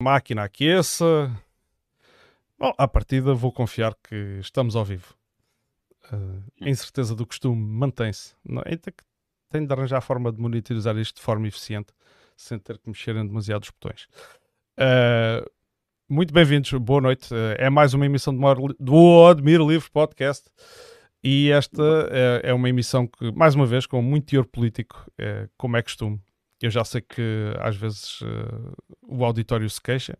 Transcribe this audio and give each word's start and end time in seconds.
máquina 0.00 0.44
aqueça. 0.44 1.30
Bom, 2.56 2.72
à 2.78 2.86
partida 2.86 3.34
vou 3.34 3.52
confiar 3.52 3.94
que 3.94 4.38
estamos 4.40 4.76
ao 4.76 4.84
vivo. 4.84 5.14
Uh, 6.12 6.42
a 6.60 6.68
incerteza 6.68 7.14
do 7.14 7.26
costume 7.26 7.60
mantém-se. 7.60 8.34
Ainda 8.64 8.92
que 8.92 9.04
tenho 9.50 9.66
de 9.66 9.72
arranjar 9.72 9.98
a 9.98 10.00
forma 10.00 10.32
de 10.32 10.40
monitorizar 10.40 10.96
isto 10.96 11.16
de 11.16 11.22
forma 11.22 11.48
eficiente, 11.48 11.92
sem 12.36 12.58
ter 12.58 12.78
que 12.78 12.88
mexer 12.88 13.16
em 13.16 13.26
demasiados 13.26 13.70
botões. 13.70 14.08
Uh, 14.78 15.48
muito 16.08 16.32
bem-vindos, 16.32 16.72
boa 16.74 17.00
noite. 17.00 17.34
Uh, 17.34 17.56
é 17.58 17.68
mais 17.68 17.92
uma 17.92 18.06
emissão 18.06 18.34
do, 18.78 19.26
Admiro 19.26 19.68
Livre 19.68 19.90
Podcast. 19.90 20.48
E 21.24 21.50
esta 21.50 21.82
é, 22.12 22.50
é, 22.50 22.54
uma 22.54 22.68
emissão 22.68 23.04
que, 23.04 23.32
mais 23.32 23.56
uma 23.56 23.66
vez, 23.66 23.84
com 23.86 24.00
muito 24.00 24.26
teor 24.26 24.46
político, 24.46 25.10
é, 25.18 25.48
como 25.56 25.76
é 25.76 25.82
costume. 25.82 26.20
Eu 26.60 26.70
já 26.70 26.84
sei 26.84 27.00
que 27.00 27.52
às 27.58 27.76
vezes 27.76 28.20
uh, 28.20 28.72
o 29.02 29.24
auditório 29.24 29.68
se 29.68 29.80
queixa, 29.80 30.18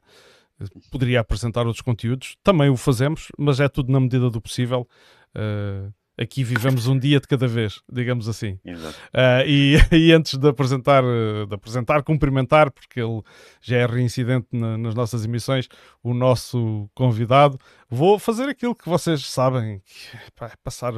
poderia 0.90 1.20
apresentar 1.20 1.66
outros 1.66 1.82
conteúdos, 1.82 2.36
também 2.42 2.68
o 2.68 2.76
fazemos, 2.76 3.28
mas 3.38 3.60
é 3.60 3.68
tudo 3.68 3.92
na 3.92 4.00
medida 4.00 4.30
do 4.30 4.40
possível. 4.40 4.88
Uh, 5.34 5.92
aqui 6.16 6.42
vivemos 6.42 6.88
um 6.88 6.98
dia 6.98 7.20
de 7.20 7.28
cada 7.28 7.46
vez, 7.46 7.80
digamos 7.90 8.28
assim. 8.28 8.58
Uh, 8.64 9.46
e, 9.46 9.76
e, 9.92 10.12
antes 10.12 10.36
de 10.36 10.48
apresentar, 10.48 11.02
de 11.02 11.54
apresentar, 11.54 12.02
cumprimentar, 12.02 12.70
porque 12.72 13.00
ele 13.00 13.22
já 13.60 13.76
é 13.76 13.86
reincidente 13.86 14.48
na, 14.52 14.76
nas 14.76 14.94
nossas 14.94 15.24
emissões, 15.24 15.68
o 16.02 16.12
nosso 16.12 16.90
convidado, 16.94 17.58
vou 17.88 18.18
fazer 18.18 18.48
aquilo 18.48 18.74
que 18.74 18.88
vocês 18.88 19.24
sabem, 19.26 19.80
que, 19.80 20.16
é 20.44 20.52
passar 20.62 20.92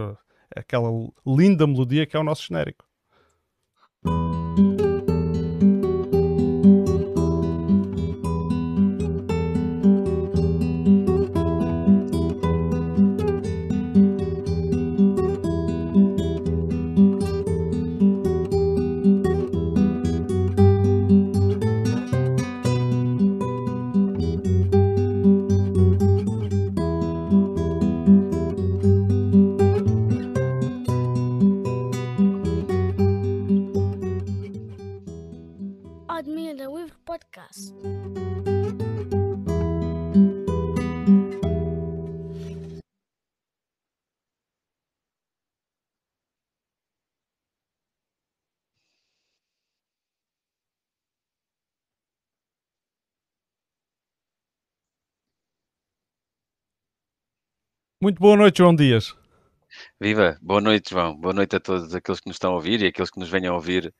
aquela 0.57 0.89
linda 1.27 1.67
melodia 1.67 2.07
que 2.07 2.17
é 2.17 2.21
o 2.21 2.25
nosso 2.25 2.47
genérico. 2.47 2.85
Muito 58.03 58.19
boa 58.19 58.35
noite, 58.35 58.57
João 58.57 58.75
Dias. 58.75 59.15
Viva, 60.01 60.39
boa 60.41 60.63
noite, 60.63 60.89
João. 60.89 61.15
Boa 61.15 61.35
noite 61.35 61.57
a 61.57 61.61
todos 61.61 61.95
aqueles 61.95 62.19
que 62.19 62.29
nos 62.29 62.37
estão 62.37 62.53
a 62.53 62.55
ouvir 62.55 62.81
e 62.81 62.87
aqueles 62.87 63.11
que 63.11 63.21
nos 63.21 63.29
venham 63.29 63.53
a 63.53 63.57
ouvir 63.57 63.93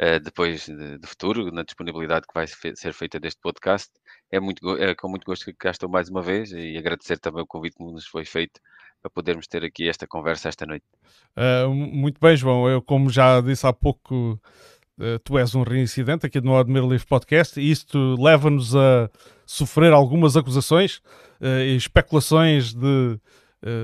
uh, 0.00 0.20
depois 0.22 0.66
de, 0.66 0.98
de, 0.98 1.06
futuro, 1.08 1.50
na 1.50 1.64
disponibilidade 1.64 2.28
que 2.28 2.32
vai 2.32 2.46
ser 2.46 2.92
feita 2.92 3.18
deste 3.18 3.40
podcast. 3.40 3.90
É, 4.30 4.38
muito, 4.38 4.76
é 4.76 4.94
com 4.94 5.08
muito 5.08 5.24
gosto 5.24 5.46
que 5.46 5.52
cá 5.52 5.72
estou 5.72 5.88
mais 5.88 6.08
uma 6.08 6.22
vez 6.22 6.52
e 6.52 6.78
agradecer 6.78 7.18
também 7.18 7.42
o 7.42 7.46
convite 7.46 7.74
que 7.74 7.82
nos 7.82 8.06
foi 8.06 8.24
feito 8.24 8.60
para 9.02 9.10
podermos 9.10 9.48
ter 9.48 9.64
aqui 9.64 9.88
esta 9.88 10.06
conversa 10.06 10.48
esta 10.48 10.64
noite. 10.64 10.84
Uh, 11.36 11.74
muito 11.74 12.20
bem, 12.20 12.36
João. 12.36 12.68
Eu, 12.68 12.80
como 12.80 13.10
já 13.10 13.40
disse 13.40 13.66
há 13.66 13.72
pouco, 13.72 14.40
uh, 14.96 15.18
tu 15.24 15.36
és 15.36 15.56
um 15.56 15.64
reincidente 15.64 16.24
aqui 16.24 16.40
no 16.40 16.56
Admir 16.56 16.84
Livre 16.84 17.04
Podcast 17.04 17.58
e 17.58 17.68
isto 17.68 18.14
leva-nos 18.14 18.76
a 18.76 19.10
sofrer 19.44 19.92
algumas 19.92 20.36
acusações 20.36 21.02
e 21.42 21.74
especulações 21.74 22.74
de 22.74 23.18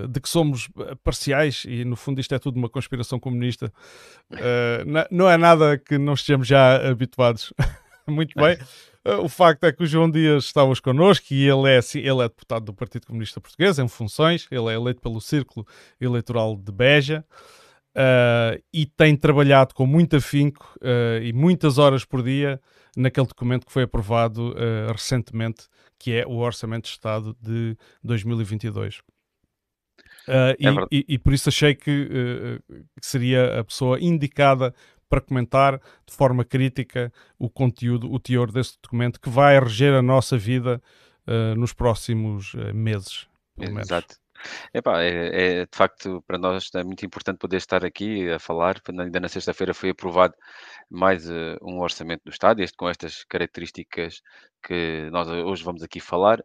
de 0.09 0.21
que 0.21 0.29
somos 0.29 0.69
parciais 1.05 1.65
e 1.69 1.85
no 1.85 1.97
fundo 1.97 2.21
isto 2.21 2.35
é 2.35 2.39
tudo 2.39 2.57
uma 2.57 2.69
conspiração 2.69 3.21
comunista. 3.21 3.73
Uh, 4.33 5.07
não 5.11 5.29
é 5.29 5.37
nada 5.37 5.77
que 5.77 5.99
não 5.99 6.15
estejamos 6.15 6.47
já 6.47 6.89
habituados. 6.89 7.53
Muito 8.07 8.35
bem. 8.39 8.57
O 9.23 9.29
facto 9.29 9.65
é 9.65 9.73
que 9.73 9.83
o 9.83 9.87
João 9.87 10.11
Dias 10.11 10.45
está 10.45 10.65
hoje 10.65 10.83
connosco 10.83 11.27
e 11.31 11.49
ele 11.49 11.71
é, 11.71 11.77
assim, 11.77 12.01
ele 12.01 12.23
é 12.23 12.29
deputado 12.29 12.65
do 12.65 12.75
Partido 12.75 13.07
Comunista 13.07 13.41
Português 13.41 13.79
em 13.79 13.87
funções, 13.87 14.49
ele 14.51 14.69
é 14.69 14.75
eleito 14.75 15.01
pelo 15.01 15.21
Círculo 15.21 15.67
Eleitoral 16.01 16.57
de 16.57 16.73
Beja. 16.73 17.25
Uh, 17.97 18.63
e 18.75 18.85
tem 18.85 19.17
trabalhado 19.17 19.75
com 19.75 19.87
muito 19.87 20.17
afinco 20.17 20.71
uh, 20.83 21.23
e 21.23 21.33
muitas 21.33 21.79
horas 21.79 22.05
por 22.05 22.23
dia 22.23 22.61
naquele 22.95 23.27
documento 23.27 23.65
que 23.65 23.73
foi 23.73 23.85
aprovado 23.85 24.51
uh, 24.51 24.93
recentemente, 24.93 25.67
que 25.99 26.13
é 26.13 26.27
o 26.27 26.37
Orçamento 26.37 26.85
de 26.85 26.91
Estado 26.91 27.35
de 27.41 27.75
2022. 28.05 29.01
Uh, 30.29 30.51
é 30.51 30.57
e, 30.91 30.99
e, 30.99 31.05
e, 31.15 31.19
por 31.19 31.33
isso 31.33 31.49
achei 31.49 31.75
que, 31.75 32.09
uh, 32.71 32.75
que, 33.01 33.07
seria 33.07 33.61
a 33.61 33.65
pessoa 33.65 34.01
indicada 34.01 34.75
para 35.09 35.21
comentar 35.21 35.79
de 36.05 36.13
forma 36.13 36.45
crítica 36.45 37.13
o 37.39 37.49
conteúdo, 37.49 38.11
o 38.11 38.19
teor 38.19 38.51
deste 38.51 38.79
documento 38.83 39.21
que 39.21 39.31
vai 39.31 39.59
reger 39.61 39.95
a 39.95 40.03
nossa 40.03 40.37
vida 40.37 40.83
uh, 41.29 41.55
nos 41.55 41.73
próximos 41.73 42.55
meses. 42.75 43.29
Exato. 43.59 44.17
Epá, 44.73 45.03
é, 45.03 45.61
é, 45.61 45.67
de 45.67 45.77
facto 45.77 46.23
para 46.27 46.39
nós 46.39 46.69
é 46.75 46.85
muito 46.85 47.05
importante 47.05 47.39
poder 47.39 47.57
estar 47.57 47.85
aqui 47.85 48.31
a 48.31 48.39
falar. 48.39 48.81
Ainda 48.89 49.21
na 49.21 49.29
sexta-feira 49.29 49.73
foi 49.75 49.91
aprovado 49.91 50.35
mais 50.91 51.29
uh, 51.29 51.57
um 51.63 51.81
orçamento 51.81 52.23
do 52.25 52.31
Estado, 52.31 52.61
este 52.63 52.77
com 52.77 52.89
estas 52.89 53.25
características 53.25 54.21
que 54.63 55.09
nós 55.11 55.29
hoje 55.29 55.65
vamos 55.65 55.83
aqui 55.83 56.01
falar 56.01 56.43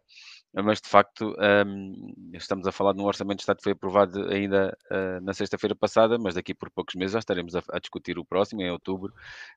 mas 0.54 0.80
de 0.80 0.88
facto 0.88 1.34
um, 1.66 2.12
estamos 2.34 2.66
a 2.66 2.72
falar 2.72 2.92
de 2.92 3.00
um 3.00 3.04
orçamento 3.04 3.38
de 3.38 3.42
Estado 3.42 3.56
que 3.56 3.62
foi 3.62 3.72
aprovado 3.72 4.28
ainda 4.28 4.76
uh, 4.90 5.20
na 5.24 5.32
sexta-feira 5.32 5.74
passada, 5.74 6.18
mas 6.18 6.34
daqui 6.34 6.52
por 6.52 6.70
poucos 6.70 6.94
meses 6.94 7.12
já 7.12 7.20
estaremos 7.20 7.56
a, 7.56 7.62
a, 7.70 7.78
discutir 7.78 8.18
o 8.18 8.24
próximo, 8.24 8.60
em 8.60 8.70
outubro, 8.70 9.12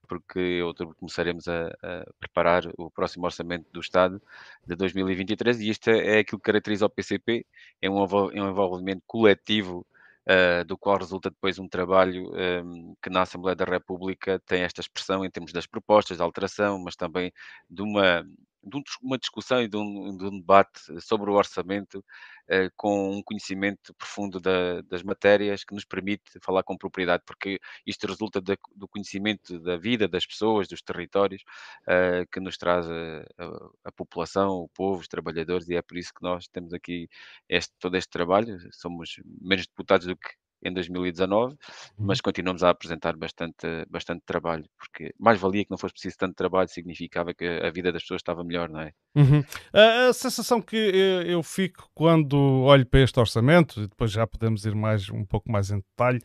porque 0.08 0.40
em 0.40 0.62
outubro 0.62 0.96
começaremos 0.96 1.48
a, 1.50 1.68
a, 1.84 2.06
preparar 2.20 2.64
o 2.78 2.90
próximo 2.90 3.26
orçamento 3.26 3.66
do 3.74 3.82
Estado 3.82 4.22
de 4.66 4.76
2023 4.76 5.60
e 5.62 5.70
isto 5.70 5.90
é, 5.90 6.18
é 6.18 6.20
aquilo 6.20 6.40
que 6.40 6.46
caracteriza 6.46 6.86
o 6.86 6.90
PCP, 6.90 7.46
é 7.82 7.90
um, 7.90 8.02
é 8.04 8.42
um 8.42 8.50
envolvimento 8.50 9.04
coletivo 9.06 9.86
Uh, 10.28 10.66
do 10.66 10.76
qual 10.76 10.98
resulta 10.98 11.30
depois 11.30 11.60
um 11.60 11.68
trabalho 11.68 12.32
um, 12.34 12.96
que 13.00 13.12
na 13.12 13.22
Assembleia 13.22 13.56
da 13.56 13.64
República 13.64 14.40
tem 14.40 14.64
esta 14.64 14.82
expressão 14.82 15.24
em 15.24 15.30
termos 15.30 15.54
das 15.54 15.68
propostas 15.68 16.18
de 16.18 16.24
alteração, 16.24 16.80
mas 16.80 16.96
também 16.96 17.32
de 17.70 17.84
uma 17.84 18.26
de 18.66 18.82
uma 19.02 19.18
discussão 19.18 19.62
e 19.62 19.68
de 19.68 19.78
um, 19.78 20.18
de 20.18 20.26
um 20.26 20.40
debate 20.40 21.00
sobre 21.02 21.30
o 21.30 21.34
orçamento 21.34 22.04
eh, 22.48 22.70
com 22.76 23.12
um 23.18 23.24
conhecimento 23.24 23.94
profundo 23.96 24.40
da, 24.40 24.82
das 24.82 25.04
matérias 25.04 25.64
que 25.64 25.74
nos 25.74 25.86
permite 25.86 26.40
falar 26.42 26.64
com 26.64 26.78
propriedade, 26.78 27.24
porque 27.26 27.60
isto 27.86 28.08
resulta 28.08 28.42
do 28.42 28.88
conhecimento 28.88 29.60
da 29.60 29.78
vida 29.78 30.08
das 30.08 30.26
pessoas, 30.26 30.68
dos 30.68 30.82
territórios, 30.82 31.44
eh, 31.88 32.26
que 32.32 32.40
nos 32.40 32.58
traz 32.58 32.90
a, 32.90 33.22
a, 33.38 33.70
a, 33.86 33.92
população, 33.92 34.58
o 34.58 34.70
povo, 34.70 35.02
os 35.02 35.08
trabalhadores, 35.08 35.70
e 35.70 35.76
é 35.76 35.82
por 35.82 35.98
isso 35.98 36.14
que 36.14 36.24
nós 36.24 36.48
temos 36.48 36.74
aqui 36.74 37.10
este, 37.50 37.74
todo 37.80 37.96
este 37.98 38.10
trabalho. 38.10 38.58
Somos 38.72 39.20
menos 39.42 39.68
deputados 39.68 40.08
do 40.08 40.18
que 40.18 40.30
em 40.64 40.74
2019, 40.74 41.54
uhum. 41.54 41.58
mas 41.98 42.22
continuamos 42.22 42.64
a 42.64 42.70
apresentar 42.70 43.16
bastante, 43.16 43.86
bastante 43.90 44.24
trabalho, 44.26 44.66
porque 44.78 45.14
mais 45.20 45.40
valia 45.40 45.64
que 45.64 45.72
não 45.72 45.78
fosse 45.78 45.94
preciso 45.94 46.18
tanto 46.18 46.36
trabalho, 46.36 46.68
significava 46.70 47.34
que 47.34 47.46
a 47.46 47.70
vida 47.70 47.92
das 47.92 48.02
pessoas 48.02 48.20
estava 48.20 48.44
melhor, 48.44 48.70
não 48.70 48.82
é? 48.82 48.92
Uhum. 49.16 49.44
A, 49.74 50.10
a, 50.10 50.14
sensação 50.14 50.62
que 50.62 50.76
eu 50.76 51.44
fico 51.44 51.90
quando 51.94 52.38
olho 52.64 52.86
para 52.86 53.02
este 53.02 53.20
orçamento, 53.20 53.82
e 53.82 53.88
depois 53.88 54.12
já 54.12 54.26
podemos 54.26 54.66
ir 54.66 54.76
mais, 54.76 55.10
um 55.10 55.26
pouco 55.26 55.52
mais 55.52 55.70
em 55.72 55.78
detalhe, 55.78 56.22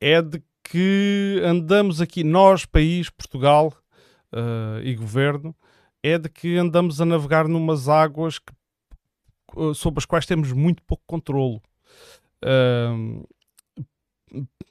é 0.00 0.20
de 0.20 0.42
que 0.64 1.40
andamos 1.44 2.00
aqui, 2.00 2.24
nós, 2.24 2.64
país, 2.64 3.10
Portugal 3.10 3.72
uh, 4.32 4.80
e 4.82 4.94
governo, 4.94 5.54
é 6.02 6.18
de 6.18 6.28
que 6.28 6.56
andamos 6.56 7.00
a 7.00 7.04
navegar 7.04 7.46
numas 7.46 7.88
águas 7.88 8.38
que, 8.38 8.52
sobre 9.74 9.98
as 9.98 10.06
quais 10.06 10.26
temos 10.26 10.52
muito 10.52 10.82
pouco 10.82 11.02
controlo. 11.06 11.62
Uh, 12.44 13.26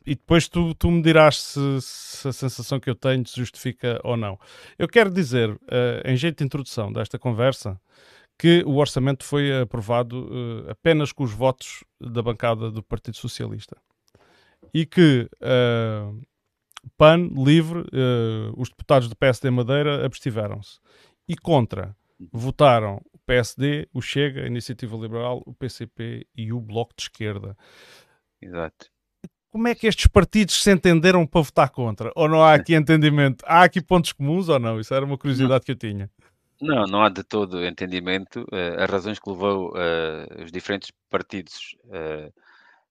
e 0.05 0.15
depois 0.15 0.47
tu, 0.47 0.73
tu 0.75 0.89
me 0.89 1.01
dirás 1.01 1.41
se, 1.41 1.59
se, 1.81 2.27
a 2.27 2.33
sensação 2.33 2.79
que 2.79 2.89
eu 2.89 2.95
tenho 2.95 3.25
se 3.27 3.35
justifica 3.35 3.99
ou 4.03 4.17
não. 4.17 4.39
Eu 4.77 4.87
quero 4.87 5.11
dizer, 5.11 5.51
uh, 5.51 5.59
em 6.05 6.15
jeito 6.15 6.39
de 6.39 6.43
introdução 6.43 6.91
desta 6.91 7.19
conversa, 7.19 7.79
que 8.37 8.63
o 8.65 8.77
orçamento 8.77 9.23
foi 9.23 9.61
aprovado 9.61 10.25
uh, 10.25 10.71
apenas 10.71 11.11
com 11.11 11.23
os 11.23 11.31
votos 11.31 11.83
da 11.99 12.21
bancada 12.21 12.71
do 12.71 12.81
Partido 12.81 13.17
Socialista. 13.17 13.77
E 14.73 14.85
que 14.85 15.29
uh, 15.41 16.21
PAN, 16.97 17.29
LIVRE, 17.35 17.85
os 18.57 18.69
deputados 18.69 19.07
do 19.07 19.15
PSD 19.15 19.51
Madeira 19.51 20.03
abstiveram-se. 20.03 20.79
E 21.27 21.35
contra 21.35 21.95
votaram 22.31 23.01
o 23.13 23.19
PSD, 23.19 23.87
o 23.93 24.01
Chega, 24.01 24.43
a 24.43 24.47
Iniciativa 24.47 24.97
Liberal, 24.97 25.43
o 25.45 25.53
PCP 25.53 26.25
e 26.35 26.51
o 26.51 26.59
Bloco 26.59 26.93
de 26.95 27.03
Esquerda. 27.03 27.55
Exato. 28.41 28.89
Como 29.51 29.67
é 29.67 29.75
que 29.75 29.85
estes 29.85 30.07
partidos 30.07 30.63
se 30.63 30.71
entenderam 30.71 31.27
para 31.27 31.41
votar 31.41 31.69
contra? 31.69 32.09
Ou 32.15 32.29
não 32.29 32.41
há 32.41 32.53
aqui 32.53 32.73
entendimento? 32.73 33.43
Há 33.45 33.63
aqui 33.63 33.81
pontos 33.81 34.13
comuns 34.13 34.47
ou 34.47 34.57
não? 34.57 34.79
Isso 34.79 34.93
era 34.93 35.03
uma 35.03 35.17
curiosidade 35.17 35.65
que 35.65 35.71
eu 35.71 35.75
tinha. 35.75 36.09
Não, 36.61 36.85
não 36.85 37.03
há 37.03 37.09
de 37.09 37.21
todo 37.21 37.65
entendimento. 37.65 38.43
Uh, 38.43 38.81
as 38.81 38.89
razões 38.89 39.19
que 39.19 39.29
levou 39.29 39.71
uh, 39.71 40.43
os 40.43 40.53
diferentes 40.53 40.89
partidos 41.09 41.75
uh, 41.87 42.31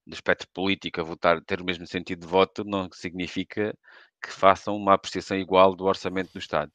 do 0.06 0.12
espectro 0.12 0.46
político 0.52 1.00
a 1.00 1.04
votar, 1.04 1.40
ter 1.40 1.62
o 1.62 1.64
mesmo 1.64 1.86
sentido 1.86 2.20
de 2.20 2.26
voto, 2.26 2.62
não 2.62 2.90
significa 2.92 3.74
que 4.22 4.30
façam 4.30 4.76
uma 4.76 4.92
apreciação 4.92 5.38
igual 5.38 5.74
do 5.74 5.86
orçamento 5.86 6.30
do 6.30 6.38
Estado. 6.38 6.70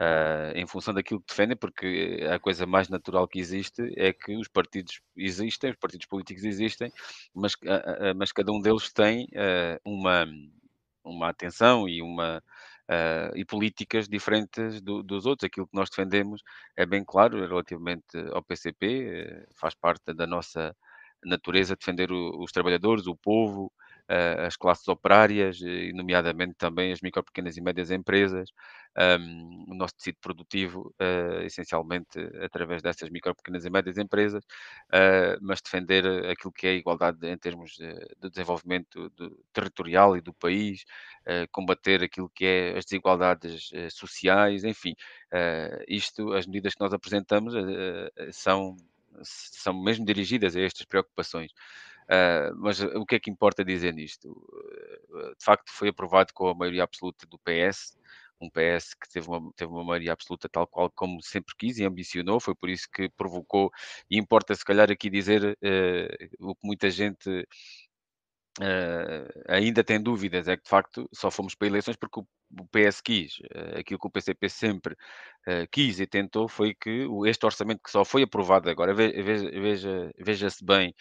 Uh, 0.00 0.56
em 0.56 0.66
função 0.66 0.94
daquilo 0.94 1.20
que 1.20 1.26
defendem, 1.28 1.54
porque 1.54 2.26
a 2.32 2.38
coisa 2.38 2.64
mais 2.64 2.88
natural 2.88 3.28
que 3.28 3.38
existe 3.38 3.82
é 3.98 4.14
que 4.14 4.34
os 4.34 4.48
partidos 4.48 4.98
existem, 5.14 5.72
os 5.72 5.76
partidos 5.76 6.06
políticos 6.06 6.42
existem, 6.42 6.90
mas, 7.34 7.52
uh, 7.52 8.10
uh, 8.10 8.14
mas 8.16 8.32
cada 8.32 8.50
um 8.50 8.62
deles 8.62 8.90
tem 8.94 9.28
uma, 9.84 10.26
uma 11.04 11.28
atenção 11.28 11.86
e 11.86 12.00
uma 12.00 12.42
e 13.36 13.44
políticas 13.44 14.08
diferentes 14.08 14.80
do, 14.80 15.02
dos 15.02 15.26
outros. 15.26 15.46
Aquilo 15.46 15.66
que 15.66 15.76
nós 15.76 15.90
defendemos 15.90 16.42
é 16.76 16.84
bem 16.86 17.04
claro 17.04 17.38
relativamente 17.38 18.16
ao 18.32 18.42
PCP, 18.42 19.46
faz 19.54 19.74
parte 19.74 20.14
da 20.14 20.26
nossa 20.26 20.74
natureza 21.24 21.76
defender 21.76 22.10
o, 22.10 22.42
os 22.42 22.50
trabalhadores, 22.50 23.06
o 23.06 23.14
povo, 23.14 23.70
uh, 24.10 24.46
as 24.46 24.56
classes 24.56 24.86
operárias, 24.88 25.60
e 25.60 25.92
nomeadamente 25.92 26.54
também 26.58 26.92
as 26.92 27.00
micro, 27.00 27.22
pequenas 27.22 27.56
e 27.56 27.60
médias 27.60 27.90
empresas, 27.90 28.50
um, 28.98 29.66
o 29.68 29.74
nosso 29.74 29.94
tecido 29.94 30.18
produtivo, 30.20 30.92
uh, 31.00 31.42
essencialmente 31.44 32.18
através 32.42 32.82
dessas 32.82 33.08
micro, 33.08 33.34
pequenas 33.34 33.64
e 33.64 33.70
médias 33.70 33.96
empresas, 33.96 34.42
uh, 34.44 35.38
mas 35.40 35.62
defender 35.62 36.04
aquilo 36.28 36.52
que 36.52 36.66
é 36.66 36.70
a 36.70 36.74
igualdade 36.74 37.26
em 37.26 37.38
termos 37.38 37.72
de, 37.72 37.94
de 38.20 38.30
desenvolvimento 38.30 39.10
de, 39.16 39.30
territorial 39.52 40.16
e 40.16 40.20
do 40.20 40.34
país, 40.34 40.84
combater 41.52 42.02
aquilo 42.02 42.28
que 42.30 42.44
é 42.44 42.78
as 42.78 42.84
desigualdades 42.84 43.70
sociais, 43.90 44.64
enfim, 44.64 44.94
isto, 45.86 46.32
as 46.32 46.46
medidas 46.46 46.74
que 46.74 46.80
nós 46.80 46.92
apresentamos 46.92 47.54
são 48.32 48.76
são 49.22 49.74
mesmo 49.74 50.04
dirigidas 50.04 50.56
a 50.56 50.60
estas 50.60 50.84
preocupações. 50.84 51.52
Uh, 52.04 52.54
mas 52.56 52.80
o 52.80 53.04
que 53.06 53.16
é 53.16 53.20
que 53.20 53.30
importa 53.30 53.64
dizer 53.64 53.94
nisto? 53.94 54.30
Uh, 54.30 55.34
de 55.36 55.44
facto, 55.44 55.70
foi 55.70 55.88
aprovado 55.88 56.32
com 56.34 56.48
a 56.48 56.54
maioria 56.54 56.84
absoluta 56.84 57.26
do 57.26 57.38
PS, 57.38 57.96
um 58.40 58.48
PS 58.50 58.94
que 58.94 59.08
teve 59.08 59.28
uma, 59.28 59.52
teve 59.54 59.70
uma 59.70 59.84
maioria 59.84 60.12
absoluta 60.12 60.48
tal 60.48 60.66
qual 60.66 60.90
como 60.90 61.22
sempre 61.22 61.54
quis 61.56 61.78
e 61.78 61.84
ambicionou, 61.84 62.40
foi 62.40 62.54
por 62.54 62.70
isso 62.70 62.88
que 62.92 63.08
provocou, 63.10 63.70
e 64.10 64.18
importa 64.18 64.54
se 64.54 64.64
calhar 64.64 64.90
aqui 64.90 65.10
dizer 65.10 65.56
uh, 65.62 66.48
o 66.48 66.54
que 66.54 66.66
muita 66.66 66.90
gente 66.90 67.46
ainda 69.48 69.82
tem 69.82 70.02
dúvidas, 70.02 70.46
é 70.48 70.56
que 70.56 70.64
de 70.64 70.68
facto 70.68 71.08
só 71.14 71.30
fomos 71.30 71.54
para 71.54 71.68
eleições 71.68 71.96
porque 71.96 72.20
o, 72.20 72.26
o 72.58 72.66
PS 72.66 73.00
quis, 73.02 73.38
aquilo 73.78 73.98
que 73.98 74.06
o 74.06 74.10
PCP 74.10 74.48
sempre 74.48 74.96
quis 75.70 76.00
e 76.00 76.06
tentou 76.06 76.48
foi 76.48 76.74
que 76.74 77.06
este 77.26 77.46
orçamento 77.46 77.82
que 77.82 77.90
só 77.90 78.04
foi 78.04 78.22
aprovado 78.22 78.68
agora, 78.68 78.94
veja, 78.94 79.50
veja, 79.50 80.12
veja-se 80.18 80.64
bem 80.64 80.94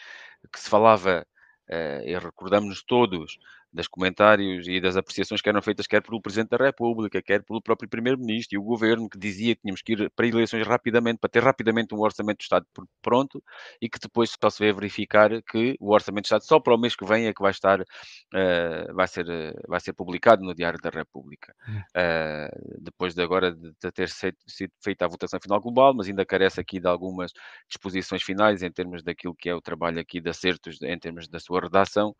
que 0.51 0.59
se 0.59 0.69
falava, 0.69 1.25
uh, 1.69 2.01
e 2.05 2.17
recordamos-nos 2.17 2.83
todos 2.83 3.37
dos 3.71 3.87
comentários 3.87 4.67
e 4.67 4.79
das 4.81 4.97
apreciações 4.97 5.41
que 5.41 5.49
eram 5.49 5.61
feitas 5.61 5.87
quer 5.87 6.01
pelo 6.01 6.21
Presidente 6.21 6.49
da 6.49 6.57
República, 6.57 7.21
quer 7.21 7.43
pelo 7.43 7.61
próprio 7.61 7.89
Primeiro-Ministro 7.89 8.55
e 8.55 8.59
o 8.59 8.63
Governo, 8.63 9.09
que 9.09 9.17
dizia 9.17 9.55
que 9.55 9.61
tínhamos 9.61 9.81
que 9.81 9.93
ir 9.93 10.09
para 10.11 10.27
eleições 10.27 10.65
rapidamente, 10.65 11.19
para 11.19 11.29
ter 11.29 11.43
rapidamente 11.43 11.93
um 11.93 11.99
Orçamento 11.99 12.37
do 12.37 12.41
Estado 12.41 12.65
pronto 13.01 13.43
e 13.81 13.89
que 13.89 13.99
depois 13.99 14.35
só 14.41 14.49
se 14.49 14.59
vê 14.59 14.73
verificar 14.73 15.29
que 15.43 15.75
o 15.79 15.93
Orçamento 15.93 16.23
do 16.23 16.25
Estado 16.25 16.43
só 16.45 16.59
para 16.59 16.75
o 16.75 16.77
mês 16.77 16.95
que 16.95 17.05
vem 17.05 17.27
é 17.27 17.33
que 17.33 17.41
vai 17.41 17.51
estar, 17.51 17.79
uh, 17.81 18.93
vai, 18.93 19.07
ser, 19.07 19.25
uh, 19.27 19.53
vai 19.67 19.79
ser 19.79 19.93
publicado 19.93 20.43
no 20.43 20.53
Diário 20.55 20.79
da 20.81 20.89
República. 20.89 21.53
Uh, 21.67 22.79
depois 22.81 23.13
de 23.13 23.21
agora 23.21 23.53
de, 23.53 23.73
ter 23.91 24.09
sido, 24.09 24.37
sido 24.47 24.71
feita 24.83 25.05
a 25.05 25.07
votação 25.07 25.39
final 25.41 25.59
global, 25.59 25.93
mas 25.93 26.07
ainda 26.07 26.25
carece 26.25 26.59
aqui 26.59 26.79
de 26.79 26.87
algumas 26.87 27.31
disposições 27.67 28.23
finais 28.23 28.63
em 28.63 28.71
termos 28.71 29.03
daquilo 29.03 29.35
que 29.35 29.49
é 29.49 29.55
o 29.55 29.61
trabalho 29.61 29.99
aqui 29.99 30.19
de 30.19 30.29
acertos 30.29 30.81
em 30.81 30.99
termos 30.99 31.27
da 31.27 31.39
sua 31.39 31.61
redação. 31.61 32.15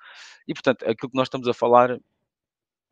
E, 0.48 0.54
portanto, 0.54 0.84
aquilo 0.84 1.12
que 1.12 1.18
nós 1.18 1.28
estamos 1.28 1.39
estamos 1.40 1.48
a 1.48 1.54
falar 1.54 2.00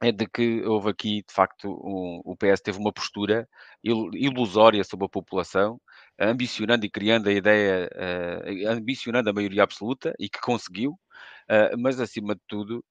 é 0.02 0.12
de 0.12 0.28
que 0.28 0.62
houve 0.64 0.90
aqui, 0.92 1.24
de 1.28 1.34
facto, 1.34 1.70
um, 1.70 2.22
o 2.24 2.36
PS 2.36 2.62
teve 2.62 2.78
uma 2.78 2.94
postura 2.94 3.50
ilusória 3.84 4.84
sobre 4.84 5.06
a 5.08 5.10
população, 5.10 5.82
ambicionando 6.20 6.86
e 6.86 6.90
criando 6.90 7.30
a 7.30 7.34
ideia, 7.34 7.90
uh, 7.96 8.70
ambicionando 8.70 9.30
a 9.30 9.34
maioria 9.34 9.64
absoluta, 9.64 10.14
e 10.20 10.30
que 10.30 10.40
conseguiu, 10.40 10.92
uh, 10.92 11.78
mas 11.80 12.00
acima 12.00 12.36
de 12.36 12.42
tudo, 12.48 12.86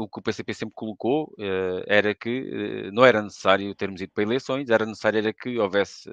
o 0.00 0.08
que 0.08 0.18
o 0.18 0.22
PCP 0.22 0.52
sempre 0.52 0.74
colocou 0.74 1.32
uh, 1.38 1.84
era 1.86 2.12
que 2.12 2.88
uh, 2.88 2.92
não 2.92 3.04
era 3.04 3.22
necessário 3.22 3.72
termos 3.74 4.00
ido 4.00 4.12
para 4.12 4.24
eleições, 4.24 4.68
era 4.68 4.84
necessário 4.84 5.18
era 5.18 5.32
que 5.32 5.58
houvesse 5.58 6.10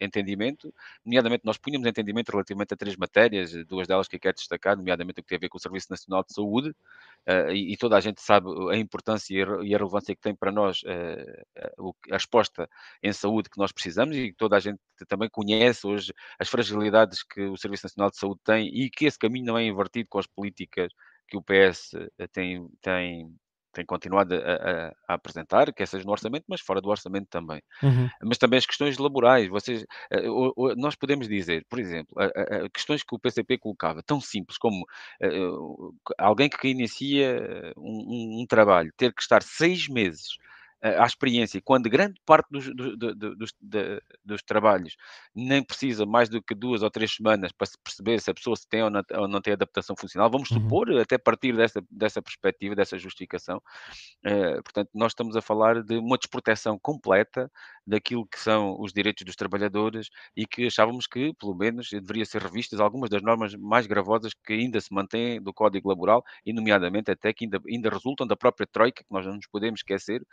entendimento, 0.00 0.72
nomeadamente 1.04 1.44
nós 1.44 1.58
punhamos 1.58 1.86
entendimento 1.86 2.30
relativamente 2.30 2.72
a 2.72 2.76
três 2.76 2.96
matérias, 2.96 3.52
duas 3.66 3.86
delas 3.86 4.08
que 4.08 4.16
eu 4.16 4.20
quero 4.20 4.36
destacar, 4.36 4.76
nomeadamente 4.76 5.20
o 5.20 5.22
que 5.22 5.28
tem 5.28 5.36
a 5.36 5.40
ver 5.40 5.48
com 5.50 5.58
o 5.58 5.60
Serviço 5.60 5.88
Nacional 5.90 6.24
de 6.26 6.32
Saúde, 6.32 6.74
e, 7.52 7.76
toda 7.76 7.96
a 7.96 8.00
gente 8.00 8.20
sabe 8.20 8.48
a 8.70 8.76
importância 8.76 9.34
e 9.34 9.74
a 9.74 9.78
relevância 9.78 10.14
que 10.14 10.20
tem 10.20 10.34
para 10.34 10.52
nós 10.52 10.82
a 12.10 12.14
resposta 12.14 12.68
em 13.02 13.12
saúde 13.12 13.50
que 13.50 13.58
nós 13.58 13.72
precisamos 13.72 14.16
e 14.16 14.32
toda 14.32 14.56
a 14.56 14.60
gente 14.60 14.78
também 15.08 15.28
conhece 15.28 15.86
hoje 15.86 16.12
as 16.38 16.48
fragilidades 16.48 17.22
que 17.22 17.42
o 17.42 17.56
Serviço 17.56 17.86
Nacional 17.86 18.10
de 18.10 18.18
Saúde 18.18 18.40
tem 18.44 18.68
e 18.68 18.90
que 18.90 19.06
esse 19.06 19.18
caminho 19.18 19.46
não 19.46 19.58
é 19.58 19.64
invertido 19.64 20.08
com 20.08 20.18
as 20.18 20.26
políticas 20.26 20.92
que 21.34 21.36
o 21.36 21.42
PS 21.42 21.94
eh, 22.18 22.26
tem, 22.28 22.68
tem, 22.80 23.28
tem 23.72 23.84
continuado 23.84 24.34
a, 24.34 24.38
a, 24.38 24.88
a, 25.08 25.14
apresentar, 25.14 25.72
quer 25.72 25.86
seja 25.86 26.04
no 26.04 26.12
orçamento, 26.12 26.44
mas 26.48 26.60
fora 26.60 26.80
do 26.80 26.88
orçamento 26.88 27.26
também. 27.28 27.60
Uhum. 27.82 28.08
Mas 28.22 28.38
também 28.38 28.58
as 28.58 28.66
questões 28.66 28.98
laborais. 28.98 29.48
Vocês, 29.48 29.84
eh, 30.10 30.22
nós 30.76 30.94
podemos 30.94 31.28
dizer, 31.28 31.66
por 31.68 31.78
exemplo, 31.78 32.14
questões 32.72 33.02
que 33.02 33.14
o 33.14 33.18
PCP 33.18 33.58
colocava, 33.58 34.02
tão 34.02 34.20
simples 34.20 34.58
como 34.58 34.84
eh, 35.20 35.28
alguém 36.18 36.48
que 36.48 36.68
inicia 36.68 37.72
um, 37.76 38.42
um 38.42 38.46
trabalho 38.46 38.92
ter 38.96 39.12
que 39.12 39.22
estar 39.22 39.42
seis 39.42 39.88
meses 39.88 40.36
à 40.84 41.04
experiência, 41.06 41.60
quando 41.64 41.88
grande 41.88 42.20
parte 42.26 42.46
dos, 42.50 42.66
dos, 42.74 42.96
dos, 43.16 43.52
dos, 44.22 44.42
trabalhos 44.42 44.96
nem 45.34 45.62
precisa 45.62 46.04
mais 46.04 46.28
do 46.28 46.42
que 46.42 46.54
duas 46.54 46.82
ou 46.82 46.90
três 46.90 47.14
semanas 47.14 47.52
para 47.52 47.66
se 47.66 47.78
perceber 47.82 48.20
se 48.20 48.30
a 48.30 48.34
pessoa 48.34 48.54
se 48.54 48.68
tem 48.68 48.82
ou 48.82 48.90
não, 48.90 49.02
ou 49.14 49.26
não 49.26 49.40
tem 49.40 49.54
adaptação 49.54 49.96
funcional, 49.98 50.30
vamos 50.30 50.50
uhum. 50.50 50.60
supor, 50.60 50.92
até 50.98 51.16
partir 51.16 51.56
dessa, 51.56 51.82
dessa 51.90 52.20
perspectiva, 52.20 52.74
dessa 52.74 52.98
justificação, 52.98 53.62
eh, 54.22 54.60
portanto, 54.62 54.90
nós 54.92 55.12
estamos 55.12 55.36
a 55.36 55.40
falar 55.40 55.82
de 55.82 55.96
uma 55.96 56.18
desproteção 56.18 56.78
completa 56.78 57.50
daquilo 57.86 58.26
que 58.26 58.38
são 58.38 58.76
os 58.80 58.92
direitos 58.92 59.24
dos 59.24 59.36
trabalhadores 59.36 60.10
e 60.36 60.46
que 60.46 60.66
achávamos 60.66 61.06
que, 61.06 61.32
pelo 61.34 61.54
menos, 61.54 61.88
deveria 61.90 62.24
ser 62.24 62.42
revistas 62.42 62.80
algumas 62.80 63.10
das 63.10 63.22
normas 63.22 63.54
mais 63.54 63.86
gravosas 63.86 64.32
que 64.34 64.52
ainda 64.52 64.80
se 64.80 64.92
mantêm 64.92 65.40
do 65.40 65.52
Código 65.52 65.88
Laboral 65.88 66.24
e, 66.44 66.52
nomeadamente, 66.52 67.10
até 67.10 67.32
que 67.32 67.44
ainda, 67.44 67.60
ainda 67.66 67.90
resultam 67.90 68.26
da 68.26 68.36
própria 68.36 68.66
Troika, 68.66 69.02
que 69.02 69.12
nós 69.12 69.26
não 69.26 69.34
nos 69.34 69.46
podemos 69.46 69.80
esquecer, 69.80 70.26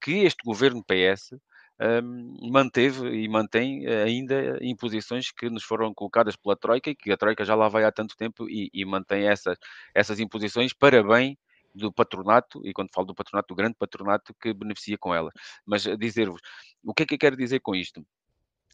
que 0.00 0.24
este 0.24 0.42
governo 0.44 0.84
PS 0.84 1.38
um, 1.80 2.50
manteve 2.50 3.08
e 3.08 3.28
mantém 3.28 3.86
eh, 3.86 4.02
ainda 4.02 4.58
imposições 4.60 5.30
que 5.30 5.48
nos 5.48 5.62
foram 5.62 5.94
colocadas 5.94 6.34
pela 6.36 6.56
Troika 6.56 6.90
e 6.90 6.96
que 6.96 7.12
a 7.12 7.16
Troika 7.16 7.44
já 7.44 7.54
lá 7.54 7.68
vai 7.68 7.84
há 7.84 7.92
tanto 7.92 8.16
tempo 8.16 8.48
e, 8.48 8.68
e 8.72 8.84
mantém 8.84 9.28
essas, 9.28 9.56
essas 9.94 10.18
imposições 10.18 10.72
para 10.72 11.02
bem 11.02 11.38
do 11.74 11.92
patronato, 11.92 12.60
e 12.66 12.72
quando 12.72 12.90
falo 12.92 13.06
do 13.06 13.14
patronato, 13.14 13.48
do 13.48 13.56
grande 13.56 13.76
patronato 13.78 14.34
que 14.40 14.52
beneficia 14.52 14.98
com 14.98 15.14
ela. 15.14 15.30
Mas 15.64 15.84
dizer-vos, 15.98 16.40
o 16.82 16.92
que 16.92 17.04
é 17.04 17.06
que 17.06 17.14
eu 17.14 17.18
quero 17.18 17.36
dizer 17.36 17.60
com 17.60 17.74
isto? 17.74 18.04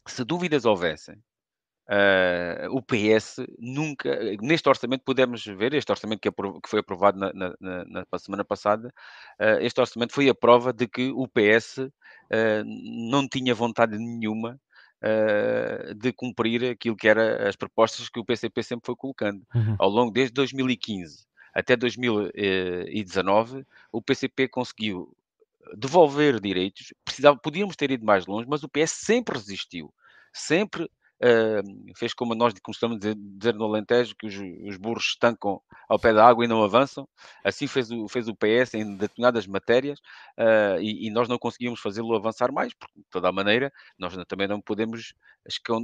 Se 0.07 0.23
dúvidas 0.23 0.65
houvessem 0.65 1.21
Uh, 1.87 2.65
o 2.71 2.81
PS 2.81 3.45
nunca, 3.59 4.09
neste 4.41 4.67
orçamento 4.67 5.03
podemos 5.05 5.45
ver, 5.45 5.75
este 5.75 5.91
orçamento 5.91 6.19
que, 6.19 6.31
que 6.31 6.69
foi 6.69 6.79
aprovado 6.79 7.19
na, 7.19 7.31
na, 7.31 7.53
na, 7.59 8.05
na 8.11 8.17
semana 8.17 8.43
passada, 8.43 8.91
uh, 9.39 9.59
este 9.61 9.79
orçamento 9.79 10.11
foi 10.11 10.27
a 10.27 10.33
prova 10.33 10.73
de 10.73 10.87
que 10.87 11.11
o 11.11 11.27
PS 11.27 11.77
uh, 11.77 11.91
não 13.11 13.27
tinha 13.27 13.53
vontade 13.53 13.97
nenhuma 13.97 14.59
de 15.97 16.11
cumprir 16.11 16.71
aquilo 16.71 16.95
que 16.95 17.07
eram 17.07 17.47
as 17.47 17.55
propostas 17.55 18.09
que 18.09 18.19
o 18.19 18.25
PCP 18.25 18.63
sempre 18.63 18.87
foi 18.87 18.95
colocando. 18.95 19.45
Uhum. 19.53 19.75
Ao 19.77 19.87
longo, 19.87 20.11
desde 20.11 20.33
2015 20.33 21.27
até 21.53 21.75
2019, 21.75 23.67
o 23.91 24.01
PCP 24.01 24.47
conseguiu 24.47 25.15
devolver 25.77 26.39
direitos, 26.39 26.91
precisava, 27.03 27.37
podíamos 27.37 27.75
ter 27.75 27.91
ido 27.91 28.03
mais 28.03 28.25
longe, 28.25 28.47
mas 28.49 28.63
o 28.63 28.69
PS 28.69 28.91
sempre 28.91 29.37
resistiu, 29.37 29.93
sempre 30.33 30.89
fez 31.95 32.13
como 32.13 32.35
nós 32.35 32.53
costumamos 32.61 32.99
dizer, 32.99 33.15
dizer 33.15 33.53
no 33.53 33.65
Alentejo, 33.65 34.15
que 34.17 34.27
os, 34.27 34.35
os, 34.67 34.77
burros 34.77 35.05
estancam 35.05 35.61
ao 35.87 35.99
pé 35.99 36.13
da 36.13 36.25
água 36.27 36.45
e 36.45 36.47
não 36.47 36.63
avançam. 36.63 37.07
Assim 37.43 37.67
fez 37.67 37.89
o, 37.91 38.07
fez 38.07 38.27
o 38.27 38.35
PS 38.35 38.73
em 38.73 38.95
determinadas 38.97 39.47
matérias 39.47 39.99
uh, 40.37 40.79
e, 40.79 41.07
e, 41.07 41.11
nós 41.11 41.27
não 41.27 41.37
conseguimos 41.37 41.79
fazê-lo 41.79 42.15
avançar 42.15 42.51
mais, 42.51 42.73
porque, 42.73 42.99
de 42.99 43.05
toda 43.09 43.29
a 43.29 43.31
maneira, 43.31 43.71
nós 43.97 44.13
também 44.27 44.47
não 44.47 44.61
podemos 44.61 45.13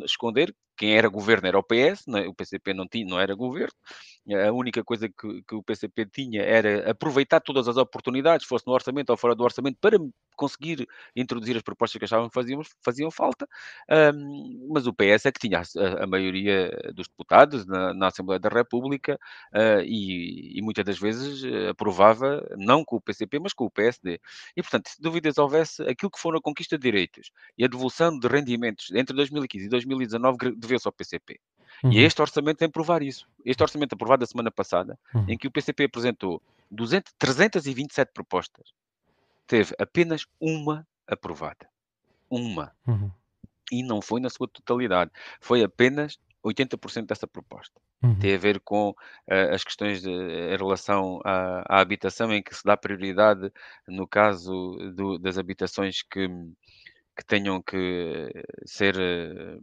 esconder 0.06 0.54
quem 0.76 0.98
era 0.98 1.08
governo 1.08 1.48
era 1.48 1.60
o 1.60 1.64
PS, 1.64 2.08
é? 2.08 2.28
o 2.28 2.34
PCP 2.34 2.74
não, 2.74 2.88
tinha, 2.88 3.06
não 3.06 3.20
era 3.20 3.36
governo. 3.36 3.74
A 4.30 4.52
única 4.52 4.84
coisa 4.84 5.10
que, 5.10 5.42
que, 5.44 5.56
o 5.56 5.64
PCP 5.64 6.06
tinha 6.06 6.44
era 6.44 6.92
aproveitar 6.92 7.40
todas 7.40 7.68
as 7.68 7.76
oportunidades, 7.76 8.46
fosse 8.46 8.68
no 8.68 8.74
orçamento 8.74 9.10
ou 9.10 9.18
fora 9.18 9.34
do 9.34 9.44
orçamento, 9.44 9.78
para 9.82 9.98
conseguir 10.36 10.88
introduzir 11.16 11.58
as 11.58 11.64
propostas 11.64 11.98
que 11.98 12.06
achavam 12.06 12.30
que 12.30 12.34
faziam, 12.34 12.62
faziam 12.84 13.10
falta. 13.10 13.48
Um, 13.90 14.70
mas 14.72 14.86
o 14.86 14.94
PS 14.94 15.26
é 15.26 15.32
que 15.32 15.40
tinha 15.40 15.60
a, 15.60 16.04
a 16.04 16.08
maioria 16.08 16.70
dos 16.94 17.08
deputados 17.08 17.66
na, 17.66 17.94
na 17.96 18.08
Assembleia 18.08 18.40
da 18.40 18.50
República 18.50 19.20
uh, 19.56 19.82
e, 19.84 20.58
e, 20.58 20.62
muitas 20.62 20.86
das 20.86 21.00
vezes 21.00 21.44
aprovava, 21.70 22.48
não 22.58 22.86
com 22.86 22.98
o 22.98 23.02
PCP, 23.02 23.40
mas 23.40 23.54
com 23.54 23.66
o 23.66 23.72
PSD. 23.72 24.20
E, 24.56 24.62
portanto, 24.62 24.90
se 24.90 25.02
dúvidas 25.02 25.38
houvesse, 25.40 25.82
aquilo 25.84 26.12
que 26.12 26.20
foram 26.20 26.38
a 26.38 26.42
conquista 26.42 26.78
de 26.78 26.84
direitos 26.84 27.32
e 27.58 27.66
a 27.66 27.68
devolução 27.68 28.18
de 28.18 28.28
rendimentos 28.28 28.92
entre 28.92 29.16
2015 29.16 29.66
e 29.66 29.70
2019 29.70 30.38
deveu-se 30.58 30.88
ao 30.88 30.94
PCP. 30.94 31.40
Uhum. 31.84 31.92
E 31.92 32.00
este 32.00 32.22
orçamento 32.22 32.58
tem 32.58 32.70
provar 32.70 33.02
isso. 33.02 33.28
Este 33.46 33.62
orçamento 33.62 33.94
aprovado 33.94 34.24
a 34.24 34.28
semana 34.28 34.52
passada, 34.52 34.98
uhum. 35.14 35.26
em 35.28 35.38
que 35.38 35.48
o 35.48 35.52
PCP 35.52 35.86
apresentou 35.86 36.42
200, 36.70 37.14
327 37.18 38.12
propostas, 38.14 38.74
teve 39.48 39.76
apenas 39.78 40.26
uma 40.40 40.88
aprovada. 41.08 41.68
Uma. 42.30 42.72
Uhum. 42.88 43.12
E 43.72 43.84
não 43.84 44.02
foi 44.02 44.22
na 44.22 44.30
sua 44.30 44.48
totalidade. 44.48 45.12
Foi 45.40 45.64
apenas 45.64 46.18
80% 46.44 47.06
dessa 47.06 47.28
proposta. 47.28 47.80
Uhum. 48.04 48.18
Tem 48.18 48.34
a 48.34 48.38
ver 48.38 48.60
com 48.62 48.90
uh, 48.90 49.54
as 49.54 49.64
questões 49.64 50.02
de, 50.02 50.10
em 50.10 50.58
relação 50.58 51.20
à, 51.24 51.64
à, 51.68 51.82
habitação, 51.82 52.34
em 52.34 52.42
que 52.42 52.56
se 52.56 52.64
dá 52.64 52.76
prioridade 52.76 53.52
no 53.88 54.08
caso 54.08 54.52
do, 54.96 55.20
das 55.20 55.38
habitações 55.38 56.02
que, 56.02 56.28
que 57.16 57.26
tenham 57.28 57.62
que 57.62 58.32
ser 58.66 58.96
uh, 58.96 59.58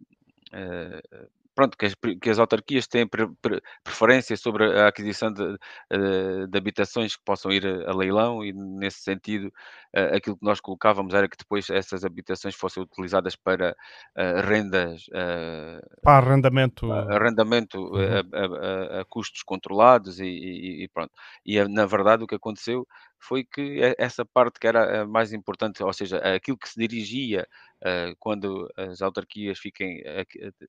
uh, 0.55 1.29
pronto, 1.59 1.77
que 1.77 1.87
as, 1.87 1.95
que 2.23 2.31
as 2.31 2.39
autarquias 2.39 2.87
têm 2.87 3.05
pre, 3.05 3.27
pre, 3.43 3.61
preferência 3.83 4.37
sobre 4.37 4.79
a 4.79 4.87
aquisição 4.87 5.33
de, 5.33 5.59
eh, 5.91 6.47
de, 6.47 6.57
habitações 6.57 7.17
que 7.17 7.25
possam 7.25 7.51
ir 7.51 7.67
a, 7.67 7.91
a 7.91 7.95
leilão 7.97 8.45
e, 8.45 8.53
nesse 8.53 9.01
sentido, 9.01 9.49
uh, 9.49 10.15
aquilo 10.15 10.37
que 10.37 10.45
nós 10.45 10.61
colocávamos 10.61 11.15
era 11.15 11.29
que 11.29 11.37
depois 11.37 11.69
essas 11.69 12.05
habitações 12.05 12.55
fossem 12.55 12.81
utilizadas 12.81 13.35
para 13.35 13.75
uh, 14.17 14.41
rendas... 14.49 15.09
Uh, 15.09 16.01
para 16.01 16.25
arrendamento. 16.25 16.93
Arrendamento 16.93 17.77
uhum. 17.77 17.97
a, 17.97 18.99
a, 18.99 19.01
a, 19.01 19.05
custos 19.07 19.43
controlados 19.43 20.21
e, 20.21 20.27
e, 20.27 20.85
e 20.85 20.89
pronto. 20.89 21.13
E, 21.45 21.61
na 21.65 21.87
verdade, 21.87 22.23
o 22.23 22.27
que 22.29 22.37
aconteceu 22.37 22.87
foi 23.19 23.45
que 23.45 23.81
essa 23.99 24.25
parte 24.25 24.61
que 24.61 24.67
era 24.67 25.03
a 25.03 25.07
mais 25.07 25.33
importante, 25.33 25.83
ou 25.83 25.93
seja, 25.93 26.19
aquilo 26.19 26.59
que 26.59 26.69
se 26.69 26.79
dirigia 26.79 27.47
uh, 27.83 28.15
quando 28.19 28.71
as 28.77 29.03
autarquias 29.03 29.59
fiquem, 29.59 30.03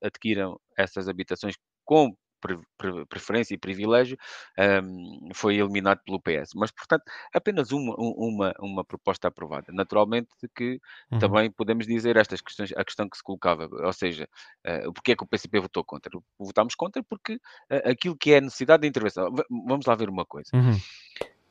adquiram 0.02 0.60
essas 0.78 1.08
habitações 1.08 1.56
com 1.86 2.16
preferência 3.10 3.54
e 3.54 3.58
privilégio, 3.58 4.18
um, 4.84 5.30
foi 5.34 5.56
eliminado 5.56 6.00
pelo 6.06 6.22
PS. 6.22 6.52
Mas, 6.56 6.72
portanto, 6.72 7.04
apenas 7.34 7.72
uma, 7.72 7.96
uma, 7.98 8.54
uma 8.60 8.84
proposta 8.84 9.28
aprovada. 9.28 9.72
Naturalmente 9.74 10.30
que 10.56 10.80
uhum. 11.12 11.20
também 11.20 11.52
podemos 11.52 11.86
dizer 11.86 12.18
estas 12.18 12.42
questões, 12.42 12.72
a 12.76 12.84
questão 12.84 13.10
que 13.10 13.18
se 13.18 13.24
colocava, 13.24 13.68
ou 13.72 13.94
seja, 13.94 14.28
uh, 14.66 14.94
porque 14.94 15.12
é 15.12 15.16
que 15.16 15.24
o 15.24 15.28
PCP 15.28 15.60
votou 15.60 15.84
contra? 15.84 16.12
Votámos 16.38 16.76
contra 16.76 17.04
porque 17.04 17.36
uh, 17.36 17.90
aquilo 17.90 18.18
que 18.18 18.32
é 18.32 18.38
a 18.38 18.42
necessidade 18.42 18.82
de 18.82 18.88
intervenção. 18.88 19.34
V 19.34 19.44
vamos 19.50 19.86
lá 19.86 19.96
ver 19.96 20.10
uma 20.10 20.26
coisa. 20.26 20.50
Uhum 20.54 20.78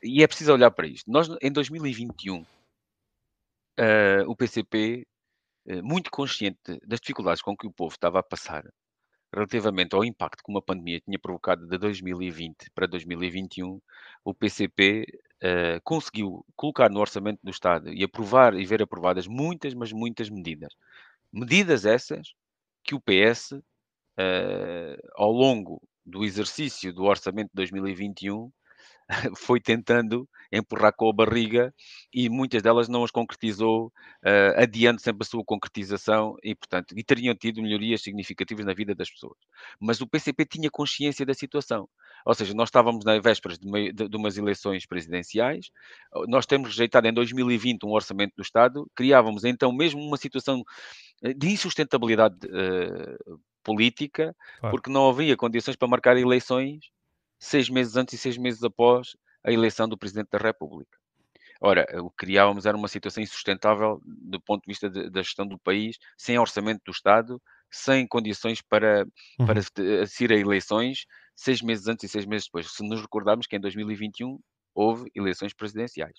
e 0.03 0.23
é 0.23 0.27
preciso 0.27 0.53
olhar 0.53 0.71
para 0.71 0.87
isto. 0.87 1.09
Nós, 1.11 1.27
em 1.41 1.51
2021, 1.51 2.41
uh, 2.41 2.45
eh, 3.77 4.23
o 4.27 4.35
PCP, 4.35 5.05
uh, 5.67 5.71
eh, 5.73 5.81
muito 5.81 6.09
consciente 6.11 6.79
das 6.85 6.99
dificuldades 6.99 7.41
com 7.41 7.55
que 7.55 7.67
o 7.67 7.71
povo 7.71 7.93
estava 7.93 8.19
a 8.19 8.23
passar, 8.23 8.63
relativamente 9.33 9.95
ao 9.95 10.03
impacto 10.03 10.43
que 10.43 10.51
uma 10.51 10.61
pandemia 10.61 10.99
tinha 11.01 11.19
provocado 11.19 11.67
de 11.67 11.77
2020 11.77 12.71
para 12.73 12.87
2021, 12.87 13.79
o 14.23 14.33
PCP 14.33 15.05
uh, 15.05 15.17
eh, 15.41 15.79
conseguiu 15.83 16.45
colocar 16.55 16.89
no 16.89 16.99
orçamento 16.99 17.39
do 17.43 17.51
Estado 17.51 17.93
e 17.93 18.03
aprovar 18.03 18.55
e 18.55 18.65
ver 18.65 18.81
aprovadas 18.81 19.27
muitas, 19.27 19.73
mas 19.73 19.91
muitas 19.91 20.29
medidas. 20.29 20.73
Medidas 21.31 21.85
essas 21.85 22.33
que 22.83 22.95
o 22.95 23.01
PS, 23.01 23.53
ao 25.15 25.31
longo 25.31 25.81
do 26.05 26.25
exercício 26.25 26.91
do 26.91 27.03
orçamento 27.03 27.49
de 27.49 27.55
2021, 27.55 28.51
foi 29.37 29.59
tentando 29.59 30.27
empurrar 30.51 30.93
com 30.95 31.09
a 31.09 31.13
barriga 31.13 31.73
e 32.13 32.29
muitas 32.29 32.61
delas 32.61 32.87
não 32.87 33.03
as 33.03 33.11
concretizou, 33.11 33.87
uh, 33.87 34.61
adiante 34.61 35.01
sempre 35.01 35.23
a 35.23 35.25
sua 35.25 35.43
concretização 35.43 36.35
e, 36.43 36.55
portanto, 36.55 36.93
e 36.97 37.03
teriam 37.03 37.35
tido 37.35 37.61
melhorias 37.61 38.01
significativas 38.01 38.65
na 38.65 38.73
vida 38.73 38.95
das 38.95 39.09
pessoas. 39.09 39.37
Mas 39.79 40.01
o 40.01 40.07
PCP 40.07 40.45
tinha 40.45 40.69
consciência 40.69 41.25
da 41.25 41.33
situação. 41.33 41.87
Ou 42.25 42.33
seja, 42.33 42.53
nós 42.53 42.69
estávamos 42.69 43.05
na 43.05 43.19
vésperas 43.19 43.57
de, 43.57 43.67
uma, 43.67 43.79
de, 43.79 44.09
de 44.09 44.17
umas 44.17 44.37
eleições 44.37 44.85
presidenciais, 44.85 45.71
nós 46.27 46.45
temos 46.45 46.69
rejeitado 46.69 47.07
em 47.07 47.13
2020 47.13 47.85
um 47.85 47.91
orçamento 47.91 48.33
do 48.35 48.41
Estado, 48.41 48.89
criávamos 48.95 49.43
então 49.43 49.71
mesmo 49.71 50.01
uma 50.01 50.17
situação 50.17 50.63
eh, 51.23 51.33
de 51.33 51.49
insustentabilidade 51.49 52.35
uh, 52.47 53.39
política, 53.63 54.35
claro. 54.59 54.75
porque 54.75 54.91
não 54.91 55.09
havia 55.09 55.37
condições 55.37 55.75
para 55.75 55.87
marcar 55.87 56.17
eleições 56.17 56.79
seis 57.39 57.69
meses 57.69 57.95
antes 57.95 58.13
e 58.13 58.17
seis 58.17 58.37
meses 58.37 58.63
após 58.63 59.15
a 59.43 59.51
eleição 59.51 59.87
do 59.87 59.97
Presidente 59.97 60.29
da 60.31 60.37
República. 60.37 60.97
Ora, 61.61 61.85
o 62.01 62.09
que 62.09 62.25
criávamos 62.25 62.65
era 62.65 62.77
uma 62.77 62.87
situação 62.87 63.21
insustentável 63.21 64.01
do 64.05 64.39
ponto 64.39 64.61
de 64.61 64.67
vista 64.67 64.89
de, 64.89 65.09
da 65.09 65.21
gestão 65.21 65.45
do 65.45 65.59
país, 65.59 65.97
sem 66.17 66.37
orçamento 66.37 66.81
do 66.85 66.91
Estado, 66.91 67.41
sem 67.69 68.07
condições 68.07 68.61
para, 68.61 69.05
uhum. 69.39 69.45
para 69.45 69.59
ir 69.59 70.31
a 70.31 70.35
eleições, 70.37 71.05
seis 71.35 71.61
meses 71.61 71.87
antes 71.87 72.05
e 72.05 72.07
seis 72.07 72.25
meses 72.25 72.45
depois. 72.45 72.71
Se 72.71 72.87
nos 72.87 73.01
recordarmos 73.01 73.45
que 73.45 73.55
em 73.55 73.59
2021 73.59 74.39
houve 74.73 75.09
eleições 75.13 75.53
presidenciais. 75.53 76.17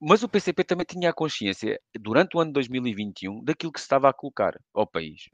Mas 0.00 0.22
o 0.22 0.28
PCP 0.28 0.62
também 0.62 0.86
tinha 0.88 1.10
a 1.10 1.14
consciência, 1.14 1.80
durante 1.98 2.36
o 2.36 2.40
ano 2.40 2.50
de 2.50 2.54
2021, 2.54 3.42
daquilo 3.42 3.72
que 3.72 3.80
se 3.80 3.84
estava 3.84 4.08
a 4.08 4.12
colocar 4.12 4.56
ao 4.72 4.86
país 4.86 5.28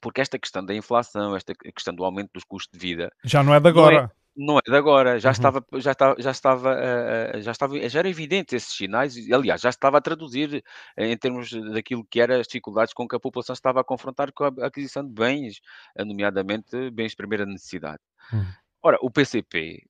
porque 0.00 0.20
esta 0.20 0.38
questão 0.38 0.64
da 0.64 0.74
inflação, 0.74 1.34
esta 1.36 1.54
questão 1.54 1.94
do 1.94 2.04
aumento 2.04 2.30
dos 2.32 2.44
custos 2.44 2.70
de 2.72 2.78
vida. 2.78 3.12
Já 3.24 3.42
não 3.42 3.54
é 3.54 3.60
de 3.60 3.68
agora. 3.68 3.94
Não 3.94 4.04
é, 4.04 4.10
não 4.38 4.58
é 4.58 4.60
de 4.64 4.76
agora, 4.76 5.18
já 5.18 5.30
uhum. 5.30 5.32
estava, 5.32 5.66
já 5.74 5.92
estava, 5.92 6.14
já 6.18 6.30
estava, 6.30 6.74
uh, 6.74 7.42
já 7.42 7.50
estava, 7.50 7.88
já 7.88 7.98
era 7.98 8.08
evidente 8.08 8.54
esses 8.54 8.72
sinais, 8.76 9.16
aliás, 9.32 9.60
já 9.60 9.68
estava 9.68 9.98
a 9.98 10.00
traduzir 10.00 10.62
em 10.96 11.16
termos 11.16 11.50
daquilo 11.72 12.06
que 12.08 12.20
eram 12.20 12.36
as 12.36 12.46
dificuldades 12.46 12.94
com 12.94 13.08
que 13.08 13.16
a 13.16 13.20
população 13.20 13.52
estava 13.52 13.80
a 13.80 13.84
confrontar 13.84 14.32
com 14.32 14.44
a 14.44 14.66
aquisição 14.66 15.04
de 15.04 15.12
bens, 15.12 15.60
nomeadamente 15.96 16.90
bens 16.92 17.10
de 17.10 17.16
primeira 17.16 17.44
necessidade. 17.44 17.98
Uhum. 18.32 18.46
Ora, 18.80 18.98
o 19.02 19.10
PCP, 19.10 19.82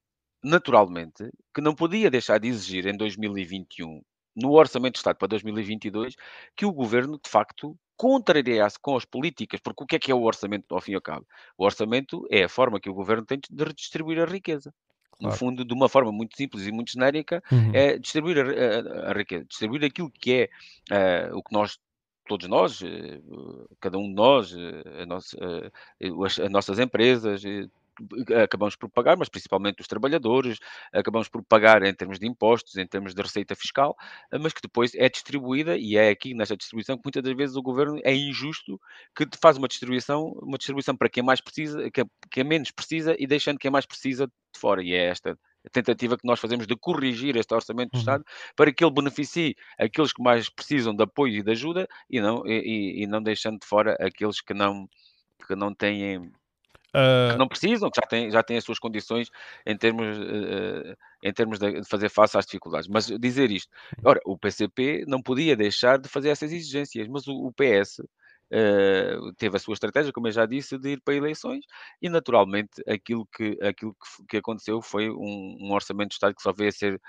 naturalmente, 0.42 1.30
que 1.54 1.60
não 1.60 1.74
podia 1.74 2.10
deixar 2.10 2.38
de 2.38 2.48
exigir 2.48 2.86
em 2.86 2.96
2021, 2.96 4.02
no 4.34 4.52
Orçamento 4.52 4.94
de 4.94 4.98
Estado 5.00 5.16
para 5.18 5.28
2022, 5.28 6.14
que 6.56 6.64
o 6.64 6.72
Governo, 6.72 7.20
de 7.22 7.28
facto, 7.28 7.76
contrariar-se 7.98 8.78
com 8.78 8.96
as 8.96 9.04
políticas, 9.04 9.60
porque 9.60 9.82
o 9.82 9.86
que 9.86 9.96
é 9.96 9.98
que 9.98 10.12
é 10.12 10.14
o 10.14 10.22
orçamento, 10.22 10.72
ao 10.72 10.80
fim 10.80 10.92
e 10.92 10.94
ao 10.94 11.02
cabo? 11.02 11.26
O 11.58 11.64
orçamento 11.64 12.24
é 12.30 12.44
a 12.44 12.48
forma 12.48 12.80
que 12.80 12.88
o 12.88 12.94
governo 12.94 13.26
tem 13.26 13.38
de 13.38 13.64
redistribuir 13.64 14.22
a 14.22 14.24
riqueza. 14.24 14.72
Claro. 15.18 15.32
No 15.32 15.38
fundo, 15.38 15.64
de 15.64 15.74
uma 15.74 15.88
forma 15.88 16.12
muito 16.12 16.36
simples 16.36 16.64
e 16.64 16.70
muito 16.70 16.92
genérica, 16.92 17.42
uhum. 17.50 17.72
é 17.74 17.98
distribuir 17.98 18.38
a, 18.38 18.42
a, 18.42 19.10
a, 19.10 19.12
riqueza, 19.12 19.44
distribuir 19.44 19.84
aquilo 19.84 20.10
que 20.10 20.48
é 20.88 21.30
uh, 21.30 21.36
o 21.36 21.42
que 21.42 21.52
nós 21.52 21.76
todos 22.28 22.46
nós, 22.46 22.82
eh, 22.82 23.20
cada 23.80 23.96
um 23.96 24.06
de 24.06 24.14
nós, 24.14 24.54
eh, 24.54 25.06
nossa, 25.06 25.36
as, 26.26 26.38
as, 26.38 26.50
nossas 26.50 26.78
empresas, 26.78 27.42
acabamos 28.42 28.76
por 28.76 28.88
pagar, 28.88 29.16
mas 29.16 29.28
principalmente 29.28 29.80
os 29.80 29.86
trabalhadores, 29.86 30.58
acabamos 30.92 31.28
por 31.28 31.42
pagar 31.42 31.82
em 31.82 31.94
termos 31.94 32.18
de 32.18 32.26
impostos, 32.26 32.76
em 32.76 32.86
termos 32.86 33.14
de 33.14 33.22
receita 33.22 33.54
fiscal, 33.54 33.96
mas 34.40 34.52
que 34.52 34.60
depois 34.62 34.94
é 34.94 35.08
distribuída 35.08 35.76
e 35.76 35.96
é 35.96 36.10
aqui 36.10 36.34
nesta 36.34 36.56
distribuição 36.56 36.96
que 36.96 37.02
muitas 37.04 37.22
das 37.22 37.36
vezes 37.36 37.56
o 37.56 37.62
governo 37.62 38.00
é 38.04 38.14
injusto, 38.14 38.80
que 39.14 39.26
faz 39.40 39.56
uma 39.56 39.68
distribuição, 39.68 40.32
uma 40.42 40.58
distribuição 40.58 40.96
para 40.96 41.08
quem 41.08 41.22
mais 41.22 41.40
precisa, 41.40 41.90
quem 42.30 42.44
menos 42.44 42.70
precisa 42.70 43.16
e 43.18 43.26
deixando 43.26 43.58
quem 43.58 43.70
mais 43.70 43.86
precisa 43.86 44.26
de 44.26 44.60
fora. 44.60 44.82
E 44.82 44.92
é 44.92 45.06
esta 45.06 45.38
a 45.64 45.70
tentativa 45.70 46.16
que 46.16 46.26
nós 46.26 46.40
fazemos 46.40 46.66
de 46.66 46.76
corrigir 46.76 47.36
este 47.36 47.54
orçamento 47.54 47.90
do 47.90 47.96
uhum. 47.96 48.00
Estado 48.00 48.24
para 48.56 48.72
que 48.72 48.84
ele 48.84 48.92
beneficie 48.92 49.56
aqueles 49.78 50.12
que 50.12 50.22
mais 50.22 50.48
precisam 50.48 50.94
de 50.94 51.02
apoio 51.02 51.36
e 51.36 51.42
de 51.42 51.50
ajuda 51.50 51.88
e 52.08 52.20
não, 52.20 52.46
e, 52.46 53.02
e 53.02 53.06
não 53.06 53.22
deixando 53.22 53.60
de 53.60 53.66
fora 53.66 53.96
aqueles 54.00 54.40
que 54.40 54.54
não, 54.54 54.88
que 55.46 55.54
não 55.54 55.74
têm 55.74 56.32
Uh... 56.94 57.32
Que 57.32 57.38
não 57.38 57.48
precisam, 57.48 57.90
que 57.90 58.00
já 58.00 58.06
têm, 58.06 58.30
já 58.30 58.42
têm 58.42 58.56
as 58.56 58.64
suas 58.64 58.78
condições 58.78 59.30
em 59.66 59.76
termos, 59.76 60.16
uh, 60.16 60.96
em 61.22 61.32
termos 61.32 61.58
de 61.58 61.84
fazer 61.84 62.08
face 62.08 62.38
às 62.38 62.46
dificuldades. 62.46 62.88
Mas 62.88 63.06
dizer 63.06 63.50
isto, 63.50 63.70
ora, 64.04 64.20
o 64.24 64.38
PCP 64.38 65.04
não 65.06 65.22
podia 65.22 65.54
deixar 65.56 65.98
de 65.98 66.08
fazer 66.08 66.30
essas 66.30 66.50
exigências, 66.50 67.06
mas 67.08 67.26
o, 67.26 67.32
o 67.32 67.52
PS 67.52 67.98
uh, 67.98 69.32
teve 69.36 69.56
a 69.56 69.60
sua 69.60 69.74
estratégia, 69.74 70.12
como 70.12 70.28
eu 70.28 70.32
já 70.32 70.46
disse, 70.46 70.78
de 70.78 70.92
ir 70.92 71.00
para 71.02 71.14
eleições 71.14 71.64
e, 72.00 72.08
naturalmente, 72.08 72.82
aquilo 72.88 73.26
que, 73.26 73.58
aquilo 73.62 73.94
que, 73.94 74.26
que 74.26 74.36
aconteceu 74.38 74.80
foi 74.80 75.10
um, 75.10 75.58
um, 75.60 75.72
orçamento 75.72 76.10
de 76.10 76.14
Estado 76.14 76.34
que 76.34 76.42
só 76.42 76.52
veio 76.52 76.70
a 76.70 76.72
ser 76.72 77.00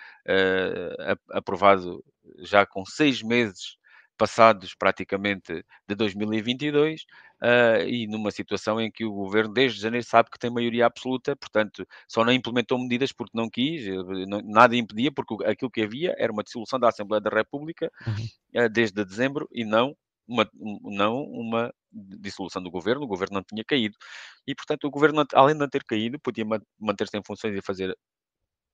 aprovado 1.31 2.03
já 2.39 2.65
com 2.65 2.85
seis 2.85 3.23
meses 3.23 3.78
passados 4.19 4.75
praticamente 4.75 5.65
de 5.87 5.95
2022 5.95 7.03
uh, 7.41 7.87
e 7.87 8.05
numa 8.05 8.31
situação 8.31 8.79
em 8.81 8.91
que 8.91 9.05
o 9.05 9.13
governo 9.13 9.53
desde 9.53 9.79
janeiro 9.79 10.05
sabe 10.05 10.29
que 10.29 10.37
tem 10.37 10.51
maioria 10.51 10.85
absoluta, 10.85 11.37
portanto 11.37 11.87
só 12.05 12.25
não 12.25 12.33
implementou 12.33 12.77
medidas 12.77 13.13
porque 13.13 13.37
não 13.37 13.49
quis, 13.49 13.87
não, 14.27 14.41
nada 14.43 14.75
impedia, 14.75 15.09
porque 15.09 15.45
aquilo 15.45 15.71
que 15.71 15.81
havia 15.81 16.13
era 16.17 16.33
uma 16.33 16.43
dissolução 16.43 16.77
da 16.77 16.89
Assembleia 16.89 17.21
da 17.21 17.29
República 17.29 17.89
uhum. 18.05 18.65
uh, 18.65 18.69
desde 18.69 19.05
dezembro 19.05 19.47
e 19.53 19.63
não 19.63 19.95
uma, 20.27 20.47
não 20.83 21.23
uma 21.23 21.73
dissolução 21.91 22.61
do 22.61 22.69
governo, 22.69 23.03
o 23.03 23.07
governo 23.07 23.35
não 23.35 23.43
tinha 23.43 23.63
caído. 23.65 23.97
E, 24.45 24.53
portanto, 24.53 24.83
o 24.83 24.91
governo, 24.91 25.25
além 25.33 25.55
de 25.55 25.59
não 25.59 25.67
ter 25.67 25.83
caído, 25.83 26.19
podia 26.19 26.45
manter-se 26.77 27.17
em 27.17 27.23
funções 27.25 27.57
e 27.57 27.61
fazer 27.63 27.97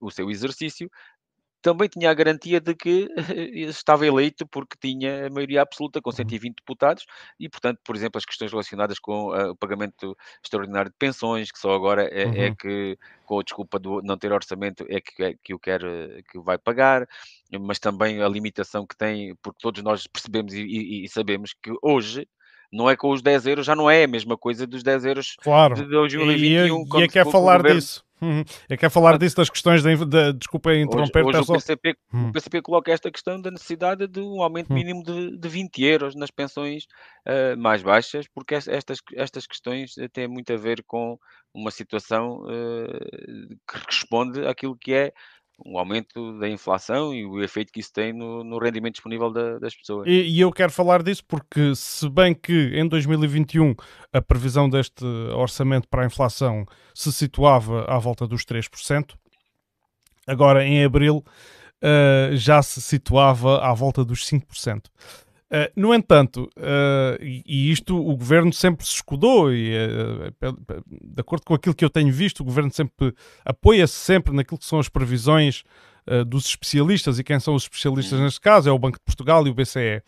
o 0.02 0.12
seu 0.12 0.30
exercício, 0.30 0.90
também 1.66 1.90
tinha 1.90 2.12
a 2.12 2.14
garantia 2.14 2.62
de 2.62 2.76
que 2.76 3.10
estava 3.56 4.06
eleito 4.06 4.46
porque 4.46 4.78
tinha 4.80 5.26
a 5.26 5.30
maioria 5.32 5.64
absoluta 5.64 6.00
com 6.00 6.12
120 6.12 6.50
uhum. 6.50 6.56
deputados 6.56 7.08
e, 7.40 7.50
portanto, 7.50 7.80
por 7.84 7.96
exemplo, 7.96 8.20
as 8.20 8.26
questões 8.26 8.52
relacionadas 8.52 9.00
com 9.00 9.32
uh, 9.32 9.50
o 9.50 9.56
pagamento 9.56 10.16
extraordinário 10.44 10.92
de 10.92 10.98
pensões, 11.00 11.52
que 11.52 11.58
só 11.58 11.74
agora 11.74 12.04
é, 12.04 12.22
é 12.22 12.26
uhum. 12.28 12.34
é, 12.36 12.56
que, 12.56 13.00
com 13.26 13.40
a 13.40 13.44
desculpa 13.44 13.80
de 13.80 13.90
não 14.04 14.16
ter 14.16 14.32
orçamento, 14.32 14.86
é 14.88 15.02
que, 15.02 15.24
é, 15.24 15.34
que 15.44 15.56
o 15.56 15.60
quer, 15.60 15.82
que 16.32 16.38
vai 16.38 16.60
pagar, 16.60 17.08
mas 17.60 17.80
também 17.80 18.22
a 18.22 18.30
limitação 18.30 18.86
que 18.86 18.96
tem, 18.96 19.34
porque 19.42 19.58
todos 19.60 19.82
nós 19.82 20.06
percebemos 20.06 20.54
e, 20.54 20.62
e, 20.62 21.06
e 21.06 21.10
sabemos 21.10 21.56
que 21.60 21.72
hoje 21.82 22.28
não 22.72 22.88
é 22.88 22.96
com 22.96 23.10
os 23.10 23.24
10 23.24 23.48
euros, 23.48 23.66
já 23.66 23.76
não 23.76 23.90
é 23.90 24.04
a 24.04 24.08
mesma 24.08 24.38
coisa 24.38 24.68
dos 24.68 24.84
10 24.84 25.06
euros 25.06 25.36
claro. 25.42 25.74
de 25.74 25.86
2021. 25.86 26.78
E, 26.78 27.00
e, 27.00 27.02
e 27.02 27.04
é 27.06 27.08
que 27.08 27.18
é 27.18 27.26
falar 27.26 27.64
disso. 27.64 28.05
Uhum. 28.22 28.44
É 28.70 28.78
que 28.78 28.86
é 28.86 28.90
falar 28.90 29.18
disso 29.18 29.36
das 29.36 29.50
questões 29.50 29.84
de, 29.84 29.96
de 30.06 30.34
desculpa 30.34 30.74
interromper. 30.74 31.26
Hoje, 31.26 31.40
hoje 31.40 31.52
o, 31.52 31.54
PCP, 31.54 31.96
uhum. 32.14 32.30
o 32.30 32.32
PCP 32.32 32.62
coloca 32.62 32.92
esta 32.92 33.12
questão 33.12 33.42
da 33.42 33.52
necessidade 33.52 34.08
de 34.08 34.22
um 34.22 34.42
aumento 34.42 34.70
uhum. 34.70 34.76
mínimo 34.76 35.04
de, 35.04 35.38
de 35.38 35.50
20 35.50 35.84
euros 35.84 36.16
nas 36.16 36.32
pensões 36.32 36.86
uh, 37.28 37.58
mais 37.58 37.84
baixas, 37.84 38.28
porque 38.28 38.56
estas, 38.56 39.00
estas 39.16 39.46
questões 39.46 39.96
têm 40.14 40.28
muito 40.28 40.54
a 40.54 40.58
ver 40.58 40.84
com 40.88 41.20
uma 41.54 41.72
situação 41.72 42.44
uh, 42.44 43.56
que 43.68 43.86
responde 43.86 44.46
àquilo 44.48 44.78
que 44.78 44.94
é 44.94 45.14
o 45.64 45.80
aumento 45.80 46.38
da 46.40 46.50
inflação 46.50 47.14
e 47.14 47.26
o 47.26 47.42
efeito 47.42 47.72
que 47.72 47.80
isso 47.80 47.94
tem 47.94 48.12
no, 48.12 48.44
no 48.44 48.58
rendimento 48.60 48.96
disponível 48.96 49.32
da, 49.32 49.58
das 49.60 49.76
pessoas. 49.76 50.08
E, 50.08 50.22
e, 50.24 50.40
eu 50.40 50.52
quero 50.52 50.72
falar 50.72 51.02
disso 51.02 51.24
porque, 51.26 51.74
se 51.76 52.10
bem 52.10 52.34
que 52.34 52.72
em 52.74 52.88
2021 52.88 53.76
a 54.12 54.22
previsão 54.22 54.70
deste 54.70 55.06
orçamento 55.36 55.88
para 55.88 56.04
a 56.04 56.06
inflação 56.06 56.66
se 56.94 57.12
situava 57.12 57.86
à 57.86 57.98
volta 57.98 58.28
dos 58.28 58.44
3%, 58.44 59.16
agora 60.28 60.66
em 60.66 60.84
abril 60.84 61.24
uh, 61.82 62.36
já 62.36 62.62
se 62.62 62.82
situava 62.82 63.60
à 63.60 63.74
volta 63.74 64.04
dos 64.04 64.26
5%. 64.26 64.86
Uh, 65.52 65.70
no 65.76 65.94
entanto, 65.94 66.50
uh, 66.58 67.22
e, 67.22 67.44
e, 67.46 67.72
isto 67.72 67.96
o 67.96 68.18
governo 68.18 68.52
sempre 68.52 68.84
se 68.84 68.94
escudou, 68.94 69.54
e 69.54 69.74
uh, 69.76 70.54
de 70.88 71.22
acordo 71.22 71.46
com 71.46 71.54
aquilo 71.54 71.76
que 71.76 71.86
eu 71.86 71.90
tenho 71.90 72.12
visto, 72.12 72.40
o 72.40 72.44
governo 72.44 72.72
sempre 72.72 73.14
apoia-se 73.46 73.94
sempre 73.94 74.36
naquilo 74.36 74.58
que 74.58 74.66
são 74.66 74.80
as 74.80 74.90
previsões 74.90 75.64
dos 76.28 76.46
especialistas, 76.46 77.18
e 77.18 77.24
quem 77.24 77.40
são 77.40 77.56
os 77.56 77.64
especialistas 77.64 78.20
neste 78.20 78.40
caso 78.40 78.70
é 78.70 78.72
o 78.72 78.78
Banco 78.78 79.00
de 79.00 79.04
Portugal 79.04 79.48
e 79.48 79.50
o 79.50 79.56
BCE. 79.56 80.04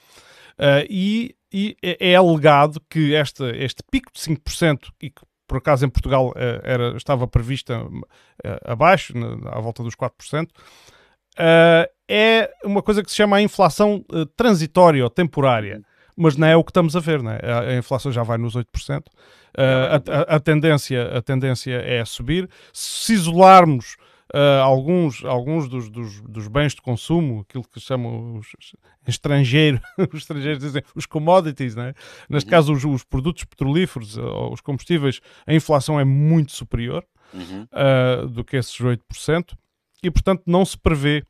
e, 0.87 1.35
e 1.51 1.75
é, 1.81 2.11
é 2.11 2.15
alegado 2.15 2.79
que 2.87 3.15
esta, 3.15 3.49
este 3.57 3.81
pico 3.89 4.11
de 4.13 4.19
5%, 4.19 4.91
e 5.01 5.09
que 5.09 5.21
por 5.47 5.57
acaso 5.57 5.87
em 5.87 5.89
Portugal 5.89 6.33
era, 6.35 6.95
estava 6.95 7.27
prevista 7.27 7.81
abaixo, 8.63 9.17
na, 9.17 9.49
à 9.49 9.59
volta 9.59 9.81
dos 9.81 9.95
4%, 9.95 10.49
uh, 11.37 11.96
é 12.09 12.49
uma 12.63 12.81
coisa 12.81 13.03
que 13.03 13.09
se 13.09 13.17
chama 13.17 13.37
a 13.37 13.41
inflação 13.41 14.03
uh, 14.11 14.25
transitória 14.25 15.03
ou 15.03 15.09
temporária. 15.09 15.81
Mas 16.15 16.35
não 16.35 16.47
é 16.47 16.55
o 16.55 16.63
que 16.63 16.71
estamos 16.71 16.95
a 16.95 16.99
ver, 16.99 17.21
né? 17.21 17.37
a, 17.43 17.59
a 17.59 17.77
inflação 17.77 18.11
já 18.11 18.23
vai 18.23 18.37
nos 18.39 18.55
8%. 18.55 18.65
Uh, 18.99 19.03
a, 19.55 20.33
a, 20.33 20.35
a, 20.35 20.39
tendência, 20.39 21.15
a 21.15 21.21
tendência 21.21 21.75
é 21.75 21.99
a 21.99 22.05
subir. 22.05 22.49
Se 22.73 23.13
isolarmos 23.13 23.97
Uh, 24.33 24.59
alguns, 24.61 25.23
alguns 25.23 25.69
dos, 25.69 25.89
dos, 25.89 26.19
dos, 26.19 26.49
bens 26.49 26.75
de 26.75 26.81
consumo, 26.81 27.45
aquilo 27.47 27.63
que 27.63 27.79
chamam 27.79 28.35
os, 28.35 28.47
estrangeiro, 29.07 29.79
os 30.11 30.19
estrangeiros 30.19 30.61
dizem 30.61 30.83
os 30.93 31.05
commodities, 31.05 31.77
né? 31.77 31.93
neste 32.29 32.47
uhum. 32.47 32.51
caso 32.51 32.73
os, 32.73 32.83
os, 32.83 33.05
produtos 33.05 33.45
petrolíferos, 33.45 34.17
uh, 34.17 34.51
os 34.51 34.59
combustíveis, 34.59 35.21
a 35.45 35.53
inflação 35.53 35.97
é 35.97 36.03
muito 36.03 36.51
superior 36.51 37.05
uhum. 37.33 37.67
uh, 37.71 38.27
do 38.27 38.43
que 38.43 38.57
esses 38.57 38.77
8% 38.77 39.53
e, 40.03 40.11
portanto, 40.11 40.43
não 40.45 40.65
se 40.65 40.77
prevê 40.77 41.23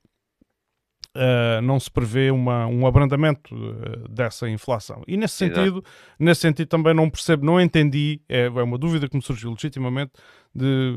Uh, 1.18 1.62
não 1.64 1.80
se 1.80 1.90
prevê 1.90 2.30
uma, 2.30 2.68
um 2.68 2.86
abrandamento 2.86 3.56
uh, 3.56 4.08
dessa 4.08 4.48
inflação. 4.48 5.02
E 5.08 5.18
nesse 5.18 5.34
sentido, 5.34 5.84
nesse 6.20 6.42
sentido 6.42 6.68
também 6.68 6.94
não 6.94 7.10
percebo, 7.10 7.44
não 7.44 7.60
entendi, 7.60 8.22
é, 8.30 8.46
é, 8.46 8.50
uma 8.50 8.78
dúvida 8.78 9.10
que 9.10 9.16
me 9.16 9.22
surgiu 9.24 9.50
legitimamente, 9.50 10.12
de 10.54 10.94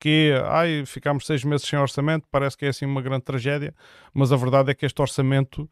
porque 0.00 0.32
ai, 0.46 0.82
ficámos 0.86 1.26
seis 1.26 1.44
meses 1.44 1.68
sem 1.68 1.78
orçamento, 1.78 2.26
parece 2.30 2.56
que 2.56 2.64
é 2.64 2.68
assim 2.68 2.86
uma 2.86 3.02
grande 3.02 3.22
tragédia, 3.22 3.74
mas 4.14 4.32
a 4.32 4.36
verdade 4.36 4.70
é 4.70 4.74
que 4.74 4.86
este 4.86 5.00
orçamento 5.00 5.70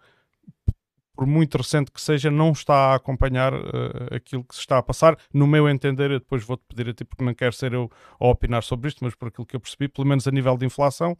por 1.19 1.27
muito 1.27 1.59
recente 1.59 1.91
que 1.91 2.01
seja, 2.01 2.31
não 2.31 2.53
está 2.53 2.93
a 2.93 2.95
acompanhar 2.95 3.53
uh, 3.53 4.15
aquilo 4.15 4.45
que 4.45 4.55
se 4.55 4.61
está 4.61 4.79
a 4.79 4.83
passar. 4.85 5.19
No 5.35 5.49
meu 5.49 5.69
entender, 5.69 6.13
eu 6.13 6.21
depois 6.21 6.45
vou-te 6.45 6.63
pedir 6.69 6.89
a 6.89 6.95
ti, 6.95 7.05
porque 7.05 7.25
não 7.25 7.35
quero 7.35 7.53
ser 7.53 7.73
eu 7.73 7.91
a 8.21 8.29
opinar 8.29 8.63
sobre 8.63 8.87
isto, 8.87 9.03
mas 9.03 9.17
por 9.17 9.27
aquilo 9.27 9.45
que 9.45 9.57
eu 9.57 9.59
percebi, 9.59 9.89
pelo 9.89 10.07
menos 10.07 10.29
a 10.29 10.31
nível 10.31 10.57
de 10.57 10.65
inflação, 10.65 11.19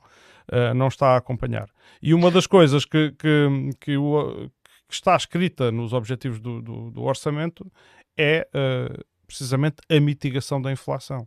uh, 0.53 0.73
não 0.73 0.87
está 0.87 1.15
a 1.15 1.17
acompanhar. 1.17 1.69
E 2.01 2.15
uma 2.15 2.31
das 2.31 2.47
coisas 2.47 2.85
que, 2.85 3.11
que, 3.19 3.49
que, 3.81 3.97
o, 3.97 4.49
que 4.87 4.95
está 4.95 5.17
escrita 5.17 5.73
nos 5.73 5.93
objetivos 5.93 6.39
do, 6.39 6.63
do, 6.63 6.93
do 6.93 7.03
orçamento 7.03 7.69
é 8.17 8.47
uh, 8.55 9.05
precisamente 9.27 9.79
a 9.91 9.99
mitigação 9.99 10.63
da 10.63 10.71
inflação. 10.71 11.27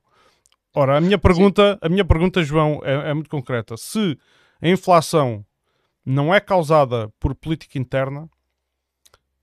Ora, 0.73 0.95
a 0.95 1.01
minha 1.01 1.17
pergunta, 1.17 1.77
a 1.81 1.89
minha 1.89 2.05
pergunta 2.05 2.41
João, 2.41 2.79
é, 2.85 3.09
é 3.09 3.13
muito 3.13 3.29
concreta. 3.29 3.75
Se 3.75 4.17
a 4.61 4.69
inflação 4.69 5.45
não 6.05 6.33
é 6.33 6.39
causada 6.39 7.09
por 7.19 7.35
política 7.35 7.77
interna, 7.77 8.29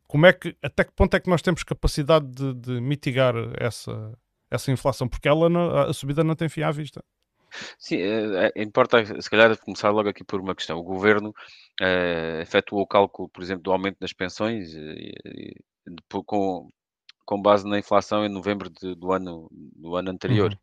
como 0.09 0.25
é 0.27 0.33
que, 0.33 0.57
até 0.63 0.85
que 0.85 0.93
ponto 0.93 1.15
é 1.15 1.21
que 1.21 1.29
nós 1.29 1.43
temos 1.43 1.63
capacidade 1.63 2.27
de, 2.27 2.55
de 2.55 2.81
mitigar 2.81 3.35
essa, 3.59 4.19
essa 4.51 4.73
inflação? 4.73 5.07
Porque 5.07 5.29
ela 5.29 5.51
não, 5.51 5.71
a 5.71 5.93
subida 5.93 6.25
não 6.25 6.35
tem 6.35 6.49
fim 6.49 6.63
à 6.63 6.71
vista. 6.71 7.05
Sim, 7.79 7.97
é, 7.97 8.53
é, 8.55 8.63
importa 8.63 9.05
se 9.21 9.31
calhar 9.31 9.57
começar 9.59 9.91
logo 9.91 10.09
aqui 10.09 10.25
por 10.25 10.41
uma 10.41 10.55
questão. 10.55 10.79
O 10.79 10.83
governo 10.83 11.35
é, 11.81 12.41
efetuou 12.43 12.83
o 12.83 12.87
cálculo, 12.87 13.29
por 13.29 13.43
exemplo, 13.43 13.63
do 13.63 13.73
aumento 13.73 13.99
das 14.01 14.13
pensões 14.15 14.73
e, 14.73 15.13
e, 15.25 15.55
de, 15.87 16.03
com, 16.25 16.69
com 17.27 17.43
base 17.43 17.69
na 17.69 17.79
inflação 17.79 18.25
em 18.25 18.29
novembro 18.31 18.71
de, 18.71 18.95
do, 18.95 19.13
ano, 19.13 19.49
do 19.53 19.95
ano 19.95 20.11
anterior. 20.11 20.53
Uhum. 20.53 20.59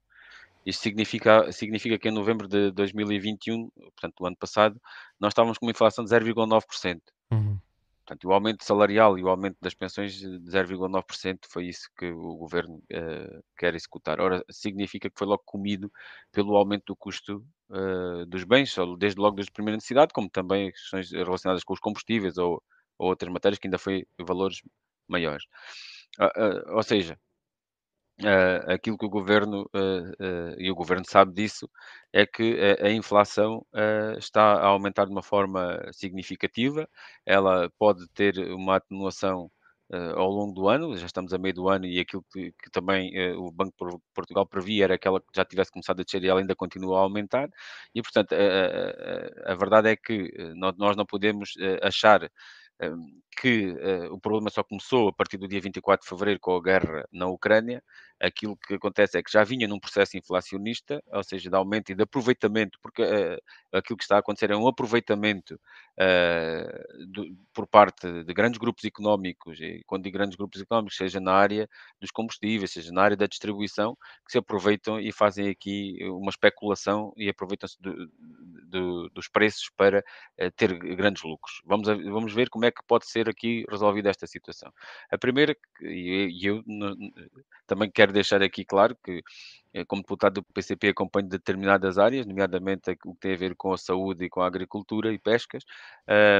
Isto 0.65 0.81
significa, 0.81 1.51
significa 1.51 1.99
que 1.99 2.09
em 2.09 2.11
novembro 2.11 2.47
de 2.47 2.71
2021, 2.71 3.69
portanto, 3.69 4.15
do 4.17 4.25
ano 4.25 4.35
passado, 4.35 4.81
nós 5.19 5.31
estávamos 5.31 5.59
com 5.59 5.67
uma 5.67 5.71
inflação 5.71 6.03
de 6.03 6.09
0,9%. 6.09 6.99
Uhum. 7.31 7.59
Portanto, 8.05 8.25
o 8.25 8.33
aumento 8.33 8.63
salarial 8.63 9.17
e 9.17 9.23
o 9.23 9.29
aumento 9.29 9.57
das 9.59 9.73
pensões 9.73 10.13
de 10.13 10.27
0,9% 10.41 11.39
foi 11.49 11.65
isso 11.65 11.89
que 11.97 12.05
o 12.11 12.37
governo 12.37 12.75
uh, 12.75 13.43
quer 13.57 13.73
executar. 13.73 14.21
Ora, 14.21 14.45
significa 14.51 15.09
que 15.09 15.17
foi 15.17 15.25
logo 15.25 15.41
comido 15.43 15.91
pelo 16.31 16.55
aumento 16.55 16.85
do 16.87 16.95
custo 16.95 17.43
uh, 17.71 18.25
dos 18.27 18.43
bens, 18.43 18.75
desde 18.99 19.19
logo 19.19 19.37
das 19.37 19.49
primeira 19.49 19.77
necessidade, 19.77 20.13
como 20.13 20.29
também 20.29 20.71
questões 20.71 21.11
relacionadas 21.11 21.63
com 21.63 21.73
os 21.73 21.79
combustíveis 21.79 22.37
ou, 22.37 22.61
ou 22.99 23.09
outras 23.09 23.31
matérias 23.31 23.57
que 23.57 23.67
ainda 23.67 23.79
foi 23.79 24.05
valores 24.19 24.61
maiores. 25.07 25.45
Uh, 26.19 26.75
ou 26.75 26.83
seja, 26.83 27.19
Uh, 28.21 28.71
aquilo 28.71 28.97
que 28.97 29.05
o 29.05 29.09
governo, 29.09 29.63
uh, 29.75 30.09
uh, 30.23 30.55
e 30.57 30.71
o 30.71 30.75
governo 30.75 31.03
sabe 31.05 31.33
disso, 31.33 31.69
é 32.13 32.25
que 32.25 32.57
a, 32.81 32.87
a 32.87 32.91
inflação 32.91 33.65
está 34.17 34.41
a 34.53 34.67
aumentar 34.67 35.05
de 35.05 35.11
uma 35.11 35.23
forma 35.23 35.81
significativa. 35.91 36.87
Ela 37.25 37.69
pode 37.77 38.07
ter 38.13 38.37
uma 38.53 38.77
atenuação 38.77 39.51
ao 40.15 40.29
longo 40.29 40.53
do 40.53 40.67
ano, 40.67 40.97
já 40.97 41.05
estamos 41.05 41.31
a 41.33 41.37
meio 41.37 41.53
do 41.53 41.69
ano, 41.69 41.85
e 41.85 41.99
aquilo 41.99 42.25
que, 42.33 42.51
que 42.53 42.71
também 42.71 43.11
o 43.37 43.51
Banco 43.51 43.71
de 43.77 43.99
Portugal 44.15 44.45
previa 44.47 44.85
era 44.85 44.97
que 44.97 45.07
ela 45.07 45.21
já 45.35 45.45
tivesse 45.45 45.71
começado 45.71 45.99
a 45.99 46.03
descer 46.03 46.23
e 46.23 46.27
ela 46.27 46.39
ainda 46.39 46.55
continua 46.55 46.97
a 46.99 47.01
aumentar. 47.01 47.49
E, 47.93 48.01
portanto, 48.01 48.33
a, 49.45 49.55
verdade 49.55 49.89
é 49.89 49.95
que 49.95 50.31
nós 50.55 50.95
não 50.97 51.05
podemos 51.05 51.53
achar 51.83 52.31
que 53.37 53.67
uh, 53.67 54.13
o 54.13 54.19
problema 54.19 54.49
só 54.49 54.63
começou 54.63 55.09
a 55.09 55.13
partir 55.13 55.37
do 55.37 55.47
dia 55.47 55.59
24 55.59 56.03
de 56.03 56.09
fevereiro 56.09 56.39
com 56.39 56.55
a 56.55 56.61
guerra 56.61 57.07
na 57.11 57.27
Ucrânia. 57.27 57.83
Aquilo 58.19 58.55
que 58.55 58.75
acontece 58.75 59.17
é 59.17 59.23
que 59.23 59.31
já 59.31 59.43
vinha 59.43 59.67
num 59.67 59.79
processo 59.79 60.17
inflacionista, 60.17 61.03
ou 61.07 61.21
seja, 61.21 61.49
de 61.49 61.55
aumento 61.55 61.91
e 61.91 61.95
de 61.95 62.03
aproveitamento, 62.03 62.79
porque 62.81 63.03
uh, 63.03 63.37
aquilo 63.73 63.97
que 63.97 64.03
está 64.03 64.15
a 64.15 64.19
acontecer 64.19 64.51
é 64.51 64.55
um 64.55 64.67
aproveitamento 64.67 65.59
uh, 65.99 67.07
do, 67.07 67.37
por 67.53 67.67
parte 67.67 68.23
de 68.23 68.33
grandes 68.33 68.57
grupos 68.57 68.85
económicos, 68.85 69.59
e 69.59 69.83
quando 69.85 70.03
digo 70.03 70.17
grandes 70.17 70.37
grupos 70.37 70.61
económicos, 70.61 70.95
seja 70.95 71.19
na 71.19 71.33
área 71.33 71.69
dos 71.99 72.09
combustíveis, 72.09 72.71
seja 72.71 72.91
na 72.93 73.01
área 73.01 73.17
da 73.17 73.27
distribuição, 73.27 73.97
que 74.25 74.31
se 74.31 74.37
aproveitam 74.37 74.97
e 74.97 75.11
fazem 75.11 75.49
aqui 75.49 75.97
uma 76.03 76.29
especulação 76.29 77.13
e 77.17 77.27
aproveitam-se 77.27 77.77
dos 79.13 79.27
preços 79.27 79.69
para 79.75 80.03
ter 80.55 80.77
grandes 80.95 81.23
lucros. 81.23 81.61
Vamos, 81.65 81.87
vamos 81.87 82.33
ver 82.33 82.49
como 82.49 82.65
é 82.65 82.71
que 82.71 82.81
pode 82.87 83.07
ser 83.07 83.29
aqui 83.29 83.65
resolvida 83.69 84.09
esta 84.09 84.27
situação. 84.27 84.71
A 85.11 85.17
primeira, 85.17 85.55
e 85.81 86.39
eu 86.43 86.63
também 87.67 87.89
quero 87.89 88.13
deixar 88.13 88.41
aqui 88.41 88.63
claro 88.63 88.95
que, 89.03 89.11
eh, 89.11 89.21
como 89.83 90.01
deputado 90.01 90.35
do 90.35 90.43
PCP, 90.43 90.89
acompanho 90.89 91.27
determinadas 91.27 91.97
áreas, 91.97 92.25
nomeadamente 92.25 92.91
o 93.05 93.13
que 93.13 93.19
tem 93.19 93.33
a 93.33 93.37
ver 93.37 93.55
com 93.55 93.73
a 93.73 93.77
saúde 93.77 94.25
e 94.25 94.29
com 94.29 94.41
a 94.41 94.47
agricultura 94.47 95.11
e 95.11 95.19
pescas, 95.19 95.63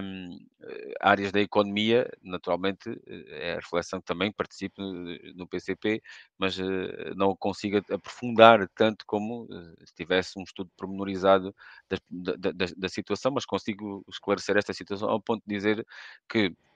um, 0.02 0.40
áreas 1.02 1.32
da 1.32 1.42
economia, 1.42 2.10
naturalmente, 2.24 2.90
eh, 3.08 3.50
é 3.50 3.54
a 3.54 3.56
reflexão 3.56 4.00
que 4.00 4.06
também 4.06 4.32
participo 4.32 4.82
no 5.36 5.48
PCP, 5.48 6.02
mas 6.38 6.58
não 7.16 7.36
consigo 7.36 7.78
aprofundar 7.92 8.68
tanto 8.76 9.06
como 9.06 9.48
se 9.84 9.94
tivesse 9.94 10.40
um 10.40 10.44
estudo 10.44 10.70
pormenorizado 10.78 11.54
da, 11.90 11.98
da, 12.38 12.52
da, 12.52 12.66
da 12.76 12.90
situação, 12.90 13.32
mas 13.32 13.46
consigo 13.46 14.04
esclarecer 14.10 14.58
esta 14.58 14.74
situação 14.74 15.10
ao 15.10 15.22
ponto 15.22 15.44
de 15.46 15.56
dizer 15.56 15.86
que 16.30 16.48
Uh, 16.48 16.75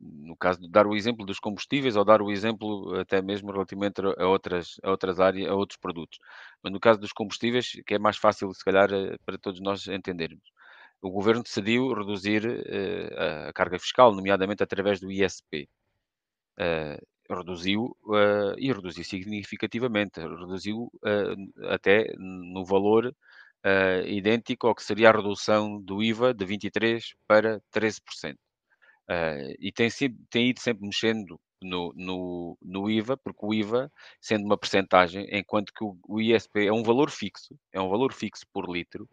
no 0.00 0.36
caso 0.36 0.60
de 0.60 0.68
dar 0.68 0.86
o 0.86 0.94
exemplo 0.94 1.24
dos 1.24 1.38
combustíveis 1.38 1.96
ou 1.96 2.04
dar 2.04 2.20
o 2.20 2.30
exemplo 2.30 2.94
até 3.00 3.22
mesmo 3.22 3.50
relativamente 3.52 4.00
a 4.18 4.26
outras, 4.26 4.78
a 4.82 4.90
outras 4.90 5.18
áreas, 5.18 5.48
a 5.50 5.54
outros 5.54 5.78
produtos. 5.78 6.18
Mas 6.62 6.72
no 6.72 6.80
caso 6.80 7.00
dos 7.00 7.12
combustíveis, 7.12 7.72
que 7.86 7.94
é 7.94 7.98
mais 7.98 8.16
fácil, 8.18 8.52
se 8.52 8.64
calhar, 8.64 8.92
eh, 8.92 9.16
para 9.24 9.38
todos 9.38 9.60
nós 9.60 9.86
entendermos. 9.88 10.44
O 11.02 11.10
governo 11.10 11.42
decidiu 11.42 11.92
reduzir 11.92 12.42
a 13.48 13.52
carga 13.52 13.78
fiscal, 13.78 14.14
nomeadamente 14.14 14.62
através 14.62 15.00
do 15.00 15.10
ISP. 15.12 15.68
Reduziu 17.28 17.96
e 18.58 18.72
reduziu 18.72 19.04
significativamente, 19.04 20.20
reduziu 20.20 20.90
até 21.70 22.14
no 22.18 22.64
valor 22.64 23.14
idêntico 24.06 24.66
ao 24.66 24.74
que 24.74 24.82
seria 24.82 25.10
a 25.10 25.12
redução 25.12 25.80
do 25.80 26.02
IVA 26.02 26.32
de 26.32 26.46
23% 26.46 27.14
para 27.26 27.60
13%. 27.70 28.43
Uh, 29.10 29.54
e 29.58 29.70
tem, 29.70 29.90
sempre, 29.90 30.18
tem 30.30 30.50
ido 30.50 30.60
sempre 30.60 30.86
mexendo 30.86 31.38
no, 31.62 31.92
no, 31.96 32.58
no, 32.62 32.90
IVA, 32.90 33.16
porque 33.16 33.44
o 33.44 33.52
IVA, 33.52 33.90
sendo 34.20 34.44
uma 34.44 34.56
percentagem, 34.56 35.26
enquanto 35.30 35.72
que 35.72 35.84
o, 35.84 35.96
o, 36.08 36.20
ISP 36.20 36.66
é 36.66 36.72
um 36.72 36.82
valor 36.82 37.10
fixo, 37.10 37.54
é 37.72 37.80
um 37.80 37.88
valor 37.88 38.12
fixo 38.12 38.44
por 38.52 38.70
litro, 38.70 39.08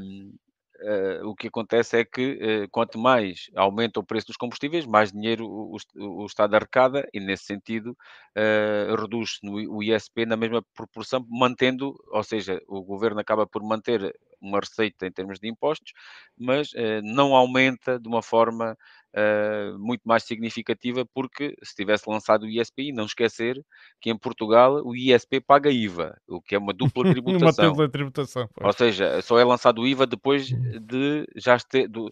um, 0.00 0.34
uh, 0.80 1.28
o 1.28 1.34
que 1.34 1.48
acontece 1.48 1.98
é 1.98 2.04
que 2.04 2.64
uh, 2.64 2.68
quanto 2.70 2.98
mais 2.98 3.48
aumenta 3.54 4.00
o 4.00 4.04
preço 4.04 4.28
dos 4.28 4.36
combustíveis, 4.36 4.86
mais 4.86 5.12
dinheiro 5.12 5.46
o, 5.46 5.76
o, 5.96 6.22
o 6.22 6.26
Estado 6.26 6.54
arrecada 6.54 7.08
e, 7.12 7.20
nesse 7.20 7.44
sentido, 7.44 7.96
uh, 8.36 8.94
reduz 8.96 9.38
o 9.42 9.82
ISP 9.82 10.26
na 10.26 10.36
mesma 10.36 10.62
proporção, 10.74 11.24
mantendo, 11.28 11.94
ou 12.08 12.22
seja, 12.22 12.60
o 12.66 12.82
governo 12.82 13.20
acaba 13.20 13.46
por 13.46 13.62
manter 13.62 14.14
uma 14.40 14.60
receita 14.60 15.06
em 15.06 15.12
termos 15.12 15.38
de 15.38 15.48
impostos, 15.48 15.92
mas 16.36 16.70
não 17.02 17.34
aumenta 17.34 17.98
de 17.98 18.08
uma 18.08 18.22
forma 18.22 18.76
uh, 19.14 19.78
muito 19.78 20.02
mais 20.04 20.24
significativa, 20.24 21.04
porque 21.14 21.56
se 21.62 21.74
tivesse 21.74 22.08
lançado 22.08 22.44
o 22.44 22.48
ISPI, 22.48 22.92
não 22.92 23.04
esquecer 23.04 23.62
que 24.00 24.10
em 24.10 24.18
Portugal 24.18 24.82
o 24.84 24.94
ISP 24.94 25.40
paga 25.40 25.70
IVA, 25.70 26.16
o 26.26 26.40
que 26.40 26.54
é 26.54 26.58
uma 26.58 26.72
dupla 26.72 27.04
tributação. 27.12 27.64
uma 27.64 27.70
dupla 27.70 27.88
tributação. 27.88 28.48
Pois. 28.54 28.66
Ou 28.66 28.72
seja, 28.72 29.22
só 29.22 29.38
é 29.38 29.44
lançado 29.44 29.82
o 29.82 29.86
IVA 29.86 30.06
depois 30.06 30.50
hum. 30.52 30.80
de 30.80 31.26
já 31.36 31.58
ter. 31.58 31.88
Do, 31.88 32.10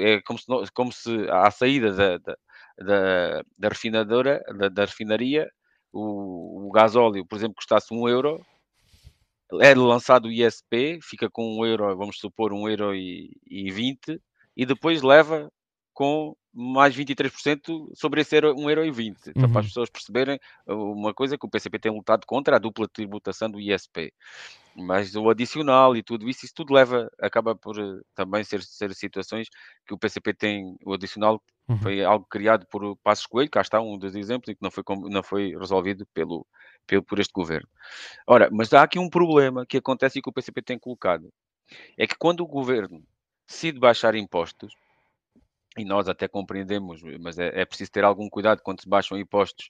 é 0.00 0.20
como 0.22 0.38
se, 0.38 0.72
como 0.72 0.92
se 0.92 1.28
à 1.30 1.50
saída 1.50 1.92
da, 1.92 2.18
da, 2.18 2.36
da, 2.78 3.42
da 3.58 3.68
refinadora, 3.68 4.42
da, 4.56 4.68
da 4.68 4.84
refinaria, 4.84 5.50
o, 5.92 6.68
o 6.68 6.72
gasóleo, 6.72 7.24
por 7.26 7.36
exemplo, 7.36 7.56
custasse 7.56 7.92
um 7.92 8.08
euro, 8.08 8.44
é 9.60 9.74
lançado 9.74 10.26
o 10.26 10.32
ISP, 10.32 10.98
fica 11.02 11.30
com 11.30 11.58
um 11.58 11.64
euro, 11.66 11.96
vamos 11.96 12.18
supor, 12.18 12.52
um 12.52 12.68
euro 12.68 12.94
e, 12.94 13.30
e 13.46 13.70
20, 13.70 14.20
e 14.56 14.66
depois 14.66 15.02
leva 15.02 15.50
com 15.94 16.36
mais 16.58 16.96
23% 16.96 17.90
sobre 17.94 18.22
esse 18.22 18.34
euro, 18.34 18.54
1,20€. 18.54 19.28
Então, 19.28 19.44
uhum. 19.44 19.52
para 19.52 19.60
as 19.60 19.66
pessoas 19.66 19.90
perceberem 19.90 20.40
uma 20.66 21.12
coisa 21.12 21.36
que 21.36 21.44
o 21.44 21.50
PCP 21.50 21.78
tem 21.78 21.92
lutado 21.92 22.24
contra 22.26 22.56
a 22.56 22.58
dupla 22.58 22.88
tributação 22.88 23.50
do 23.50 23.60
ISP. 23.60 24.10
Mas 24.74 25.14
o 25.14 25.28
adicional 25.28 25.94
e 25.94 26.02
tudo 26.02 26.28
isso, 26.28 26.46
isso 26.46 26.54
tudo 26.54 26.72
leva, 26.72 27.10
acaba 27.20 27.54
por 27.54 27.78
uh, 27.78 28.02
também 28.14 28.42
ser, 28.42 28.62
ser 28.62 28.94
situações 28.94 29.48
que 29.86 29.92
o 29.92 29.98
PCP 29.98 30.32
tem, 30.32 30.76
o 30.84 30.94
adicional 30.94 31.42
uhum. 31.68 31.78
foi 31.78 32.02
algo 32.02 32.26
criado 32.28 32.66
por 32.66 32.96
Passos 32.98 33.26
Coelho, 33.26 33.50
cá 33.50 33.60
está 33.60 33.78
um 33.80 33.98
dos 33.98 34.14
exemplos, 34.14 34.48
e 34.48 34.54
que 34.54 34.62
não 34.62 34.70
foi, 34.70 34.82
não 35.10 35.22
foi 35.22 35.56
resolvido 35.58 36.06
pelo, 36.14 36.46
pelo, 36.86 37.02
por 37.02 37.18
este 37.18 37.32
governo. 37.34 37.68
Ora, 38.26 38.48
mas 38.50 38.72
há 38.72 38.82
aqui 38.82 38.98
um 38.98 39.10
problema 39.10 39.66
que 39.66 39.76
acontece 39.76 40.18
e 40.18 40.22
que 40.22 40.28
o 40.30 40.32
PCP 40.32 40.62
tem 40.62 40.78
colocado. 40.78 41.30
É 41.98 42.06
que 42.06 42.16
quando 42.16 42.40
o 42.40 42.46
governo 42.46 43.02
decide 43.46 43.78
baixar 43.78 44.14
impostos, 44.14 44.72
e 45.76 45.84
nós 45.84 46.08
até 46.08 46.26
compreendemos, 46.26 47.02
mas 47.20 47.38
é, 47.38 47.60
é, 47.60 47.64
preciso 47.64 47.90
ter 47.90 48.04
algum 48.04 48.28
cuidado 48.28 48.62
quando 48.62 48.80
se 48.80 48.88
baixam 48.88 49.18
impostos, 49.18 49.68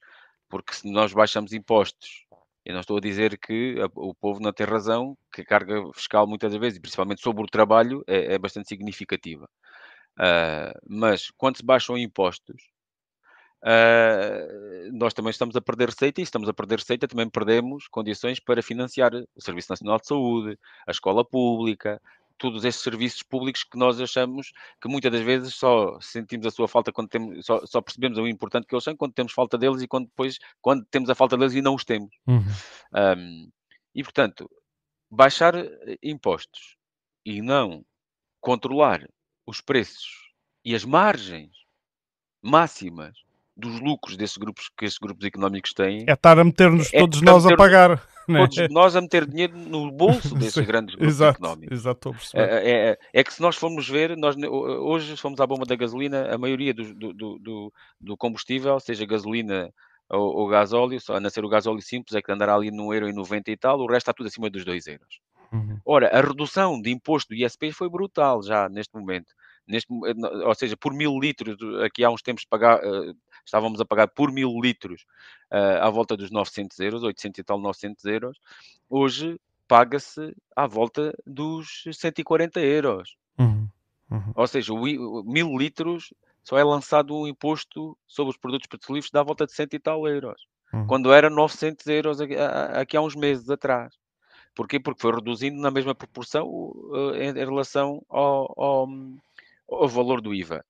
porque 0.49 0.75
se 0.75 0.91
nós 0.91 1.13
baixamos 1.13 1.53
impostos, 1.53 2.27
eu 2.65 2.75
não 2.75 2.81
estou 2.81 2.97
a 2.97 3.01
dizer 3.01 3.39
que 3.39 3.77
o 3.95 4.13
povo 4.15 4.41
não 4.41 4.53
tem 4.53 4.67
razão, 4.67 5.17
que 5.33 5.43
a 5.43 5.45
carga 5.45 5.83
fiscal 5.95 6.27
muitas 6.27 6.55
vezes, 6.57 6.81
principalmente 6.81 7.21
sobre 7.23 7.43
o 7.45 7.47
trabalho, 7.47 8.03
é, 8.09 8.35
é 8.35 8.39
bastante 8.39 8.69
significativa. 8.69 9.49
Uh, 10.19 10.73
mas 10.89 11.31
quando 11.37 11.59
se 11.59 11.65
baixam 11.65 11.97
impostos, 11.97 12.57
uh, 13.63 14.91
nós 14.93 15.15
também 15.15 15.31
estamos 15.31 15.55
a 15.55 15.61
perder 15.61 15.91
receita 15.91 16.21
e 16.21 16.25
estamos 16.25 16.49
a 16.49 16.55
perder 16.55 16.79
receita 16.79 17.07
também 17.07 17.29
perdemos 17.29 17.87
condições 17.87 18.41
para 18.41 18.63
financiar 18.63 19.13
o 19.15 19.41
Serviço 19.41 19.71
Nacional 19.71 19.99
de 19.99 20.09
Saúde, 20.09 20.59
a 20.89 20.91
escola 20.91 21.25
pública, 21.25 22.01
todos 22.39 22.65
estes 22.65 22.83
serviços 22.83 23.23
públicos 23.23 23.65
que 23.65 23.79
nós 23.79 24.01
achamos 24.01 24.53
que 24.81 24.89
muitas 24.89 25.11
das 25.13 25.23
vezes 25.23 25.55
só 25.55 25.99
sentimos 26.01 26.47
a 26.47 26.51
sua 26.51 26.69
falta 26.69 26.93
quando 26.93 27.09
temos, 27.09 27.45
só, 27.45 27.65
só 27.67 27.81
percebemos 27.81 28.19
o 28.19 28.27
importante 28.27 28.67
que 28.67 28.75
eles 28.75 28.85
são 28.85 28.97
quando 28.97 29.15
temos 29.15 29.33
falta 29.33 29.57
deles 29.59 29.83
e 29.83 29.89
quando 29.89 30.07
depois, 30.07 30.39
quando 30.61 30.85
temos 30.87 31.11
a 31.11 31.15
falta 31.15 31.37
deles 31.37 31.55
e 31.55 31.63
não 31.63 31.75
os 31.75 31.85
temos. 31.85 32.15
Uhum. 32.27 32.45
Um, 32.95 33.51
e 33.95 34.03
portanto, 34.03 34.49
baixar 35.11 35.55
eh, 35.57 35.99
impostos 36.03 36.77
e 37.25 37.41
não 37.41 37.85
controlar 38.41 39.09
os 39.47 39.61
preços 39.61 40.33
e 40.65 40.75
as 40.75 40.85
margens 40.85 41.53
máximas 42.43 43.26
dos 43.57 43.81
lucros 43.81 44.17
desses 44.17 44.37
grupos 44.37 44.71
que 44.77 44.85
esses 44.85 44.99
grupos 44.99 45.25
económicos 45.25 45.73
têm. 45.73 46.05
É 46.07 46.13
estar 46.13 46.39
a 46.39 46.45
meter-nos 46.45 46.93
é 46.93 46.99
todos 46.99 47.23
nós 47.23 47.47
a 47.47 47.57
pagar. 47.57 48.03
Né? 48.29 48.41
Todos 48.41 48.69
nós 48.71 48.97
a 48.97 49.01
meter 49.01 49.25
dinheiro 49.25 49.57
no 49.57 49.89
bolso 49.93 50.35
desses 50.35 50.67
grandes 50.67 50.97
grupos 50.97 51.15
exato, 51.15 51.39
económicos. 51.39 51.79
Exato, 51.79 52.17
é, 52.35 52.41
é, 52.41 52.91
é, 52.91 52.99
é, 53.13 53.23
que 53.23 53.33
se 53.33 53.41
nós 53.41 53.55
formos 53.55 53.89
ver, 53.89 54.17
nós 54.17 54.35
hoje 54.37 55.17
fomos 55.17 55.41
à 55.41 55.47
bomba 55.47 55.65
da 55.65 55.77
gasolina, 55.77 56.35
a 56.35 56.37
maioria 56.37 56.75
do, 56.75 56.93
do, 56.93 57.39
do, 57.39 57.73
do 58.01 58.17
combustível, 58.17 58.81
seja 58.81 59.07
gasolina 59.07 59.73
ou, 60.11 60.39
ou 60.39 60.49
gasóleo, 60.49 61.01
só 61.01 61.15
a 61.15 61.21
nascer 61.21 61.45
o 61.45 61.49
gasóleo 61.49 61.81
simples 61.81 62.17
é 62.17 62.21
que 62.21 62.33
andará 62.33 62.57
ali 62.57 62.73
no 62.73 62.93
euro 62.93 63.09
e 63.09 63.13
90 63.13 63.49
e 63.49 63.57
tal, 63.57 63.79
o 63.79 63.87
resto 63.87 63.99
está 63.99 64.13
tudo 64.13 64.27
acima 64.27 64.51
dos 64.51 64.65
2 64.65 64.89
euros. 64.89 65.21
Uhum. 65.53 65.79
Ora, 65.85 66.09
a 66.09 66.21
redução 66.21 66.81
de 66.81 66.91
imposto 66.91 67.33
do 67.33 67.41
ISP 67.41 67.71
foi 67.71 67.89
brutal 67.89 68.43
já 68.43 68.69
neste 68.69 68.95
momento. 68.95 69.33
Neste, 69.67 69.89
ou 69.93 70.55
seja, 70.55 70.77
por 70.77 70.93
mil 70.93 71.19
litros, 71.19 71.57
aqui 71.83 72.05
há 72.05 72.11
uns 72.11 72.23
tempos 72.23 72.45
pagar, 72.45 72.79
uh, 72.85 73.17
estávamos 73.45 73.81
a 73.81 73.85
pagar 73.85 74.09
por 74.09 74.31
mil 74.31 74.61
litros 74.61 75.03
uh, 75.51 75.83
à 75.83 75.91
volta 75.91 76.17
dos 76.17 76.31
900 76.31 76.79
euros, 76.79 77.03
800 77.03 77.39
e 77.39 77.45
tal, 77.45 77.61
900 77.61 78.05
euros. 78.05 78.39
Hoje 78.89 79.41
paga-se 79.67 80.37
à 80.55 80.67
volta 80.67 81.13
dos 81.27 81.85
140 81.93 82.61
euros. 82.61 83.17
Uhum. 83.39 83.69
Uhum. 84.11 84.33
Ou 84.35 84.47
seja, 84.47 84.73
o, 84.73 85.23
mil 85.25 85.57
litros 85.57 86.15
só 86.45 86.57
é 86.57 86.63
lançado 86.63 87.17
um 87.17 87.27
imposto 87.27 87.99
sobre 88.07 88.31
os 88.31 88.37
produtos 88.37 88.69
petrolíferos 88.69 89.11
da 89.11 89.23
volta 89.23 89.47
de 89.47 89.53
100 89.53 89.67
e 89.73 89.79
tal 89.81 90.07
euros. 90.07 90.47
Uhum. 90.73 90.87
Quando 90.87 91.13
era 91.13 91.29
900 91.29 91.87
euros 91.89 92.21
aqui, 92.21 92.37
aqui 92.37 92.97
há 92.97 93.01
uns 93.01 93.17
meses 93.17 93.51
atrás. 93.51 93.95
Porquê? 94.55 94.81
Porque 94.81 95.03
foi 95.03 95.13
reduzindo 95.13 95.61
na 95.61 95.71
mesma 95.71 95.95
proporção 95.95 96.49
uh, 96.49 97.15
em, 97.15 97.29
em, 97.29 97.45
relação 97.45 98.03
ao, 98.09 98.55
ao, 98.57 98.89
ao 99.69 99.89
valor 99.89 100.21
do 100.21 100.35
IVA. 100.35 100.65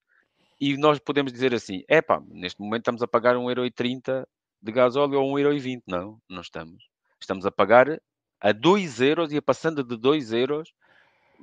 E 0.60 0.76
nós 0.76 0.98
podemos 0.98 1.32
dizer 1.32 1.54
assim: 1.54 1.82
é 1.88 2.00
neste 2.28 2.60
momento 2.60 2.82
estamos 2.82 3.02
a 3.02 3.08
pagar 3.08 3.36
1,30€ 3.36 4.26
de 4.62 4.72
gasóleo 4.72 5.20
ou 5.20 5.34
1,20€. 5.34 5.82
Não, 5.86 6.18
não 6.28 6.40
estamos. 6.40 6.88
Estamos 7.20 7.46
a 7.46 7.50
pagar 7.50 8.00
a 8.40 8.52
2 8.52 9.00
euros 9.00 9.32
e 9.32 9.36
a 9.36 9.42
passando 9.42 9.84
de 9.84 9.96
2 9.96 10.32
euros 10.32 10.72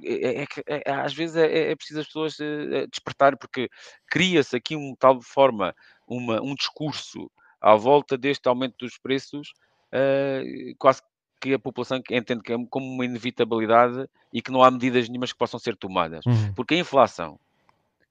é, 0.02 0.42
é 0.42 0.46
que 0.48 0.63
é, 0.66 0.92
às 0.92 1.13
vezes 1.13 1.36
é, 1.36 1.72
é 1.72 1.76
preciso 1.76 2.00
as 2.00 2.08
pessoas 2.08 2.39
uh, 2.39 2.88
despertar, 2.89 3.38
porque 3.38 3.70
cria-se 4.08 4.56
aqui 4.56 4.76
um 4.76 4.96
tal 4.96 5.22
forma 5.22 5.76
uma, 6.08 6.42
um 6.42 6.56
discurso 6.56 7.30
à 7.62 7.76
volta 7.76 8.18
deste 8.18 8.48
aumento 8.48 8.76
dos 8.80 8.98
preços, 8.98 9.54
uh, 9.94 10.76
quase 10.78 11.02
que 11.43 11.53
a 11.53 11.60
população 11.60 11.97
entende 11.97 12.41
que 12.41 12.53
é 12.53 12.65
como 12.69 12.86
uma 12.86 13.03
inevitabilidade 13.03 14.08
e 14.32 14.41
que 14.41 14.49
não 14.49 14.63
há 14.63 14.71
medidas 14.71 15.10
nenhumas 15.10 15.34
que 15.34 15.38
possam 15.38 15.60
ser 15.60 15.75
tomadas. 15.75 16.25
Uhum. 16.25 16.53
Porque 16.53 16.75
a 16.75 16.77
inflação, 16.77 17.38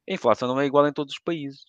a 0.06 0.12
inflação 0.12 0.46
não 0.48 0.60
é 0.60 0.66
igual 0.66 0.86
em 0.86 0.92
todos 0.92 1.14
os 1.14 1.18
países. 1.18 1.64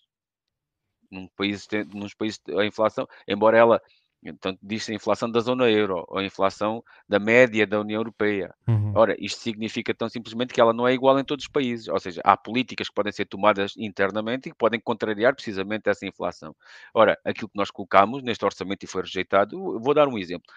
Num 1.09 1.27
país, 1.37 1.65
nos 1.93 2.13
países 2.13 2.41
a 2.57 2.65
inflação, 2.65 3.07
embora 3.25 3.57
ela 3.57 3.81
então, 4.25 4.57
diz-se 4.61 4.91
a 4.91 4.95
inflação 4.95 5.29
da 5.29 5.41
zona 5.41 5.69
euro, 5.69 6.05
ou 6.07 6.17
a 6.17 6.23
inflação 6.23 6.83
da 7.07 7.19
média 7.19 7.67
da 7.67 7.81
União 7.81 7.99
Europeia. 7.99 8.53
Uhum. 8.67 8.93
Ora, 8.95 9.15
isto 9.19 9.41
significa 9.41 9.93
tão 9.93 10.07
simplesmente 10.07 10.53
que 10.53 10.61
ela 10.61 10.73
não 10.73 10.87
é 10.87 10.93
igual 10.93 11.19
em 11.19 11.25
todos 11.25 11.45
os 11.45 11.51
países. 11.51 11.87
Ou 11.89 11.99
seja, 11.99 12.21
há 12.23 12.37
políticas 12.37 12.87
que 12.87 12.95
podem 12.95 13.11
ser 13.11 13.25
tomadas 13.25 13.73
internamente 13.77 14.47
e 14.47 14.51
que 14.51 14.57
podem 14.57 14.79
contrariar 14.79 15.35
precisamente 15.35 15.89
essa 15.89 16.05
inflação. 16.05 16.55
Ora, 16.93 17.17
aquilo 17.25 17.49
que 17.49 17.57
nós 17.57 17.69
colocamos 17.69 18.23
neste 18.23 18.45
orçamento 18.45 18.83
e 18.83 18.87
foi 18.87 19.01
rejeitado, 19.01 19.79
vou 19.79 19.93
dar 19.93 20.07
um 20.07 20.17
exemplo. 20.17 20.47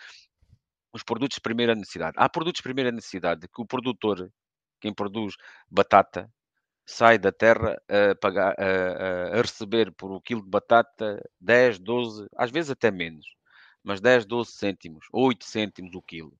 Os 0.93 1.03
produtos 1.03 1.37
de 1.37 1.41
primeira 1.41 1.75
necessidade. 1.75 2.15
Há 2.17 2.29
produtos 2.29 2.59
de 2.59 2.63
primeira 2.63 2.91
necessidade 2.91 3.49
que 3.49 3.61
o 3.61 3.67
produtor, 3.67 4.31
quem 4.81 4.95
produz 4.95 5.35
batata, 5.71 6.31
sai 6.85 7.19
da 7.19 7.33
terra 7.33 7.77
a, 7.89 8.15
pagar, 8.15 8.55
a, 8.59 9.39
a, 9.39 9.43
receber 9.43 9.93
por 9.93 10.13
o 10.13 10.21
quilo 10.21 10.43
de 10.43 10.49
batata 10.49 11.21
10, 11.41 11.81
12, 11.81 12.27
às 12.37 12.51
vezes 12.51 12.71
até 12.71 12.91
menos 12.91 13.37
mas 13.87 14.01
10, 14.01 14.27
12 14.27 14.51
cêntimos, 14.51 15.07
8 15.13 15.45
cêntimos 15.45 15.95
o 15.95 16.03
quilo. 16.03 16.37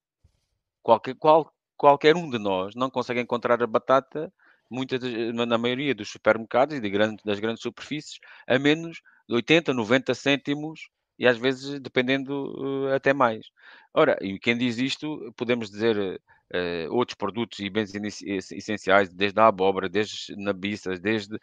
Qualquer, 0.83 1.15
qual, 1.15 1.49
qualquer 1.77 2.13
um 2.13 2.29
de 2.29 2.37
nós 2.37 2.75
não 2.75 2.89
consegue 2.89 3.21
encontrar 3.21 3.63
a 3.63 3.65
batata, 3.65 4.33
muitas, 4.69 4.99
na 5.33 5.57
maioria 5.57 5.95
dos 5.95 6.09
supermercados 6.09 6.75
e 6.75 6.81
de 6.81 6.89
grande, 6.89 7.23
das 7.23 7.39
grandes 7.39 7.63
superfícies, 7.63 8.19
a 8.45 8.59
menos 8.59 9.01
de 9.29 9.35
80, 9.35 9.73
90 9.73 10.13
cêntimos 10.13 10.89
e 11.17 11.27
às 11.27 11.37
vezes 11.37 11.79
dependendo 11.79 12.53
uh, 12.57 12.93
até 12.93 13.13
mais. 13.13 13.47
Ora, 13.93 14.17
e 14.21 14.37
quem 14.39 14.57
diz 14.57 14.77
isto, 14.77 15.33
podemos 15.35 15.69
dizer 15.69 15.97
uh, 15.97 16.93
outros 16.93 17.15
produtos 17.15 17.59
e 17.59 17.69
bens 17.69 17.91
essenciais, 18.23 19.09
desde 19.09 19.39
a 19.39 19.47
abóbora, 19.47 19.89
desde 19.89 20.35
nabiças, 20.35 20.99
desde. 20.99 21.39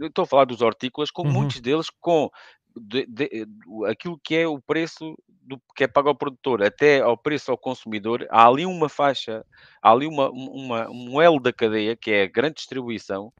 Estou 0.00 0.24
a 0.24 0.26
falar 0.26 0.44
dos 0.44 0.60
hortícolas, 0.60 1.10
com 1.10 1.22
uhum. 1.22 1.32
muitos 1.32 1.60
deles 1.60 1.88
com 2.00 2.30
de, 2.76 3.06
de, 3.06 3.46
aquilo 3.86 4.18
que 4.18 4.34
é 4.34 4.46
o 4.46 4.60
preço 4.60 5.16
do 5.28 5.60
que 5.76 5.84
é 5.84 5.88
pago 5.88 6.08
ao 6.08 6.14
produtor 6.14 6.62
até 6.62 7.00
ao 7.00 7.16
preço 7.16 7.50
ao 7.50 7.58
consumidor, 7.58 8.26
há 8.30 8.46
ali 8.46 8.64
uma 8.64 8.88
faixa, 8.88 9.44
há 9.82 9.90
ali 9.90 10.06
uma, 10.06 10.30
uma, 10.30 10.88
um 10.90 11.20
elo 11.20 11.40
da 11.40 11.52
cadeia 11.52 11.96
que 11.96 12.10
é 12.10 12.22
a 12.22 12.28
grande 12.28 12.56
distribuição 12.56 13.32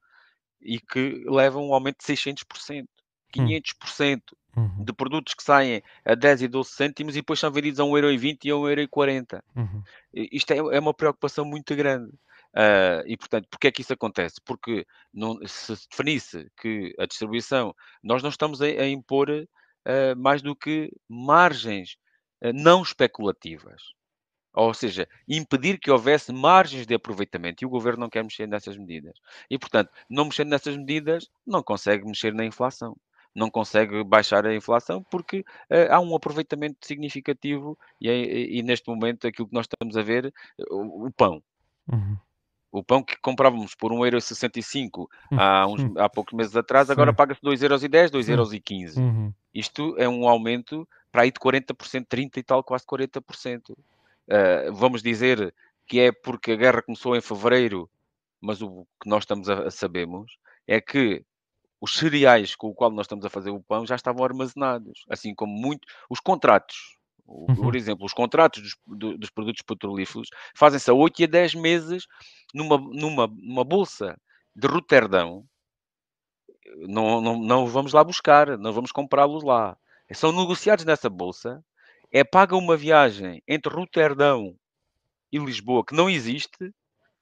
e 0.61 0.81
que 0.81 1.25
leva 1.27 1.59
um 1.59 1.73
aumento 1.73 1.99
de 1.99 2.13
600%, 2.13 2.85
500% 3.35 4.21
uhum. 4.57 4.85
de 4.85 4.93
produtos 4.93 5.35
que 5.35 5.43
saem 5.43 5.83
a 6.05 6.15
10 6.15 6.43
e 6.43 6.49
12 6.49 6.71
cêntimos 6.71 7.15
e 7.15 7.21
depois 7.21 7.39
são 7.39 7.51
vendidos 7.51 7.81
a 7.81 7.85
1,20€ 7.85 8.39
e 8.45 8.51
a 8.51 8.55
1,40€. 8.55 9.43
Uhum. 9.57 9.83
Isto 10.13 10.53
é, 10.53 10.57
é 10.57 10.81
uma 10.81 10.95
preocupação 10.95 11.45
muito 11.45 11.75
grande. 11.75 12.13
Uh, 12.55 13.01
e, 13.07 13.17
portanto, 13.17 13.49
porque 13.51 13.69
é 13.69 13.73
que 13.73 13.81
isso 13.81 13.95
acontece? 13.95 14.37
Porque 14.45 14.87
não, 15.13 15.39
se 15.47 15.75
definisse 15.91 16.51
que 16.61 16.95
a 16.99 17.07
distribuição, 17.07 17.75
nós 18.03 18.23
não 18.23 18.29
estamos 18.29 18.61
a, 18.61 18.67
a 18.67 18.89
impor 18.89 19.31
uh, 19.31 20.17
mais 20.17 20.43
do 20.43 20.55
que 20.55 20.93
margens 21.09 21.97
uh, 22.45 22.53
não 22.53 22.83
especulativas. 22.83 23.83
Ou 24.55 24.75
seja, 24.75 25.09
impedir 25.27 25.79
que 25.79 25.91
houvesse 25.91 26.31
margens 26.31 26.87
de 26.87 26.95
aproveitamento. 26.95 27.65
E 27.65 27.67
o 27.67 27.71
governo 27.71 28.01
não 28.01 28.11
quer 28.11 28.23
mexer 28.23 28.47
nessas 28.47 28.77
medidas. 28.77 29.19
E, 29.49 29.59
portanto, 29.59 29.91
não 30.11 30.27
mexendo 30.27 30.51
nessas 30.51 30.77
medidas, 30.77 31.31
não 31.47 31.63
consegue 31.63 32.05
mexer 32.05 32.35
na 32.35 32.45
inflação. 32.45 32.95
Não 33.35 33.51
consegue 33.51 34.05
baixar 34.05 34.47
a 34.47 34.55
inflação 34.55 35.03
porque 35.11 35.45
há 35.91 35.99
um 36.01 36.15
aproveitamento 36.15 36.87
significativo 36.87 37.79
e, 38.01 38.09
e, 38.09 38.59
e, 38.59 38.63
neste 38.63 38.89
momento 38.89 39.27
aquilo 39.27 39.49
que 39.49 39.55
nós 39.55 39.67
estamos 39.67 39.97
a 39.97 40.03
ver, 40.03 40.33
o, 40.71 41.07
o 41.07 41.11
pão. 41.11 41.43
Uhum. 41.91 42.17
O 42.71 42.83
pão 42.83 43.03
que 43.03 43.19
comprávamos 43.21 43.75
por 43.75 43.93
1,65€ 43.93 45.07
há, 45.33 45.67
uns, 45.69 45.97
há 45.97 46.09
poucos 46.09 46.33
meses 46.33 46.57
atrás, 46.57 46.87
Sim. 46.87 46.93
agora 46.93 47.13
paga-se 47.13 47.41
2,10€, 47.43 48.11
2,15€. 48.11 48.97
Uhum. 48.97 49.33
Isto 49.55 49.95
é 49.99 50.09
um 50.09 50.27
aumento 50.27 50.89
para 51.13 51.23
aí 51.23 51.31
de 51.31 51.39
40%, 51.39 52.07
30% 52.07 52.39
e 52.39 52.43
tal, 52.43 52.65
quase 52.65 52.87
40%. 52.87 53.71
Uh, 53.71 53.77
ah, 54.31 54.71
vamos 54.73 55.03
dizer 55.03 55.55
que 55.87 56.01
é 56.01 56.11
porque 56.11 56.53
a 56.53 56.57
guerra 56.57 56.81
começou 56.81 57.15
em 57.15 57.21
fevereiro, 57.21 57.89
mas 58.41 58.63
o 58.63 58.87
que 59.01 59.09
nós 59.09 59.25
estamos 59.25 59.51
a, 59.51 59.65
a 59.65 59.71
sabemos 59.71 60.39
é 60.67 60.81
que 60.81 61.23
os 61.83 61.95
cereais 61.95 62.57
com 62.57 62.69
o 62.69 62.75
qual 62.75 62.91
nós 62.91 63.05
estamos 63.05 63.27
a 63.27 63.31
fazer 63.31 63.51
o 63.51 63.61
pão 63.61 63.85
já 63.85 63.97
estavam 63.97 64.25
armazenados, 64.25 65.05
assim 65.11 65.35
como 65.35 65.53
muito 65.53 65.87
os 66.09 66.21
contratos 66.21 66.97
Uhum. 67.27 67.55
Por 67.55 67.77
exemplo, 67.77 68.05
os 68.05 68.13
contratos 68.13 68.63
dos, 68.87 69.19
dos 69.19 69.31
produtos 69.31 69.63
petrolíferos 69.63 70.29
fazem-se 70.55 70.91
a 70.91 70.95
8 70.95 71.23
e 71.23 71.25
a 71.25 71.29
10 71.29 71.55
meses 71.55 72.07
numa, 72.53 72.77
numa, 72.77 73.27
numa 73.27 73.65
bolsa 73.65 74.19
de 74.55 74.67
Roterdão. 74.67 75.45
Não, 76.89 77.21
não, 77.21 77.39
não 77.39 77.67
vamos 77.67 77.93
lá 77.93 78.03
buscar, 78.05 78.59
não 78.59 78.73
vamos 78.73 78.93
comprá-los 78.93 79.43
lá. 79.43 79.77
São 80.13 80.33
negociados 80.33 80.85
nessa 80.85 81.09
bolsa. 81.09 81.65
É 82.11 82.23
paga 82.23 82.55
uma 82.55 82.77
viagem 82.77 83.43
entre 83.49 83.73
Roterdão 83.73 84.55
e 85.31 85.39
Lisboa 85.39 85.85
que 85.85 85.95
não 85.95 86.11
existe 86.11 86.71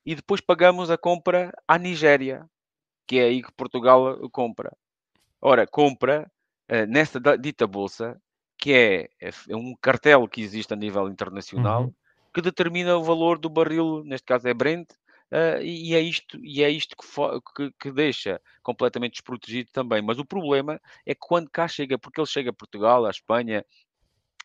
e 0.05 0.15
depois 0.15 0.41
pagamos 0.41 0.91
a 0.91 0.99
compra 0.99 1.53
à 1.69 1.79
Nigéria, 1.79 2.45
que 3.11 3.19
é 3.19 3.25
aí 3.25 3.43
que 3.43 3.51
Portugal 3.51 4.17
compra. 4.31 4.73
Ora, 5.41 5.67
compra 5.67 6.31
uh, 6.71 6.87
nessa 6.87 7.19
dita 7.37 7.67
bolsa 7.67 8.17
que 8.57 8.73
é, 8.73 9.09
é, 9.21 9.31
é 9.49 9.57
um 9.57 9.75
cartel 9.83 10.29
que 10.29 10.41
existe 10.41 10.73
a 10.73 10.77
nível 10.77 11.09
internacional 11.09 11.87
uhum. 11.87 11.95
que 12.33 12.41
determina 12.41 12.97
o 12.97 13.03
valor 13.03 13.37
do 13.37 13.51
barril, 13.51 14.05
neste 14.05 14.27
caso 14.27 14.47
é 14.47 14.55
Brent, 14.55 14.93
uh, 15.33 15.61
e, 15.61 15.93
é 15.93 15.99
isto, 15.99 16.39
e 16.41 16.63
é 16.63 16.71
isto 16.71 16.95
que, 16.97 17.05
que, 17.57 17.75
que, 17.81 17.91
deixa 17.91 18.41
completamente 18.63 19.15
desprotegido 19.15 19.71
também. 19.73 20.01
Mas 20.01 20.21
o 20.21 20.25
problema 20.25 20.81
é 21.05 21.13
que 21.13 21.21
quando 21.21 21.51
cá 21.51 21.67
chega, 21.67 21.99
porque 21.99 22.21
ele 22.21 22.29
chega 22.29 22.51
a 22.51 22.55
Portugal, 22.55 23.07
a 23.07 23.11
Espanha, 23.11 23.65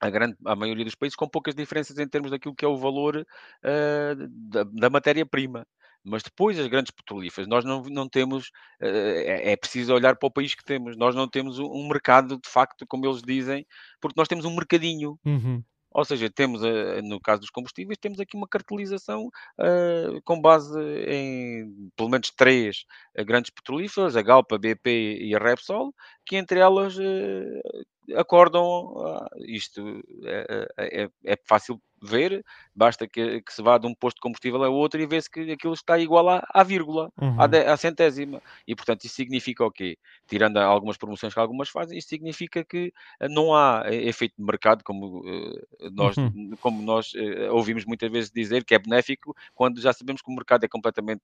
a, 0.01 0.09
grande, 0.09 0.37
a 0.43 0.55
maioria 0.55 0.85
dos 0.85 0.95
países, 0.95 1.15
com 1.15 1.29
poucas 1.29 1.53
diferenças 1.53 1.99
em 1.99 2.07
termos 2.07 2.31
daquilo 2.31 2.55
que 2.55 2.65
é 2.65 2.67
o 2.67 2.77
valor 2.77 3.17
uh, 3.17 4.27
da, 4.49 4.63
da 4.63 4.89
matéria-prima. 4.89 5.67
Mas 6.05 6.23
depois 6.23 6.59
as 6.59 6.67
grandes 6.67 6.91
petrolíferas, 6.91 7.47
nós 7.47 7.65
não, 7.65 7.81
não 7.83 8.07
temos, 8.07 8.51
é, 8.79 9.51
é 9.53 9.55
preciso 9.57 9.93
olhar 9.93 10.15
para 10.15 10.27
o 10.27 10.31
país 10.31 10.53
que 10.53 10.63
temos. 10.63 10.95
Nós 10.95 11.15
não 11.15 11.27
temos 11.27 11.59
um 11.59 11.87
mercado, 11.87 12.37
de 12.37 12.49
facto, 12.49 12.85
como 12.87 13.05
eles 13.05 13.21
dizem, 13.21 13.65
porque 13.99 14.19
nós 14.19 14.27
temos 14.27 14.45
um 14.45 14.55
mercadinho. 14.55 15.19
Uhum. 15.25 15.63
Ou 15.95 16.03
seja, 16.03 16.29
temos, 16.29 16.59
no 17.05 17.21
caso 17.21 17.39
dos 17.39 17.49
combustíveis, 17.49 17.97
temos 17.97 18.19
aqui 18.19 18.35
uma 18.35 18.49
cartelização 18.49 19.27
uh, 19.27 20.21
com 20.25 20.41
base 20.41 20.77
em 21.07 21.89
pelo 21.95 22.09
menos 22.09 22.31
três 22.31 22.83
grandes 23.19 23.49
petrolíferas, 23.49 24.17
a 24.17 24.21
Galp, 24.21 24.51
a 24.51 24.57
BP 24.57 25.19
e 25.21 25.33
a 25.33 25.39
Repsol, 25.39 25.95
que 26.25 26.35
entre 26.35 26.59
elas 26.59 26.97
uh, 26.97 28.17
acordam, 28.17 28.93
uh, 28.97 29.25
isto 29.47 30.03
é, 30.25 30.67
é, 30.77 31.09
é, 31.23 31.39
fácil 31.47 31.81
ver, 32.05 32.43
basta 32.75 33.07
que, 33.07 33.41
que, 33.41 33.53
se 33.53 33.61
vá 33.61 33.77
de 33.77 33.87
um 33.87 33.93
posto 33.93 34.17
de 34.17 34.21
combustível 34.21 34.63
a 34.63 34.69
outro 34.69 35.01
e 35.01 35.05
vê-se 35.05 35.29
que 35.29 35.51
aquilo 35.51 35.73
está 35.73 35.97
igual 35.97 36.29
à, 36.29 36.47
à 36.53 36.63
vírgula, 36.63 37.11
uhum. 37.19 37.41
à, 37.41 37.47
de, 37.47 37.59
à, 37.59 37.75
centésima. 37.77 38.41
E, 38.67 38.75
portanto, 38.75 39.05
isso 39.05 39.15
significa 39.15 39.65
o 39.65 39.71
quê? 39.71 39.97
Tirando 40.27 40.57
algumas 40.57 40.97
promoções 40.97 41.33
que 41.33 41.39
algumas 41.39 41.69
fazem, 41.69 41.97
isso 41.97 42.09
significa 42.09 42.63
que 42.63 42.93
eh, 43.19 43.29
não 43.29 43.53
há 43.53 43.83
eh, 43.85 44.07
efeito 44.07 44.35
de 44.37 44.43
mercado, 44.43 44.83
como 44.83 45.19
uh, 45.19 45.65
nós, 45.91 46.17
uhum. 46.17 46.51
como 46.61 46.81
nós 46.81 47.13
uh, 47.13 47.53
ouvimos 47.53 47.85
muitas 47.85 48.11
vezes 48.11 48.31
dizer, 48.31 48.63
que 48.63 48.75
é 48.75 48.79
benéfico, 48.79 49.35
quando 49.53 49.81
já 49.81 49.93
sabemos 49.93 50.21
que 50.21 50.31
o 50.31 50.35
mercado 50.35 50.63
é 50.63 50.67
completamente 50.67 51.21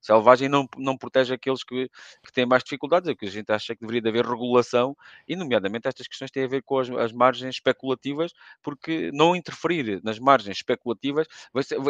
selvagem 0.00 0.46
e 0.46 0.48
não, 0.48 0.68
não 0.76 0.96
protege 0.96 1.34
aqueles 1.34 1.62
que, 1.62 1.88
que 2.24 2.32
têm 2.32 2.46
mais 2.46 2.62
dificuldades. 2.62 3.08
É 3.08 3.14
que 3.14 3.26
a 3.26 3.30
gente 3.30 3.50
acha 3.52 3.74
que 3.74 3.80
deveria 3.86 4.08
haver 4.08 4.24
regulação, 4.24 4.96
e, 5.28 5.36
nomeadamente, 5.36 5.88
estas 5.88 6.06
questões 6.06 6.30
têm 6.30 6.44
a 6.44 6.48
ver 6.48 6.62
com 6.62 6.78
as, 6.78 6.90
as 6.90 7.12
margens 7.12 7.56
especulativas, 7.56 8.32
porque 8.62 9.10
não 9.12 9.36
interferir 9.36 9.91
nas 10.02 10.18
margens 10.18 10.56
especulativas. 10.58 11.26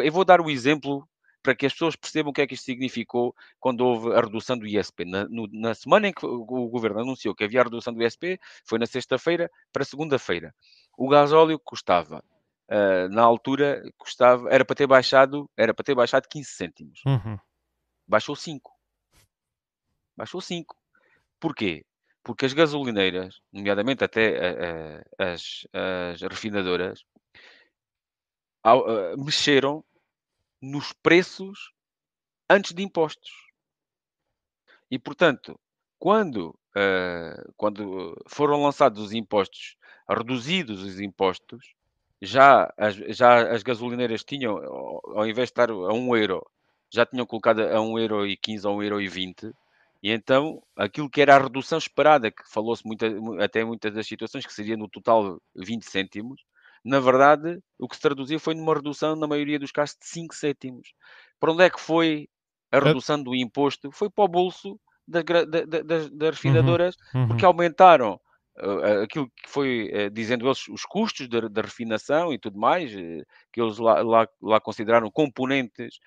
Eu 0.03 0.11
vou 0.11 0.25
dar 0.25 0.41
o 0.41 0.49
exemplo 0.49 1.07
para 1.43 1.53
que 1.53 1.65
as 1.65 1.73
pessoas 1.73 1.95
percebam 1.97 2.31
o 2.31 2.33
que 2.33 2.41
é 2.41 2.47
que 2.47 2.53
isto 2.53 2.63
significou 2.63 3.35
quando 3.59 3.81
houve 3.81 4.13
a 4.13 4.21
redução 4.21 4.57
do 4.57 4.65
ISP. 4.65 5.03
Na, 5.03 5.25
no, 5.25 5.47
na 5.51 5.75
semana 5.75 6.07
em 6.07 6.13
que 6.13 6.25
o, 6.25 6.69
governo 6.69 7.01
anunciou 7.01 7.35
que 7.35 7.43
havia 7.43 7.59
a 7.59 7.63
redução 7.65 7.93
do 7.93 8.01
ISP, 8.01 8.39
foi 8.63 8.79
na 8.79 8.85
sexta-feira 8.85 9.51
para 9.71 9.83
segunda-feira. 9.83 10.55
O 10.97 11.09
gasóleo 11.09 11.59
custava, 11.59 12.23
uh, 12.71 13.09
na 13.09 13.21
altura, 13.21 13.83
custava, 13.97 14.49
era 14.49 14.63
para 14.63 14.75
ter 14.75 14.87
baixado, 14.87 15.49
era 15.57 15.73
para 15.73 15.83
ter 15.83 15.93
baixado 15.93 16.29
15 16.29 16.49
cêntimos. 16.49 17.01
Uhum. 17.05 17.37
Baixou 18.07 18.35
5. 18.35 18.71
Baixou 20.15 20.39
5. 20.39 20.75
Porquê? 21.41 21.85
Porque 22.23 22.45
as 22.45 22.53
gasolineiras, 22.53 23.41
nomeadamente 23.51 24.01
até 24.01 24.29
uh, 24.29 25.01
uh, 25.01 25.31
as, 25.33 25.67
as 25.73 26.21
refinadoras, 26.21 27.03
ao, 28.63 28.81
uh, 28.81 29.23
mexeram 29.23 29.83
nos 30.61 30.93
preços 30.93 31.71
antes 32.49 32.73
de 32.73 32.81
impostos. 32.81 33.31
E, 34.89 34.97
portanto, 34.97 35.59
quando, 35.99 36.49
uh, 36.75 37.53
quando 37.57 38.15
foram 38.27 38.63
lançados 38.63 39.01
os 39.01 39.13
impostos, 39.13 39.75
reduzidos 40.07 40.81
os 40.81 40.99
impostos, 40.99 41.73
já 42.21 42.73
as, 42.77 42.95
já 42.95 43.51
as 43.51 43.63
gasolineiras 43.63 44.23
tinham, 44.23 44.57
ao 44.57 45.27
invés 45.27 45.49
de 45.49 45.51
estar 45.51 45.69
a 45.69 45.93
1 45.93 46.15
euro, 46.15 46.45
já 46.89 47.05
tinham 47.05 47.25
colocado 47.25 47.61
a 47.61 47.81
1 47.81 47.99
euro 47.99 48.25
e 48.25 48.37
15 48.37 48.67
ou 48.67 48.77
1 48.77 48.83
euro 48.83 49.01
e 49.01 49.07
20. 49.09 49.51
E 50.01 50.11
então, 50.11 50.61
aquilo 50.75 51.09
que 51.09 51.21
era 51.21 51.35
a 51.35 51.39
redução 51.39 51.77
esperada, 51.77 52.29
que 52.29 52.43
falou-se 52.49 52.83
até 53.41 53.63
muitas 53.63 53.93
das 53.93 54.07
situações, 54.07 54.45
que 54.45 54.53
seria 54.53 54.77
no 54.77 54.87
total 54.87 55.41
20 55.55 55.83
cêntimos, 55.83 56.41
na 56.83 56.99
verdade, 56.99 57.59
o 57.79 57.87
que 57.87 57.95
se 57.95 58.01
traduziu 58.01 58.39
foi 58.39 58.53
numa 58.53 58.73
redução, 58.73 59.15
na 59.15 59.27
maioria 59.27 59.57
dos 59.57 59.71
casos, 59.71 59.95
de 59.99 60.07
5 60.07 60.35
cêntimos. 60.35 60.93
Para 61.39 61.51
onde 61.51 61.63
é 61.63 61.69
que 61.69 61.79
foi 61.79 62.27
a 62.71 62.79
redução 62.79 63.21
do 63.21 63.35
imposto? 63.35 63.91
Foi 63.91 64.09
para 64.09 64.25
o 64.25 64.27
bolso 64.27 64.79
das, 65.07 65.23
das, 65.85 66.09
das 66.09 66.29
refinadoras, 66.35 66.95
uhum, 67.13 67.21
uhum. 67.21 67.27
porque 67.29 67.45
aumentaram 67.45 68.19
uh, 68.61 69.03
aquilo 69.03 69.29
que 69.29 69.49
foi, 69.49 69.91
uh, 69.93 70.09
dizendo 70.09 70.47
eles, 70.47 70.67
os 70.67 70.83
custos 70.83 71.27
da 71.27 71.61
refinação 71.61 72.33
e 72.33 72.39
tudo 72.39 72.59
mais, 72.59 72.93
uh, 72.93 73.25
que 73.51 73.61
eles 73.61 73.77
lá, 73.77 74.01
lá, 74.01 74.27
lá, 74.41 74.59
consideraram 74.59 75.09
componentes 75.11 75.99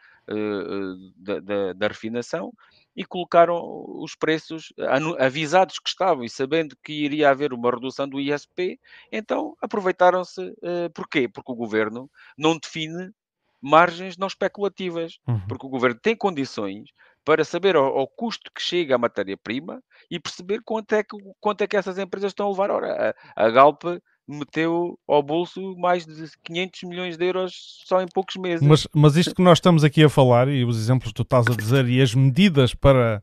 da, 1.16 1.38
da, 1.38 1.72
da 1.72 1.86
refinação, 1.86 2.52
e 2.96 3.04
colocaram 3.04 3.60
os 4.00 4.14
preços 4.14 4.72
avisados 5.18 5.78
que 5.78 5.88
estavam 5.88 6.24
e 6.24 6.30
sabendo 6.30 6.76
que 6.82 6.92
iria 6.92 7.30
haver 7.30 7.52
uma 7.52 7.70
redução 7.70 8.08
do 8.08 8.18
ISP, 8.18 8.80
então 9.12 9.54
aproveitaram-se. 9.60 10.40
Uh, 10.40 10.90
porquê? 10.94 11.28
Porque 11.28 11.52
o 11.52 11.56
governo 11.56 12.10
não 12.38 12.58
define 12.58 13.12
margens 13.60 14.16
não 14.16 14.26
especulativas, 14.26 15.18
uhum. 15.26 15.40
porque 15.46 15.66
o 15.66 15.70
governo 15.70 15.98
tem 16.00 16.16
condições 16.16 16.90
para 17.24 17.44
saber 17.44 17.74
ao, 17.74 17.98
ao 17.98 18.06
custo 18.06 18.50
que 18.54 18.62
chega 18.62 18.94
a 18.94 18.98
matéria-prima 18.98 19.82
e 20.10 20.20
perceber 20.20 20.60
quanto 20.64 20.94
é, 20.94 21.02
que, 21.02 21.16
quanto 21.40 21.62
é 21.62 21.66
que 21.66 21.76
essas 21.76 21.98
empresas 21.98 22.30
estão 22.30 22.46
a 22.46 22.50
levar. 22.50 22.70
Ora, 22.70 23.14
a, 23.34 23.44
a 23.44 23.50
Galp 23.50 23.82
meteu 24.28 24.98
ao 25.06 25.22
bolso 25.22 25.76
mais 25.76 26.04
de 26.04 26.28
500 26.44 26.82
milhões 26.84 27.16
de 27.16 27.24
euros 27.24 27.82
só 27.84 28.02
em 28.02 28.06
poucos 28.06 28.36
meses. 28.36 28.66
Mas, 28.66 28.86
mas 28.92 29.16
isto 29.16 29.34
que 29.34 29.42
nós 29.42 29.58
estamos 29.58 29.84
aqui 29.84 30.02
a 30.02 30.08
falar, 30.08 30.48
e 30.48 30.64
os 30.64 30.78
exemplos 30.78 31.08
que 31.08 31.14
tu 31.14 31.22
estás 31.22 31.46
a 31.46 31.54
dizer, 31.54 31.88
e 31.88 32.00
as 32.00 32.14
medidas 32.14 32.74
para 32.74 33.22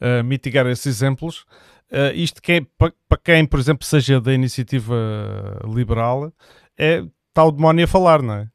uh, 0.00 0.22
mitigar 0.24 0.66
esses 0.66 0.86
exemplos, 0.86 1.44
uh, 1.90 2.14
isto 2.14 2.42
que 2.42 2.52
é, 2.52 2.60
para, 2.76 2.92
para 3.08 3.18
quem, 3.18 3.46
por 3.46 3.58
exemplo, 3.58 3.86
seja 3.86 4.20
da 4.20 4.34
iniciativa 4.34 4.94
liberal, 5.66 6.32
é 6.78 7.02
tal 7.32 7.50
demónio 7.50 7.84
a 7.84 7.88
falar, 7.88 8.22
não 8.22 8.34
é? 8.34 8.48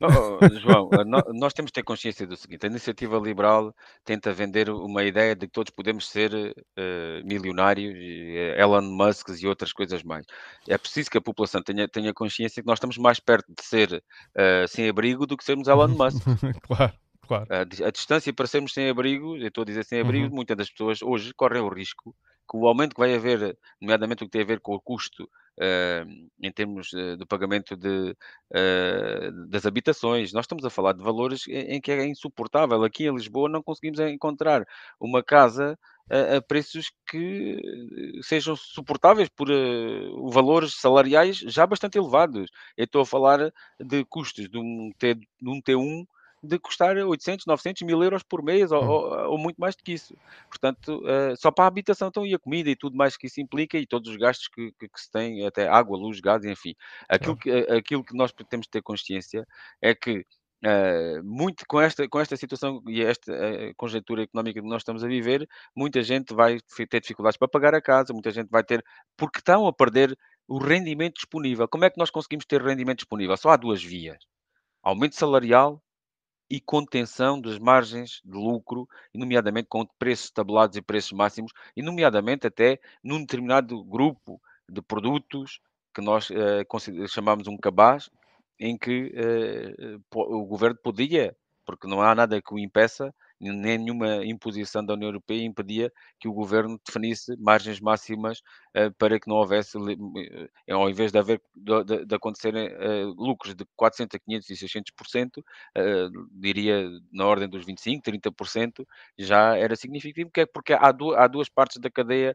Oh, 0.00 0.58
João, 0.58 0.90
nós 1.34 1.52
temos 1.52 1.70
de 1.70 1.74
ter 1.74 1.82
consciência 1.82 2.26
do 2.26 2.36
seguinte: 2.36 2.64
a 2.64 2.68
iniciativa 2.68 3.18
liberal 3.18 3.74
tenta 4.04 4.32
vender 4.32 4.68
uma 4.68 5.02
ideia 5.02 5.34
de 5.34 5.46
que 5.46 5.52
todos 5.52 5.70
podemos 5.70 6.08
ser 6.08 6.32
uh, 6.34 7.24
milionários, 7.26 7.94
uh, 7.94 8.60
Elon 8.60 8.82
Musk 8.82 9.28
e 9.40 9.46
outras 9.46 9.72
coisas 9.72 10.02
mais. 10.02 10.26
É 10.68 10.76
preciso 10.76 11.10
que 11.10 11.18
a 11.18 11.22
população 11.22 11.62
tenha, 11.62 11.88
tenha 11.88 12.12
consciência 12.12 12.62
que 12.62 12.66
nós 12.66 12.76
estamos 12.76 12.98
mais 12.98 13.18
perto 13.18 13.46
de 13.48 13.64
ser 13.64 13.92
uh, 13.92 14.68
sem 14.68 14.88
abrigo 14.88 15.26
do 15.26 15.36
que 15.36 15.44
sermos 15.44 15.68
Elon 15.68 15.88
Musk. 15.88 16.22
claro. 16.66 16.92
Claro. 17.26 17.46
A, 17.50 17.60
a, 17.60 17.90
distância 17.90 18.32
para 18.32 18.46
sermos 18.46 18.74
sem 18.74 18.90
abrigo, 18.90 19.36
eu 19.36 19.46
estou 19.46 19.62
a 19.62 19.64
dizer 19.64 19.84
sem 19.84 20.00
abrigo, 20.00 20.26
uhum. 20.26 20.34
muitas 20.34 20.56
das 20.56 20.68
pessoas 20.68 21.00
hoje 21.00 21.32
correm 21.34 21.62
o 21.62 21.68
risco 21.68 22.14
que 22.48 22.56
o 22.56 22.66
aumento 22.66 22.94
que 22.94 23.00
vai 23.00 23.14
haver, 23.14 23.58
nomeadamente 23.80 24.24
o 24.24 24.26
que 24.26 24.32
tem 24.32 24.42
a 24.42 24.46
ver 24.46 24.60
com 24.60 24.74
o 24.74 24.80
custo 24.80 25.24
uh, 25.24 26.28
em 26.40 26.52
termos 26.52 26.88
de 26.90 27.24
pagamento 27.26 27.76
de, 27.76 28.16
uh, 28.50 29.48
das 29.48 29.66
habitações. 29.66 30.32
Nós 30.32 30.44
estamos 30.44 30.64
a 30.64 30.70
falar 30.70 30.92
de 30.92 31.02
valores 31.02 31.46
em, 31.48 31.76
em, 31.76 31.80
que 31.80 31.90
é 31.90 32.06
insuportável. 32.06 32.82
Aqui 32.84 33.06
em 33.06 33.14
Lisboa 33.14 33.48
não 33.48 33.62
conseguimos 33.62 34.00
encontrar 34.00 34.64
uma 35.00 35.22
casa 35.22 35.78
a, 36.10 36.36
a 36.36 36.42
preços 36.42 36.90
que 37.08 37.60
sejam 38.22 38.56
suportáveis 38.56 39.28
por 39.28 39.50
uh, 39.50 40.30
valores 40.30 40.74
salariais 40.74 41.38
já 41.38 41.66
bastante 41.66 41.98
elevados. 41.98 42.50
Eu 42.76 42.84
estou 42.84 43.02
a 43.02 43.06
falar 43.06 43.52
de 43.80 44.04
custos 44.06 44.48
de 44.48 44.58
um, 44.58 44.90
T, 44.98 45.14
de 45.14 45.48
um 45.48 45.60
T1 45.60 46.06
de 46.42 46.58
custar 46.58 46.96
800, 46.96 47.46
900 47.46 47.82
mil 47.82 48.02
euros 48.02 48.22
por 48.22 48.42
mês 48.42 48.72
ou, 48.72 48.82
hum. 48.82 48.88
ou, 48.88 49.30
ou 49.30 49.38
muito 49.38 49.58
mais 49.58 49.76
do 49.76 49.82
que 49.82 49.92
isso. 49.92 50.16
Portanto, 50.48 51.00
uh, 51.04 51.36
só 51.36 51.50
para 51.50 51.64
a 51.64 51.68
habitação 51.68 52.08
então, 52.08 52.26
e 52.26 52.34
a 52.34 52.38
comida 52.38 52.68
e 52.68 52.76
tudo 52.76 52.96
mais 52.96 53.16
que 53.16 53.26
isso 53.26 53.40
implica 53.40 53.78
e 53.78 53.86
todos 53.86 54.10
os 54.10 54.16
gastos 54.16 54.48
que, 54.48 54.72
que, 54.72 54.88
que 54.88 55.00
se 55.00 55.10
tem, 55.10 55.46
até 55.46 55.68
água, 55.68 55.96
luz, 55.96 56.20
gás, 56.20 56.44
enfim. 56.44 56.74
Aquilo, 57.08 57.36
que, 57.36 57.50
aquilo 57.50 58.04
que 58.04 58.16
nós 58.16 58.32
temos 58.48 58.66
de 58.66 58.70
ter 58.70 58.82
consciência 58.82 59.46
é 59.80 59.94
que 59.94 60.24
Uh, 60.64 61.20
muito 61.24 61.64
com 61.66 61.80
esta, 61.80 62.08
com 62.08 62.20
esta 62.20 62.36
situação 62.36 62.80
e 62.86 63.02
esta 63.02 63.32
uh, 63.32 63.74
conjectura 63.76 64.22
económica 64.22 64.62
que 64.62 64.68
nós 64.68 64.82
estamos 64.82 65.02
a 65.02 65.08
viver, 65.08 65.44
muita 65.74 66.04
gente 66.04 66.32
vai 66.32 66.60
ter 66.88 67.00
dificuldades 67.00 67.36
para 67.36 67.48
pagar 67.48 67.74
a 67.74 67.82
casa, 67.82 68.12
muita 68.12 68.30
gente 68.30 68.48
vai 68.48 68.62
ter, 68.62 68.80
porque 69.16 69.40
estão 69.40 69.66
a 69.66 69.72
perder 69.72 70.16
o 70.46 70.58
rendimento 70.58 71.14
disponível. 71.14 71.66
Como 71.66 71.84
é 71.84 71.90
que 71.90 71.98
nós 71.98 72.10
conseguimos 72.10 72.44
ter 72.44 72.62
rendimento 72.62 72.98
disponível? 72.98 73.36
Só 73.36 73.50
há 73.50 73.56
duas 73.56 73.82
vias: 73.82 74.24
aumento 74.84 75.16
salarial 75.16 75.82
e 76.52 76.60
contenção 76.60 77.40
das 77.40 77.58
margens 77.58 78.20
de 78.22 78.36
lucro, 78.36 78.86
nomeadamente 79.14 79.68
com 79.70 79.86
preços 79.98 80.30
tabulados 80.30 80.76
e 80.76 80.82
preços 80.82 81.12
máximos, 81.12 81.50
e 81.74 81.80
nomeadamente 81.80 82.46
até 82.46 82.78
num 83.02 83.20
determinado 83.20 83.82
grupo 83.82 84.38
de 84.68 84.82
produtos 84.82 85.60
que 85.94 86.02
nós 86.02 86.28
uh, 86.28 87.08
chamamos 87.08 87.48
um 87.48 87.56
cabaz, 87.56 88.10
em 88.60 88.76
que 88.76 89.14
uh, 89.16 89.98
o 90.14 90.44
governo 90.44 90.76
podia, 90.76 91.34
porque 91.64 91.86
não 91.86 92.02
há 92.02 92.14
nada 92.14 92.42
que 92.42 92.52
o 92.52 92.58
impeça, 92.58 93.14
nem 93.50 93.78
nenhuma 93.78 94.24
imposição 94.24 94.84
da 94.84 94.94
União 94.94 95.08
Europeia 95.08 95.42
impedia 95.44 95.92
que 96.20 96.28
o 96.28 96.32
governo 96.32 96.80
definisse 96.86 97.36
margens 97.38 97.80
máximas 97.80 98.38
uh, 98.76 98.92
para 98.98 99.18
que 99.18 99.28
não 99.28 99.36
houvesse, 99.36 99.76
uh, 99.76 100.50
ao 100.70 100.88
invés 100.88 101.10
de 101.10 101.18
haver 101.18 101.42
de, 101.54 102.06
de 102.06 102.14
acontecerem 102.14 102.68
uh, 102.68 103.14
lucros 103.16 103.54
de 103.54 103.64
400, 103.76 104.18
500 104.24 104.50
e 104.50 104.54
600%, 104.54 105.38
uh, 105.38 106.28
diria 106.32 106.88
na 107.12 107.26
ordem 107.26 107.48
dos 107.48 107.64
25, 107.64 108.02
30%, 108.04 108.86
já 109.18 109.56
era 109.56 109.74
significativo, 109.74 110.30
porque, 110.30 110.40
é 110.40 110.46
porque 110.46 110.72
há, 110.72 110.92
du 110.92 111.14
há 111.14 111.26
duas 111.26 111.48
partes 111.48 111.78
da 111.78 111.90
cadeia 111.90 112.34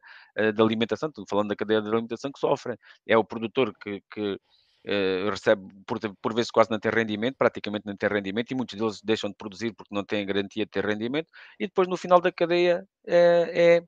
de 0.54 0.62
alimentação, 0.62 1.10
estou 1.10 1.26
falando 1.30 1.50
da 1.50 1.56
cadeia 1.56 1.82
de 1.82 1.88
alimentação 1.88 2.32
que 2.32 2.39
sofrem. 2.39 2.78
É 3.08 3.17
o 3.17 3.24
produtor 3.24 3.74
que, 3.82 4.02
que 4.12 4.39
Uh, 4.88 5.30
recebe 5.30 5.67
por, 5.86 6.00
por, 6.21 6.34
vezes 6.34 6.50
quase 6.50 6.71
não 6.71 6.80
tem 6.80 6.89
rendimento, 6.89 7.36
praticamente 7.38 7.86
não 7.86 7.95
tem 7.95 8.10
rendimento, 8.10 8.52
e 8.52 8.56
muitos 8.56 8.80
deles 8.80 9.02
deixam 9.04 9.30
de 9.30 9.36
produzir 9.36 9.73
porque 9.73 9.93
não 9.93 10.04
têm 10.04 10.26
garantia 10.26 10.63
de 10.65 10.71
ter 10.71 10.86
rendimento, 10.86 11.30
e 11.60 11.67
depois 11.67 11.89
no 11.89 11.97
final 11.97 12.21
da 12.21 12.32
cadeia 12.32 12.88
é, 13.06 13.80
é 13.80 13.84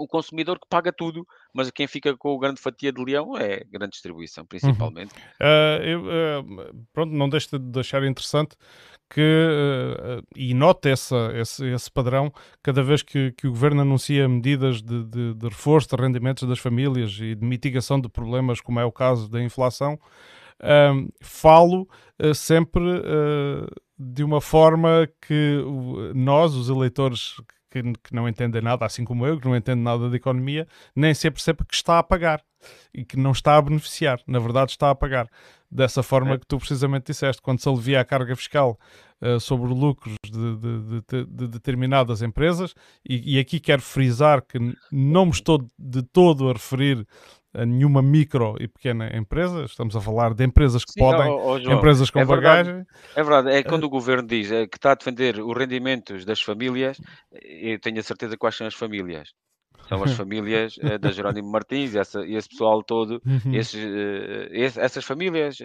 o 0.00 0.08
consumidor 0.08 0.58
que 0.58 0.66
paga 0.68 0.90
tudo, 0.90 1.26
mas 1.52 1.70
quem 1.70 1.86
fica 1.86 2.16
com 2.16 2.34
a 2.34 2.40
grande 2.40 2.60
fatia 2.60 2.90
de 2.90 3.04
leão 3.04 3.36
é 3.36 3.56
a 3.56 3.78
grande 3.78 3.92
distribuição, 3.92 4.46
principalmente. 4.46 5.12
Uhum. 5.14 5.46
Uh, 5.46 5.82
eu, 5.84 6.00
uh, 6.00 6.86
pronto, 6.92 7.12
não 7.12 7.28
deixo 7.28 7.58
de 7.58 7.58
deixar 7.58 8.02
interessante 8.04 8.56
que, 9.10 9.20
uh, 9.20 10.26
e 10.34 10.54
nota 10.54 10.88
essa, 10.88 11.32
esse, 11.34 11.66
esse, 11.66 11.90
padrão, 11.90 12.32
cada 12.62 12.82
vez 12.82 13.02
que, 13.02 13.32
que, 13.32 13.46
o 13.46 13.50
governo 13.50 13.82
anuncia 13.82 14.26
medidas 14.26 14.80
de, 14.80 15.04
de, 15.04 15.34
de, 15.34 15.48
reforço 15.48 15.94
de 15.94 16.02
rendimentos 16.02 16.48
das 16.48 16.58
famílias 16.58 17.18
e 17.20 17.34
de 17.34 17.44
mitigação 17.44 18.00
de 18.00 18.08
problemas, 18.08 18.60
como 18.60 18.80
é 18.80 18.84
o 18.84 18.92
caso 18.92 19.28
da 19.28 19.42
inflação, 19.42 19.98
falo 21.22 21.88
sempre 22.34 22.82
de 23.98 24.22
uma 24.22 24.42
forma 24.42 25.08
que 25.26 25.64
nós, 26.14 26.54
os 26.54 26.68
eleitores 26.68 27.36
que, 27.70 27.82
que, 27.82 28.14
não 28.14 28.28
entendem 28.28 28.60
nada, 28.60 28.84
assim 28.84 29.04
como 29.04 29.26
eu, 29.26 29.38
que 29.38 29.46
não 29.46 29.56
entendo 29.56 29.80
nada 29.80 30.08
de 30.10 30.16
economia, 30.16 30.66
nem 30.94 31.14
se 31.14 31.30
percebe 31.30 31.64
que 31.64 31.74
está 31.74 31.98
a 31.98 32.02
pagar 32.02 32.42
e 32.92 33.04
que 33.04 33.16
não 33.16 33.32
está 33.32 33.56
a 33.56 33.62
beneficiar. 33.62 34.20
Na 34.26 34.38
verdade, 34.38 34.72
está 34.72 34.90
a 34.90 34.94
pagar. 34.94 35.28
Dessa 35.70 36.02
forma 36.02 36.32
é. 36.32 36.38
que 36.38 36.46
tu 36.46 36.58
precisamente 36.58 37.06
disseste, 37.06 37.40
quando 37.40 37.60
se 37.60 37.68
alivia 37.68 38.00
a 38.00 38.04
carga 38.04 38.34
fiscal 38.34 38.78
uh, 39.22 39.38
sobre 39.38 39.72
lucros 39.72 40.16
de, 40.24 40.56
de, 40.56 41.00
de, 41.08 41.24
de 41.26 41.48
determinadas 41.48 42.22
empresas, 42.22 42.74
e, 43.08 43.36
e, 43.36 43.38
aqui 43.38 43.60
quero 43.60 43.80
frisar 43.80 44.42
que 44.42 44.58
não 44.90 45.26
me 45.26 45.32
estou 45.32 45.64
de 45.78 46.02
todo 46.02 46.50
a 46.50 46.52
referir 46.54 47.06
a 47.52 47.66
nenhuma 47.66 48.00
micro 48.00 48.56
e 48.60 48.68
pequena 48.68 49.10
empresa, 49.16 49.64
estamos 49.64 49.96
a 49.96 50.00
falar 50.00 50.34
de 50.34 50.44
empresas 50.44 50.84
que 50.84 50.92
Sim, 50.92 51.00
podem, 51.00 51.28
oh, 51.28 51.52
oh, 51.52 51.60
João, 51.60 51.78
empresas 51.78 52.10
com 52.10 52.20
é 52.20 52.24
bagagem. 52.24 52.74
Verdade, 52.74 52.88
é 53.16 53.22
verdade, 53.22 53.56
é 53.56 53.62
quando 53.62 53.84
uh, 53.84 53.86
o 53.86 53.90
governo 53.90 54.26
diz 54.26 54.50
é, 54.52 54.66
que 54.66 54.76
está 54.76 54.92
a 54.92 54.94
defender 54.94 55.40
os 55.40 55.56
rendimentos 55.56 56.24
das 56.24 56.40
famílias, 56.40 57.00
eu 57.32 57.78
tenho 57.80 57.98
a 57.98 58.02
certeza 58.02 58.36
quais 58.36 58.56
são 58.56 58.66
as 58.66 58.74
famílias. 58.74 59.30
São 59.88 60.02
as 60.02 60.12
famílias 60.14 60.76
uh, 60.76 60.98
da 60.98 61.10
Jerónimo 61.10 61.50
Martins, 61.50 61.94
essa, 61.96 62.24
esse 62.24 62.48
pessoal 62.48 62.82
todo, 62.82 63.20
uhum. 63.26 63.54
esses, 63.54 63.82
uh, 63.82 64.48
esse, 64.52 64.80
essas 64.80 65.04
famílias 65.04 65.58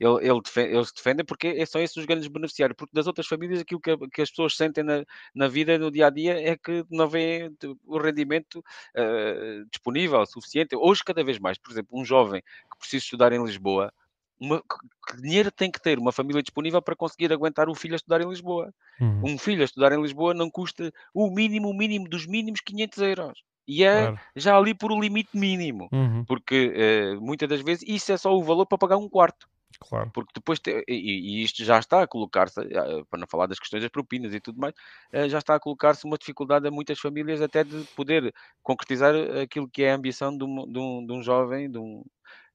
ele, 0.00 0.26
ele 0.26 0.40
defende, 0.40 0.74
eles 0.74 0.92
defendem 0.92 1.26
porque 1.26 1.66
são 1.66 1.80
esses 1.80 1.96
os 1.98 2.06
grandes 2.06 2.26
beneficiários, 2.26 2.74
porque 2.76 2.94
das 2.94 3.06
outras 3.06 3.26
famílias 3.26 3.60
aquilo 3.60 3.80
que, 3.80 3.94
que 4.08 4.22
as 4.22 4.30
pessoas 4.30 4.56
sentem 4.56 4.82
na, 4.82 5.04
na, 5.34 5.46
vida, 5.46 5.78
no 5.78 5.90
dia 5.90 6.06
a 6.06 6.10
dia, 6.10 6.40
é 6.40 6.56
que 6.56 6.84
não 6.90 7.06
vê 7.06 7.52
o 7.84 7.98
rendimento 7.98 8.60
uh, 8.60 9.66
disponível, 9.70 10.24
suficiente. 10.24 10.74
Hoje, 10.74 11.04
cada 11.04 11.22
vez 11.22 11.38
mais, 11.38 11.58
por 11.58 11.70
exemplo, 11.70 12.00
um 12.00 12.04
jovem 12.04 12.40
que 12.40 12.78
precisa 12.78 13.04
estudar 13.04 13.30
em 13.32 13.44
Lisboa, 13.44 13.92
uma, 14.40 14.62
que 14.62 15.20
dinheiro 15.20 15.52
tem 15.52 15.70
que 15.70 15.82
ter 15.82 15.98
uma 15.98 16.12
família 16.12 16.42
disponível 16.42 16.80
para 16.80 16.96
conseguir 16.96 17.30
aguentar 17.30 17.68
o 17.68 17.74
filho 17.74 17.92
a 17.92 17.96
estudar 17.96 18.22
em 18.22 18.28
Lisboa? 18.28 18.72
Uhum. 18.98 19.34
Um 19.34 19.38
filho 19.38 19.60
a 19.60 19.66
estudar 19.66 19.92
em 19.92 20.00
Lisboa 20.00 20.32
não 20.32 20.50
custa 20.50 20.90
o 21.12 21.30
mínimo, 21.30 21.68
o 21.68 21.74
mínimo 21.74 22.08
dos 22.08 22.26
mínimos 22.26 22.62
500 22.62 22.98
euros. 23.00 23.42
E 23.68 23.84
é 23.84 24.06
Claro. 24.06 24.20
já 24.34 24.56
ali 24.56 24.74
por 24.74 24.90
o 24.90 24.98
limite 24.98 25.36
mínimo. 25.36 25.90
Uhum. 25.92 26.24
Porque 26.24 26.72
eh, 26.74 27.14
muitas 27.16 27.48
das 27.48 27.60
vezes 27.60 27.84
isso 27.86 28.10
é 28.10 28.16
só 28.16 28.34
o 28.34 28.42
valor 28.42 28.64
para 28.64 28.78
pagar 28.78 28.96
um 28.96 29.08
quarto. 29.08 29.46
Claro. 29.88 30.10
Porque 30.12 30.32
depois, 30.34 30.58
te- 30.60 30.84
e, 30.86 31.40
e 31.40 31.42
isto 31.42 31.64
já 31.64 31.78
está 31.78 32.02
a 32.02 32.06
colocar-se, 32.06 32.60
eh, 32.60 33.02
para 33.08 33.18
não 33.20 33.26
falar 33.26 33.46
das 33.46 33.58
questões 33.58 33.82
das 33.82 33.90
propinas 33.90 34.34
e 34.34 34.40
tudo 34.40 34.60
mais, 34.60 34.74
eh, 35.12 35.28
já 35.28 35.38
está 35.38 35.54
a 35.54 35.60
colocar-se 35.60 36.04
uma 36.04 36.18
dificuldade 36.18 36.68
a 36.68 36.70
muitas 36.70 36.98
famílias 36.98 37.40
até 37.40 37.64
de 37.64 37.82
poder 37.96 38.32
concretizar 38.62 39.14
aquilo 39.42 39.68
que 39.68 39.82
é 39.82 39.92
a 39.92 39.94
ambição 39.96 40.36
de 40.36 40.44
um, 40.44 40.70
de 40.70 40.78
um, 40.78 41.06
de 41.06 41.12
um 41.12 41.22
jovem, 41.22 41.70
de 41.70 41.78
um, 41.78 42.04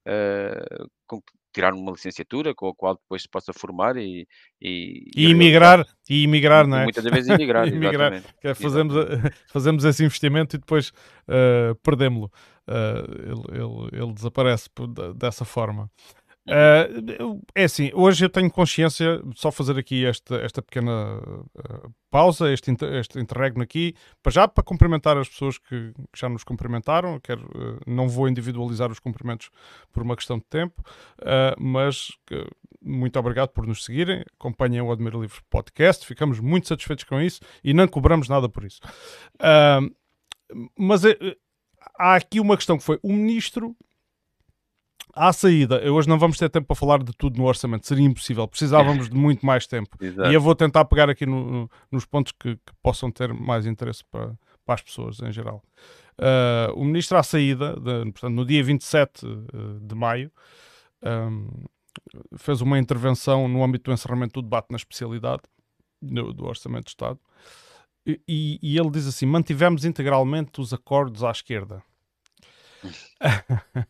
eh, 0.06 0.86
com- 1.08 1.22
tirar 1.52 1.74
uma 1.74 1.94
licenciatura 1.94 2.54
com 2.54 2.68
a 2.68 2.76
qual 2.76 2.96
depois 2.96 3.22
se 3.22 3.30
possa 3.30 3.54
formar 3.54 3.96
e, 3.96 4.28
e, 4.62 5.10
E 5.16 5.32
emigrar, 5.32 5.86
e 6.10 6.26
emigrar, 6.26 6.68
não 6.68 6.80
é? 6.80 6.84
muitas 6.84 7.04
vezes 7.06 7.30
emigrar, 7.30 7.66
Emigrar, 7.74 8.22
é 8.44 8.54
fazemos, 8.54 8.94
fazemos 9.48 9.86
esse 9.86 10.04
investimento 10.04 10.58
e 10.58 10.60
depois 10.60 10.90
uh, 10.90 11.74
perdemos-lo. 11.82 12.30
Uh, 12.68 13.52
ele, 13.54 13.62
ele, 13.62 14.04
ele 14.04 14.14
desaparece 14.14 14.70
dessa 15.16 15.46
forma. 15.46 15.90
Uh, 16.48 17.42
é 17.56 17.64
assim, 17.64 17.90
hoje 17.94 18.24
eu 18.24 18.30
tenho 18.30 18.52
consciência, 18.52 19.20
só 19.36 19.52
fazer 19.52 19.80
aqui 19.80 20.06
esta, 20.06 20.36
esta 20.36 20.62
pequena 20.62 21.18
uh, 21.18 21.92
pausa, 22.12 22.54
este, 22.54 22.70
inter- 22.70 22.94
este 22.94 23.20
interregno 23.20 23.64
aqui, 23.64 23.96
para 24.22 24.32
já 24.32 24.48
para 24.48 24.64
cumprimentar 24.64 25.18
as 25.18 25.28
pessoas 25.28 25.58
que, 25.58 25.92
que 25.92 26.20
já 26.20 26.30
nos 26.30 26.44
cumprimentaram. 26.44 27.20
Quero, 27.20 27.46
uh, 27.46 27.80
não 27.88 28.08
vou 28.08 28.30
individualizar 28.30 28.92
os 28.92 29.00
cumprimentos 29.00 29.50
por 29.92 30.04
uma 30.04 30.16
questão 30.16 30.38
de 30.38 30.46
tempo, 30.46 30.84
mas 31.58 32.10
muito 32.82 33.18
obrigado 33.18 33.50
por 33.50 33.66
nos 33.66 33.84
seguirem. 33.84 34.24
Acompanhem 34.40 34.82
o 34.82 34.92
Admiro 34.92 35.22
Livre 35.22 35.40
Podcast, 35.50 36.06
ficamos 36.06 36.40
muito 36.40 36.68
satisfeitos 36.68 37.06
com 37.06 37.20
isso 37.20 37.42
e 37.64 37.74
não 37.74 37.88
cobramos 37.88 38.30
nada 38.30 38.48
por 38.48 38.64
isso. 38.64 38.80
Mas 40.78 41.04
eh, 41.06 41.18
há 41.98 42.16
aqui 42.16 42.40
uma 42.40 42.56
questão 42.56 42.78
que 42.78 42.84
foi 42.84 43.00
o 43.02 43.12
ministro 43.12 43.76
à 45.16 45.32
saída, 45.34 45.82
hoje 45.92 46.08
não 46.10 46.20
vamos 46.20 46.38
ter 46.38 46.50
tempo 46.50 46.68
para 46.68 46.76
falar 46.76 47.02
de 47.04 47.12
tudo 47.14 47.38
no 47.38 47.46
orçamento, 47.46 47.88
seria 47.88 48.06
impossível, 48.06 48.48
precisávamos 48.48 49.10
de 49.10 49.16
muito 49.16 49.46
mais 49.46 49.66
tempo. 49.66 49.96
Exato. 50.02 50.30
E 50.30 50.34
eu 50.34 50.42
vou 50.42 50.54
tentar 50.56 50.86
pegar 50.86 51.10
aqui 51.10 51.26
no- 51.26 51.50
no- 51.50 51.70
nos 51.92 52.06
pontos 52.06 52.32
que, 52.38 52.56
que 52.56 52.74
possam 52.84 53.10
ter 53.12 53.34
mais 53.34 53.66
interesse 53.66 54.04
para, 54.12 54.34
para 54.66 54.76
as 54.76 54.82
pessoas 54.82 55.20
em 55.22 55.32
geral. 55.32 55.64
Ah, 56.18 56.72
o 56.76 56.84
ministro 56.84 57.18
à 57.18 57.24
saída, 57.24 57.74
de- 57.80 58.12
portanto, 58.12 58.30
no 58.34 58.46
dia 58.46 58.64
27 58.64 59.26
eh, 59.26 59.30
de 59.82 59.96
maio, 59.96 60.32
ahm, 61.04 61.48
fez 62.38 62.62
uma 62.62 62.78
intervenção 62.78 63.48
no 63.48 63.64
âmbito 63.64 63.90
do 63.90 63.94
encerramento 63.94 64.34
do 64.42 64.44
debate 64.44 64.68
na 64.70 64.76
especialidade 64.78 65.44
do, 66.02 66.34
do 66.34 66.46
Orçamento 66.46 66.86
de 66.86 66.90
Estado. 66.92 67.20
E, 68.06 68.20
e- 68.28 68.60
e 68.62 68.78
ele 68.78 68.90
diz 68.92 69.08
assim: 69.08 69.26
mantivemos 69.26 69.84
integralmente 69.86 70.60
os 70.62 70.74
acordos 70.74 71.24
à 71.24 71.32
esquerda. 71.32 71.82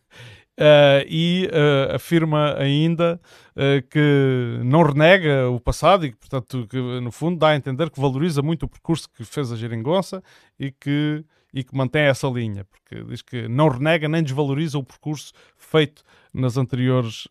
Uh, 0.58 1.04
e 1.06 1.50
uh, 1.52 1.96
afirma 1.96 2.54
ainda 2.56 3.20
uh, 3.54 3.86
que 3.90 4.58
não 4.64 4.82
renega 4.82 5.50
o 5.50 5.60
passado 5.60 6.06
e 6.06 6.12
que, 6.12 6.16
portanto, 6.16 6.66
que, 6.66 6.78
no 6.78 7.12
fundo 7.12 7.38
dá 7.38 7.48
a 7.48 7.56
entender 7.56 7.90
que 7.90 8.00
valoriza 8.00 8.40
muito 8.40 8.62
o 8.62 8.68
percurso 8.68 9.06
que 9.10 9.22
fez 9.22 9.52
a 9.52 9.56
Geringonça 9.56 10.22
e 10.58 10.72
que, 10.72 11.22
e 11.52 11.62
que 11.62 11.76
mantém 11.76 12.04
essa 12.04 12.26
linha, 12.28 12.64
porque 12.64 13.04
diz 13.04 13.20
que 13.20 13.46
não 13.48 13.68
renega 13.68 14.08
nem 14.08 14.22
desvaloriza 14.22 14.78
o 14.78 14.82
percurso 14.82 15.34
feito 15.58 16.02
nas 16.32 16.56
anteriores 16.56 17.28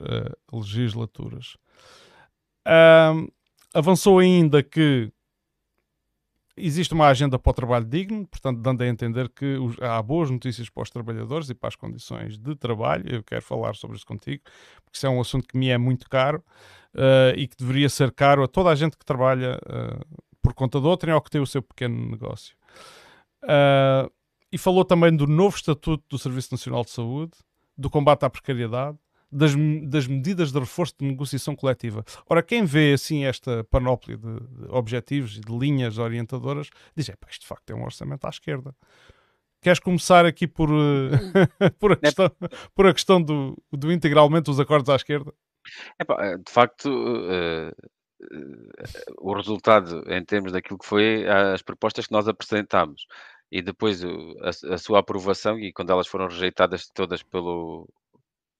legislaturas. 0.53 1.57
Avançou 3.73 4.19
ainda 4.19 4.61
que 4.61 5.11
existe 6.58 6.93
uma 6.93 7.08
agenda 7.08 7.38
para 7.38 7.49
o 7.49 7.53
trabalho 7.53 7.86
digno, 7.86 8.26
portanto, 8.28 8.60
dando 8.62 8.82
a 8.82 8.88
entender 8.88 9.30
que 9.30 9.58
os- 9.58 9.80
há 9.82 10.01
boas 10.01 10.30
notícias 10.30 10.70
para 10.70 10.84
os 10.84 10.89
trabalhadores 10.89 11.49
e 11.49 11.53
para 11.53 11.70
as 11.70 11.76
condições 11.76 12.38
de 12.38 12.56
trabalho. 12.56 13.03
Eu 13.08 13.24
quero 13.24 13.41
falar 13.41 13.76
sobre 13.76 13.97
isso 13.97 14.06
contigo, 14.06 14.43
porque 14.84 14.97
isso 14.97 15.06
é 15.06 15.10
um 15.10 15.20
assunto 15.22 15.47
que 15.47 15.58
me 15.58 15.70
é 15.70 15.78
muito 15.78 16.10
caro 16.10 16.43
eh, 16.97 17.34
e 17.38 17.47
que 17.47 17.58
deveria 17.58 17.89
ser 17.89 18.12
caro 18.12 18.41
a 18.43 18.47
toda 18.47 18.70
a 18.70 18.76
gente 18.76 18.97
que 18.97 19.03
trabalha 19.06 19.60
eh, 19.68 19.99
por 20.41 20.53
conta 20.53 20.80
de 20.80 20.88
outrem 20.88 21.14
ou 21.14 21.22
que 21.22 21.30
tem 21.30 21.41
o 21.41 21.45
seu 21.47 21.62
pequeno 21.62 22.10
negócio. 22.10 22.56
Ah, 23.43 24.10
e 24.51 24.58
falou 24.58 24.86
também 24.86 25.16
do 25.16 25.28
novo 25.28 25.56
estatuto 25.56 26.03
do 26.10 26.18
Serviço 26.18 26.53
Nacional 26.53 26.84
de 26.84 26.91
Saúde, 26.91 27.34
do 27.78 27.89
combate 27.89 28.24
à 28.24 28.30
precariedade, 28.30 28.97
das, 29.36 29.53
das 29.83 30.07
medidas 30.07 30.51
de 30.51 30.59
reforço 30.59 30.95
de 30.97 31.05
negociação 31.05 31.55
coletiva. 31.55 32.05
Ora, 32.29 32.41
quem 32.41 32.63
vê 32.63 32.93
assim 32.93 33.25
esta 33.25 33.65
panóplia 33.65 34.17
de, 34.17 34.39
de 34.39 34.69
objetivos 34.69 35.38
e 35.38 35.41
de 35.41 35.51
linhas 35.51 35.97
orientadoras 35.97 36.69
diz: 36.95 37.09
é 37.09 37.15
pá, 37.15 37.27
isto 37.29 37.41
de 37.41 37.47
facto 37.47 37.69
é 37.69 37.75
um 37.75 37.83
orçamento 37.83 38.25
à 38.25 38.29
esquerda. 38.29 38.73
Queres 39.61 39.79
começar 39.79 40.25
aqui 40.25 40.47
por, 40.47 40.69
eh, 40.69 41.69
por, 41.79 41.91
a, 41.91 41.95
questão, 41.97 42.31
por 42.73 42.88
a 42.88 42.93
questão 42.93 43.21
do, 43.21 43.57
do 43.71 43.91
integralmente 43.91 44.49
os 44.49 44.59
acordos 44.59 44.89
à 44.89 44.95
esquerda? 44.95 45.33
Epá, 45.99 46.15
eh, 46.23 46.38
de 46.38 46.51
facto, 46.51 46.89
eh, 47.29 47.73
o 49.17 49.33
resultado 49.33 50.03
em 50.07 50.23
termos 50.23 50.53
daquilo 50.53 50.79
que 50.79 50.86
foi 50.86 51.27
as 51.27 51.61
propostas 51.61 52.07
que 52.07 52.13
nós 52.13 52.27
apresentámos 52.27 53.05
e 53.51 53.61
depois 53.61 54.01
a, 54.03 54.73
a 54.73 54.77
sua 54.77 54.99
aprovação 54.99 55.59
e 55.59 55.73
quando 55.73 55.91
elas 55.91 56.07
foram 56.07 56.27
rejeitadas 56.27 56.88
todas 56.88 57.21
pelo, 57.23 57.88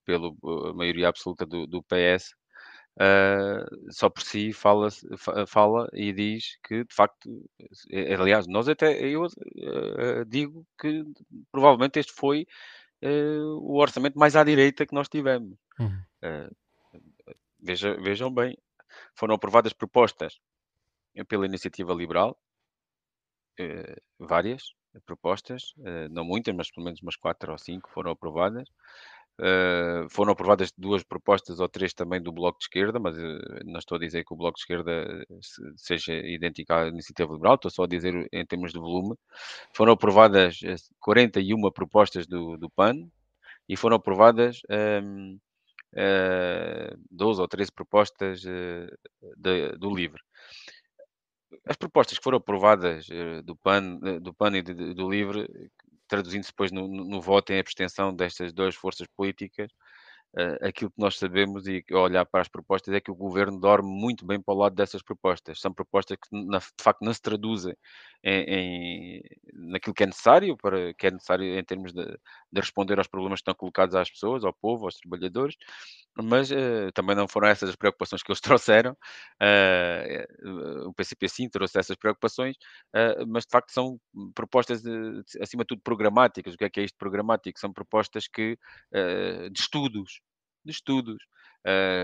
pelo 0.06 0.36
eh, 0.44 0.74
maioria 0.74 1.10
absoluta 1.10 1.46
do, 1.46 1.68
do 1.68 1.84
PS, 1.84 2.34
eh, 3.00 3.66
só 3.90 4.10
por 4.10 4.24
si 4.24 4.54
fala, 4.54 4.90
fa- 5.18 5.46
fala 5.48 5.90
e 5.94 6.14
diz 6.14 6.58
que 6.64 6.84
de 6.86 6.94
facto, 6.96 7.30
eh, 7.92 8.14
aliás, 8.16 8.48
nós 8.48 8.68
até 8.70 9.00
eu 9.06 9.26
eh, 9.26 10.24
digo 10.28 10.66
que 10.80 11.04
provavelmente 11.52 12.00
este 12.00 12.14
foi 12.14 12.48
eh, 13.02 13.40
o 13.60 13.76
orçamento 13.78 14.18
mais 14.18 14.36
à 14.36 14.44
direita 14.44 14.86
que 14.86 14.96
nós 14.96 15.10
tivemos. 15.10 15.58
Uhum. 15.80 16.00
Eh, 16.22 16.50
Veja, 17.60 17.96
vejam 18.00 18.32
bem, 18.32 18.58
foram 19.16 19.36
aprovadas 19.36 19.74
propostas 19.74 20.40
eh, 21.16 21.24
pela 21.24 21.46
Iniciativa 21.46 21.94
Liberal, 21.94 22.38
eh, 23.60 23.96
várias 24.20 24.74
propostas, 25.06 25.74
eh, 25.84 26.08
não 26.10 26.24
muitas, 26.24 26.56
mas 26.56 26.72
pelo 26.72 26.86
menos 26.86 27.02
umas 27.02 27.16
quatro 27.16 27.52
ou 27.52 27.58
cinco 27.58 27.90
foram 27.92 28.12
aprovadas. 28.12 28.70
Eh, 29.42 30.06
foram 30.10 30.32
aprovadas 30.32 30.72
duas 30.78 31.04
propostas 31.04 31.60
ou 31.60 31.68
três 31.68 31.94
também 31.94 32.22
do 32.22 32.32
Bloco 32.32 32.58
de 32.60 32.66
Esquerda, 32.66 33.00
mas 33.00 33.18
eh, 33.18 33.64
não 33.66 33.80
estou 33.80 33.98
a 33.98 34.00
dizer 34.00 34.24
que 34.24 34.34
o 34.34 34.38
Bloco 34.38 34.56
de 34.58 34.62
Esquerda 34.62 34.92
eh, 34.92 35.26
se- 35.42 35.74
seja 35.78 36.14
idêntico 36.14 36.72
à 36.74 36.88
Iniciativa 36.88 37.34
Liberal, 37.34 37.56
estou 37.56 37.70
só 37.72 37.84
a 37.84 37.88
dizer 37.88 38.28
em 38.32 38.46
termos 38.46 38.72
de 38.74 38.80
volume. 38.80 39.16
Foram 39.74 39.94
aprovadas 39.94 40.60
eh, 40.64 40.76
41 41.02 41.72
propostas 41.72 42.28
do, 42.28 42.58
do 42.58 42.70
PAN 42.70 43.10
e 43.70 43.78
foram 43.78 43.98
aprovadas 43.98 44.62
ehm, 44.70 45.38
eh, 45.96 46.96
12 47.12 47.42
ou 47.42 47.48
13 47.48 47.72
propostas 47.72 48.42
de- 49.38 49.72
do 49.78 49.90
LIVRE. 49.96 50.22
As 51.72 51.78
propostas 51.78 52.18
que 52.18 52.24
foram 52.24 52.38
aprovadas 52.40 53.08
do 53.48 53.56
PAN, 53.56 53.84
do 54.26 54.34
PAN 54.34 54.52
e 54.58 54.62
de- 54.62 54.94
do 54.94 55.10
LIVRE, 55.10 55.42
traduzindo-se 56.08 56.52
depois 56.52 56.72
no, 56.72 56.88
no- 56.88 57.22
voto 57.22 57.52
em 57.54 57.60
abstenção 57.60 58.14
destas 58.16 58.54
duas 58.54 58.76
forças 58.76 59.08
políticas, 59.16 59.72
eh, 60.38 60.68
aquilo 60.68 60.92
que 60.92 61.00
nós 61.02 61.18
sabemos 61.18 61.68
e 61.68 61.84
olhar 61.94 62.26
para 62.26 62.42
as 62.42 62.48
propostas 62.50 62.94
é 62.94 63.00
que 63.02 63.12
o 63.12 63.16
governo 63.16 63.60
dorme 63.60 63.90
muito 63.90 64.26
bem 64.26 64.42
para 64.42 64.54
o 64.54 64.58
lado 64.58 64.76
dessas 64.76 65.02
propostas. 65.02 65.60
São 65.62 65.74
propostas 65.74 66.18
que, 66.18 66.28
na- 66.46 66.60
de 66.60 66.66
facto, 66.84 67.02
não 67.04 67.14
se 67.14 67.22
traduzem 67.22 67.76
em, 68.24 69.20
em- 69.20 69.22
naquilo 69.72 69.94
que 69.96 70.04
é 70.04 70.08
necessário, 70.08 70.58
para, 70.58 70.94
que 70.94 71.08
é 71.08 71.12
necessário 71.12 71.46
em 71.60 71.64
termos 71.64 71.94
de, 71.94 72.06
de 72.06 72.60
responder 72.62 72.98
aos 72.98 73.08
problemas 73.08 73.40
que 73.40 73.44
estão 73.44 73.56
colocados 73.56 73.96
às 73.96 74.10
pessoas, 74.10 74.44
ao 74.44 74.54
povo, 74.54 74.86
aos 74.86 74.96
trabalhadores, 74.98 75.56
mas 76.24 76.52
eh, 76.52 76.92
também 76.94 77.16
não 77.16 77.28
foram 77.28 77.48
essas 77.50 77.70
as 77.70 77.76
preocupações 77.76 78.24
que 78.24 78.32
eles 78.32 78.42
trouxeram. 78.60 78.98
Eh, 79.42 80.26
eh, 80.28 80.88
o 80.88 80.94
PCP 80.94 81.28
sim 81.30 81.50
trouxe 81.50 81.78
essas 81.80 81.96
preocupações, 81.98 82.56
mas 83.28 83.44
de 83.46 83.50
facto 83.52 83.72
são 83.72 84.00
propostas, 84.34 84.82
de- 84.82 84.92
de- 85.24 85.42
acima 85.42 85.64
de 85.64 85.68
tudo, 85.68 85.82
programáticas. 85.82 86.54
O 86.56 86.58
que 86.58 86.66
é 86.66 86.70
que 86.70 86.80
é 86.80 86.84
isto 86.84 86.98
programático? 86.98 87.60
São 87.60 87.72
propostas 87.74 88.28
que, 88.28 88.58
de 89.52 89.60
estudos, 89.60 90.22
de 90.64 90.72
estudos. 90.72 91.18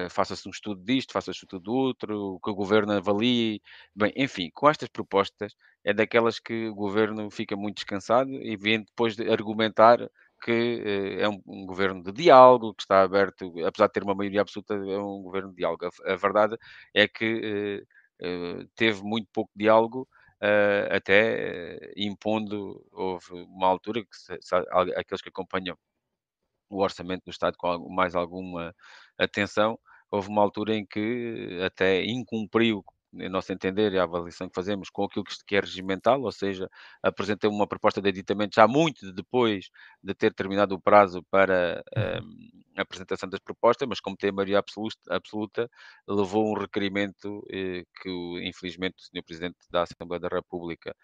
Faça-se 0.09 0.47
um 0.47 0.51
estudo 0.51 0.83
disto, 0.83 1.13
faça-se 1.13 1.39
um 1.39 1.45
estudo 1.45 1.63
do 1.63 1.73
outro, 1.73 2.39
que 2.43 2.49
o 2.49 2.55
governo 2.55 2.93
avalie. 2.93 3.61
Bem, 3.95 4.11
enfim, 4.15 4.49
com 4.53 4.69
estas 4.69 4.89
propostas 4.89 5.53
é 5.83 5.93
daquelas 5.93 6.39
que 6.39 6.67
o 6.69 6.75
governo 6.75 7.29
fica 7.31 7.55
muito 7.55 7.75
descansado 7.77 8.29
e 8.31 8.55
vem 8.57 8.83
depois 8.83 9.15
de 9.15 9.29
argumentar 9.29 9.99
que 10.41 10.51
eh, 10.51 11.21
é 11.23 11.29
um, 11.29 11.41
um 11.47 11.65
governo 11.65 12.03
de 12.03 12.11
diálogo, 12.11 12.73
que 12.75 12.83
está 12.83 13.03
aberto, 13.03 13.53
apesar 13.65 13.87
de 13.87 13.93
ter 13.93 14.03
uma 14.03 14.15
maioria 14.15 14.41
absoluta, 14.41 14.73
é 14.75 14.97
um 14.99 15.21
governo 15.23 15.49
de 15.51 15.57
diálogo. 15.57 15.85
A, 16.05 16.13
a 16.13 16.15
verdade 16.15 16.57
é 16.93 17.07
que 17.07 17.83
eh, 18.21 18.27
eh, 18.61 18.65
teve 18.75 19.03
muito 19.03 19.27
pouco 19.33 19.51
diálogo, 19.55 20.07
até 20.91 21.77
impondo, 21.95 22.83
houve 22.91 23.31
uma 23.33 23.67
altura 23.67 24.01
que 24.01 24.15
se- 24.17 24.39
se- 24.41 24.55
aqueles 24.97 25.21
que 25.21 25.29
acompanham 25.29 25.77
o 26.69 26.81
orçamento 26.81 27.25
do 27.25 27.31
Estado 27.31 27.57
com 27.57 27.89
mais 27.89 28.15
alguma 28.15 28.73
atenção, 29.17 29.79
houve 30.09 30.29
uma 30.29 30.41
altura 30.41 30.75
em 30.75 30.85
que 30.85 31.59
até 31.65 32.03
incumpriu 32.05 32.83
em 33.13 33.29
nosso 33.29 33.51
entender, 33.51 33.91
e 33.93 33.99
a 33.99 34.03
avaliação 34.03 34.47
que 34.47 34.55
fazemos 34.55 34.89
com 34.89 35.03
aquilo 35.03 35.25
que 35.45 35.55
é 35.55 35.59
regimental, 35.59 36.21
ou 36.21 36.31
seja, 36.31 36.69
apresentei 37.03 37.49
uma 37.49 37.67
proposta 37.67 38.01
de 38.01 38.09
aditamento 38.09 38.55
já 38.55 38.67
muito 38.67 39.11
depois 39.13 39.69
de 40.03 40.13
ter 40.13 40.33
terminado 40.33 40.75
o 40.75 40.81
prazo 40.81 41.23
para 41.29 41.83
um, 42.23 42.63
a 42.81 42.83
apresentação 42.83 43.29
das 43.29 43.39
propostas, 43.39 43.87
mas 43.87 43.99
como 43.99 44.17
tem 44.17 44.31
maioria 44.31 44.59
absoluta, 44.59 44.97
absoluta 45.09 45.69
levou 46.07 46.49
um 46.49 46.53
requerimento 46.59 47.45
eh, 47.49 47.83
que, 48.01 48.09
infelizmente, 48.43 48.95
o 48.99 49.01
Sr. 49.03 49.23
Presidente 49.23 49.57
da 49.69 49.83
Assembleia 49.83 50.19
da 50.19 50.27
República 50.27 50.95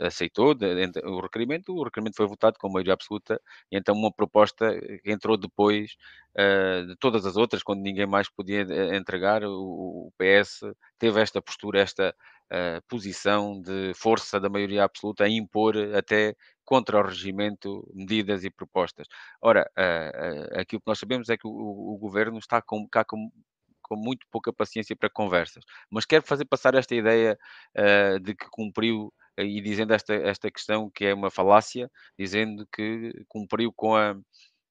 aceitou 0.00 0.54
de, 0.54 0.86
de, 0.88 1.00
o 1.00 1.20
requerimento, 1.20 1.72
o 1.74 1.84
requerimento 1.84 2.16
foi 2.16 2.26
votado 2.26 2.58
com 2.58 2.68
maioria 2.68 2.94
absoluta, 2.94 3.40
e 3.70 3.76
então 3.76 3.94
uma 3.94 4.12
proposta 4.12 4.78
que 5.02 5.10
entrou 5.12 5.36
depois 5.36 5.96
uh, 6.36 6.86
de 6.86 6.96
todas 6.96 7.24
as 7.26 7.36
outras, 7.36 7.62
quando 7.62 7.80
ninguém 7.82 8.06
mais 8.06 8.28
podia 8.28 8.62
eh, 8.62 8.96
entregar, 8.96 9.44
o, 9.44 10.08
o 10.08 10.12
PS 10.18 10.60
teve 10.98 11.20
esta 11.20 11.40
postura, 11.42 11.80
esta 11.80 12.14
uh, 12.52 12.82
posição 12.88 13.60
de 13.60 13.92
força 13.94 14.40
da 14.40 14.48
maioria 14.48 14.84
absoluta 14.84 15.24
a 15.24 15.28
impor 15.28 15.76
até 15.94 16.34
contra 16.68 16.98
o 16.98 17.02
regimento 17.02 17.82
medidas 17.94 18.44
e 18.44 18.50
propostas. 18.50 19.06
Ora, 19.40 19.66
uh, 19.74 20.52
uh, 20.54 20.60
aquilo 20.60 20.82
que 20.82 20.86
nós 20.86 20.98
sabemos 20.98 21.30
é 21.30 21.36
que 21.38 21.46
o, 21.46 21.96
governo 21.98 22.36
está 22.38 22.60
com, 22.60 22.86
cá 22.86 23.02
com, 23.06 23.32
com 23.80 23.96
muito 23.96 24.26
pouca 24.30 24.52
paciência 24.52 24.94
para 24.94 25.08
conversas, 25.08 25.64
mas 25.90 26.04
quer 26.04 26.22
fazer 26.22 26.44
passar 26.44 26.74
esta 26.74 26.94
ideia 26.94 27.38
uh, 27.74 28.20
de 28.20 28.34
que 28.34 28.44
cumpriu 28.50 29.10
e 29.38 29.62
dizendo 29.62 29.94
esta, 29.94 30.12
esta 30.14 30.50
questão 30.50 30.90
que 30.90 31.06
é 31.06 31.14
uma 31.14 31.30
falácia, 31.30 31.90
dizendo 32.18 32.68
que 32.70 33.14
cumpriu 33.28 33.72
com 33.72 33.96
a 33.96 34.14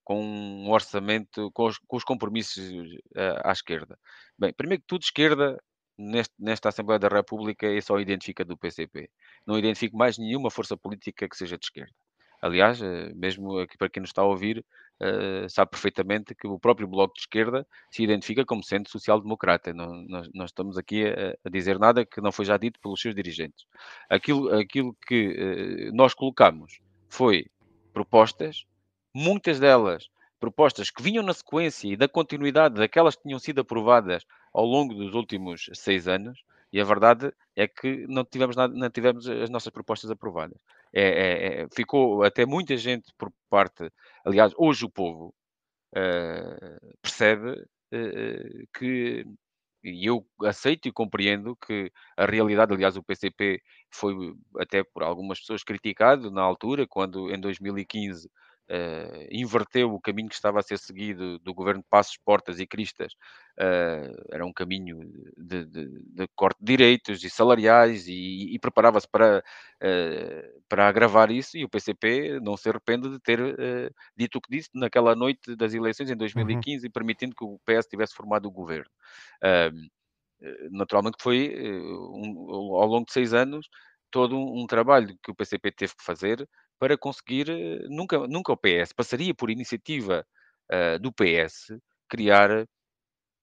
com 0.03 0.23
um 0.23 0.69
orçamento, 0.69 1.51
com 1.51 1.65
os, 1.65 1.77
com 1.79 1.97
os 1.97 2.03
compromissos 2.03 2.63
uh, 3.17 3.41
à 3.43 3.51
esquerda. 3.51 3.99
Bem, 4.39 4.53
primeiro 4.53 4.81
que 4.81 4.87
tudo, 4.87 5.01
esquerda 5.01 5.61
neste, 5.97 6.33
nesta 6.39 6.69
Assembleia 6.69 6.99
da 6.99 7.07
República 7.07 7.67
é 7.67 7.81
só 7.81 7.99
identifica 7.99 8.45
do 8.45 8.57
PCP. 8.57 9.09
Não 9.45 9.57
identifico 9.57 9.97
mais 9.97 10.17
nenhuma 10.17 10.51
força 10.51 10.77
política 10.77 11.27
que 11.27 11.37
seja 11.37 11.57
de 11.57 11.65
esquerda. 11.65 11.93
Aliás, 12.41 12.81
eh, 12.81 13.11
mesmo 13.15 13.57
aqui 13.59 13.77
para 13.77 13.89
quem 13.89 14.01
nos 14.01 14.11
está 14.11 14.21
a 14.21 14.25
ouvir, 14.25 14.63
uh, 15.01 15.49
sabe 15.49 15.71
perfeitamente 15.71 16.35
que 16.35 16.45
o 16.47 16.59
próprio 16.59 16.87
Bloco 16.87 17.15
de 17.15 17.21
Esquerda 17.21 17.65
se 17.89 18.03
identifica 18.03 18.45
como 18.45 18.63
sendo 18.63 18.89
social-democrata. 18.89 19.73
Não, 19.73 20.03
nós, 20.07 20.29
nós, 20.33 20.49
estamos 20.51 20.77
aqui 20.77 21.07
a, 21.07 21.35
a, 21.43 21.49
dizer 21.49 21.79
nada 21.79 22.05
que 22.05 22.21
não 22.21 22.31
foi 22.31 22.45
já 22.45 22.55
dito 22.57 22.79
pelos 22.79 23.01
seus 23.01 23.15
dirigentes. 23.15 23.65
Aquilo, 24.07 24.53
aquilo 24.55 24.95
que 25.07 25.89
uh, 25.89 25.95
nós 25.95 26.13
colocamos 26.13 26.79
foi 27.09 27.47
propostas, 27.91 28.65
muitas 29.13 29.59
delas 29.59 30.07
propostas 30.39 30.89
que 30.91 31.01
vinham 31.01 31.23
na 31.23 31.33
sequência 31.33 31.87
e 31.87 31.97
da 31.97 32.07
continuidade 32.07 32.75
daquelas 32.75 33.15
que 33.15 33.23
tinham 33.23 33.39
sido 33.39 33.61
aprovadas 33.61 34.23
ao 34.53 34.65
longo 34.65 34.93
dos 34.93 35.13
últimos 35.13 35.69
seis 35.73 36.07
anos, 36.07 36.43
e 36.71 36.81
a 36.81 36.83
verdade 36.83 37.31
é 37.55 37.67
que 37.67 38.05
não 38.07 38.25
tivemos, 38.25 38.55
nada, 38.55 38.73
não 38.73 38.89
tivemos 38.89 39.27
as 39.27 39.49
nossas 39.49 39.71
propostas 39.71 40.11
aprovadas. 40.11 40.57
É, 40.93 41.01
é, 41.01 41.61
é, 41.61 41.67
ficou 41.73 42.23
até 42.23 42.45
muita 42.45 42.75
gente 42.77 43.13
por 43.17 43.31
parte, 43.49 43.91
aliás, 44.25 44.53
hoje 44.57 44.85
o 44.85 44.89
povo 44.89 45.33
uh, 45.95 46.97
percebe 47.01 47.51
uh, 47.51 48.67
que, 48.77 49.25
e 49.83 50.09
eu 50.09 50.25
aceito 50.43 50.87
e 50.87 50.91
compreendo 50.91 51.55
que 51.55 51.91
a 52.17 52.25
realidade, 52.25 52.73
aliás, 52.73 52.97
o 52.97 53.03
PCP 53.03 53.61
foi 53.89 54.13
até 54.59 54.83
por 54.83 55.03
algumas 55.03 55.39
pessoas 55.39 55.63
criticado 55.63 56.31
na 56.31 56.41
altura, 56.41 56.85
quando 56.87 57.33
em 57.33 57.39
2015 57.39 58.29
uh, 58.69 59.27
inverteu 59.31 59.93
o 59.93 59.99
caminho 59.99 60.29
que 60.29 60.35
estava 60.35 60.59
a 60.59 60.63
ser 60.63 60.77
seguido 60.77 61.39
do 61.39 61.53
governo 61.53 61.81
de 61.81 61.87
Passos, 61.89 62.17
Portas 62.17 62.59
e 62.59 62.67
Cristas. 62.67 63.13
Uh, 63.57 64.13
era 64.31 64.45
um 64.45 64.53
caminho 64.53 64.99
de, 65.37 65.65
de, 65.65 65.87
de, 65.87 66.27
corte 66.35 66.59
de 66.59 66.65
direitos 66.65 67.23
e 67.23 67.29
salariais 67.29 68.07
e, 68.07 68.53
e 68.53 68.59
preparava-se 68.59 69.07
para, 69.07 69.43
uh, 69.81 70.61
para 70.69 70.87
agravar 70.87 71.31
isso 71.31 71.57
e 71.57 71.63
o 71.63 71.69
PCP 71.69 72.39
não 72.39 72.55
se 72.55 72.69
arrepende 72.69 73.09
de 73.09 73.19
ter 73.19 73.39
dito 74.15 74.37
o 74.37 74.41
que 74.41 74.51
disse 74.51 74.69
naquela 74.73 75.15
noite 75.15 75.55
das 75.55 75.73
eleições 75.73 76.09
em 76.09 76.15
2015 76.15 76.85
uhum. 76.85 76.91
permitindo 76.91 77.35
que 77.35 77.43
o 77.43 77.59
PS 77.65 77.87
tivesse 77.87 78.13
formado 78.13 78.47
o 78.47 78.51
governo. 78.51 78.89
naturalmente 80.71 81.17
foi 81.19 81.55
um, 81.81 82.75
ao 82.75 82.87
longo 82.87 83.05
de 83.05 83.13
seis 83.13 83.33
anos 83.33 83.67
todo 84.11 84.37
um, 84.37 84.61
um, 84.61 84.67
trabalho 84.67 85.17
que 85.21 85.31
o 85.31 85.35
PCP 85.35 85.71
teve 85.71 85.95
que 85.95 86.03
fazer 86.03 86.47
para 86.79 86.97
conseguir, 86.97 87.49
eh, 87.49 87.87
nunca, 87.89 88.19
nunca 88.27 88.51
o 88.51 88.57
PS 88.57 88.93
passaria 88.93 89.33
por 89.33 89.49
iniciativa 89.49 90.25
uh, 90.71 90.99
do 90.99 91.11
PS 91.11 91.77
criar 92.07 92.67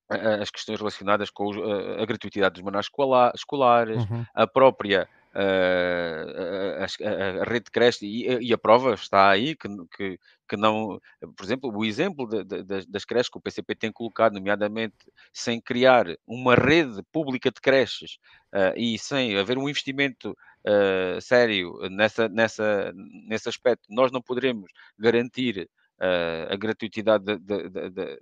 as 0.09 0.51
questões 0.51 0.79
relacionadas 0.79 1.31
com 1.31 1.51
a, 1.51 2.03
a 2.03 2.07
gratuitidade 2.07 2.55
dos 2.55 2.63
manuais 2.63 2.87
escolares, 3.35 4.05
uhum. 4.05 4.25
a 4.35 4.47
própria 4.47 5.09
uh, 5.35 6.83
a, 6.83 6.85
a, 6.85 7.43
a, 7.43 7.45
rede 7.45 7.65
de 7.65 7.71
creche, 7.71 8.07
e, 8.07 8.49
e, 8.49 8.53
a 8.53 8.59
prova 8.59 8.95
está 8.95 9.31
aí, 9.31 9.57
que, 9.57 9.69
que, 9.97 10.19
que 10.49 10.57
não, 10.57 11.01
por 11.21 11.45
exemplo, 11.45 11.73
o 11.75 11.85
exemplo 11.85 12.27
de, 12.27 12.45
de, 12.45 12.87
das 12.87 13.05
creches 13.05 13.29
que 13.29 13.39
o 13.39 13.41
PCP 13.41 13.75
tem 13.75 13.93
colocado, 13.93 14.35
nomeadamente 14.35 14.95
sem 15.33 15.61
criar 15.61 16.07
uma 16.27 16.55
rede 16.55 17.03
pública 17.13 17.51
de 17.51 17.61
creches 17.61 18.19
uh, 18.55 18.77
e 18.77 18.99
sem 18.99 19.37
haver 19.39 19.59
um 19.59 19.69
investimento 19.69 20.37
uh, 20.67 21.21
sério 21.21 21.79
nessa, 21.91 22.29
nessa, 22.29 22.93
nesse 22.95 23.49
aspecto, 23.49 23.87
nós 23.91 24.11
não 24.11 24.23
poderemos 24.23 24.71
garantir 24.99 25.69
uh, 26.01 26.53
a 26.53 26.57
gratuitidade 26.57 27.25
de, 27.25 27.39
de, 27.39 27.69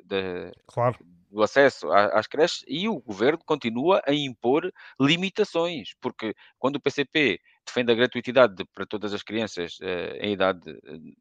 de, 0.04 0.52
claro. 0.66 0.98
do 1.30 1.42
acesso 1.42 1.90
às 1.92 2.26
creches 2.26 2.64
e 2.66 2.88
o 2.88 3.00
governo 3.00 3.38
continua 3.44 4.02
a 4.06 4.12
impor 4.12 4.72
limitações, 5.00 5.94
porque 6.00 6.34
quando 6.58 6.76
o 6.76 6.80
PCP 6.80 7.40
defende 7.64 7.92
a 7.92 7.94
gratuitidade 7.94 8.54
de, 8.56 8.64
para 8.64 8.84
todas 8.84 9.14
as 9.14 9.22
crianças 9.22 9.78
uh, 9.80 10.16
em 10.20 10.32
idade 10.32 10.60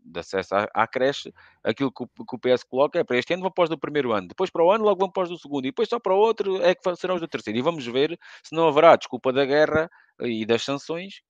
de, 0.04 0.20
acesso 0.20 0.56
à, 0.56 0.68
à, 0.74 0.88
creche, 0.88 1.32
aquilo 1.64 1.92
que 1.92 2.04
o, 2.04 2.08
que 2.08 2.36
o, 2.36 2.40
PS 2.40 2.64
coloca 2.64 3.00
é 3.00 3.04
para 3.04 3.18
este 3.18 3.34
ano 3.34 3.44
vão 3.44 3.52
pós 3.52 3.70
do 3.70 3.78
primeiro 3.78 4.12
ano, 4.12 4.28
depois 4.28 4.50
para 4.50 4.64
o 4.64 4.72
ano 4.72 4.84
logo 4.84 5.00
vão 5.00 5.12
pós 5.12 5.30
do 5.30 5.38
segundo, 5.38 5.66
e 5.66 5.70
depois 5.70 5.88
só 5.88 6.00
para 6.00 6.14
o 6.14 6.18
outro 6.18 6.62
é 6.64 6.74
que 6.74 6.96
serão 6.96 7.16
os 7.16 7.22
do 7.22 7.28
terceiro. 7.28 7.60
E 7.60 7.62
vamos 7.62 7.86
ver 7.86 8.20
se 8.44 8.56
não 8.56 8.68
haverá 8.68 8.96
desculpa 8.96 9.32
da 9.32 9.46
guerra 9.46 9.90
e 10.22 10.46
das 10.46 10.64
sanções 10.64 11.22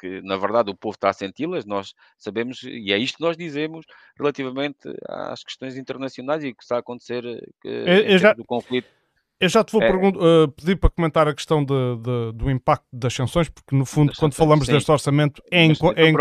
que 0.00 0.20
na 0.22 0.36
verdade 0.36 0.70
o 0.70 0.74
povo 0.74 0.94
está 0.94 1.10
a 1.10 1.12
senti-las, 1.12 1.64
nós 1.64 1.94
sabemos, 2.18 2.62
e 2.62 2.92
é 2.92 2.98
isto 2.98 3.18
que 3.18 3.24
nós 3.24 3.36
dizemos 3.36 3.86
relativamente 4.18 4.78
às 5.08 5.42
questões 5.42 5.76
internacionais 5.76 6.44
e 6.44 6.48
o 6.48 6.54
que 6.54 6.62
está 6.62 6.76
a 6.76 6.80
acontecer 6.80 7.24
eh, 7.64 8.18
já, 8.18 8.32
do 8.32 8.44
conflito. 8.44 8.88
Eu 9.38 9.48
já 9.48 9.64
te 9.64 9.72
vou 9.72 9.82
é, 9.82 9.90
uh, 9.90 10.48
pedir 10.48 10.76
para 10.76 10.90
comentar 10.90 11.26
a 11.26 11.34
questão 11.34 11.64
de, 11.64 11.96
de, 11.96 12.32
do 12.34 12.50
impacto 12.50 12.84
das 12.92 13.14
sanções, 13.14 13.48
porque 13.48 13.74
no 13.74 13.86
fundo, 13.86 14.12
quando 14.18 14.34
falamos 14.34 14.66
sim. 14.66 14.72
deste 14.72 14.90
orçamento, 14.92 15.42
é, 15.50 15.64
inco 15.64 15.92
é, 15.96 16.12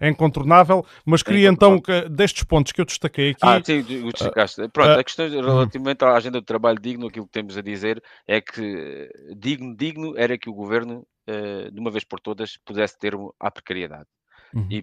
é, 0.00 0.08
incontornável, 0.08 0.86
mas 1.04 1.20
queria 1.20 1.48
então 1.48 1.80
que, 1.80 2.08
destes 2.08 2.44
pontos 2.44 2.70
que 2.70 2.80
eu 2.80 2.84
destaquei 2.84 3.30
aqui. 3.30 3.40
Ah, 3.42 3.60
sim, 3.64 3.80
o 3.80 4.12
destacaste. 4.12 4.62
Uh, 4.62 4.68
Pronto, 4.68 4.90
uh, 4.90 5.00
a 5.00 5.02
questão 5.02 5.26
hum. 5.26 5.40
relativamente 5.40 6.04
à 6.04 6.14
agenda 6.14 6.40
do 6.40 6.44
trabalho 6.44 6.78
digno, 6.78 7.08
aquilo 7.08 7.26
que 7.26 7.32
temos 7.32 7.58
a 7.58 7.62
dizer 7.62 8.00
é 8.28 8.40
que 8.40 9.10
digno, 9.36 9.76
digno 9.76 10.14
era 10.16 10.38
que 10.38 10.48
o 10.48 10.54
governo 10.54 11.04
uh, 11.28 11.70
de 11.70 11.80
uma 11.80 11.90
vez 11.90 12.04
por 12.04 12.20
todas, 12.20 12.56
pudesse 12.58 12.98
ter 12.98 13.14
à 13.38 13.50
precariedade. 13.50 14.08
Uhum. 14.54 14.66
E, 14.70 14.82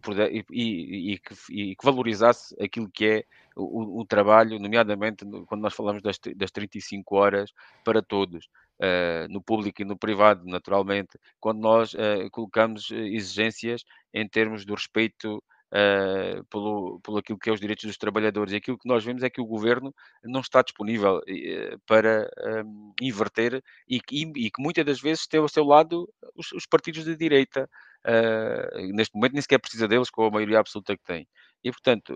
e, 0.51 1.13
e, 1.13 1.17
que, 1.17 1.35
e, 1.49 1.75
que, 1.75 1.85
valorizasse 1.85 2.55
aquilo 2.61 2.89
que 2.89 3.05
é 3.05 3.23
o, 3.55 4.01
o, 4.01 4.05
trabalho, 4.05 4.59
nomeadamente 4.59 5.25
quando 5.47 5.61
nós 5.61 5.73
falamos 5.73 6.03
das, 6.03 6.19
das 6.35 6.51
35 6.51 7.15
horas 7.15 7.51
para 7.83 8.01
todos, 8.01 8.45
uh, 8.79 9.27
no 9.29 9.41
público 9.41 9.81
e 9.81 9.85
no 9.85 9.97
privado, 9.97 10.45
naturalmente, 10.45 11.17
quando 11.39 11.59
nós 11.61 11.93
uh, 11.93 12.29
colocamos 12.31 12.91
exigências 12.91 13.83
em 14.13 14.27
termos 14.27 14.65
do 14.65 14.75
respeito 14.75 15.43
uh, 15.75 16.43
pelo, 16.45 16.99
pelo 17.01 17.17
aquilo 17.17 17.37
que 17.37 17.49
é 17.49 17.53
os 17.53 17.59
direitos 17.59 17.85
dos 17.85 17.97
trabalhadores. 17.97 18.53
E 18.53 18.55
aquilo 18.55 18.77
que 18.77 18.87
nós 18.87 19.03
vemos 19.03 19.23
é 19.23 19.29
que 19.29 19.41
o 19.41 19.45
governo 19.45 19.93
não 20.23 20.39
está 20.39 20.61
disponível 20.61 21.17
uh, 21.17 21.79
para 21.85 22.29
um, 22.65 22.93
inverter 23.01 23.61
e, 23.87 23.99
e, 24.11 24.21
e, 24.35 24.51
que 24.51 24.61
muitas 24.61 24.85
das 24.85 25.01
vezes 25.01 25.27
tem 25.27 25.39
ao 25.39 25.49
seu 25.49 25.65
lado 25.65 26.07
os, 26.35 26.51
os 26.53 26.65
partidos 26.65 27.03
de 27.03 27.15
direita. 27.15 27.69
Uh, 28.05 28.93
neste 28.93 29.15
momento 29.15 29.33
nem 29.33 29.41
sequer 29.41 29.59
precisa 29.59 29.87
deles 29.87 30.09
com 30.09 30.25
a 30.25 30.31
maioria 30.31 30.59
absoluta 30.59 30.95
que 30.95 31.03
tem. 31.03 31.27
E, 31.63 31.71
portanto, 31.71 32.15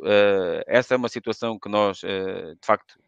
essa 0.68 0.93
é 0.93 0.97
uma 0.97 1.10
situação 1.10 1.57
que 1.57 1.68
nós, 1.68 2.01
de 2.01 2.64
facto, 2.64 2.99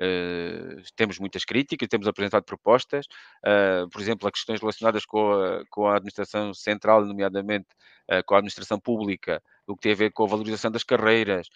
Uh, 0.00 0.82
temos 0.96 1.18
muitas 1.18 1.44
críticas, 1.44 1.86
temos 1.88 2.08
apresentado 2.08 2.44
propostas, 2.44 3.06
uh, 3.46 3.88
por 3.90 4.00
exemplo, 4.00 4.26
a 4.26 4.32
questões 4.32 4.58
relacionadas 4.58 5.04
com 5.04 5.32
a, 5.32 5.64
com 5.70 5.86
a 5.86 5.96
administração 5.96 6.54
central, 6.54 7.04
nomeadamente 7.04 7.68
uh, 8.10 8.24
com 8.24 8.34
a 8.34 8.38
administração 8.38 8.80
pública, 8.80 9.42
o 9.66 9.76
que 9.76 9.82
tem 9.82 9.92
a 9.92 9.96
ver 9.96 10.12
com 10.12 10.24
a 10.24 10.28
valorização 10.28 10.70
das 10.70 10.84
carreiras, 10.84 11.48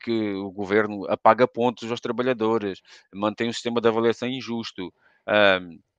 que 0.00 0.32
o 0.34 0.50
governo 0.50 1.06
apaga 1.08 1.46
pontos 1.46 1.90
aos 1.90 2.00
trabalhadores, 2.00 2.80
mantém 3.12 3.48
um 3.48 3.52
sistema 3.52 3.80
de 3.80 3.88
avaliação 3.88 4.28
injusto. 4.28 4.92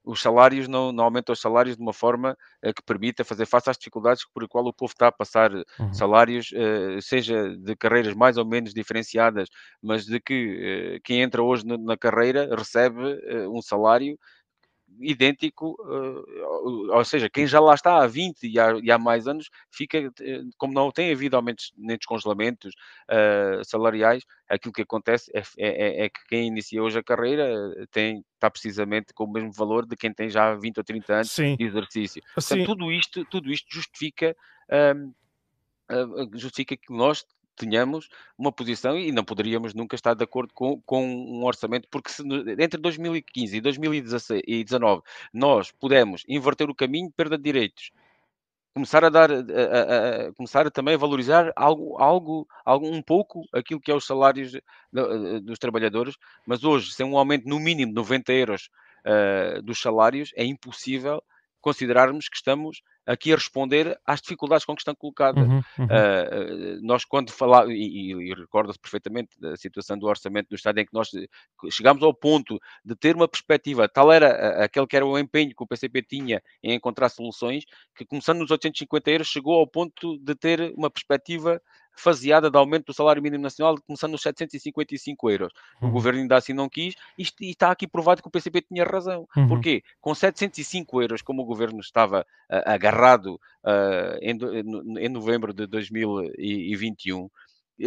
os 0.06 0.22
salários 0.22 0.68
não, 0.68 0.91
não 0.91 1.06
aumentam 1.06 1.32
os 1.32 1.39
salários 1.39 1.78
de 1.78 1.82
uma 1.82 1.93
forma 1.93 2.36
uh, 2.66 2.74
que 2.74 2.84
permita 2.84 3.24
fazer 3.24 3.45
face 3.45 3.70
às 3.70 3.78
dificuldades 3.78 4.26
por 4.34 4.45
qual 4.49 4.66
o 4.66 4.74
povo 4.74 4.91
está 4.91 5.08
a 5.08 5.12
passar 5.14 5.51
uhum. 5.54 5.93
salários, 5.93 6.49
seja 7.01 7.56
de 7.58 7.76
carreiras 7.76 8.14
mais 8.14 8.38
ou 8.38 8.45
menos 8.45 8.74
diferenciadas, 8.74 9.47
mas 9.82 10.06
de 10.06 10.20
que 10.20 10.99
quem 11.04 11.22
entra 11.22 11.41
hoje 11.41 11.66
na, 11.66 11.78
na 11.78 11.97
carreira 11.97 12.54
recebe 12.56 12.99
um 13.49 13.62
salário 13.62 14.18
idêntico, 15.00 15.76
uh, 15.82 16.96
ou 16.96 17.06
seja, 17.06 17.30
quem 17.30 17.48
já 17.48 17.60
lá 17.60 17.74
está 17.74 18.02
há 18.02 18.08
20 18.08 18.48
e 18.48 18.60
há, 18.60 18.74
e 18.82 18.91
há 18.91 18.98
mais 18.98 19.28
anos, 19.28 19.50
fica, 19.72 19.98
eh, 19.98 20.41
como 20.58 20.74
não 20.74 20.91
tem 20.91 21.12
havido 21.12 21.36
aumentos 21.36 21.74
nem 21.78 21.98
descongelamentos 21.98 22.74
uh, 23.10 23.64
salariais, 23.64 24.24
aquilo 24.48 24.74
que 24.74 24.82
acontece 24.82 25.32
é, 25.34 25.39
é, 25.39 25.44
é, 25.58 26.06
é, 26.06 26.10
que 26.10 26.20
quem 26.28 26.48
inicia 26.48 26.82
hoje 26.82 27.00
a 27.00 27.04
carreira 27.04 27.48
tem, 27.91 28.24
está 28.34 28.50
precisamente 28.50 29.14
com 29.14 29.26
o 29.26 29.32
mesmo 29.32 29.52
valor 29.52 29.86
de 29.86 29.96
quem 29.96 30.14
tem 30.14 30.30
já 30.30 30.54
20 30.56 30.78
ou 30.78 30.84
30 30.84 31.14
anos 31.14 31.32
Sim. 31.32 31.56
de 31.56 31.64
exercício. 31.64 32.22
Portanto, 32.34 32.66
tudo 32.66 32.91
isto, 32.91 33.26
tudo 33.26 33.52
isto 33.52 33.68
justifica, 33.70 34.36
uh, 34.70 36.38
justifica 36.38 36.76
que 36.78 36.94
nós 36.94 37.26
tenhamos 37.56 38.10
uma 38.38 38.51
posição 38.51 38.97
e 38.97 39.12
não 39.12 39.24
poderíamos 39.24 39.74
nunca 39.74 39.95
estar 39.95 40.14
de 40.14 40.24
acordo 40.24 40.54
com, 40.54 40.82
com 40.82 41.06
um 41.06 41.43
orçamento, 41.45 41.88
porque 41.89 42.12
se 42.12 42.24
entre 42.60 42.80
2015 42.80 43.58
e 43.58 43.62
2019 43.62 45.01
nós 45.34 45.72
pudemos 45.72 46.24
inverter 46.28 46.70
o 46.70 46.76
caminho, 46.76 47.12
perda 47.12 47.38
de 47.38 47.43
direitos, 47.43 47.91
começar 48.74 49.06
a 49.06 49.10
dar, 49.10 49.32
a, 49.32 49.36
a, 49.36 50.28
a, 50.28 50.34
começar 50.34 50.66
a 50.66 50.72
também 50.72 50.95
a 50.95 50.97
valorizar 50.97 51.54
algo, 51.56 51.95
algo, 52.01 52.47
algo, 52.66 52.88
um 52.88 53.01
pouco 53.01 53.43
aquilo 53.54 53.80
que 53.80 53.91
é 53.91 53.95
os 53.95 54.06
salários 54.06 54.54
dos 55.43 55.60
trabalhadores, 55.60 56.18
mas 56.45 56.64
hoje, 56.64 56.91
sem 56.91 57.06
um 57.06 57.18
aumento 57.18 57.47
no 57.47 57.60
mínimo 57.60 57.91
de 57.91 57.95
90 57.95 58.34
euros 58.34 58.70
uh, 59.06 59.62
dos 59.62 59.80
salários, 59.80 60.32
é 60.36 60.43
impossível 60.43 61.24
considerarmos 61.62 62.28
que 62.28 62.36
estamos 62.36 62.82
aqui 63.06 63.32
a 63.32 63.36
responder 63.36 63.99
às 64.06 64.22
dificuldades 64.22 64.66
com 64.66 64.76
que 64.76 64.82
estão 64.82 64.95
colocadas. 64.95 65.45
Uhum, 65.47 65.62
uhum. 65.80 65.86
Uh, 65.86 66.82
nós, 66.82 67.06
quando 67.06 67.32
falávamos, 67.32 67.76
e, 67.76 68.12
e 68.12 68.34
recorda-se 68.34 68.80
perfeitamente 68.80 69.39
da 69.39 69.56
situação 69.56 69.97
do 69.97 70.08
orçamento 70.08 70.49
do 70.49 70.56
Estado, 70.56 70.80
em 70.80 70.86
que 70.86 70.93
nós 70.93 71.10
chegámos 71.72 72.04
ao 72.04 72.14
ponto 72.14 72.60
de 72.84 72.95
ter 72.95 73.16
uma 73.16 73.28
perspectiva, 73.28 73.88
tal 73.88 74.12
era 74.12 74.64
aquele 74.64 74.88
que 74.88 74.95
era 74.95 75.06
o 75.06 75.18
empenho 75.18 75.54
que 75.56 75.64
o 75.64 75.68
PCP 75.68 76.01
tinha 76.04 76.41
em 76.62 76.74
encontrar 76.74 77.10
soluções, 77.10 77.64
que 77.95 78.06
começando 78.06 78.39
nos 78.39 78.51
850 78.51 79.12
euros, 79.12 79.28
chegou 79.28 79.60
ao 79.60 79.68
ponto 79.68 80.18
de 80.20 80.36
ter 80.36 80.74
uma 80.76 80.89
perspectiva 80.89 81.62
faseada 81.96 82.50
de 82.50 82.58
aumento 82.58 82.88
do 82.88 82.94
salário 82.94 83.22
mínimo 83.22 83.44
nacional, 83.44 83.76
começando 83.86 84.12
nos 84.12 84.22
755 84.22 85.30
euros. 85.30 85.54
Uhum. 85.82 85.89
O 85.89 85.91
governo 85.91 86.22
ainda 86.22 86.38
assim 86.38 86.54
não 86.54 86.70
quis 86.70 86.96
e, 87.18 87.24
e, 87.41 87.52
está 87.52 87.72
aqui 87.72 87.88
provado 87.88 88.22
que 88.22 88.28
o 88.28 88.32
PCP 88.32 88.62
tinha 88.62 88.84
razão. 88.84 89.28
Uhum. 89.36 89.48
Porquê? 89.48 89.84
Com 90.02 90.14
705 90.14 91.02
euros, 91.02 91.22
como 91.22 91.41
o 91.41 91.46
governo 91.46 91.80
estava 91.80 92.22
uh, 92.22 92.64
agarrado 92.66 93.36
uh, 93.64 94.18
em, 94.22 94.38
em 95.00 95.10
novembro 95.10 95.54
de 95.54 95.68
2021, 95.68 97.30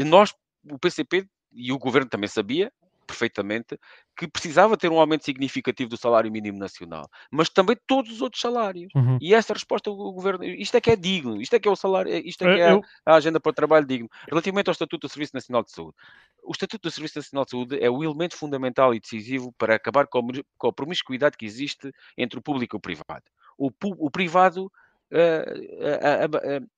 nós, 0.05 0.35
o 0.71 0.79
PCP 0.79 1.27
e 1.53 1.73
o 1.73 1.79
governo 1.79 2.09
também 2.09 2.29
sabia, 2.29 2.73
perfeitamente 3.07 3.79
que 4.17 4.27
precisava 4.27 4.77
ter 4.77 4.91
um 4.91 4.99
aumento 4.99 5.25
significativo 5.25 5.91
do 5.91 5.97
salário 5.97 6.33
mínimo 6.33 6.59
nacional, 6.59 7.09
mas 7.31 7.49
também 7.49 7.77
todos 7.87 8.13
os 8.13 8.23
outros 8.23 8.41
salários. 8.41 8.91
Uhum. 8.95 9.19
E 9.21 9.35
essa 9.35 9.53
resposta 9.53 9.91
o 9.91 10.13
governo, 10.13 10.45
isto 10.45 10.77
é 10.77 10.81
que 10.81 10.91
é 10.91 10.97
digno, 10.97 11.41
isto 11.41 11.55
é 11.55 11.61
que 11.61 11.69
é 11.69 11.71
o 11.71 11.77
salário, 11.77 12.15
isto 12.27 12.43
é 12.45 12.55
que 12.55 12.61
é 12.61 12.81
a 13.05 13.15
agenda 13.15 13.39
para 13.39 13.51
o 13.51 13.55
trabalho 13.55 13.87
digno. 13.87 14.09
Relativamente 14.29 14.69
ao 14.69 14.73
Estatuto 14.73 15.07
do 15.07 15.11
Serviço 15.11 15.35
Nacional 15.35 15.63
de 15.63 15.71
Saúde, 15.71 15.95
o 16.43 16.53
Estatuto 16.53 16.89
do 16.89 16.91
Serviço 16.91 17.19
Nacional 17.19 17.45
de 17.45 17.51
Saúde 17.51 17.79
é 17.79 17.91
o 17.91 18.03
elemento 18.03 18.37
fundamental 18.37 18.95
e 18.95 19.01
decisivo 19.01 19.53
para 19.59 19.75
acabar 19.75 20.07
com 20.07 20.69
a 20.69 20.73
promiscuidade 20.73 21.37
que 21.37 21.45
existe 21.45 21.93
entre 22.17 22.39
o 22.39 22.43
público 22.43 22.77
e 22.77 22.79
o 22.79 22.81
privado. 22.81 23.25
O, 23.59 23.71
o 23.83 24.11
privado 24.11 24.71
uh, 25.13 26.61
uh, 26.61 26.63
uh, 26.63 26.69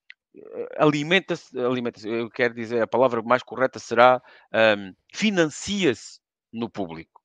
alimenta-se, 0.77 1.59
alimenta 1.59 2.07
eu 2.07 2.31
quero 2.31 2.55
dizer, 2.55 2.83
a 2.83 2.87
palavra 2.87 3.23
mais 3.23 3.43
correta 3.43 3.79
será 3.79 4.23
um, 4.53 4.95
financia-se 5.13 6.21
no 6.53 6.69
público. 6.69 7.23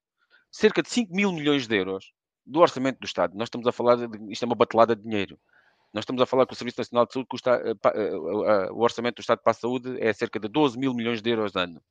Cerca 0.52 0.82
de 0.82 0.90
5 0.90 1.14
mil 1.14 1.32
milhões 1.32 1.68
de 1.68 1.76
euros 1.76 2.12
do 2.46 2.60
orçamento 2.60 3.00
do 3.00 3.06
Estado. 3.06 3.36
Nós 3.36 3.48
estamos 3.48 3.68
a 3.68 3.72
falar, 3.72 3.96
de, 3.96 4.32
isto 4.32 4.44
é 4.44 4.46
uma 4.46 4.56
batelada 4.56 4.96
de 4.96 5.04
dinheiro. 5.04 5.40
Nós 5.94 6.04
estamos 6.04 6.22
a 6.22 6.26
falar 6.26 6.46
que 6.46 6.54
o 6.54 6.56
Serviço 6.56 6.80
Nacional 6.80 7.06
de 7.06 7.14
Saúde 7.14 7.28
custa, 7.30 7.62
uh, 7.62 7.88
uh, 7.88 8.74
o 8.74 8.82
orçamento 8.82 9.16
do 9.16 9.22
Estado 9.22 9.40
para 9.44 9.52
a 9.52 9.56
saúde 9.56 9.96
é 10.02 10.12
cerca 10.12 10.40
de 10.40 10.48
12 10.48 10.78
mil 10.78 10.94
milhões 10.94 11.22
de 11.22 11.30
euros 11.30 11.56
ano. 11.56 11.82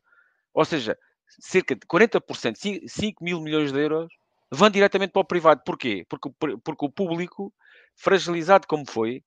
Ou 0.53 0.65
seja, 0.65 0.99
cerca 1.29 1.75
de 1.75 1.87
40%, 1.87 2.89
5 2.89 3.25
mil 3.25 3.41
milhões 3.41 3.73
de 3.73 3.81
euros, 3.81 4.13
vão 4.51 4.69
diretamente 4.69 5.13
para 5.13 5.23
o 5.23 5.25
privado. 5.25 5.63
Porquê? 5.65 6.05
Porque, 6.09 6.31
porque 6.63 6.85
o 6.85 6.91
público, 6.91 7.53
fragilizado 7.95 8.67
como 8.67 8.85
foi, 8.85 9.23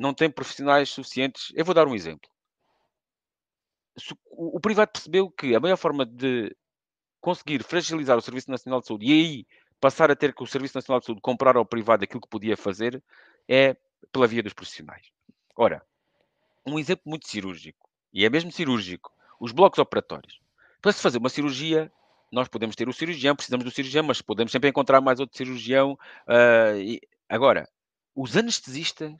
não 0.00 0.14
tem 0.14 0.30
profissionais 0.30 0.88
suficientes. 0.88 1.52
Eu 1.54 1.64
vou 1.64 1.74
dar 1.74 1.86
um 1.86 1.94
exemplo. 1.94 2.28
O, 4.30 4.56
o 4.56 4.60
privado 4.60 4.90
percebeu 4.90 5.30
que 5.30 5.54
a 5.54 5.60
melhor 5.60 5.76
forma 5.76 6.06
de 6.06 6.56
conseguir 7.20 7.62
fragilizar 7.62 8.16
o 8.16 8.22
Serviço 8.22 8.50
Nacional 8.50 8.80
de 8.80 8.86
Saúde 8.86 9.06
e 9.06 9.12
aí 9.12 9.46
passar 9.78 10.10
a 10.10 10.16
ter 10.16 10.34
que 10.34 10.42
o 10.42 10.46
Serviço 10.46 10.76
Nacional 10.76 11.00
de 11.00 11.06
Saúde 11.06 11.20
comprar 11.20 11.54
ao 11.54 11.66
privado 11.66 12.02
aquilo 12.02 12.20
que 12.20 12.28
podia 12.30 12.56
fazer 12.56 13.02
é 13.46 13.76
pela 14.10 14.26
via 14.26 14.42
dos 14.42 14.54
profissionais. 14.54 15.06
Ora, 15.54 15.84
um 16.66 16.78
exemplo 16.78 17.02
muito 17.04 17.28
cirúrgico, 17.28 17.90
e 18.10 18.24
é 18.24 18.30
mesmo 18.30 18.50
cirúrgico, 18.50 19.12
os 19.38 19.52
blocos 19.52 19.78
operatórios. 19.78 20.40
Para 20.80 20.92
se 20.92 21.02
fazer 21.02 21.18
uma 21.18 21.28
cirurgia, 21.28 21.92
nós 22.32 22.48
podemos 22.48 22.74
ter 22.74 22.88
o 22.88 22.92
cirurgião, 22.92 23.36
precisamos 23.36 23.64
do 23.64 23.70
cirurgião, 23.70 24.04
mas 24.04 24.22
podemos 24.22 24.50
sempre 24.50 24.70
encontrar 24.70 25.02
mais 25.02 25.20
outro 25.20 25.36
cirurgião. 25.36 25.92
Uh, 26.26 26.78
e... 26.78 27.00
Agora, 27.28 27.68
os 28.14 28.36
anestesistas 28.36 29.14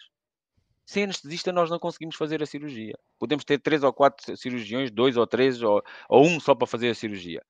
sem 0.90 1.04
anestesista 1.04 1.52
nós 1.52 1.70
não 1.70 1.78
conseguimos 1.78 2.16
fazer 2.16 2.42
a 2.42 2.46
cirurgia. 2.46 2.98
Podemos 3.16 3.44
ter 3.44 3.60
três 3.60 3.84
ou 3.84 3.92
quatro 3.92 4.36
cirurgiões, 4.36 4.90
dois 4.90 5.16
ou 5.16 5.24
três, 5.24 5.62
ou, 5.62 5.80
ou 6.08 6.26
um 6.26 6.40
só 6.40 6.52
para 6.52 6.66
fazer 6.66 6.90
a 6.90 6.94
cirurgia. 6.96 7.40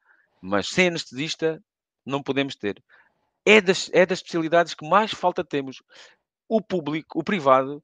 Mas 0.43 0.69
sem 0.69 0.89
anestesista 0.89 1.59
não 2.05 2.23
podemos 2.23 2.55
ter. 2.55 2.85
É 3.47 3.59
das, 3.59 3.89
é 3.95 4.05
das 4.05 4.19
especialidades 4.19 4.75
que 4.75 4.87
mais 4.87 5.13
falta 5.13 5.43
temos. 5.43 5.83
O 6.47 6.61
público, 6.61 7.19
o 7.19 7.25
privado, 7.25 7.83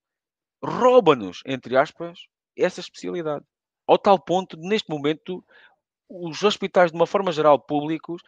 rouba-nos, 0.62 1.40
entre 1.46 1.74
aspas, 1.74 2.18
essa 2.54 2.80
especialidade. 2.80 3.44
Ao 3.86 3.96
tal 3.96 4.18
ponto, 4.18 4.58
neste 4.58 4.90
momento, 4.90 5.42
os 6.06 6.42
hospitais, 6.42 6.90
de 6.90 6.98
uma 6.98 7.06
forma 7.06 7.32
geral, 7.32 7.58
públicos, 7.58 8.20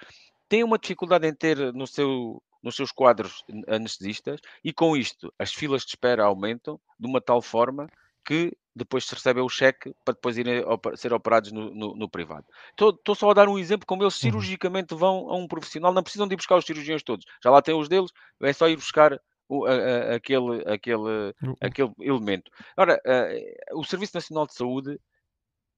têm 0.49 0.65
uma 0.65 0.79
dificuldade 0.79 1.29
em 1.29 1.35
ter 1.35 1.75
no 1.75 1.87
seu 1.87 2.43
nos 2.63 2.77
seus 2.77 2.91
quadros 2.93 3.45
anestesistas 3.69 4.41
e 4.65 4.73
com 4.73 4.97
isto 4.97 5.33
as 5.39 5.53
filas 5.53 5.83
de 5.83 5.89
espera 5.89 6.25
aumentam 6.25 6.81
de 6.99 7.07
uma 7.07 7.21
tal 7.21 7.41
forma 7.41 7.89
que 8.25 8.57
depois 8.75 9.05
se 9.05 9.15
recebe 9.15 9.41
o 9.41 9.49
cheque 9.49 9.95
para 10.05 10.15
depois 10.15 10.37
irem 10.37 10.63
ser 10.97 11.13
operados 11.13 11.51
no, 11.51 11.75
no, 11.75 11.95
no 11.97 12.09
privado. 12.09 12.47
Estou 12.71 13.15
só 13.15 13.31
a 13.31 13.35
dar 13.35 13.49
um 13.49 13.59
exemplo 13.59 13.87
como 13.87 14.03
eles 14.03 14.15
uhum. 14.17 14.21
cirurgicamente 14.21 14.95
vão 14.95 15.31
a 15.31 15.37
um 15.37 15.49
profissional, 15.49 15.93
não 15.93 16.03
precisam 16.03 16.29
de 16.29 16.35
ir 16.35 16.37
buscar 16.37 16.57
os 16.57 16.65
cirurgiões 16.65 17.03
todos, 17.03 17.25
já 17.43 17.51
lá 17.51 17.63
têm 17.63 17.75
os 17.75 17.89
deles, 17.89 18.11
é 18.43 18.53
só 18.53 18.69
ir 18.69 18.77
buscar 18.77 19.19
o, 19.49 19.65
a, 19.67 19.73
a, 19.73 20.15
aquele, 20.17 20.63
aquele, 20.67 21.35
aquele 21.61 21.93
elemento. 22.01 22.51
Ora, 22.77 23.01
a, 23.05 23.77
o 23.77 23.85
Serviço 23.85 24.15
Nacional 24.15 24.47
de 24.47 24.55
Saúde 24.55 25.01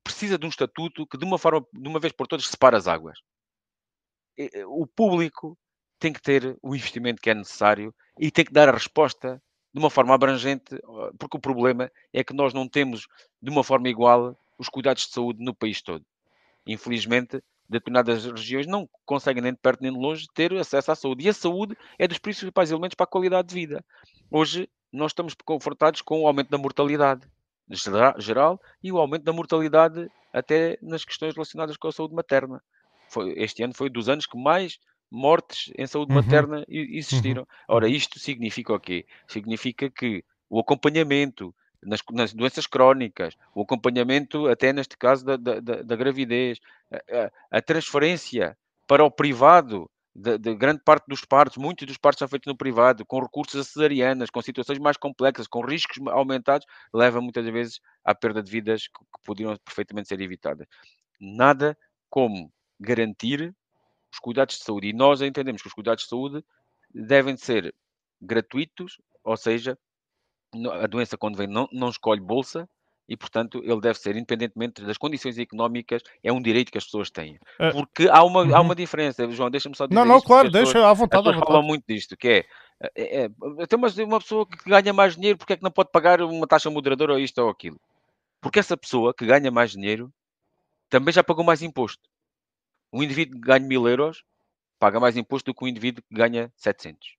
precisa 0.03 0.37
de 0.37 0.45
um 0.45 0.51
estatuto 0.51 1.07
que 1.07 1.17
de 1.17 1.25
uma 1.25 1.39
forma, 1.39 1.65
de 1.73 1.89
uma 1.89 2.01
vez 2.01 2.13
por 2.13 2.27
todas, 2.27 2.47
separe 2.47 2.77
as 2.77 2.89
águas. 2.89 3.19
O 4.67 4.87
público 4.87 5.57
tem 6.01 6.13
que 6.13 6.21
ter 6.21 6.57
o 6.63 6.75
investimento 6.75 7.21
que 7.21 7.31
é 7.31 7.35
necessário 7.35 7.95
e 8.19 8.31
tem 8.31 8.45
que 8.45 8.53
dar 8.53 8.69
a 8.69 8.73
resposta 8.73 9.41
de 9.73 9.79
uma 9.79 9.91
forma 9.91 10.15
abrangente, 10.15 10.81
porque 11.19 11.37
o 11.37 11.41
problema 11.41 11.93
é 12.13 12.25
que 12.25 12.35
nós 12.35 12.53
não 12.53 12.67
temos 12.67 13.07
de 13.41 13.51
uma 13.51 13.63
forma 13.63 13.89
igual 13.89 14.37
os 14.59 14.69
cuidados 14.69 15.07
de 15.07 15.13
saúde 15.13 15.45
no 15.45 15.55
país 15.55 15.81
todo. 15.81 16.05
Infelizmente, 16.67 17.41
determinadas 17.69 18.25
regiões 18.25 18.67
não 18.67 18.89
conseguem 19.07 19.43
nem 19.43 19.53
de 19.53 19.59
perto 19.59 19.83
nem 19.83 19.93
de 19.93 19.99
longe 19.99 20.27
ter 20.35 20.53
acesso 20.55 20.91
à 20.91 20.97
saúde. 20.97 21.25
E 21.25 21.29
a 21.29 21.33
saúde 21.33 21.77
é 21.99 22.09
dos 22.09 22.19
principais 22.19 22.71
elementos 22.71 22.97
para 22.97 23.05
a 23.05 23.07
qualidade 23.07 23.49
de 23.49 23.55
vida. 23.55 23.85
Hoje, 24.29 24.69
nós 24.93 25.13
estamos 25.13 25.35
confrontados 25.45 26.03
com 26.03 26.23
o 26.23 26.27
aumento 26.27 26.51
da 26.51 26.59
mortalidade 26.59 27.29
geral 28.19 28.61
e 28.83 28.91
o 28.91 28.99
aumento 28.99 29.23
da 29.23 29.33
mortalidade 29.33 30.11
até 30.33 30.77
nas 30.83 31.05
questões 31.05 31.35
relacionadas 31.35 31.77
com 31.77 31.87
a 31.87 31.93
saúde 31.93 32.15
materna. 32.15 32.61
Foi, 33.09 33.35
este 33.37 33.63
ano 33.63 33.75
foi 33.75 33.89
dos 33.89 34.09
anos 34.09 34.27
que 34.27 34.37
mais 34.37 34.79
mortes 35.11 35.73
em 35.77 35.87
saúde 35.87 36.13
uhum. 36.13 36.23
materna 36.23 36.65
existiram. 36.69 37.43
Uhum. 37.43 37.77
Ora, 37.77 37.89
isto 37.89 38.19
significa 38.19 38.73
o 38.73 38.81
quê? 38.81 39.07
Significa 39.27 39.91
que 39.91 40.25
o 40.49 40.61
acompanhamento 40.61 41.55
nas, 41.83 42.01
nas 42.13 42.33
doenças 42.33 42.67
crónicas, 42.67 43.35
o 43.55 43.63
acompanhamento 43.63 44.49
até 44.49 44.73
neste 44.73 44.97
caso 44.97 45.25
da, 45.25 45.37
da, 45.37 45.61
da 45.61 45.97
gravidez, 45.97 46.61
a, 46.93 47.59
a, 47.59 47.63
transferência 47.63 48.57
para 48.87 49.05
o 49.05 49.11
privado 49.11 49.91
de, 50.15 50.37
de, 50.37 50.55
grande 50.55 50.83
parte 50.85 51.07
dos 51.09 51.25
partos, 51.25 51.57
muitos 51.57 51.87
dos 51.87 51.97
partos 51.97 52.19
são 52.19 52.29
feitos 52.29 52.51
no 52.51 52.57
privado, 52.57 53.07
com 53.07 53.21
recursos 53.21 53.61
a 53.61 53.65
cesarianas, 53.65 54.29
com 54.29 54.43
situações 54.43 54.79
mais 54.79 54.97
complexas, 54.97 55.47
com 55.47 55.65
riscos 55.65 55.99
aumentados, 56.09 56.67
leva 56.93 57.21
muitas 57.21 57.47
vezes 57.47 57.81
à 58.05 58.15
perda 58.15 58.43
de 58.43 58.51
vidas 58.51 58.89
que, 58.89 58.99
que 58.99 59.25
poderiam 59.25 59.57
perfeitamente 59.65 60.09
ser 60.09 60.21
evitadas. 60.21 60.67
Nada 61.21 61.79
como 62.11 62.53
garantir 62.79 63.55
os 64.13 64.19
cuidados 64.19 64.59
de 64.59 64.65
saúde. 64.65 64.89
E 64.89 64.93
nós 64.93 65.21
entendemos 65.23 65.63
que 65.63 65.69
os 65.69 65.75
cuidados 65.75 66.05
de 66.05 66.11
saúde 66.11 66.45
devem 66.93 67.37
ser 67.37 67.75
gratuitos, 68.21 69.01
ou 69.25 69.37
seja, 69.37 69.79
a 70.83 70.87
doença 70.87 71.17
quando 71.17 71.37
vem 71.37 71.47
não, 71.47 71.69
não 71.73 71.89
escolhe 71.89 72.21
bolsa, 72.21 72.69
e, 73.11 73.17
portanto, 73.17 73.61
ele 73.65 73.81
deve 73.81 73.99
ser, 73.99 74.15
independentemente 74.15 74.83
das 74.85 74.97
condições 74.97 75.37
económicas, 75.37 76.01
é 76.23 76.33
um 76.33 76.41
direito 76.41 76.71
que 76.71 76.79
as 76.79 76.85
pessoas 76.85 77.11
têm. 77.11 77.41
É. 77.59 77.73
Porque 77.73 78.09
há 78.09 78.23
uma, 78.23 78.43
uhum. 78.43 78.55
há 78.55 78.61
uma 78.61 78.75
diferença, 78.75 79.29
João, 79.33 79.51
deixa-me 79.51 79.77
só 79.77 79.89
dizer 79.89 79.97
Não, 79.97 80.05
não, 80.05 80.21
claro, 80.21 80.49
deixa 80.49 80.89
à 80.89 80.93
vontade. 80.93 81.29
As 81.29 81.37
falam 81.37 81.65
muito 81.65 81.83
disto, 81.89 82.17
que 82.17 82.29
é, 82.29 82.45
é, 82.95 83.25
é 83.25 83.67
tem 83.67 83.77
uma, 83.77 83.89
uma 83.89 84.21
pessoa 84.21 84.47
que 84.47 84.71
ganha 84.71 84.93
mais 84.93 85.17
dinheiro, 85.17 85.37
porque 85.37 85.55
é 85.55 85.57
que 85.57 85.63
não 85.63 85.73
pode 85.73 85.91
pagar 85.91 86.23
uma 86.23 86.47
taxa 86.47 86.71
moderadora 86.71 87.15
ou 87.15 87.19
isto 87.19 87.37
ou 87.43 87.51
aquilo? 87.51 87.81
Porque 88.41 88.61
essa 88.61 88.77
pessoa 88.77 89.13
que 89.13 89.27
ganha 89.27 89.51
mais 89.51 89.73
dinheiro 89.73 90.13
também 90.89 91.13
já 91.13 91.25
pagou 91.25 91.45
mais 91.45 91.63
imposto. 91.63 92.09
Um 92.93 93.03
indivíduo 93.03 93.41
que 93.41 93.47
ganha 93.47 93.67
mil 93.67 93.89
euros 93.89 94.25
paga 94.79 94.99
mais 94.99 95.17
imposto 95.17 95.51
do 95.51 95.55
que 95.55 95.65
um 95.65 95.69
indivíduo 95.69 96.03
que 96.03 96.15
ganha 96.15 96.53
700. 96.57 97.17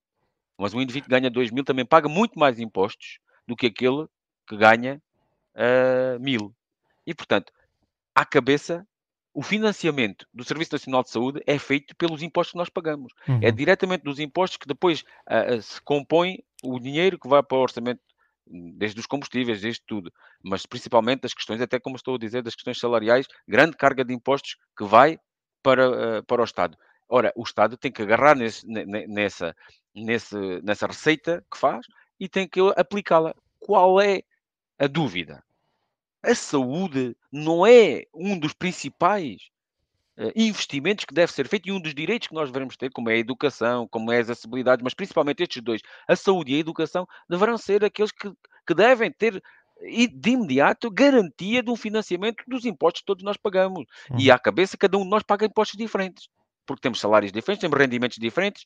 Mas 0.58 0.74
um 0.74 0.82
indivíduo 0.82 1.06
que 1.06 1.12
ganha 1.12 1.30
2 1.30 1.52
mil 1.52 1.64
também 1.64 1.86
paga 1.86 2.10
muito 2.10 2.38
mais 2.38 2.60
impostos 2.60 3.20
do 3.48 3.56
que 3.56 3.68
aquele 3.68 4.08
que 4.48 4.58
ganha 4.58 5.02
uh, 5.56 6.20
mil. 6.20 6.54
E, 7.06 7.14
portanto, 7.14 7.52
à 8.14 8.26
cabeça, 8.26 8.86
o 9.34 9.42
financiamento 9.42 10.28
do 10.34 10.44
Serviço 10.44 10.74
Nacional 10.74 11.04
de 11.04 11.10
Saúde 11.10 11.42
é 11.48 11.58
feito 11.58 11.96
pelos 11.96 12.22
impostos 12.22 12.52
que 12.52 12.58
nós 12.58 12.70
pagamos. 12.70 13.14
É 13.28 13.32
uhum. 13.32 13.40
É 13.42 13.52
diretamente 13.52 14.04
dos 14.04 14.20
impostos 14.20 14.58
que 14.58 14.68
depois 14.68 15.04
uh, 15.30 15.62
se 15.62 15.82
compõe 15.82 16.44
o 16.64 16.80
dinheiro 16.80 17.18
que 17.18 17.30
vai 17.30 17.42
para 17.42 17.58
o 17.58 17.62
orçamento, 17.62 18.02
desde 18.46 19.00
os 19.00 19.06
combustíveis, 19.06 19.62
desde 19.62 19.82
tudo, 19.86 20.12
mas 20.44 20.66
principalmente 20.66 21.22
das 21.22 21.34
questões, 21.34 21.62
até 21.62 21.80
como 21.80 21.96
estou 21.96 22.16
a 22.16 22.20
dizer, 22.20 22.44
das 22.44 22.56
questões 22.56 22.80
salariais, 22.80 23.28
grande 23.48 23.78
carga 23.78 24.04
de 24.04 24.14
impostos 24.14 24.58
que 24.78 24.84
vai 24.84 25.18
para, 25.62 26.20
uh, 26.20 26.24
para 26.24 26.42
o 26.42 26.46
Estado. 26.46 26.78
Ora, 27.08 27.32
o 27.36 27.44
Estado 27.44 27.78
tem 27.78 27.92
que 27.92 28.02
agarrar 28.02 28.36
nesse, 28.36 28.66
nessa, 28.68 29.56
nesse, 29.94 30.36
nessa 30.64 30.88
receita 30.88 31.44
que 31.52 31.58
faz 31.58 31.86
e 32.20 32.30
tem 32.30 32.48
que 32.48 32.60
aplicá-la. 32.78 33.36
Qual 33.60 34.02
é 34.02 34.24
a 34.82 34.88
dúvida. 34.88 35.44
A 36.24 36.34
saúde 36.34 37.16
não 37.32 37.68
é 37.68 38.06
um 38.12 38.38
dos 38.38 38.52
principais 38.52 39.50
uh, 40.18 40.32
investimentos 40.36 41.06
que 41.06 41.14
deve 41.14 41.32
ser 41.32 41.48
feito 41.48 41.70
e 41.70 41.72
um 41.72 41.80
dos 41.80 41.94
direitos 41.94 42.28
que 42.28 42.34
nós 42.34 42.52
devemos 42.52 42.76
ter, 42.76 42.90
como 42.90 43.08
é 43.12 43.14
a 43.14 43.20
educação, 43.20 43.88
como 43.88 44.12
é 44.12 44.18
as 44.18 44.28
acessibilidades, 44.28 44.84
mas 44.84 44.96
principalmente 44.96 45.44
estes 45.44 45.62
dois, 45.62 45.82
a 46.08 46.16
saúde 46.16 46.54
e 46.54 46.56
a 46.56 46.60
educação, 46.60 47.08
deverão 47.30 47.60
ser 47.60 47.86
aqueles 47.86 48.12
que, 48.12 48.32
que 48.66 48.74
devem 48.74 49.12
ter 49.12 49.40
e 49.84 50.08
de 50.08 50.32
imediato 50.32 50.90
garantia 50.92 51.64
de 51.64 51.70
um 51.70 51.76
financiamento 51.76 52.44
dos 52.48 52.66
impostos 52.66 53.02
que 53.02 53.06
todos 53.06 53.24
nós 53.24 53.38
pagamos. 53.38 53.86
Uhum. 54.10 54.20
E 54.20 54.32
à 54.32 54.38
cabeça, 54.38 54.78
cada 54.78 54.98
um 54.98 55.04
de 55.04 55.10
nós 55.10 55.24
paga 55.24 55.46
impostos 55.46 55.78
diferentes, 55.78 56.28
porque 56.66 56.82
temos 56.82 57.00
salários 57.00 57.32
diferentes, 57.32 57.62
temos 57.62 57.78
rendimentos 57.78 58.18
diferentes, 58.18 58.66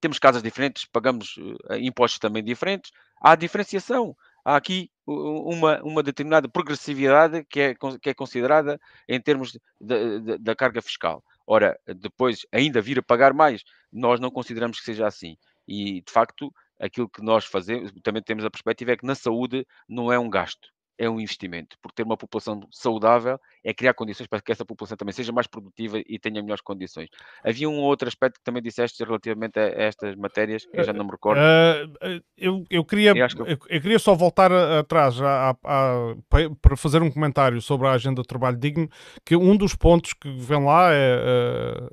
temos 0.00 0.18
casas 0.18 0.42
diferentes, 0.42 0.86
pagamos 0.86 1.36
uh, 1.36 1.74
impostos 1.76 2.18
também 2.18 2.42
diferentes. 2.42 2.90
Há 3.20 3.34
diferenciação 3.34 4.16
há 4.44 4.56
aqui 4.56 4.90
uma, 5.06 5.82
uma 5.82 6.02
determinada 6.02 6.48
progressividade 6.48 7.44
que 7.48 7.60
é, 7.60 7.74
que 8.00 8.10
é 8.10 8.14
considerada 8.14 8.80
em 9.08 9.20
termos 9.20 9.58
da 9.80 10.54
carga 10.54 10.80
fiscal. 10.80 11.22
Ora, 11.46 11.78
depois 11.86 12.46
ainda 12.52 12.80
vir 12.80 12.98
a 12.98 13.02
pagar 13.02 13.34
mais, 13.34 13.62
nós 13.92 14.20
não 14.20 14.30
consideramos 14.30 14.78
que 14.78 14.84
seja 14.84 15.06
assim. 15.06 15.36
E, 15.66 16.00
de 16.02 16.12
facto, 16.12 16.52
aquilo 16.80 17.08
que 17.08 17.22
nós 17.22 17.44
fazemos, 17.44 17.92
também 18.02 18.22
temos 18.22 18.44
a 18.44 18.50
perspectiva 18.50 18.92
é 18.92 18.96
que 18.96 19.06
na 19.06 19.14
saúde 19.14 19.66
não 19.88 20.12
é 20.12 20.18
um 20.18 20.30
gasto 20.30 20.68
é 21.00 21.08
um 21.08 21.18
investimento, 21.18 21.78
porque 21.80 21.96
ter 21.96 22.02
uma 22.02 22.16
população 22.16 22.60
saudável 22.70 23.40
é 23.64 23.72
criar 23.72 23.94
condições 23.94 24.26
para 24.26 24.38
que 24.42 24.52
essa 24.52 24.66
população 24.66 24.98
também 24.98 25.14
seja 25.14 25.32
mais 25.32 25.46
produtiva 25.46 25.98
e 26.06 26.18
tenha 26.18 26.42
melhores 26.42 26.60
condições. 26.60 27.08
Havia 27.42 27.70
um 27.70 27.78
outro 27.78 28.06
aspecto 28.06 28.38
que 28.38 28.44
também 28.44 28.62
disseste 28.62 29.02
relativamente 29.02 29.58
a 29.58 29.62
estas 29.62 30.14
matérias, 30.14 30.66
que 30.66 30.78
eu 30.78 30.84
já 30.84 30.92
não 30.92 31.06
me 31.06 31.12
recordo. 31.12 31.40
Uh, 31.40 32.20
eu, 32.36 32.64
eu, 32.68 32.84
queria, 32.84 33.12
eu... 33.12 33.16
Eu, 33.16 33.46
eu... 33.46 33.80
queria 33.80 33.98
só 33.98 34.14
voltar 34.14 34.52
atrás 34.52 35.18
a, 35.22 35.50
a, 35.50 35.56
a, 35.64 36.14
para 36.60 36.76
fazer 36.76 37.00
um 37.00 37.10
comentário 37.10 37.62
sobre 37.62 37.86
a 37.86 37.92
agenda 37.92 38.20
de 38.20 38.28
trabalho 38.28 38.58
digno, 38.58 38.86
que 39.24 39.34
um 39.34 39.56
dos 39.56 39.74
pontos 39.74 40.12
que 40.12 40.30
vem 40.30 40.62
lá, 40.62 40.92
é, 40.92 41.16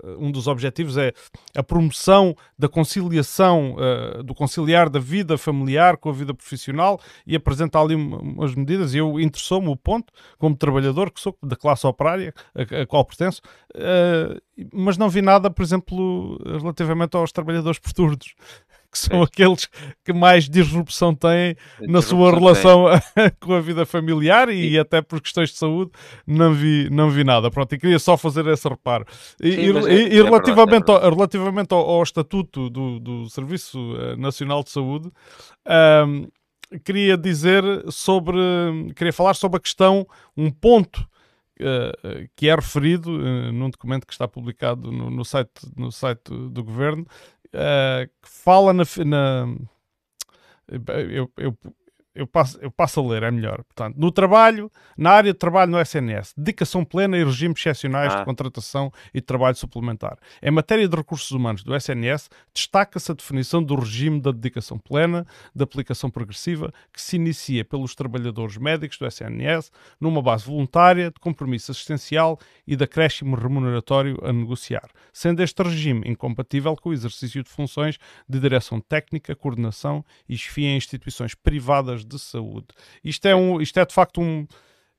uh, 0.04 0.18
um 0.20 0.32
dos 0.32 0.48
objetivos 0.48 0.98
é 0.98 1.14
a 1.56 1.64
promoção 1.64 2.36
da 2.60 2.68
conciliação, 2.68 3.76
uh, 3.76 4.22
do 4.22 4.36
conciliar 4.36 4.90
da 4.90 5.00
vida 5.00 5.38
familiar 5.38 5.96
com 5.96 6.10
a 6.10 6.14
vida 6.14 6.34
profissional 6.34 7.00
e 7.26 7.38
apresentar 7.38 7.80
ali 7.80 7.96
umas 7.96 8.54
medidas 8.54 8.97
eu 8.98 9.20
interessou-me 9.20 9.68
o 9.70 9.76
ponto, 9.76 10.12
como 10.38 10.56
trabalhador 10.56 11.12
que 11.12 11.20
sou, 11.20 11.38
da 11.44 11.56
classe 11.56 11.86
operária, 11.86 12.34
a, 12.56 12.82
a 12.82 12.86
qual 12.86 13.06
pertenço, 13.06 13.42
uh, 13.76 14.40
mas 14.74 14.98
não 14.98 15.10
vi 15.10 15.22
nada, 15.22 15.50
por 15.50 15.64
exemplo, 15.64 16.38
relativamente 16.60 17.16
aos 17.16 17.32
trabalhadores 17.32 17.80
perturdos 17.80 18.34
que 18.92 18.98
são 18.98 19.22
é. 19.22 19.24
aqueles 19.24 19.68
que 20.04 20.14
mais 20.14 20.50
disrupção 20.50 21.14
têm 21.14 21.56
na 21.82 22.02
sua 22.02 22.32
relação 22.32 22.86
com 23.40 23.54
a 23.54 23.62
vida 23.62 23.86
familiar 23.86 24.50
e, 24.50 24.72
e, 24.72 24.80
até 24.80 25.02
por 25.02 25.22
questões 25.22 25.50
de 25.50 25.58
saúde 25.58 25.92
não 26.26 26.54
vi, 26.54 26.90
não 26.90 27.10
vi 27.10 27.24
nada. 27.24 27.52
Pronto, 27.52 27.74
e 27.74 27.78
queria 27.78 28.00
só 28.00 28.18
fazer 28.18 28.48
esse 28.48 28.68
reparo. 28.68 29.06
E, 29.42 29.52
Sim, 29.52 29.60
e, 29.60 29.88
é, 29.88 30.14
e 30.16 30.20
é 30.20 30.24
relativamente, 30.24 30.88
verdade, 30.88 31.04
é 31.04 31.06
ao, 31.06 31.16
relativamente 31.16 31.74
ao, 31.74 31.80
ao, 31.80 32.04
estatuto 32.04 32.70
do, 32.70 33.00
do 33.00 33.30
Serviço 33.30 33.78
eh, 34.00 34.16
Nacional 34.16 34.64
de 34.64 34.72
Saúde, 34.72 35.12
um, 36.08 36.28
queria 36.84 37.18
dizer 37.18 37.64
sobre. 37.92 38.38
Queria 38.96 39.14
falar 39.14 39.34
sobre 39.34 39.58
a 39.58 39.62
questão, 39.62 40.08
um 40.36 40.52
ponto 40.52 41.08
uh, 41.60 42.30
que 42.36 42.50
é 42.50 42.56
referido 42.56 43.10
uh, 43.12 43.52
num 43.52 43.70
documento 43.70 44.06
que 44.06 44.14
está 44.14 44.28
publicado 44.28 44.92
no, 44.92 45.10
no 45.10 45.26
site, 45.26 45.52
no 45.76 45.92
site 45.92 46.30
do 46.30 46.64
governo, 46.64 47.06
uh, 47.48 48.08
que 48.22 48.30
fala 48.30 48.74
na. 48.74 48.84
na 49.06 49.48
eu, 51.10 51.32
eu, 51.38 51.58
eu 52.18 52.26
passo, 52.26 52.58
eu 52.62 52.72
passo 52.72 53.00
a 53.00 53.08
ler, 53.08 53.24
é 53.24 53.32
melhor. 53.32 53.64
Portanto, 53.64 53.96
no 53.96 54.12
trabalho, 54.12 54.72
na 54.98 55.12
área 55.12 55.32
de 55.32 55.38
trabalho 55.38 55.72
no 55.72 55.80
SNS, 55.80 56.34
dedicação 56.36 56.84
plena 56.84 57.18
e 57.18 57.24
regimes 57.24 57.60
excepcionais 57.60 58.14
ah. 58.14 58.20
de 58.20 58.26
contratação 58.26 58.92
e 59.14 59.20
de 59.20 59.26
trabalho 59.26 59.56
suplementar. 59.56 60.18
Em 60.42 60.50
matéria 60.50 60.88
de 60.88 60.96
recursos 60.96 61.30
humanos 61.30 61.64
do 61.64 61.76
SNS, 61.76 62.30
destaca-se 62.54 63.12
a 63.12 63.16
definição 63.16 63.62
do 63.62 63.76
regime 63.76 64.20
da 64.20 64.32
dedicação 64.32 64.80
plena, 64.80 65.26
de 65.54 65.64
aplicação 65.64 66.10
progressiva, 66.10 66.74
que 66.92 67.00
se 67.00 67.18
inicia 67.18 67.64
pelos 67.64 67.94
trabalhadores 67.94 68.58
médicos 68.58 68.98
do 68.98 69.06
SNS, 69.06 69.72
numa 70.02 70.22
base 70.22 70.46
voluntária, 70.46 71.12
de 71.12 71.20
compromisso 71.20 71.72
assistencial 71.72 72.40
e 72.66 72.76
de 72.76 72.84
acréscimo 72.84 73.36
remuneratório 73.36 74.18
a 74.24 74.34
negociar, 74.34 74.90
sendo 75.14 75.44
este 75.44 75.62
regime 75.62 76.10
incompatível 76.10 76.76
com 76.76 76.90
o 76.90 76.94
exercício 76.94 77.44
de 77.44 77.50
funções 77.50 78.00
de 78.28 78.40
direção 78.40 78.80
técnica, 78.82 79.36
coordenação 79.36 80.04
e 80.28 80.36
chefia 80.36 80.70
em 80.70 80.78
instituições 80.78 81.36
privadas 81.36 82.07
de 82.08 82.20
saúde. 82.20 82.68
Isto 83.04 83.28
é, 83.28 83.36
um, 83.36 83.62
isto 83.62 83.80
é 83.80 83.86
de 83.86 83.94
facto 83.94 84.22
um, 84.22 84.48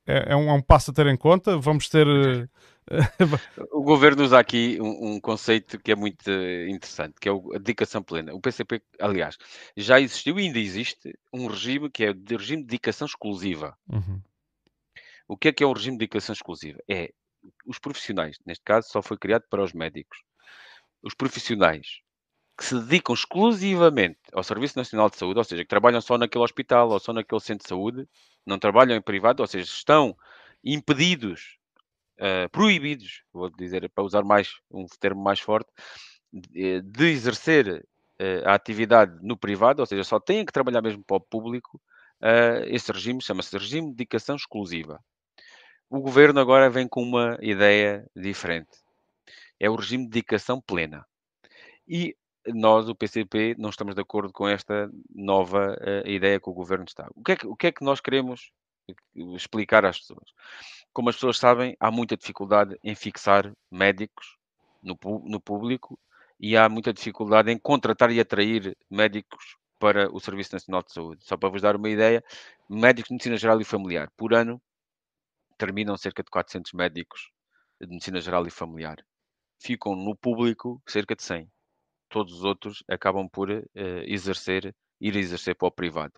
é, 0.09 0.33
é 0.33 0.37
um, 0.37 0.49
é 0.49 0.53
um 0.53 0.63
passo 0.63 0.91
a 0.91 0.95
ter 0.95 1.07
em 1.07 1.17
conta. 1.17 1.59
Vamos 1.59 1.89
ter. 1.89 2.07
Eh, 2.07 2.49
o 3.71 3.83
governo 3.83 4.25
usa 4.25 4.39
aqui 4.39 4.79
um, 4.81 5.13
um, 5.13 5.21
conceito 5.21 5.79
que 5.79 5.93
é 5.93 5.95
muito 5.95 6.31
interessante, 6.67 7.17
que 7.21 7.29
é 7.29 7.33
a 7.33 7.59
dedicação 7.59 8.03
plena. 8.03 8.33
O 8.33 8.41
PCP, 8.41 8.83
aliás, 8.99 9.37
já 9.77 10.01
existiu 10.01 10.41
e 10.41 10.47
ainda 10.47 10.59
existe 10.59 11.15
um 11.31 11.47
regime 11.47 11.91
que 11.91 12.05
é 12.05 12.11
o 12.11 12.37
regime 12.37 12.63
de 12.63 12.69
dedicação 12.69 13.07
exclusiva. 13.07 13.77
Uhum. 13.87 14.23
O 15.29 15.37
que 15.37 15.49
é 15.49 15.53
que 15.53 15.63
é 15.63 15.67
um 15.67 15.75
regime 15.75 15.97
de 15.97 16.01
dedicação 16.01 16.33
exclusiva? 16.33 16.79
É 16.89 17.13
os 17.67 17.79
profissionais, 17.79 18.39
neste 18.47 18.65
caso, 18.65 18.89
só 18.89 19.03
foi 19.03 19.19
criado 19.19 19.45
para 19.51 19.63
os 19.63 19.75
médicos. 19.75 20.19
Os 21.03 21.15
profissionais 21.15 22.01
que 22.59 22.65
se 22.65 22.75
dedicam 22.75 23.15
exclusivamente 23.15 24.19
ao 24.33 24.43
Serviço 24.43 24.77
Nacional 24.77 25.09
de 25.09 25.17
Saúde, 25.17 25.39
ou 25.39 25.45
seja, 25.45 25.63
que 25.63 25.69
trabalham 25.69 26.01
só 26.01 26.19
naquele 26.19 26.43
hospital 26.43 26.91
ou 26.91 26.99
só 26.99 27.13
naquele 27.13 27.41
centro 27.41 27.63
de 27.63 27.69
saúde, 27.69 28.09
não 28.45 28.59
trabalham 28.59 28.97
em 28.97 29.01
privado, 29.01 29.41
ou 29.41 29.47
seja, 29.47 29.65
estão 29.65 30.17
impedidos, 30.65 31.57
uh, 32.19 32.49
proibidos, 32.51 33.23
vou 33.33 33.49
dizer 33.49 33.89
para 33.91 34.03
usar 34.03 34.25
mais 34.25 34.57
um 34.69 34.87
termo 34.99 35.23
mais 35.23 35.39
forte, 35.39 35.71
de, 36.33 36.83
de 36.83 37.07
exercer 37.07 37.87
uh, 38.21 38.49
a 38.49 38.55
atividade 38.55 39.17
no 39.23 39.37
privado, 39.37 39.79
ou 39.81 39.87
seja, 39.87 40.03
só 40.03 40.19
têm 40.19 40.45
que 40.45 40.53
trabalhar 40.53 40.83
mesmo 40.83 41.05
para 41.05 41.17
o 41.17 41.21
público. 41.21 41.81
Uh, 42.21 42.67
esse 42.67 42.91
regime 42.91 43.23
chama-se 43.23 43.57
regime 43.57 43.91
de 43.91 43.95
dedicação 43.95 44.35
exclusiva. 44.35 45.01
O 45.89 46.01
governo 46.01 46.41
agora 46.41 46.69
vem 46.69 46.89
com 46.89 47.05
uma 47.05 47.39
ideia 47.41 48.05
diferente. 48.17 48.77
É 49.61 49.71
o 49.71 49.77
regime 49.77 50.05
de 50.05 50.11
dedicação 50.11 50.61
plena. 50.61 51.07
E 51.87 52.17
nós, 52.55 52.89
o 52.89 52.95
PCP, 52.95 53.55
não 53.59 53.71
estamos 53.71 53.95
de 53.95 54.01
acordo 54.01 54.33
com 54.33 54.49
esta 54.49 54.91
nova 55.15 55.77
uh, 55.81 56.09
ideia 56.09 56.41
que 56.41 56.49
o 56.49 56.53
governo 56.53 56.85
está. 56.87 57.09
O 57.15 57.23
que, 57.23 57.33
é 57.33 57.37
que, 57.37 57.47
o 57.47 57.57
que 57.57 57.67
é 57.69 57.73
que 57.73 57.85
nós 57.85 58.01
queremos 58.01 58.51
explicar 59.35 59.85
às 59.85 59.99
pessoas? 59.99 60.33
Como 60.93 61.09
as 61.09 61.17
pessoas 61.17 61.39
sabem, 61.39 61.77
há 61.79 61.91
muita 61.91 62.17
dificuldade 62.17 62.77
em 62.83 62.95
fixar 62.95 63.53
médicos 63.71 64.37
no, 64.83 64.97
no 65.25 65.41
público 65.41 65.99
e 66.41 66.57
há 66.57 66.69
muita 66.69 66.93
dificuldade 66.93 67.51
em 67.51 67.59
contratar 67.59 68.11
e 68.11 68.21
atrair 68.21 68.77
médicos 68.91 69.57
para 69.79 70.13
o 70.13 70.19
Serviço 70.21 70.55
Nacional 70.55 70.83
de 70.83 70.93
Saúde. 70.93 71.25
Só 71.25 71.37
para 71.37 71.49
vos 71.49 71.63
dar 71.63 71.77
uma 71.77 71.89
ideia, 71.89 72.23
médicos 72.69 73.09
de 73.09 73.15
medicina 73.15 73.37
geral 73.37 73.61
e 73.61 73.65
familiar, 73.65 74.11
por 74.17 74.35
ano, 74.35 74.61
terminam 75.57 75.97
cerca 75.97 76.23
de 76.23 76.31
400 76.31 76.73
médicos 76.73 77.31
de 77.81 77.87
medicina 77.87 78.21
geral 78.21 78.47
e 78.47 78.51
familiar. 78.51 78.97
Ficam 79.61 79.95
no 79.95 80.17
público 80.17 80.81
cerca 80.87 81.17
de 81.17 81.23
100 81.23 81.51
todos 82.09 82.35
os 82.35 82.45
outros 82.45 82.83
acabam 82.89 83.29
por 83.29 83.51
uh, 83.51 83.65
exercer, 84.05 84.75
ir 85.01 85.17
exercer 85.17 85.55
para 85.55 85.69
o 85.69 85.73
privado. 85.73 86.15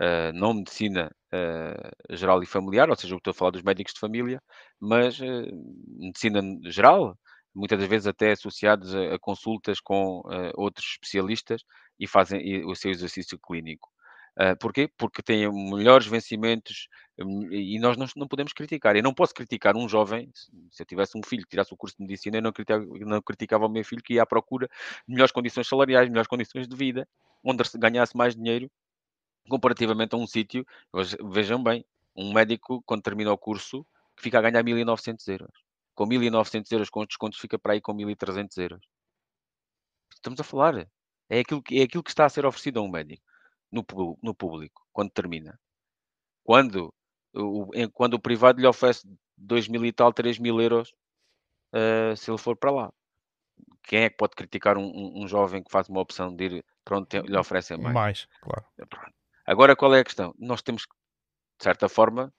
Uh, 0.00 0.32
não 0.34 0.54
medicina 0.54 1.14
uh, 1.34 2.16
geral 2.16 2.42
e 2.42 2.46
familiar, 2.46 2.88
ou 2.88 2.96
seja, 2.96 3.14
eu 3.14 3.18
estou 3.18 3.32
a 3.32 3.34
falar 3.34 3.50
dos 3.50 3.62
médicos 3.62 3.92
de 3.92 4.00
família, 4.00 4.40
mas 4.80 5.18
medicina 5.98 6.40
geral, 6.64 7.16
muitas 7.54 7.78
das 7.78 7.88
vezes 7.88 8.06
até 8.06 8.32
associados 8.32 8.94
a, 8.94 9.14
a 9.14 9.18
consultas 9.18 9.80
com 9.80 10.22
outros 10.54 10.86
especialistas 10.92 11.62
e 12.00 12.06
fazem 12.06 12.64
o 12.64 12.74
seu 12.74 12.90
exercício 12.90 13.38
clínico. 13.38 13.91
Uh, 14.38 14.56
porquê? 14.58 14.88
Porque 14.96 15.22
têm 15.22 15.50
melhores 15.52 16.06
vencimentos 16.06 16.88
um, 17.18 17.52
e 17.52 17.78
nós 17.78 17.98
não, 17.98 18.06
não, 18.16 18.26
podemos 18.26 18.52
criticar. 18.54 18.96
Eu 18.96 19.02
não 19.02 19.12
posso 19.12 19.34
criticar 19.34 19.76
um 19.76 19.86
jovem, 19.86 20.30
se 20.70 20.82
eu 20.82 20.86
tivesse 20.86 21.18
um 21.18 21.22
filho 21.22 21.42
que 21.42 21.50
tirasse 21.50 21.72
o 21.74 21.76
curso 21.76 21.96
de 21.98 22.02
medicina, 22.02 22.38
eu 22.38 22.42
não 22.42 22.52
criticava, 22.52 22.84
não 23.00 23.20
criticava 23.20 23.66
o 23.66 23.68
meu 23.68 23.84
filho 23.84 24.02
que 24.02 24.14
ia 24.14 24.22
à 24.22 24.26
procura 24.26 24.68
de 25.06 25.12
melhores 25.14 25.32
condições 25.32 25.68
salariais, 25.68 26.08
melhores 26.08 26.28
condições 26.28 26.66
de 26.66 26.74
vida, 26.74 27.06
onde 27.44 27.62
ganhasse 27.76 28.16
mais 28.16 28.34
dinheiro 28.34 28.70
comparativamente 29.48 30.14
a 30.14 30.18
um 30.18 30.26
sítio. 30.26 30.66
Vejam 31.30 31.62
bem, 31.62 31.84
um 32.16 32.32
médico, 32.32 32.82
quando 32.86 33.02
termina 33.02 33.32
o 33.32 33.38
curso, 33.38 33.86
fica 34.16 34.38
a 34.38 34.42
ganhar 34.42 34.64
1.900 34.64 35.28
euros. 35.28 35.52
Com 35.94 36.06
1.900 36.06 36.72
euros 36.72 36.90
com 36.90 37.00
os 37.00 37.06
descontos, 37.06 37.38
fica 37.38 37.58
para 37.58 37.74
aí 37.74 37.80
com 37.82 37.94
1.300 37.94 38.56
euros. 38.62 38.80
Estamos 40.14 40.40
a 40.40 40.44
falar. 40.44 40.88
É 41.28 41.40
aquilo, 41.40 41.62
que, 41.62 41.80
é 41.80 41.82
aquilo 41.82 42.02
que 42.02 42.10
está 42.10 42.24
a 42.24 42.30
ser 42.30 42.46
oferecido 42.46 42.80
a 42.80 42.82
um 42.82 42.88
médico 42.88 43.31
no, 43.72 43.84
no 44.22 44.34
público, 44.34 44.86
quando 44.92 45.10
termina. 45.10 45.58
Quando 46.44 46.92
o, 47.34 47.70
quando 47.92 48.14
o 48.14 48.20
privado 48.20 48.60
lhe 48.60 48.66
oferece 48.66 49.08
2 49.36 49.68
mil 49.68 49.84
e 49.84 49.92
tal, 49.92 50.12
3 50.12 50.38
mil 50.38 50.60
euros, 50.60 50.92
uh, 51.72 52.16
se 52.16 52.30
ele 52.30 52.38
for 52.38 52.56
para 52.56 52.70
lá. 52.70 52.92
Quem 53.82 54.04
é 54.04 54.10
que 54.10 54.16
pode 54.16 54.36
criticar 54.36 54.76
um, 54.76 54.84
um, 54.84 55.24
um 55.24 55.28
jovem 55.28 55.62
que 55.62 55.70
faz 55.70 55.88
uma 55.88 56.00
opção 56.00 56.34
de 56.34 56.44
ir 56.44 56.64
para 56.84 56.98
onde 56.98 57.20
lhe 57.20 57.36
oferecem 57.36 57.76
mais? 57.78 57.94
Mais, 57.94 58.28
claro. 58.40 58.64
Eh, 58.78 58.84
Agora, 59.44 59.74
qual 59.74 59.94
é 59.94 60.00
a 60.00 60.04
questão? 60.04 60.34
Nós 60.38 60.62
temos 60.62 60.86
que, 60.86 60.94
de 61.58 61.64
certa 61.64 61.88
forma, 61.88 62.32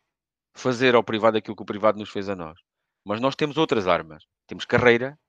fazer 0.53 0.95
ao 0.95 1.03
privado 1.03 1.37
aquilo 1.37 1.55
que 1.55 1.63
o 1.63 1.65
privado 1.65 1.99
nos 1.99 2.09
fez 2.09 2.29
a 2.29 2.35
nós. 2.35 2.59
Mas 3.03 3.19
nós 3.19 3.35
temos 3.35 3.57
outras 3.57 3.87
armas. 3.87 4.25
Temos 4.47 4.63
carreira, 4.65 5.19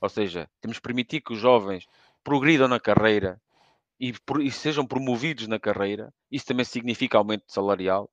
ou 0.00 0.08
seja, 0.08 0.48
temos 0.60 0.78
que 0.78 0.82
permitir 0.82 1.20
que 1.20 1.32
os 1.32 1.40
jovens 1.40 1.86
progridam 2.22 2.68
na 2.68 2.78
carreira 2.78 3.40
e, 4.00 4.14
e 4.40 4.50
sejam 4.50 4.86
promovidos 4.86 5.46
na 5.46 5.58
carreira, 5.58 6.12
isso 6.30 6.46
também 6.46 6.64
significa 6.64 7.18
aumento 7.18 7.44
salarial. 7.48 8.10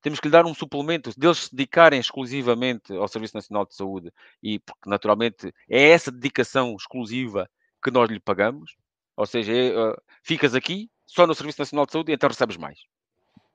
Temos 0.00 0.20
que 0.20 0.28
lhe 0.28 0.32
dar 0.32 0.46
um 0.46 0.54
suplemento, 0.54 1.10
deles 1.18 1.38
se 1.38 1.50
dedicarem 1.50 1.98
exclusivamente 1.98 2.92
ao 2.92 3.08
Serviço 3.08 3.36
Nacional 3.36 3.66
de 3.66 3.74
Saúde, 3.74 4.12
e 4.42 4.58
porque 4.60 4.88
naturalmente 4.88 5.52
é 5.68 5.88
essa 5.90 6.12
dedicação 6.12 6.74
exclusiva 6.76 7.50
que 7.82 7.90
nós 7.90 8.08
lhe 8.08 8.20
pagamos, 8.20 8.76
ou 9.16 9.26
seja, 9.26 9.52
é, 9.52 9.76
uh, 9.76 10.00
ficas 10.22 10.54
aqui 10.54 10.88
só 11.04 11.26
no 11.26 11.34
Serviço 11.34 11.60
Nacional 11.60 11.86
de 11.86 11.92
Saúde 11.92 12.12
e 12.12 12.14
então 12.14 12.28
recebes 12.28 12.56
mais. 12.56 12.78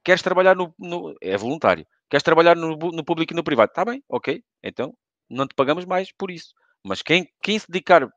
Queres 0.03 0.21
trabalhar 0.21 0.55
no, 0.55 0.73
no 0.77 1.15
é 1.21 1.38
voluntário. 1.38 1.88
Queres 2.09 2.23
trabalhar 2.23 2.55
no, 2.55 2.75
no 2.75 3.03
público 3.05 3.34
e 3.34 3.36
no 3.36 3.43
privado? 3.43 3.69
Está 3.69 3.86
bem, 3.86 4.03
ok. 4.09 4.43
Então 4.61 4.93
não 5.29 5.47
te 5.47 5.55
pagamos 5.55 5.86
mais 5.86 6.11
por 6.11 6.29
isso. 6.29 6.53
Mas 6.84 7.01
quem, 7.01 7.29
quem 7.41 7.57
se 7.57 7.71
dedicar 7.71 8.09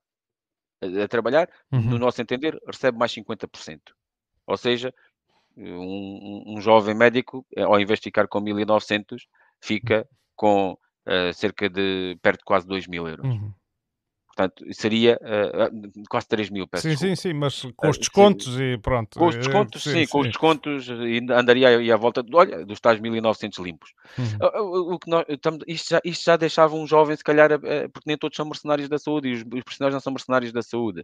a, 0.80 1.08
trabalhar, 1.08 1.48
uhum. 1.72 1.80
no 1.82 1.98
nosso 1.98 2.20
entender, 2.20 2.58
recebe 2.66 2.98
mais 2.98 3.12
50%. 3.12 3.80
Ou 4.46 4.56
seja, 4.56 4.94
um, 5.56 6.44
um, 6.46 6.60
jovem 6.60 6.94
médico, 6.94 7.46
eh, 7.56 7.62
ao 7.62 7.80
invés 7.80 7.98
de 7.98 8.04
ficar 8.04 8.28
com 8.28 8.40
1.900, 8.40 9.22
fica 9.60 10.08
com 10.34 10.72
uh, 10.72 11.32
cerca 11.32 11.68
de 11.68 12.18
perto 12.22 12.40
de 12.40 12.44
quase 12.44 12.66
2 12.66 12.86
mil 12.86 13.08
euros. 13.08 13.26
Uhum. 13.26 13.52
Portanto, 14.36 14.66
seria 14.70 15.18
uh, 15.22 16.04
quase 16.10 16.28
3 16.28 16.50
mil, 16.50 16.68
peço 16.68 16.82
Sim, 16.82 16.90
desculpa. 16.90 17.16
sim, 17.16 17.28
sim, 17.28 17.32
mas 17.32 17.62
com 17.74 17.88
os 17.88 17.96
descontos 17.96 18.54
uh, 18.54 18.62
e 18.62 18.76
pronto. 18.76 19.18
Com 19.18 19.28
os 19.28 19.34
descontos, 19.34 19.82
sim, 19.82 19.92
sim, 19.92 20.06
com 20.06 20.20
os 20.20 20.26
descontos 20.26 20.86
andaria 21.30 21.68
aí 21.68 21.90
à 21.90 21.96
volta, 21.96 22.22
olha, 22.34 22.66
dos 22.66 22.78
tais 22.78 23.00
1.900 23.00 23.64
limpos. 23.64 23.94
Uhum. 24.18 24.92
O, 24.92 24.98
que 24.98 25.08
nós, 25.08 25.24
isto, 25.66 25.88
já, 25.88 26.00
isto 26.04 26.22
já 26.22 26.36
deixava 26.36 26.76
um 26.76 26.86
jovem, 26.86 27.16
se 27.16 27.24
calhar, 27.24 27.48
porque 27.58 28.06
nem 28.06 28.18
todos 28.18 28.36
são 28.36 28.44
mercenários 28.44 28.90
da 28.90 28.98
saúde 28.98 29.28
e 29.28 29.32
os, 29.32 29.38
os 29.40 29.62
profissionais 29.62 29.94
não 29.94 30.00
são 30.00 30.12
mercenários 30.12 30.52
da 30.52 30.60
saúde. 30.60 31.02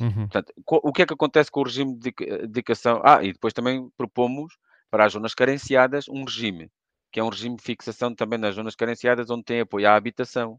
Uhum. 0.00 0.26
Portanto, 0.28 0.52
o 0.66 0.92
que 0.92 1.02
é 1.02 1.06
que 1.06 1.14
acontece 1.14 1.52
com 1.52 1.60
o 1.60 1.64
regime 1.64 1.96
de 1.96 2.12
dedicação? 2.48 3.00
Ah, 3.04 3.22
e 3.22 3.32
depois 3.32 3.52
também 3.54 3.88
propomos 3.96 4.56
para 4.90 5.04
as 5.04 5.12
zonas 5.12 5.32
carenciadas 5.32 6.08
um 6.08 6.24
regime, 6.24 6.68
que 7.12 7.20
é 7.20 7.22
um 7.22 7.28
regime 7.28 7.54
de 7.56 7.62
fixação 7.62 8.12
também 8.12 8.38
nas 8.38 8.56
zonas 8.56 8.74
carenciadas 8.74 9.30
onde 9.30 9.44
tem 9.44 9.60
apoio 9.60 9.88
à 9.88 9.94
habitação. 9.94 10.58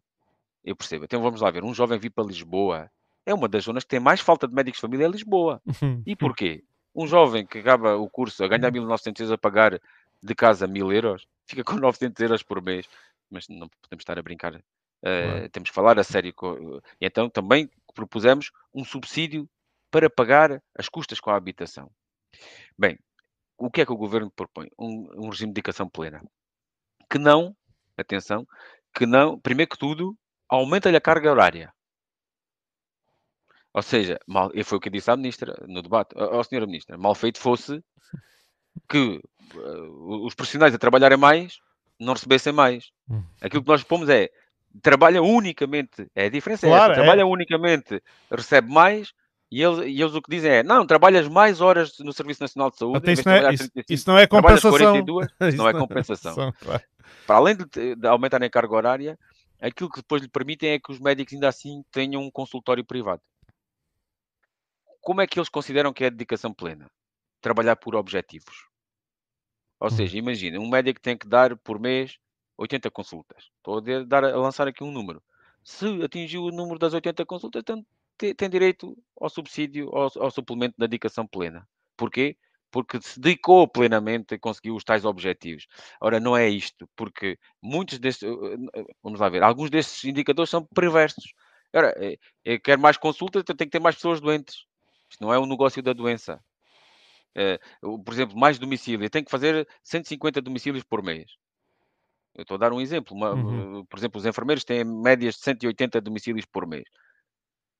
Eu 0.65 0.75
percebo. 0.75 1.05
Então 1.05 1.21
vamos 1.21 1.41
lá 1.41 1.51
ver. 1.51 1.63
Um 1.63 1.73
jovem 1.73 1.99
vir 1.99 2.09
para 2.09 2.25
Lisboa 2.25 2.91
é 3.23 3.33
uma 3.33 3.47
das 3.47 3.63
zonas 3.63 3.83
que 3.83 3.89
tem 3.89 3.99
mais 3.99 4.19
falta 4.19 4.47
de 4.47 4.53
médicos 4.53 4.79
de 4.79 4.81
família 4.81 5.05
é 5.05 5.09
Lisboa. 5.09 5.61
E 6.05 6.15
porquê? 6.15 6.63
Um 6.93 7.05
jovem 7.05 7.45
que 7.45 7.59
acaba 7.59 7.95
o 7.95 8.09
curso 8.09 8.43
a 8.43 8.47
ganhar 8.47 8.71
1.900 8.71 9.19
euros 9.19 9.31
a 9.31 9.37
pagar 9.37 9.79
de 10.23 10.35
casa 10.35 10.67
1.000 10.67 10.93
euros, 10.93 11.27
fica 11.45 11.63
com 11.63 11.75
900 11.75 12.19
euros 12.19 12.41
por 12.41 12.61
mês. 12.61 12.87
Mas 13.29 13.47
não 13.47 13.69
podemos 13.81 14.01
estar 14.01 14.17
a 14.17 14.21
brincar. 14.23 14.55
Uh, 14.55 15.49
Temos 15.51 15.69
que 15.69 15.75
falar 15.75 15.99
a 15.99 16.03
sério. 16.03 16.33
E 16.99 17.05
então 17.05 17.29
também 17.29 17.69
propusemos 17.93 18.51
um 18.73 18.83
subsídio 18.83 19.47
para 19.91 20.09
pagar 20.09 20.61
as 20.77 20.89
custas 20.89 21.19
com 21.19 21.29
a 21.29 21.35
habitação. 21.35 21.91
Bem, 22.77 22.97
o 23.57 23.69
que 23.69 23.81
é 23.81 23.85
que 23.85 23.91
o 23.91 23.97
governo 23.97 24.31
propõe? 24.31 24.69
Um, 24.77 25.25
um 25.25 25.29
regime 25.29 25.51
de 25.51 25.55
dedicação 25.55 25.87
plena. 25.87 26.23
Que 27.09 27.19
não, 27.19 27.55
atenção, 27.97 28.47
que 28.93 29.05
não, 29.05 29.39
primeiro 29.39 29.69
que 29.69 29.77
tudo, 29.77 30.17
aumenta-lhe 30.49 30.97
a 30.97 31.01
carga 31.01 31.31
horária. 31.31 31.73
Ou 33.73 33.81
seja, 33.81 34.17
mal, 34.25 34.51
e 34.53 34.63
foi 34.63 34.77
o 34.77 34.81
que 34.81 34.89
disse 34.89 35.11
à 35.11 35.17
ministra 35.17 35.53
no 35.67 35.81
debate, 35.81 36.15
ó 36.15 36.41
senhora 36.43 36.65
ministra, 36.65 36.97
mal 36.97 37.13
feito 37.13 37.39
fosse 37.39 37.83
que 38.89 39.21
uh, 39.53 40.25
os 40.25 40.33
profissionais 40.33 40.73
a 40.73 40.77
trabalharem 40.77 41.17
mais 41.17 41.59
não 41.99 42.13
recebessem 42.13 42.53
mais. 42.53 42.91
Hum. 43.09 43.23
Aquilo 43.41 43.63
que 43.63 43.69
nós 43.69 43.83
pomos 43.83 44.07
é 44.09 44.29
trabalha 44.81 45.21
unicamente, 45.21 46.07
é 46.15 46.25
a 46.25 46.29
diferença 46.29 46.67
claro, 46.67 46.83
é 46.83 46.85
essa, 46.85 46.91
é. 46.93 47.03
trabalha 47.03 47.25
unicamente, 47.25 48.01
recebe 48.31 48.71
mais, 48.71 49.13
e 49.51 49.61
eles, 49.61 49.79
e 49.79 50.01
eles 50.01 50.13
o 50.13 50.21
que 50.21 50.29
dizem 50.29 50.51
é, 50.51 50.63
não, 50.63 50.85
trabalhas 50.85 51.27
mais 51.27 51.61
horas 51.61 51.97
no 51.99 52.11
Serviço 52.11 52.41
Nacional 52.41 52.71
de 52.71 52.77
Saúde, 52.77 53.11
isso, 53.11 53.27
não 53.27 53.33
é, 53.33 53.53
isso, 53.53 53.69
isso, 53.89 54.09
não 54.09 54.17
é 54.17 54.27
compensação. 54.27 54.71
42, 54.71 55.27
isso 55.41 55.57
não 55.57 55.69
é 55.69 55.73
compensação. 55.73 56.33
É 56.49 56.51
claro. 56.51 56.83
Para 57.27 57.35
além 57.35 57.55
de, 57.55 57.95
de 57.95 58.07
aumentarem 58.07 58.47
a 58.47 58.49
carga 58.49 58.75
horária, 58.75 59.19
aquilo 59.59 59.89
que 59.89 60.01
depois 60.01 60.21
lhe 60.21 60.29
permitem 60.29 60.71
é 60.71 60.79
que 60.79 60.91
os 60.91 60.99
médicos 60.99 61.33
ainda 61.33 61.47
assim 61.49 61.83
tenham 61.91 62.21
um 62.21 62.31
consultório 62.31 62.83
privado. 62.83 63.21
Como 65.01 65.21
é 65.21 65.27
que 65.27 65.37
eles 65.37 65.49
consideram 65.49 65.93
que 65.93 66.03
é 66.03 66.09
dedicação 66.09 66.53
plena? 66.53 66.89
Trabalhar 67.41 67.75
por 67.75 67.95
objetivos. 67.95 68.67
Ou 69.79 69.87
hum. 69.87 69.91
seja, 69.91 70.17
imagina, 70.17 70.59
um 70.59 70.69
médico 70.69 70.99
tem 70.99 71.17
que 71.17 71.27
dar 71.27 71.55
por 71.57 71.79
mês 71.79 72.17
80 72.57 72.89
consultas. 72.89 73.49
Estou 73.57 73.77
a, 73.77 74.03
dar, 74.03 74.23
a 74.23 74.37
lançar 74.37 74.67
aqui 74.67 74.83
um 74.83 74.91
número. 74.91 75.21
Se 75.63 75.85
atingiu 76.03 76.43
o 76.43 76.51
número 76.51 76.79
das 76.79 76.93
80 76.93 77.25
consultas, 77.25 77.63
tem, 78.17 78.33
tem 78.33 78.49
direito 78.49 78.97
ao 79.19 79.29
subsídio, 79.29 79.89
ao, 79.95 80.11
ao 80.19 80.31
suplemento 80.31 80.75
da 80.77 80.85
dedicação 80.85 81.25
plena. 81.27 81.67
Porquê? 81.97 82.37
Porque 82.75 83.01
se 83.01 83.17
dedicou 83.17 83.65
plenamente 83.69 84.35
e 84.35 84.37
conseguiu 84.37 84.75
os 84.75 84.83
tais 84.83 85.05
objetivos. 85.05 85.65
Ora, 86.01 86.19
não 86.19 86.35
é 86.35 86.49
isto, 86.49 86.85
porque 86.93 87.39
muitos 87.61 87.99
destes, 87.99 88.27
eh, 88.27 88.81
eh, 88.81 88.85
vamos 89.01 89.17
lá 89.21 89.29
ver, 89.29 89.41
alguns 89.43 89.69
destes 89.69 90.03
indicadores 90.03 90.49
são 90.49 90.65
perversos. 90.75 91.33
Ora, 91.73 91.95
eu 91.97 92.17
eh, 92.43 92.59
quero 92.59 92.81
mais 92.81 92.97
consultas, 92.97 93.43
então 93.43 93.55
tenho 93.55 93.69
que 93.69 93.77
ter 93.77 93.81
mais 93.81 93.95
pessoas 93.95 94.19
doentes. 94.19 94.65
Isto 95.09 95.23
não 95.23 95.33
é 95.33 95.39
um 95.39 95.45
negócio 95.45 95.81
da 95.81 95.93
doença. 95.93 96.43
por 98.03 98.13
exemplo, 98.13 98.37
mais 98.37 98.59
domicílio. 98.59 99.05
Eu 99.05 99.09
tenho 99.09 99.23
que 99.23 99.31
fazer 99.31 99.65
150 99.81 100.41
domicílios 100.41 100.83
por 100.83 101.01
mês. 101.01 101.31
Eu 102.35 102.41
estou 102.41 102.55
a 102.55 102.57
dar 102.57 102.73
um 102.73 102.81
exemplo. 102.81 103.15
Uma, 103.15 103.31
uhum. 103.35 103.85
Por 103.85 103.97
exemplo, 103.97 104.19
os 104.19 104.25
enfermeiros 104.25 104.65
têm 104.65 104.83
médias 104.83 105.35
de 105.35 105.41
180 105.43 106.01
domicílios 106.01 106.45
por 106.45 106.67
mês. 106.67 106.83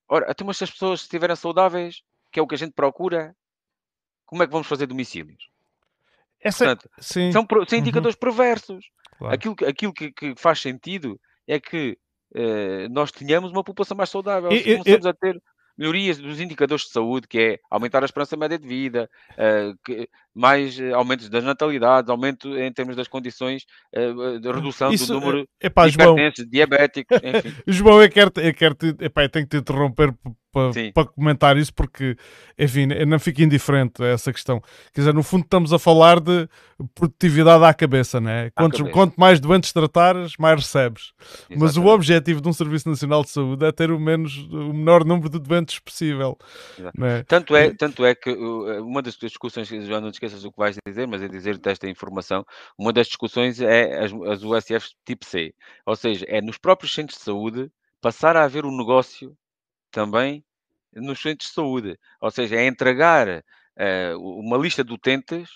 Ora, 0.08 0.30
até 0.30 0.42
mas 0.42 0.56
se 0.56 0.64
as 0.64 0.70
pessoas 0.70 1.02
estiverem 1.02 1.36
saudáveis, 1.36 2.02
que 2.32 2.40
é 2.40 2.42
o 2.42 2.46
que 2.46 2.54
a 2.54 2.58
gente 2.58 2.72
procura, 2.72 3.36
como 4.26 4.42
é 4.42 4.46
que 4.46 4.52
vamos 4.52 4.66
fazer 4.66 4.86
domicílios? 4.86 5.48
Essa... 6.40 6.66
Portanto, 6.66 6.90
Sim. 6.98 7.32
São, 7.32 7.46
são 7.48 7.58
uhum. 7.58 7.78
indicadores 7.78 8.14
uhum. 8.14 8.20
perversos. 8.20 8.86
Claro. 9.18 9.34
Aquilo, 9.34 9.56
aquilo 9.66 9.92
que, 9.92 10.12
que, 10.12 10.34
faz 10.36 10.60
sentido 10.60 11.18
é 11.46 11.58
que 11.58 11.96
uh, 12.34 12.88
nós 12.90 13.10
tenhamos 13.10 13.50
uma 13.50 13.64
população 13.64 13.96
mais 13.96 14.10
saudável. 14.10 14.52
E, 14.52 14.76
começamos 14.76 15.06
a 15.06 15.14
ter 15.14 15.40
melhorias 15.78 16.18
dos 16.18 16.40
indicadores 16.40 16.84
de 16.84 16.90
saúde, 16.90 17.28
que 17.28 17.38
é 17.38 17.58
aumentar 17.70 18.02
a 18.02 18.06
esperança 18.06 18.36
média 18.36 18.58
de 18.58 18.66
vida, 18.66 19.08
uh, 19.32 19.76
que, 19.84 20.08
mais 20.36 20.78
uh, 20.78 20.94
aumentos 20.94 21.30
das 21.30 21.42
natalidades, 21.42 22.10
aumento 22.10 22.56
em 22.58 22.70
termos 22.70 22.94
das 22.94 23.08
condições 23.08 23.64
uh, 23.96 24.38
de 24.38 24.52
redução 24.52 24.92
Isso, 24.92 25.06
do 25.06 25.18
número 25.18 25.48
epá, 25.60 25.88
de 25.88 25.94
hipertensos, 25.94 26.46
diabéticos, 26.46 27.18
enfim. 27.22 27.56
João, 27.66 28.02
eu 28.02 28.10
quero, 28.10 28.30
eu 28.36 28.54
quero 28.54 28.74
te, 28.74 28.94
epá, 29.00 29.22
eu 29.22 29.30
tenho 29.30 29.46
que 29.46 29.56
te 29.56 29.60
interromper 29.60 30.12
para, 30.56 30.92
para 30.92 31.04
comentar 31.04 31.56
isso, 31.58 31.72
porque, 31.74 32.16
enfim, 32.58 32.88
eu 32.92 33.06
não 33.06 33.18
fico 33.18 33.42
indiferente 33.42 34.02
a 34.02 34.06
essa 34.06 34.32
questão. 34.32 34.60
Quer 34.92 35.02
dizer, 35.02 35.12
no 35.12 35.22
fundo, 35.22 35.44
estamos 35.44 35.72
a 35.72 35.78
falar 35.78 36.18
de 36.18 36.48
produtividade 36.94 37.62
à 37.64 37.74
cabeça, 37.74 38.20
né? 38.20 38.50
Quanto, 38.54 38.78
cabeça. 38.78 38.92
quanto 38.92 39.20
mais 39.20 39.38
doentes 39.38 39.72
tratares, 39.72 40.32
mais 40.38 40.60
recebes. 40.62 41.12
Exatamente. 41.20 41.60
Mas 41.60 41.76
o 41.76 41.86
objetivo 41.86 42.40
de 42.40 42.48
um 42.48 42.52
Serviço 42.52 42.88
Nacional 42.88 43.22
de 43.22 43.30
Saúde 43.30 43.66
é 43.66 43.72
ter 43.72 43.90
o, 43.90 44.00
menos, 44.00 44.36
o 44.50 44.72
menor 44.72 45.04
número 45.04 45.28
de 45.28 45.38
doentes 45.38 45.78
possível. 45.78 46.38
Né? 46.96 47.22
Tanto, 47.28 47.54
é, 47.54 47.74
tanto 47.74 48.04
é 48.04 48.14
que 48.14 48.30
uma 48.30 49.02
das 49.02 49.16
discussões, 49.16 49.68
já 49.68 50.00
não 50.00 50.10
te 50.10 50.20
esqueças 50.26 50.42
do 50.42 50.52
que 50.52 50.58
vais 50.58 50.76
dizer, 50.86 51.06
mas 51.06 51.22
é 51.22 51.28
dizer-te 51.28 51.68
esta 51.68 51.88
informação, 51.88 52.44
uma 52.78 52.92
das 52.92 53.06
discussões 53.06 53.60
é 53.60 54.04
as, 54.04 54.12
as 54.12 54.42
USFs 54.42 54.94
tipo 55.04 55.24
C. 55.24 55.54
Ou 55.84 55.96
seja, 55.96 56.24
é 56.28 56.40
nos 56.40 56.58
próprios 56.58 56.92
centros 56.92 57.18
de 57.18 57.24
saúde 57.24 57.70
passar 58.00 58.36
a 58.36 58.44
haver 58.44 58.64
um 58.64 58.76
negócio 58.76 59.36
também 59.90 60.44
nos 60.92 61.20
centros 61.20 61.48
de 61.48 61.54
saúde. 61.54 61.98
Ou 62.20 62.30
seja, 62.30 62.56
é 62.56 62.66
entregar 62.66 63.28
uh, 63.28 64.18
uma 64.18 64.56
lista 64.56 64.84
de 64.84 64.92
utentes 64.92 65.48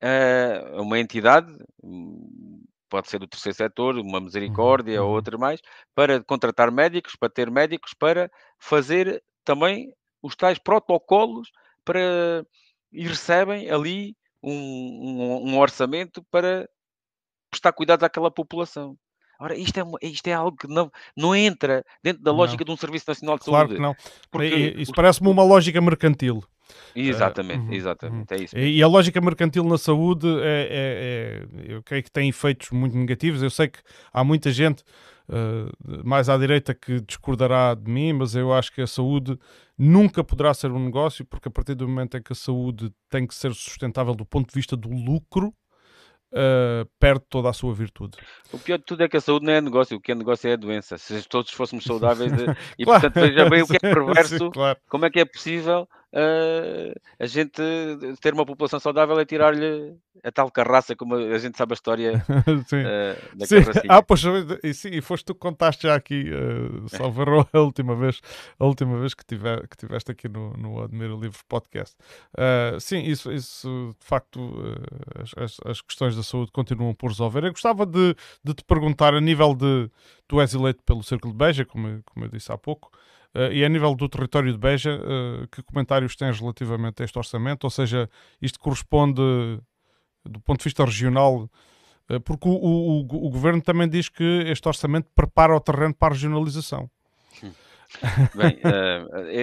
a 0.00 0.78
uh, 0.78 0.82
uma 0.82 0.98
entidade, 0.98 1.52
hum, 1.82 2.64
pode 2.88 3.08
ser 3.08 3.18
do 3.18 3.26
terceiro 3.26 3.56
setor, 3.56 3.96
uma 3.98 4.20
misericórdia 4.20 5.00
uhum. 5.00 5.06
ou 5.06 5.10
uhum. 5.10 5.16
outra 5.16 5.38
mais, 5.38 5.60
para 5.94 6.22
contratar 6.24 6.70
médicos, 6.70 7.16
para 7.16 7.30
ter 7.30 7.50
médicos, 7.50 7.94
para 7.94 8.30
fazer 8.58 9.22
também 9.44 9.94
os 10.20 10.36
tais 10.36 10.58
protocolos 10.58 11.50
para 11.84 12.44
e 12.92 13.06
recebem 13.06 13.70
ali 13.70 14.14
um, 14.42 14.52
um, 14.52 15.50
um 15.50 15.58
orçamento 15.58 16.22
para 16.30 16.68
prestar 17.50 17.72
cuidado 17.72 18.04
àquela 18.04 18.30
população. 18.30 18.96
Ora, 19.40 19.56
isto 19.56 19.78
é, 19.78 19.82
isto 20.06 20.26
é 20.28 20.32
algo 20.32 20.56
que 20.56 20.68
não, 20.68 20.90
não 21.16 21.34
entra 21.34 21.84
dentro 22.02 22.22
da 22.22 22.30
lógica 22.30 22.62
não. 22.62 22.66
de 22.66 22.72
um 22.72 22.76
Serviço 22.76 23.06
Nacional 23.08 23.38
de 23.38 23.44
claro 23.44 23.68
Saúde. 23.68 23.80
Claro 23.80 23.96
que 23.96 24.04
não. 24.04 24.12
Porque, 24.30 24.80
isso 24.80 24.92
parece-me 24.94 25.28
uma 25.28 25.42
lógica 25.42 25.80
mercantil. 25.80 26.44
Exatamente, 26.94 27.68
uh, 27.68 27.74
exatamente, 27.74 28.32
é 28.32 28.36
isso. 28.36 28.56
Mesmo. 28.56 28.70
E 28.70 28.82
a 28.82 28.86
lógica 28.86 29.20
mercantil 29.20 29.64
na 29.64 29.76
saúde 29.76 30.28
é, 30.40 30.68
é, 30.70 31.68
é, 31.68 31.74
eu 31.74 31.82
creio 31.82 32.04
que 32.04 32.10
tem 32.10 32.28
efeitos 32.28 32.70
muito 32.70 32.96
negativos. 32.96 33.42
Eu 33.42 33.50
sei 33.50 33.68
que 33.68 33.80
há 34.12 34.22
muita 34.22 34.50
gente 34.50 34.84
uh, 35.32 36.04
mais 36.04 36.28
à 36.28 36.36
direita 36.36 36.74
que 36.74 37.00
discordará 37.00 37.74
de 37.74 37.90
mim, 37.90 38.12
mas 38.12 38.34
eu 38.34 38.52
acho 38.52 38.72
que 38.72 38.82
a 38.82 38.86
saúde 38.86 39.38
nunca 39.76 40.22
poderá 40.22 40.52
ser 40.52 40.70
um 40.70 40.84
negócio, 40.84 41.24
porque 41.24 41.48
a 41.48 41.50
partir 41.50 41.74
do 41.74 41.88
momento 41.88 42.16
em 42.16 42.22
que 42.22 42.32
a 42.32 42.36
saúde 42.36 42.92
tem 43.08 43.26
que 43.26 43.34
ser 43.34 43.52
sustentável 43.54 44.14
do 44.14 44.24
ponto 44.24 44.48
de 44.48 44.54
vista 44.54 44.76
do 44.76 44.88
lucro, 44.88 45.54
uh, 46.32 46.88
perde 46.98 47.24
toda 47.28 47.48
a 47.48 47.52
sua 47.52 47.74
virtude. 47.74 48.18
O 48.52 48.58
pior 48.58 48.78
de 48.78 48.84
tudo 48.84 49.02
é 49.02 49.08
que 49.08 49.16
a 49.16 49.20
saúde 49.20 49.46
não 49.46 49.52
é 49.52 49.60
negócio, 49.60 49.96
o 49.96 50.00
que 50.00 50.12
é 50.12 50.14
negócio 50.14 50.48
é 50.48 50.54
a 50.54 50.56
doença. 50.56 50.98
Se 50.98 51.22
todos 51.28 51.50
fôssemos 51.52 51.84
saudáveis, 51.84 52.32
de... 52.32 52.44
e 52.78 52.84
claro. 52.84 53.00
portanto 53.00 53.14
veja 53.14 53.48
bem 53.48 53.62
o 53.62 53.66
que 53.66 53.76
é 53.76 53.78
perverso, 53.94 54.38
Sim, 54.38 54.50
claro. 54.50 54.78
como 54.88 55.06
é 55.06 55.10
que 55.10 55.20
é 55.20 55.24
possível 55.24 55.88
uh, 56.12 57.00
a 57.18 57.26
gente 57.26 57.60
ter 58.20 58.34
uma 58.34 58.46
população 58.46 58.78
saudável 58.78 59.18
é 59.18 59.24
tirar-lhe 59.24 59.96
a 60.24 60.30
tal 60.30 60.50
carraça, 60.50 60.94
como 60.94 61.14
a 61.14 61.38
gente 61.38 61.56
sabe 61.56 61.72
a 61.72 61.74
história 61.74 62.24
uh, 62.28 63.36
da 63.36 63.46
sim. 63.46 63.56
Ah, 63.88 64.02
pois, 64.02 64.22
e, 64.62 64.74
sim, 64.74 64.90
e 64.92 65.00
foste 65.00 65.24
tu 65.24 65.34
que 65.34 65.40
contaste 65.40 65.86
já 65.86 65.94
aqui, 65.94 66.30
uh, 66.30 66.88
Salvador, 66.96 67.48
a 67.52 67.60
última 67.60 67.96
vez, 67.96 68.20
a 68.58 68.64
última 68.64 68.98
vez 68.98 69.14
que, 69.14 69.24
tiver, 69.24 69.66
que 69.66 69.76
tiveste 69.76 70.12
aqui 70.12 70.28
no, 70.28 70.52
no 70.54 70.82
Admiro 70.82 71.18
Livre 71.18 71.40
Podcast. 71.48 71.96
Uh, 72.34 72.78
sim, 72.78 73.00
isso, 73.02 73.32
isso 73.32 73.94
de 73.98 74.06
facto, 74.06 74.38
uh, 74.40 75.42
as, 75.42 75.56
as, 75.64 75.80
questões 75.80 76.14
da 76.14 76.22
saúde 76.22 76.52
continuam 76.52 76.94
por 76.94 77.08
resolver. 77.08 77.44
Eu 77.44 77.50
gostava 77.52 77.84
de, 77.84 78.14
de 78.44 78.54
te 78.54 78.64
perguntar, 78.64 79.14
a 79.14 79.20
nível 79.20 79.54
de. 79.54 79.90
Tu 80.28 80.40
és 80.40 80.54
eleito 80.54 80.82
pelo 80.84 81.02
Círculo 81.02 81.32
de 81.32 81.38
Beja, 81.38 81.64
como, 81.64 82.02
como 82.04 82.26
eu 82.26 82.30
disse 82.30 82.50
há 82.52 82.56
pouco. 82.56 82.90
Uh, 83.34 83.50
e 83.50 83.64
a 83.64 83.68
nível 83.68 83.94
do 83.94 84.08
território 84.08 84.52
de 84.52 84.58
Beja, 84.58 85.00
uh, 85.00 85.48
que 85.48 85.62
comentários 85.62 86.14
tens 86.14 86.38
relativamente 86.38 87.00
a 87.00 87.04
este 87.04 87.18
orçamento? 87.18 87.64
Ou 87.64 87.70
seja, 87.70 88.08
isto 88.42 88.60
corresponde, 88.60 89.22
do 90.22 90.38
ponto 90.40 90.58
de 90.58 90.64
vista 90.64 90.84
regional, 90.84 91.48
uh, 92.10 92.20
porque 92.20 92.46
o, 92.46 92.52
o, 92.52 92.98
o, 93.00 93.30
governo 93.30 93.62
também 93.62 93.88
diz 93.88 94.10
que 94.10 94.44
este 94.46 94.68
orçamento 94.68 95.08
prepara 95.14 95.56
o 95.56 95.60
terreno 95.60 95.94
para 95.94 96.08
a 96.08 96.14
regionalização. 96.14 96.90
Bem, 98.34 98.58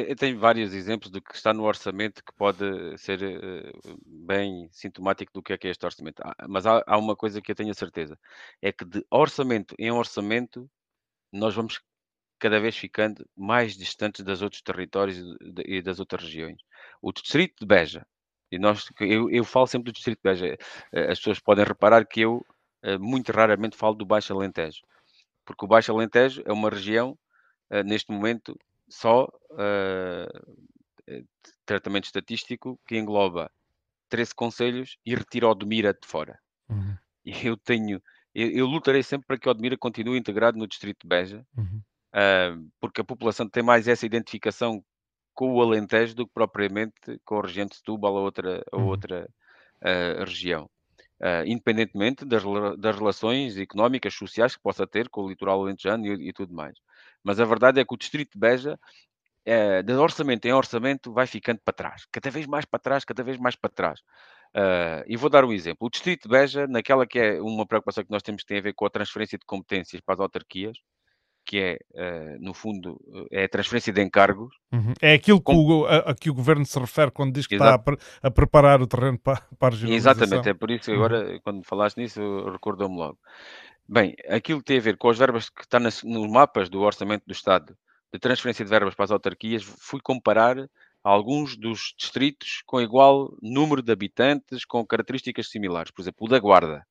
eu 0.07 0.15
tenho 0.15 0.39
vários 0.39 0.73
exemplos 0.73 1.11
do 1.11 1.21
que 1.21 1.35
está 1.35 1.53
no 1.53 1.63
orçamento 1.63 2.23
que 2.23 2.33
pode 2.33 2.65
ser 2.97 3.19
bem 4.03 4.67
sintomático 4.71 5.31
do 5.31 5.43
que 5.43 5.53
é 5.53 5.57
que 5.57 5.67
é 5.67 5.69
este 5.69 5.85
orçamento. 5.85 6.19
Ah, 6.25 6.47
mas 6.47 6.65
há 6.65 6.97
uma 6.97 7.15
coisa 7.15 7.41
que 7.41 7.51
eu 7.51 7.55
tenho 7.55 7.69
a 7.69 7.75
certeza: 7.75 8.17
é 8.59 8.71
que 8.71 8.83
de 8.85 9.05
orçamento 9.11 9.75
em 9.77 9.91
orçamento 9.91 10.67
nós 11.31 11.53
vamos 11.53 11.79
cada 12.39 12.59
vez 12.59 12.75
ficando 12.75 13.27
mais 13.35 13.75
distantes 13.75 14.23
dos 14.23 14.41
outros 14.41 14.61
territórios 14.61 15.17
e 15.65 15.81
das 15.81 15.99
outras 15.99 16.23
regiões. 16.23 16.61
O 17.01 17.11
distrito 17.11 17.59
de 17.59 17.65
Beja, 17.65 18.07
e 18.51 18.57
nós, 18.57 18.85
eu, 19.01 19.29
eu 19.29 19.43
falo 19.43 19.67
sempre 19.67 19.91
do 19.91 19.95
distrito 19.95 20.19
de 20.19 20.23
Beja, 20.23 20.57
eh, 20.93 21.11
as 21.11 21.19
pessoas 21.19 21.39
podem 21.39 21.65
reparar 21.65 22.05
que 22.05 22.21
eu 22.21 22.45
eh, 22.81 22.97
muito 22.97 23.31
raramente 23.31 23.75
falo 23.75 23.93
do 23.93 24.05
Baixo 24.05 24.33
Alentejo, 24.33 24.81
porque 25.45 25.65
o 25.65 25.67
Baixo 25.67 25.91
Alentejo 25.91 26.41
é 26.45 26.53
uma 26.53 26.69
região, 26.69 27.17
eh, 27.69 27.83
neste 27.83 28.11
momento, 28.11 28.57
só 28.87 29.25
uh, 29.51 30.55
tratamento 31.63 32.05
estatístico 32.05 32.79
que 32.87 32.97
engloba 32.97 33.51
13 34.09 34.33
conselhos 34.33 34.97
e 35.05 35.13
retira 35.13 35.47
Odmira 35.47 35.93
de 35.93 36.07
fora. 36.07 36.39
Uhum. 36.67 36.97
E 37.23 37.45
eu 37.45 37.55
tenho, 37.55 38.01
eu, 38.33 38.49
eu, 38.49 38.65
lutarei 38.65 39.03
sempre 39.03 39.27
para 39.27 39.37
que 39.37 39.47
Odmira 39.47 39.77
continue 39.77 40.17
integrado 40.17 40.57
no 40.57 40.67
distrito 40.67 41.03
de 41.03 41.07
Beja, 41.07 41.45
uhum 41.55 41.83
uh, 42.15 42.69
porque 42.79 43.01
a 43.01 43.03
população 43.05 43.47
tem 43.47 43.63
mais 43.63 43.87
essa 43.87 44.05
identificação 44.05 44.83
com 45.33 45.53
o 45.53 45.61
Alentejo 45.61 46.15
do 46.15 46.27
que 46.27 46.33
propriamente 46.33 46.93
com 47.23 47.39
a 47.39 47.41
região 47.41 47.65
de 47.65 47.75
Setúbal 47.75 48.13
ou 48.13 48.23
outra, 48.23 48.63
ou 48.73 48.81
uhum. 48.81 48.87
outra 48.87 49.29
uh, 49.81 50.23
região. 50.25 50.69
Uh, 51.21 51.43
independentemente 51.45 52.23
das, 52.25 52.43
das, 52.77 52.97
relações 52.97 53.57
económicas, 53.57 54.13
sociais 54.13 54.55
que 54.55 54.61
possa 54.61 54.87
ter 54.87 55.09
com 55.09 55.21
o 55.21 55.29
litoral 55.29 55.61
alentejano 55.61 56.05
e, 56.05 56.29
e 56.29 56.33
tudo 56.33 56.53
mais. 56.53 56.77
Mas 57.23 57.39
a 57.39 57.45
verdade 57.45 57.79
é 57.79 57.85
que 57.85 57.93
o 57.93 57.97
distrito 57.97 58.33
de 58.33 58.39
Beja, 58.39 58.79
uh, 59.47 59.83
de 59.83 59.93
orçamento 59.93 60.45
em 60.45 60.53
orçamento, 60.53 61.11
vai 61.13 61.27
ficando 61.27 61.59
para 61.63 61.73
trás. 61.73 62.05
Cada 62.11 62.29
vez 62.29 62.45
mais 62.45 62.65
para 62.65 62.79
trás, 62.79 63.03
cada 63.05 63.23
vez 63.23 63.37
mais 63.37 63.55
para 63.55 63.69
trás. 63.69 63.99
Uh, 64.55 65.03
e 65.07 65.15
vou 65.17 65.29
dar 65.29 65.45
um 65.45 65.53
exemplo. 65.53 65.87
O 65.87 65.89
distrito 65.89 66.23
de 66.23 66.29
Beja, 66.29 66.67
naquela 66.67 67.05
que 67.05 67.19
é 67.19 67.41
uma 67.41 67.65
preocupação 67.65 68.03
que 68.03 68.11
nós 68.11 68.23
temos 68.23 68.43
que 68.43 68.47
tem 68.47 68.57
a 68.59 68.61
ver 68.61 68.73
com 68.73 68.85
a 68.85 68.89
transferência 68.89 69.37
de 69.37 69.45
competências 69.45 70.01
para 70.01 70.15
as 70.15 70.19
autarquias, 70.19 70.77
que 71.49 71.57
é, 71.57 71.79
uh, 71.95 72.37
no 72.39 72.53
fundo, 72.53 73.01
eh, 73.31 73.41
é 73.41 73.43
a 73.45 73.49
transferência 73.49 73.91
de 73.91 74.03
encargos. 74.03 74.55
Uhum. 74.71 74.93
É 75.01 75.15
aquilo 75.15 75.41
que, 75.41 75.51
o, 75.51 75.87
a, 75.87 76.11
a, 76.11 76.13
que 76.13 76.29
o 76.29 76.33
governo 76.35 76.63
se 76.63 76.79
refere 76.79 77.09
quando 77.09 77.33
diz 77.33 77.47
que 77.47 77.55
Exato. 77.55 77.91
está 77.91 78.07
a, 78.21 78.27
a, 78.27 78.31
preparar 78.31 78.79
o 78.83 78.85
terreno 78.85 79.17
para, 79.17 79.41
para 79.57 79.73
a 79.73 79.77
generalização. 79.77 80.23
Exatamente, 80.23 80.49
é 80.49 80.53
por 80.53 80.69
isso 80.69 80.85
que 80.85 80.91
agora, 80.91 81.27
uhum. 81.27 81.39
quando 81.43 81.63
falaste 81.63 81.97
nisso, 81.97 82.21
recordou-me 82.51 82.95
logo. 82.95 83.17
Bem, 83.87 84.15
aquilo 84.27 84.59
que 84.59 84.65
tem 84.65 84.77
a 84.77 84.81
ver 84.81 84.95
com 84.95 85.09
as 85.09 85.17
verbas 85.17 85.49
que 85.49 85.61
está 85.61 85.79
nas, 85.79 86.03
nos 86.03 86.29
mapas 86.29 86.69
do 86.69 86.81
Orçamento 86.81 87.23
do 87.25 87.33
Estado 87.33 87.75
de 88.13 88.19
transferência 88.19 88.63
de 88.63 88.69
verbas 88.69 88.93
para 88.93 89.05
as 89.05 89.11
autarquias, 89.11 89.63
fui 89.63 89.99
comparar 89.99 90.69
alguns 91.03 91.57
dos 91.57 91.95
distritos 91.97 92.61
com 92.67 92.79
igual 92.79 93.35
número 93.41 93.81
de 93.81 93.91
habitantes, 93.91 94.65
com 94.65 94.85
características 94.85 95.49
similares. 95.49 95.89
Por 95.89 96.03
exemplo, 96.03 96.27
o 96.27 96.29
da 96.29 96.37
Guarda. 96.37 96.85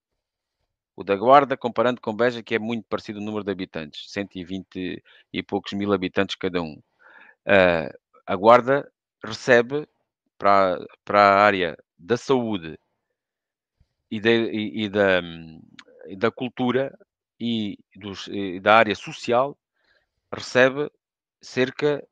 O 0.99 1.05
da 1.05 1.15
Guarda, 1.15 1.57
comparando 1.57 2.01
com 2.01 2.13
Beja, 2.13 2.43
que 2.43 2.57
é 2.57 2.59
muito 2.59 2.85
parecido 2.89 3.21
o 3.21 3.23
número 3.23 3.45
de 3.45 3.53
habitantes, 3.53 4.11
120 4.11 5.01
e 5.33 5.43
poucos 5.45 5.73
mil 5.73 5.93
habitantes 5.93 6.35
cada 6.35 6.61
um. 6.61 6.73
Uh, 7.47 7.97
a 8.27 8.35
Guarda 8.35 8.91
recebe 9.23 9.87
para, 10.37 10.85
para 11.05 11.21
a 11.21 11.41
área 11.41 11.79
da 11.97 12.17
saúde 12.17 12.77
e, 14.11 14.19
de, 14.19 14.51
e, 14.51 14.87
e 14.87 14.89
da, 14.89 15.21
e 16.09 16.17
da 16.17 16.33
cultura 16.33 16.99
e, 17.39 17.79
dos, 17.95 18.29
da 18.61 18.77
área 18.77 18.97
social, 18.97 19.57
recebe 20.35 20.91
cerca, 21.41 22.05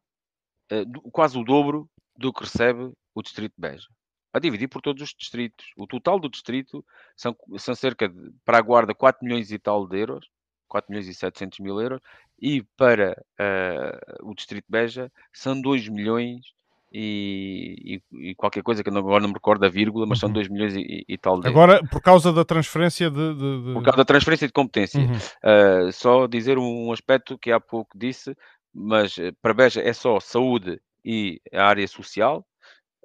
uh, 0.70 1.10
quase 1.10 1.36
o 1.36 1.42
dobro 1.42 1.90
do 2.16 2.32
que 2.32 2.44
recebe 2.44 2.92
o 3.12 3.20
Distrito 3.20 3.52
de 3.56 3.60
Beja 3.60 3.95
a 4.36 4.40
dividir 4.40 4.68
por 4.68 4.82
todos 4.82 5.02
os 5.02 5.14
distritos. 5.16 5.66
O 5.76 5.86
total 5.86 6.20
do 6.20 6.28
distrito 6.28 6.84
são, 7.16 7.34
são 7.56 7.74
cerca 7.74 8.08
de, 8.08 8.32
para 8.44 8.58
a 8.58 8.60
Guarda, 8.60 8.94
4 8.94 9.24
milhões 9.24 9.50
e 9.50 9.58
tal 9.58 9.86
de 9.86 9.98
euros, 9.98 10.28
4 10.68 10.90
milhões 10.90 11.08
e 11.08 11.14
700 11.14 11.60
mil 11.60 11.80
euros, 11.80 12.00
e 12.40 12.62
para 12.76 13.16
uh, 13.40 14.28
o 14.30 14.34
distrito 14.34 14.64
de 14.66 14.70
Beja 14.70 15.10
são 15.32 15.58
2 15.58 15.88
milhões 15.88 16.54
e, 16.92 18.00
e, 18.12 18.30
e, 18.30 18.34
qualquer 18.34 18.62
coisa 18.62 18.82
que 18.82 18.90
agora 18.90 19.20
não 19.20 19.28
me 19.28 19.34
recordo 19.34 19.64
a 19.64 19.68
vírgula, 19.68 20.06
mas 20.06 20.18
uhum. 20.18 20.28
são 20.28 20.32
2 20.32 20.48
milhões 20.48 20.74
e, 20.76 21.04
e, 21.08 21.18
tal 21.18 21.40
de 21.40 21.48
Agora, 21.48 21.80
por 21.90 22.00
causa 22.00 22.32
da 22.32 22.44
transferência 22.44 23.10
de, 23.10 23.34
de, 23.34 23.64
de... 23.64 23.72
Por 23.72 23.82
causa 23.82 23.96
da 23.96 24.04
transferência 24.04 24.46
de 24.46 24.52
competência. 24.52 25.00
Uhum. 25.00 25.88
Uh, 25.88 25.92
só 25.92 26.26
dizer 26.26 26.58
um, 26.58 26.88
um 26.88 26.92
aspecto 26.92 27.38
que 27.38 27.50
há 27.50 27.58
pouco 27.60 27.98
disse, 27.98 28.36
mas 28.72 29.18
eh, 29.18 29.32
para 29.40 29.54
Beja 29.54 29.80
é 29.80 29.92
só 29.94 30.20
saúde 30.20 30.78
e 31.02 31.40
a 31.52 31.64
área 31.64 31.88
social, 31.88 32.44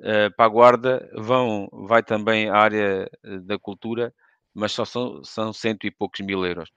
uh, 0.02 0.36
para 0.36 0.46
a 0.46 0.50
Guarda 0.50 1.10
vão, 1.16 1.68
vai 1.72 2.04
também 2.04 2.50
a 2.50 2.56
área 2.56 3.10
da 3.44 3.58
cultura, 3.58 4.14
mas 4.54 4.72
só 4.72 4.86
são, 4.86 5.24
são 5.24 5.54
cento 5.54 5.86
e 5.88 5.92
poucos 5.92 6.20
mil 6.22 6.46
euros. 6.46 6.70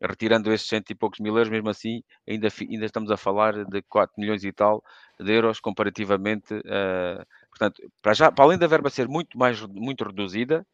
Retirando 0.00 0.52
esses 0.52 0.68
cento 0.68 0.90
e 0.90 0.94
poucos 0.94 1.20
mil 1.20 1.36
euros, 1.36 1.48
mesmo 1.50 1.70
assim, 1.70 2.02
ainda, 2.28 2.48
ainda 2.60 2.86
estamos 2.86 3.10
a 3.10 3.16
falar 3.16 3.64
de 3.64 3.82
4 3.82 4.14
milhões 4.18 4.44
e 4.44 4.52
tal 4.52 4.82
de 5.20 5.32
euros 5.32 5.60
comparativamente. 5.60 6.54
Uh, 6.54 7.24
portanto, 7.50 7.82
para, 8.02 8.14
já, 8.14 8.32
para 8.32 8.44
além 8.44 8.58
da 8.58 8.66
verba 8.66 8.90
ser 8.90 9.08
muito 9.08 9.38
mais 9.38 9.60
muito 9.66 10.04
reduzida, 10.04 10.66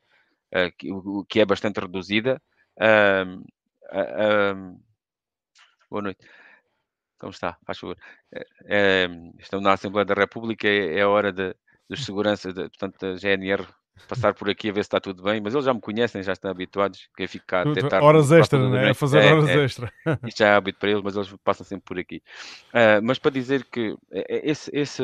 uh, 0.55 0.73
que, 0.79 0.89
que, 1.29 1.41
é 1.41 1.47
bastante 1.47 1.81
reduzida, 1.81 2.41
uh, 2.81 3.45
boa 5.91 6.03
noite. 6.03 6.27
Como 7.19 7.33
está? 7.33 7.59
Faz 7.67 7.79
favor. 7.79 7.97
É, 8.67 9.09
estamos 9.41 9.65
na 9.65 9.73
Assembleia 9.73 10.05
da 10.05 10.15
República, 10.15 10.69
é, 10.69 11.01
é 11.01 11.07
hora 11.07 11.33
de, 11.33 11.55
dos 11.89 12.05
seguranças, 12.05 12.55
de, 12.55 12.69
portanto, 12.69 12.99
da 13.01 13.17
GNR 13.17 13.67
passar 14.07 14.35
por 14.35 14.49
aqui 14.49 14.69
a 14.69 14.73
ver 14.73 14.85
se 14.85 14.89
está 14.89 15.01
tudo 15.01 15.23
bem, 15.23 15.41
mas 15.41 15.55
eles 15.55 15.65
já 15.65 15.75
me 15.75 15.81
conhecem, 15.81 16.23
já 16.23 16.33
estão 16.33 16.51
habituados, 16.51 17.09
que 17.17 17.25
eu 17.25 17.29
fico 17.29 17.47
cá 17.47 17.63
até 17.63 17.81
tarde. 17.81 18.07
Horas 18.07 18.31
extra, 18.31 18.69
né? 18.69 18.91
A 18.91 18.95
fazer 18.95 19.19
é, 19.19 19.33
horas 19.33 19.49
é, 19.49 19.65
extra. 19.65 19.93
Isto 20.25 20.39
já 20.39 20.49
é 20.49 20.55
hábito 20.55 20.79
para 20.79 20.91
eles, 20.91 21.03
mas 21.03 21.17
eles 21.17 21.35
passam 21.43 21.67
sempre 21.67 21.85
por 21.85 21.99
aqui. 21.99 22.23
Uh, 22.69 23.03
mas 23.03 23.19
para 23.19 23.31
dizer 23.31 23.65
que 23.65 23.97
esse, 24.13 24.71
esse, 24.73 25.03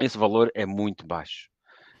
esse 0.00 0.18
valor 0.18 0.50
é 0.54 0.66
muito 0.66 1.06
baixo. 1.06 1.48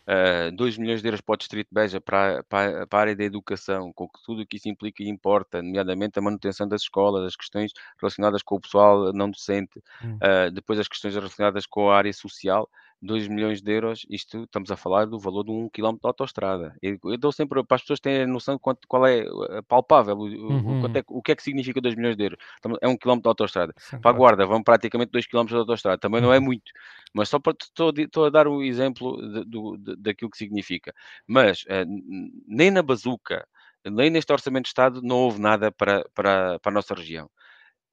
Uh, 0.08 0.48
ah, 0.48 0.50
2 0.52 0.78
milhões 0.78 1.02
de 1.02 1.08
euros 1.08 1.20
para 1.20 1.34
o 1.34 1.36
Distrito 1.36 1.68
de 1.68 1.74
Beja, 1.74 2.00
para, 2.00 2.42
para, 2.48 2.86
para, 2.86 2.98
a 2.98 3.02
área 3.02 3.16
da 3.16 3.22
educação, 3.22 3.92
com 3.92 4.08
tudo 4.24 4.42
o 4.42 4.46
que 4.46 4.56
isso 4.56 4.68
implica 4.68 5.04
e 5.04 5.08
importa, 5.08 5.62
nomeadamente 5.62 6.18
a 6.18 6.22
manutenção 6.22 6.66
das 6.66 6.82
escolas, 6.82 7.24
as 7.24 7.36
questões 7.36 7.70
relacionadas 8.00 8.42
com 8.42 8.56
o 8.56 8.60
pessoal 8.60 9.12
não 9.12 9.30
docente, 9.30 9.78
uh, 10.02 10.50
depois 10.52 10.80
as 10.80 10.88
questões 10.88 11.14
relacionadas 11.14 11.64
com 11.64 11.90
a 11.90 11.96
área 11.96 12.12
social, 12.12 12.68
2 13.02 13.28
milhões 13.28 13.62
de 13.62 13.72
euros, 13.72 14.06
isto 14.10 14.44
estamos 14.44 14.70
a 14.70 14.76
falar 14.76 15.06
do 15.06 15.18
valor 15.18 15.44
de 15.44 15.50
um 15.50 15.68
quilómetro 15.68 16.02
de 16.02 16.08
autostrada. 16.08 16.76
Eu, 16.82 16.98
eu 17.04 17.18
dou 17.18 17.32
sempre 17.32 17.64
para 17.64 17.76
as 17.76 17.80
pessoas 17.82 18.00
terem 18.00 18.26
noção 18.26 18.56
de 18.56 18.60
quanto, 18.60 18.86
qual 18.86 19.06
é 19.06 19.20
eh, 19.20 19.62
palpável, 19.66 20.16
uhum. 20.16 20.82
o, 20.82 20.86
é, 20.86 21.02
o 21.08 21.22
que 21.22 21.32
é 21.32 21.36
que 21.36 21.42
significa 21.42 21.80
2 21.80 21.94
milhões 21.94 22.16
de 22.16 22.24
euros. 22.24 22.38
É 22.82 22.88
um 22.88 22.96
quilómetro 22.96 23.22
de 23.22 23.28
autostrada. 23.28 23.72
Sim, 23.78 24.00
para 24.00 24.10
a 24.10 24.14
Guarda, 24.14 24.46
vão 24.46 24.62
praticamente 24.62 25.12
2 25.12 25.26
quilómetros 25.26 25.56
de 25.56 25.60
autostrada. 25.60 25.98
Também 25.98 26.20
uhum. 26.20 26.26
não 26.26 26.34
é 26.34 26.38
uhum. 26.38 26.44
muito, 26.44 26.70
mas 27.14 27.28
só 27.28 27.38
para 27.38 27.54
estou, 27.58 28.24
a 28.24 28.30
dar 28.30 28.46
o 28.46 28.58
um 28.58 28.62
exemplo 28.62 29.16
de, 29.16 29.44
de, 29.46 29.96
daquilo 29.96 30.30
que 30.30 30.38
significa. 30.38 30.94
Mas 31.26 31.62
uh, 31.62 31.86
nem 32.46 32.70
na 32.70 32.82
bazuca, 32.82 33.46
nem 33.84 34.10
neste 34.10 34.32
Orçamento 34.32 34.64
de 34.64 34.68
Estado, 34.68 35.00
não 35.02 35.16
houve 35.16 35.40
nada 35.40 35.72
para, 35.72 36.04
para, 36.14 36.58
para 36.58 36.70
a 36.70 36.74
nossa 36.74 36.94
região. 36.94 37.30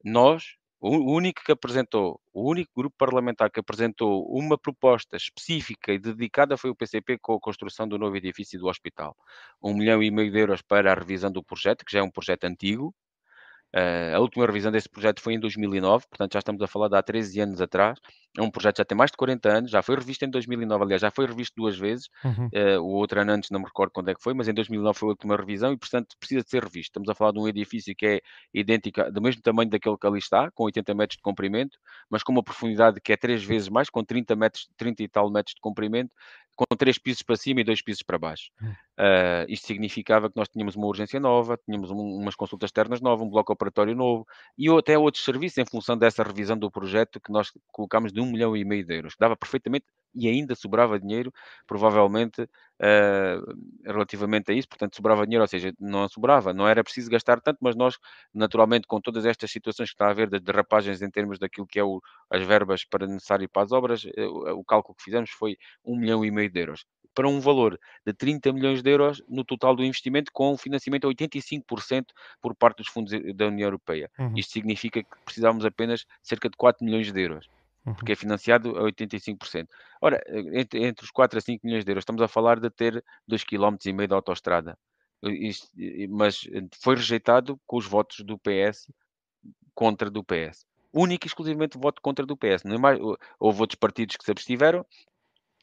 Nós, 0.04 0.57
o 0.80 1.12
único 1.12 1.42
que 1.44 1.52
apresentou, 1.52 2.20
o 2.32 2.48
único 2.48 2.70
grupo 2.76 2.96
parlamentar 2.96 3.50
que 3.50 3.60
apresentou 3.60 4.26
uma 4.30 4.56
proposta 4.56 5.16
específica 5.16 5.92
e 5.92 5.98
dedicada 5.98 6.56
foi 6.56 6.70
o 6.70 6.74
PCP 6.74 7.18
com 7.18 7.34
a 7.34 7.40
construção 7.40 7.88
do 7.88 7.98
novo 7.98 8.16
edifício 8.16 8.58
do 8.60 8.68
hospital. 8.68 9.16
Um 9.62 9.74
milhão 9.74 10.02
e 10.02 10.10
meio 10.10 10.30
de 10.30 10.38
euros 10.38 10.62
para 10.62 10.92
a 10.92 10.94
revisão 10.94 11.32
do 11.32 11.42
projeto, 11.42 11.84
que 11.84 11.92
já 11.92 12.00
é 12.00 12.02
um 12.02 12.10
projeto 12.10 12.44
antigo, 12.44 12.94
Uh, 13.74 14.16
a 14.16 14.18
última 14.20 14.46
revisão 14.46 14.72
desse 14.72 14.88
projeto 14.88 15.20
foi 15.20 15.34
em 15.34 15.40
2009, 15.40 16.06
portanto 16.08 16.32
já 16.32 16.38
estamos 16.38 16.62
a 16.62 16.66
falar 16.66 16.88
de 16.88 16.96
há 16.96 17.02
13 17.02 17.40
anos 17.40 17.60
atrás. 17.60 17.98
É 18.36 18.42
um 18.42 18.50
projeto 18.50 18.76
que 18.76 18.80
já 18.80 18.84
tem 18.84 18.96
mais 18.96 19.10
de 19.10 19.16
40 19.16 19.48
anos, 19.48 19.70
já 19.70 19.82
foi 19.82 19.96
revisto 19.96 20.24
em 20.24 20.30
2009, 20.30 20.84
aliás, 20.84 21.02
já 21.02 21.10
foi 21.10 21.26
revisto 21.26 21.54
duas 21.56 21.76
vezes. 21.76 22.08
Uhum. 22.24 22.46
Uh, 22.46 22.80
o 22.80 22.94
outro 22.94 23.20
ano 23.20 23.32
antes 23.32 23.50
não 23.50 23.58
me 23.60 23.66
recordo 23.66 23.90
quando 23.92 24.10
é 24.10 24.14
que 24.14 24.22
foi, 24.22 24.34
mas 24.34 24.48
em 24.48 24.54
2009 24.54 24.98
foi 24.98 25.08
a 25.08 25.10
última 25.10 25.36
revisão 25.36 25.72
e, 25.72 25.76
portanto, 25.76 26.16
precisa 26.18 26.42
de 26.42 26.50
ser 26.50 26.62
revisto. 26.62 26.90
Estamos 26.90 27.08
a 27.08 27.14
falar 27.14 27.32
de 27.32 27.38
um 27.38 27.48
edifício 27.48 27.94
que 27.96 28.06
é 28.06 28.20
idêntico, 28.52 29.10
do 29.10 29.22
mesmo 29.22 29.42
tamanho 29.42 29.70
daquele 29.70 29.96
que 29.96 30.06
ali 30.06 30.18
está, 30.18 30.50
com 30.50 30.64
80 30.64 30.94
metros 30.94 31.16
de 31.16 31.22
comprimento, 31.22 31.78
mas 32.10 32.22
com 32.22 32.32
uma 32.32 32.42
profundidade 32.42 33.00
que 33.00 33.12
é 33.12 33.16
três 33.16 33.42
vezes 33.42 33.68
mais, 33.68 33.88
com 33.90 34.04
30, 34.04 34.36
metros, 34.36 34.68
30 34.76 35.02
e 35.02 35.08
tal 35.08 35.30
metros 35.30 35.54
de 35.54 35.60
comprimento, 35.60 36.12
com 36.58 36.76
três 36.76 36.98
pisos 36.98 37.22
para 37.22 37.36
cima 37.36 37.60
e 37.60 37.64
dois 37.64 37.80
pisos 37.80 38.02
para 38.02 38.18
baixo. 38.18 38.50
Uh, 38.60 39.46
isto 39.48 39.68
significava 39.68 40.28
que 40.28 40.36
nós 40.36 40.48
tínhamos 40.48 40.74
uma 40.74 40.88
urgência 40.88 41.20
nova, 41.20 41.56
tínhamos 41.64 41.88
um, 41.92 41.96
umas 41.96 42.34
consultas 42.34 42.66
externas 42.66 43.00
novas, 43.00 43.24
um 43.24 43.30
bloco 43.30 43.52
operatório 43.52 43.94
novo 43.94 44.26
e 44.58 44.68
até 44.68 44.98
outros 44.98 45.24
serviços 45.24 45.56
em 45.58 45.64
função 45.64 45.96
dessa 45.96 46.24
revisão 46.24 46.58
do 46.58 46.68
projeto 46.68 47.20
que 47.20 47.30
nós 47.30 47.52
colocámos 47.70 48.12
de 48.18 48.20
um 48.20 48.26
milhão 48.26 48.56
e 48.56 48.64
meio 48.64 48.84
de 48.84 48.94
euros, 48.96 49.14
que 49.14 49.20
dava 49.20 49.36
perfeitamente 49.36 49.86
e 50.14 50.26
ainda 50.26 50.54
sobrava 50.54 50.98
dinheiro, 50.98 51.32
provavelmente, 51.66 52.42
uh, 52.42 53.56
relativamente 53.84 54.50
a 54.50 54.54
isso, 54.54 54.68
portanto, 54.68 54.96
sobrava 54.96 55.24
dinheiro, 55.24 55.42
ou 55.42 55.48
seja, 55.48 55.72
não 55.78 56.08
sobrava, 56.08 56.52
não 56.52 56.66
era 56.66 56.82
preciso 56.82 57.10
gastar 57.10 57.40
tanto, 57.40 57.58
mas 57.60 57.76
nós, 57.76 57.96
naturalmente, 58.34 58.86
com 58.86 59.00
todas 59.00 59.24
estas 59.24 59.50
situações 59.50 59.90
que 59.90 59.94
está 59.94 60.06
a 60.06 60.10
haver, 60.10 60.28
de 60.28 60.40
derrapagens 60.40 61.02
em 61.02 61.10
termos 61.10 61.38
daquilo 61.38 61.66
que 61.66 61.78
é 61.78 61.84
o, 61.84 62.00
as 62.30 62.42
verbas 62.42 62.84
para 62.84 63.06
necessário 63.06 63.48
para 63.48 63.62
as 63.62 63.70
obras, 63.72 64.04
uh, 64.04 64.54
o 64.54 64.64
cálculo 64.64 64.96
que 64.96 65.04
fizemos 65.04 65.30
foi 65.30 65.56
um 65.84 65.96
milhão 65.96 66.24
e 66.24 66.30
meio 66.30 66.50
de 66.50 66.58
euros. 66.58 66.84
Para 67.14 67.28
um 67.28 67.40
valor 67.40 67.78
de 68.06 68.12
30 68.12 68.52
milhões 68.52 68.82
de 68.82 68.90
euros 68.90 69.22
no 69.28 69.44
total 69.44 69.74
do 69.76 69.84
investimento, 69.84 70.30
com 70.32 70.56
financiamento 70.56 71.06
a 71.06 71.10
85% 71.10 72.06
por 72.40 72.54
parte 72.54 72.78
dos 72.78 72.88
fundos 72.88 73.12
da 73.34 73.46
União 73.46 73.66
Europeia. 73.66 74.10
Uhum. 74.18 74.34
Isto 74.36 74.52
significa 74.52 75.02
que 75.02 75.08
precisávamos 75.24 75.64
apenas 75.64 76.04
cerca 76.22 76.48
de 76.48 76.56
4 76.56 76.84
milhões 76.84 77.10
de 77.12 77.20
euros 77.20 77.48
porque 77.94 78.12
é 78.12 78.14
uhum. 78.14 78.20
financiado 78.20 78.78
a 78.78 78.82
85%. 78.82 79.66
Ora, 80.00 80.22
entre, 80.52 80.84
entre, 80.84 81.04
os 81.04 81.10
4 81.10 81.38
a 81.38 81.40
5 81.40 81.66
milhões 81.66 81.84
de 81.84 81.90
euros, 81.90 82.02
estamos 82.02 82.22
a 82.22 82.28
falar 82.28 82.60
de 82.60 82.70
ter 82.70 83.04
2,5 83.30 83.78
km 83.78 84.06
de 84.06 84.14
autostrada. 84.14 84.78
Isto, 85.22 85.68
mas 86.10 86.48
foi 86.80 86.94
rejeitado 86.94 87.60
com 87.66 87.76
os 87.76 87.86
votos 87.86 88.24
do 88.24 88.38
PS 88.38 88.90
contra 89.74 90.10
do 90.10 90.22
PS. 90.22 90.66
Único 90.92 91.26
e 91.26 91.28
exclusivamente 91.28 91.78
voto 91.78 92.00
contra 92.00 92.24
do 92.24 92.36
PS. 92.36 92.64
Não 92.64 92.76
é 92.76 92.78
mais, 92.78 92.98
houve 93.38 93.60
outros 93.60 93.78
partidos 93.78 94.16
que 94.16 94.24
se 94.24 94.30
abstiveram, 94.30 94.86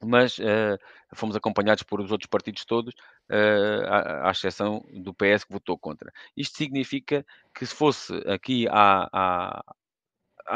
mas 0.04 0.38
uh, 0.38 0.78
fomos 1.14 1.36
acompanhados 1.36 1.84
por 1.84 2.00
os 2.00 2.12
outros 2.12 2.30
partidos 2.30 2.66
todos, 2.66 2.94
uh, 3.32 3.86
à, 3.88 4.28
à, 4.28 4.32
exceção 4.32 4.86
do 4.94 5.14
PS 5.14 5.44
que 5.46 5.54
votou 5.54 5.78
contra. 5.78 6.12
Isto 6.36 6.58
significa 6.58 7.26
que 7.54 7.66
se 7.66 7.74
fosse 7.74 8.14
aqui 8.28 8.68
à, 8.70 9.64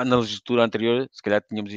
na 0.06 0.18
legislatura 0.18 0.64
anterior, 0.64 1.08
se 1.12 1.22
calhar 1.22 1.42
tínhamos 1.42 1.74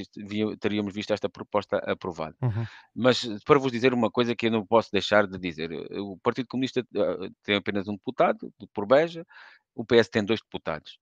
teríamos 0.61 0.93
visto 0.95 1.13
esta 1.13 1.29
proposta 1.29 1.79
aprovada. 1.79 2.37
Uhum. 2.43 2.67
Mas 2.95 3.25
para 3.45 3.59
vos 3.59 3.73
dizer 3.73 3.95
uma 3.95 4.11
coisa 4.11 4.35
que 4.35 4.47
eu 4.47 4.51
não 4.51 4.67
posso 4.67 4.91
deixar 4.93 5.27
de 5.27 5.39
dizer: 5.39 5.71
o 5.99 6.19
Partido 6.19 6.49
Comunista 6.49 6.81
eh, 6.81 7.29
tem 7.43 7.57
apenas 7.57 7.89
um 7.89 7.95
deputado, 7.95 8.53
por 8.75 8.87
Beja, 8.87 9.27
o 9.75 9.85
PS 9.85 10.09
tem 10.09 10.25
dois 10.25 10.41
deputados. 10.41 10.99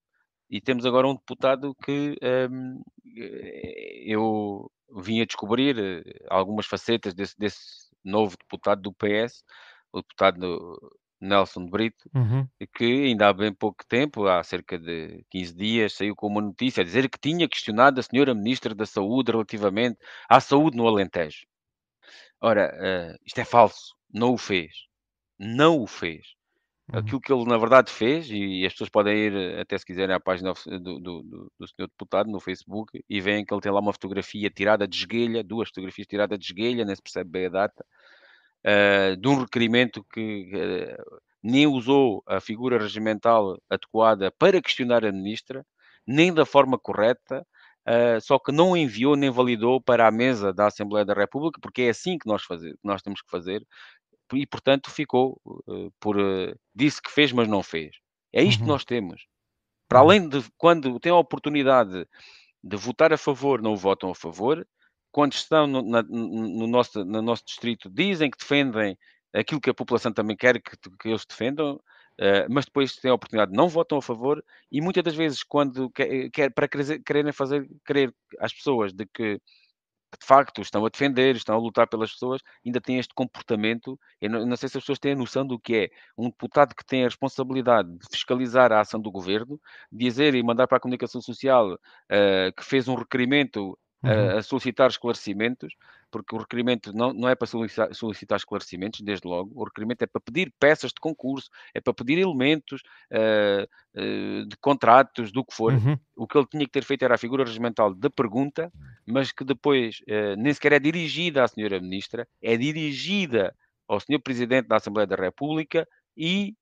E 0.49 0.61
temos 0.61 0.85
agora 0.85 1.07
um 1.07 1.15
deputado 1.15 1.75
que 1.85 2.17
um, 2.51 2.83
eh, 3.17 4.03
eu 4.07 4.71
vim 4.97 5.21
a 5.21 5.27
descobrir 5.27 5.79
eh, 5.79 6.03
algumas 6.29 6.67
facetas 6.67 7.15
desse, 7.15 7.39
desse 7.39 7.91
novo 8.05 8.37
deputado 8.37 8.83
do 8.83 8.93
PS, 8.93 9.45
o 9.93 10.01
deputado 10.01 10.79
Nelson 11.21 11.67
Brito, 11.67 12.09
uhum. 12.15 12.47
que 12.75 12.85
ainda 12.85 13.29
há 13.29 13.33
bem 13.33 13.53
pouco 13.53 13.85
tempo, 13.87 14.27
há 14.27 14.43
cerca 14.43 14.79
de 14.79 15.25
15 15.31 15.55
dias, 15.55 15.93
saiu 15.93 16.17
com 16.17 16.27
uma 16.27 16.41
notícia 16.41 16.81
a 16.81 16.85
dizer 16.85 17.09
que 17.09 17.19
tinha 17.19 17.49
questionado 17.49 18.01
a 18.01 18.03
senhora 18.03 18.35
Ministra 18.35 18.75
da 18.75 18.87
Saúde 18.87 19.31
relativamente 19.31 19.99
à 20.29 20.41
saúde 20.41 20.77
no 20.77 20.87
Alentejo. 20.87 21.47
Ora, 22.41 22.73
uh, 22.75 23.19
isto 23.27 23.39
é 23.39 23.45
falso. 23.45 23.95
Não 24.13 24.33
o 24.33 24.39
fez. 24.39 24.73
Não 25.39 25.81
o 25.83 25.87
fez. 25.87 26.35
Uhum. 26.93 26.99
Aquilo 26.99 27.21
que 27.21 27.33
ele, 27.33 27.45
na 27.45 27.59
verdade, 27.59 27.91
fez, 27.93 28.29
e 28.31 28.65
as 28.67 28.73
pessoas 28.73 28.91
podem 28.91 29.17
ir, 29.17 29.59
até 29.61 29.79
se 29.79 29.85
quiserem, 29.85 30.15
à 30.15 30.21
página 30.21 30.53
do, 30.53 30.81
do, 30.81 31.23
do, 31.23 31.53
do 31.59 31.69
senhor 31.69 31.89
deputado 31.89 32.31
no 32.31 32.41
Facebook 32.41 33.05
e 33.09 33.21
veem 33.21 33.45
que 33.45 33.55
ele 33.55 33.61
tem 33.61 33.71
lá 33.71 33.81
uma 33.81 33.93
fotografia 33.93 34.51
tirada 34.51 34.89
de 34.89 34.97
esguelha, 34.97 35.45
duas 35.45 35.69
fotografias 35.69 36.07
tiradas 36.07 36.39
de 36.39 36.47
esguelha, 36.47 36.85
nem 36.85 36.97
se 36.97 37.03
percebe 37.03 37.31
bem 37.31 37.47
a 37.47 37.51
data, 37.51 37.85
uh, 38.67 39.17
de 39.17 39.29
um 39.29 39.41
requerimento 39.41 40.05
que 40.13 40.51
uh, 40.55 41.21
nem 41.43 41.67
usou 41.67 42.23
a 42.27 42.41
figura 42.41 42.79
regimental 42.79 43.59
adequada 43.69 44.33
para 44.39 44.61
questionar 44.61 45.05
a 45.05 45.13
ministra, 45.13 45.65
nem 46.07 46.33
da 46.33 46.45
forma 46.45 46.79
correta, 46.79 47.47
uh, 47.89 48.21
só 48.21 48.39
que 48.39 48.53
não 48.53 48.77
enviou 48.77 49.17
nem 49.17 49.31
validou 49.31 49.81
para 49.81 50.07
a 50.07 50.11
mesa 50.11 50.53
da 50.53 50.67
Assembleia 50.67 51.05
da 51.05 51.15
República, 51.15 51.61
porque 51.61 51.83
é 51.83 51.89
assim 51.91 52.19
que 52.19 52.27
nós, 52.27 52.43
fazer, 52.43 52.77
nós 52.83 53.03
temos 53.03 53.23
que 53.23 53.31
fazer, 53.31 53.67
e 54.33 54.47
portanto 54.47 54.91
ficou 54.93 55.41
por. 55.99 56.17
disse 56.73 57.03
que 57.03 57.11
fez, 57.11 57.33
mas 57.33 57.49
não 57.49 57.65
fez. 57.65 57.97
É 58.33 58.43
isto 58.43 58.61
uhum. 58.61 58.67
que 58.67 58.73
nós 58.73 58.85
temos. 58.85 59.27
Para 59.89 59.99
uhum. 59.99 60.05
além 60.05 60.29
de 60.29 60.45
quando 60.57 61.01
tem 61.01 61.11
a 61.11 61.17
oportunidade 61.17 62.07
de 62.63 62.77
votar 62.77 63.13
a 63.13 63.19
favor, 63.19 63.61
não 63.61 63.75
votam 63.75 64.11
a 64.11 64.15
favor, 64.15 64.65
quando 65.13 65.33
estão 65.33 65.67
no, 65.67 65.83
na, 65.83 66.03
no, 66.03 66.67
nosso, 66.67 67.05
no 67.05 67.23
nosso 67.23 67.45
distrito, 67.45 67.91
dizem 67.91 68.31
que 68.31 68.39
defendem 68.39 68.99
aquilo 69.33 69.61
que 69.61 69.71
a 69.71 69.75
população 69.75 70.13
também 70.13 70.37
quer 70.37 70.61
que, 70.61 70.77
que 70.99 71.09
eles 71.09 71.25
defendam, 71.25 71.75
uh, 71.75 72.47
mas 72.49 72.65
depois 72.65 72.97
têm 72.97 73.11
a 73.11 73.15
oportunidade, 73.15 73.53
não 73.53 73.69
votam 73.69 73.99
a 73.99 74.03
favor, 74.03 74.45
e 74.71 74.81
muitas 74.81 75.05
das 75.05 75.15
vezes, 75.15 75.43
quando 75.43 75.91
quer, 75.91 76.31
quer 76.31 76.53
para 76.53 76.69
quererem 76.69 77.33
fazer 77.33 77.69
crer 77.85 78.15
às 78.39 78.53
pessoas 78.53 78.93
de 78.93 79.07
que 79.07 79.41
de 80.19 80.27
facto 80.27 80.61
estão 80.61 80.85
a 80.85 80.89
defender, 80.89 81.37
estão 81.37 81.55
a 81.55 81.59
lutar 81.59 81.89
pelas 81.89 82.13
pessoas, 82.13 82.41
ainda 82.67 82.81
têm 82.81 82.99
este 82.99 83.15
comportamento. 83.15 83.99
Eu 84.21 84.31
não, 84.31 84.47
não, 84.47 84.57
sei 84.57 84.69
se 84.69 84.77
as 84.77 84.83
pessoas 84.83 84.99
têm 84.99 85.13
a 85.13 85.17
noção 85.17 85.47
do 85.47 85.59
que 85.59 85.77
é 85.77 85.91
um 86.19 86.25
deputado 86.29 86.75
que 86.75 86.85
tem 86.85 87.03
a 87.03 87.07
responsabilidade 87.07 87.89
de 87.97 88.07
fiscalizar 88.11 88.73
a 88.73 88.81
ação 88.81 89.01
do 89.01 89.11
governo, 89.11 89.61
dizer 89.91 90.35
e 90.35 90.43
mandar 90.43 90.67
para 90.67 90.79
a 90.79 90.81
comunicação 90.81 91.21
social 91.21 91.75
uh, 91.75 92.53
que 92.57 92.65
fez 92.65 92.89
um 92.89 92.95
requerimento 92.95 93.79
uhum. 94.03 94.11
a, 94.11 94.39
a, 94.39 94.43
solicitar 94.43 94.91
esclarecimentos, 94.91 95.75
porque 96.11 96.35
o 96.35 96.39
requerimento 96.39 96.93
não, 96.93 97.13
não 97.13 97.29
é 97.29 97.35
para 97.35 97.47
solicitar, 97.47 97.95
solicitar, 97.95 98.37
esclarecimentos, 98.37 99.01
desde 99.01 99.27
logo, 99.27 99.53
o 99.55 99.65
requerimento 99.65 100.03
é 100.03 100.07
para 100.07 100.21
pedir 100.21 100.53
peças 100.59 100.91
de 100.91 101.01
concurso, 101.01 101.49
é 101.75 101.81
para 101.81 101.95
pedir 101.95 102.19
elementos 102.19 102.83
uh, 103.13 103.65
uh, 104.01 104.47
de 104.47 104.57
contratos, 104.61 105.31
do 105.31 105.45
que 105.45 105.55
for. 105.55 105.73
Uhum. 105.73 105.99
O 106.17 106.27
que 106.27 106.37
ele 106.37 106.47
tinha 106.47 106.65
que 106.65 106.73
ter 106.73 106.85
feito 106.85 107.05
era 107.05 107.15
a 107.15 107.19
figura 107.19 107.45
regimental 107.45 107.95
da 107.95 108.11
pergunta, 108.11 108.73
mas 109.07 109.31
que 109.33 109.45
depois 109.45 110.01
uh, 110.09 110.37
nem 110.37 110.53
sequer 110.53 110.73
é 110.73 110.79
dirigida 110.79 111.45
à 111.45 111.49
senhora 111.49 111.81
Ministra, 111.81 112.27
é 112.43 112.57
dirigida 112.57 113.55
ao 113.87 114.01
senhor 114.01 114.21
Presidente 114.21 114.69
da 114.69 114.77
Assembleia 114.77 115.07
da 115.07 115.17
República 115.17 115.87
e 116.17 116.55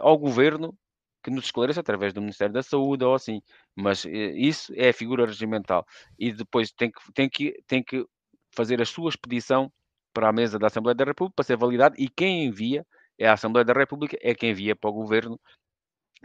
ao 0.00 0.16
Governo 0.16 0.74
que 1.22 1.30
nos 1.30 1.46
esclareça 1.46 1.80
através 1.80 2.12
do 2.12 2.20
Ministério 2.20 2.52
da 2.54 2.62
Saúde 2.62 3.04
ou 3.04 3.14
assim. 3.14 3.40
Mas 3.74 4.04
isso 4.04 4.72
é 4.76 4.90
a 4.90 4.94
figura 4.94 5.26
regimental. 5.26 5.84
E 6.18 6.32
depois 6.32 6.70
tem 6.72 6.90
que, 6.90 7.12
tem 7.12 7.28
que, 7.28 7.54
tem 7.66 7.82
que 7.82 8.04
fazer 8.54 8.80
a 8.80 8.86
sua 8.86 9.08
expedição 9.08 9.70
para 10.12 10.28
a 10.28 10.32
mesa 10.32 10.58
da 10.58 10.66
Assembleia 10.68 10.94
da 10.94 11.04
República 11.04 11.36
para 11.36 11.44
ser 11.44 11.56
validado 11.56 11.94
e 11.98 12.08
quem 12.08 12.46
envia 12.46 12.84
é 13.18 13.28
a 13.28 13.34
Assembleia 13.34 13.64
da 13.64 13.72
República, 13.72 14.16
é 14.20 14.34
quem 14.34 14.50
envia 14.50 14.74
para 14.76 14.90
o 14.90 14.92
Governo 14.92 15.38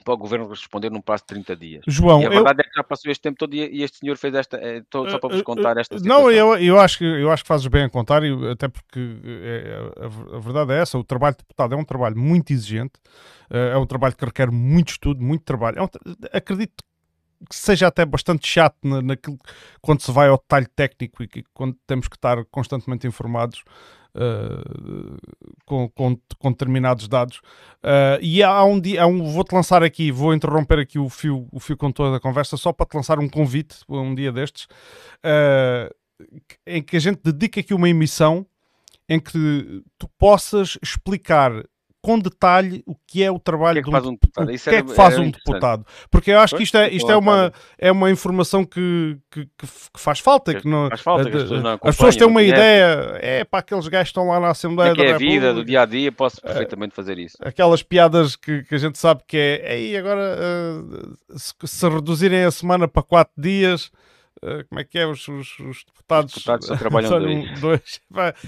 para 0.04 0.14
o 0.14 0.18
governo 0.18 0.48
responder 0.48 0.90
num 0.90 1.02
prazo 1.02 1.24
de 1.24 1.28
30 1.28 1.56
dias. 1.56 1.84
João, 1.88 2.22
e 2.22 2.26
a 2.26 2.30
verdade 2.30 2.62
eu... 2.62 2.66
é 2.66 2.70
que 2.70 2.76
já 2.76 2.84
passou 2.84 3.12
este 3.12 3.22
tempo 3.22 3.38
todo 3.38 3.54
e 3.54 3.84
este 3.84 4.00
senhor 4.00 4.18
fez 4.18 4.34
esta, 4.34 4.58
é, 4.58 4.82
só 4.92 5.20
para 5.20 5.30
vos 5.30 5.40
eh, 5.40 5.44
contar 5.44 5.78
esta 5.78 5.98
situação. 5.98 6.24
Não, 6.24 6.32
eu, 6.32 6.56
eu, 6.58 6.80
acho 6.80 6.98
que, 6.98 7.06
eu 7.06 7.32
acho 7.32 7.44
que 7.44 7.48
fazes 7.48 7.68
bem 7.68 7.84
a 7.84 7.90
contar, 7.90 8.22
até 8.52 8.68
porque 8.68 9.18
é, 9.24 9.92
a, 10.00 10.38
a, 10.38 10.40
verdade 10.40 10.74
é 10.74 10.80
essa, 10.80 10.98
o 10.98 11.04
trabalho 11.04 11.36
de 11.36 11.40
deputado 11.40 11.74
é 11.74 11.78
um 11.78 11.86
trabalho 11.86 12.18
muito 12.18 12.52
exigente, 12.52 12.94
é 13.50 13.78
um 13.78 13.86
trabalho 13.86 14.16
que 14.16 14.26
requer 14.26 14.52
muito 14.52 14.90
estudo, 14.90 15.22
muito 15.22 15.44
trabalho. 15.44 15.80
É 15.80 15.84
um, 15.84 15.90
acredito 16.32 16.84
que 17.50 17.56
seja 17.56 17.88
até 17.88 18.06
bastante 18.06 18.48
chato 18.48 18.78
na, 18.84 19.02
naquilo, 19.02 19.38
quando 19.82 20.02
se 20.02 20.12
vai 20.12 20.28
ao 20.30 20.38
detalhe 20.38 20.68
técnico 20.76 21.24
e 21.24 21.28
que, 21.28 21.44
quando 21.54 21.78
temos 21.86 22.08
que 22.08 22.16
estar 22.16 22.44
constantemente 22.46 23.06
informados 23.06 23.64
uh, 24.16 25.18
com, 25.66 25.90
com, 25.90 26.18
com, 26.38 26.52
determinados 26.52 27.08
dados. 27.08 27.38
Uh, 27.84 28.20
e 28.22 28.44
há 28.44 28.64
um 28.64 28.80
dia, 28.80 29.06
um, 29.08 29.32
vou-te 29.32 29.54
lançar 29.54 29.84
aqui, 29.84 30.12
vou 30.12 30.34
interromper 30.34 30.80
aqui 30.80 31.00
o 31.00 31.10
fio, 31.10 31.48
o 31.52 31.60
fio 31.60 31.78
condutor 31.78 32.12
da 32.12 32.20
conversa 32.20 32.58
só 32.58 32.72
para 32.72 32.86
te 32.86 32.96
lançar 32.96 33.20
um 33.20 33.30
convite 33.30 33.78
um 33.90 34.14
dia 34.14 34.32
destes, 34.32 34.66
uh, 35.26 35.94
em 36.66 36.82
que 36.82 36.98
a 36.98 37.00
gente 37.00 37.22
dedica 37.24 37.60
aqui 37.60 37.74
uma 37.74 37.90
emissão 37.90 38.46
em 39.10 39.20
que 39.20 39.84
tu 39.98 40.08
possas 40.18 40.78
explicar 40.82 41.52
com 42.04 42.20
detalhe 42.20 42.84
o 42.86 42.94
que 43.08 43.24
é 43.24 43.32
o 43.32 43.40
trabalho 43.40 43.82
que 43.82 43.90
é 43.90 43.94
que 43.94 44.02
de 44.02 44.08
um, 44.10 44.12
deputado. 44.12 44.44
O 44.44 44.60
que 44.60 44.70
é 44.70 44.82
que 44.84 44.94
faz 44.94 45.18
um 45.18 45.32
deputado. 45.32 45.86
Porque 46.12 46.32
eu 46.32 46.40
acho 46.40 46.54
que 46.58 46.64
isto 46.64 46.76
é, 46.76 46.90
isto 46.90 47.10
é, 47.10 47.16
uma, 47.16 47.54
é 47.78 47.90
uma 47.90 48.12
informação 48.12 48.66
que, 48.66 49.18
que, 49.32 49.46
que 49.46 49.68
faz 49.98 50.20
falta. 50.20 50.54
Que 50.54 50.68
não, 50.68 50.90
faz 50.90 51.00
falta, 51.00 51.32
que 51.32 51.38
as 51.38 51.44
pessoas 51.44 51.64
não 51.64 51.72
As 51.82 51.96
pessoas 51.96 52.18
têm 52.18 52.28
uma 52.28 52.44
ideia, 52.44 53.18
é 53.22 53.46
para 53.46 53.60
aqueles 53.60 53.88
gajos 53.88 54.10
que 54.10 54.10
estão 54.10 54.28
lá 54.28 54.38
na 54.38 54.50
Assembleia 54.50 54.92
é 54.92 54.96
que 54.96 55.02
da 55.02 55.10
é 55.12 55.14
a 55.14 55.18
vida 55.18 55.54
do 55.54 55.64
dia 55.64 55.82
a 55.82 55.86
dia, 55.86 56.12
posso 56.12 56.42
é, 56.44 56.48
perfeitamente 56.50 56.94
fazer 56.94 57.18
isso. 57.18 57.38
Aquelas 57.40 57.82
piadas 57.82 58.36
que, 58.36 58.64
que 58.64 58.76
a 58.76 58.80
gente 58.80 58.98
sabe 58.98 59.22
que 59.26 59.38
é, 59.38 59.72
aí 59.72 59.96
agora 59.96 60.38
uh, 60.38 61.40
se, 61.40 61.54
se, 61.64 61.88
reduzirem 61.88 62.44
a 62.44 62.52
semana 62.52 62.86
para 62.86 63.02
quatro 63.02 63.34
dias, 63.42 63.86
uh, 64.44 64.68
como 64.68 64.82
é 64.82 64.84
que 64.84 65.00
é? 65.00 65.08
Os, 65.08 65.26
os, 65.26 65.58
os 65.60 65.86
deputados, 65.86 66.36
os 66.36 66.44
deputados 66.44 66.68
só 66.68 66.76
trabalham 66.76 67.10
dois. 67.18 67.60
dois 67.62 68.02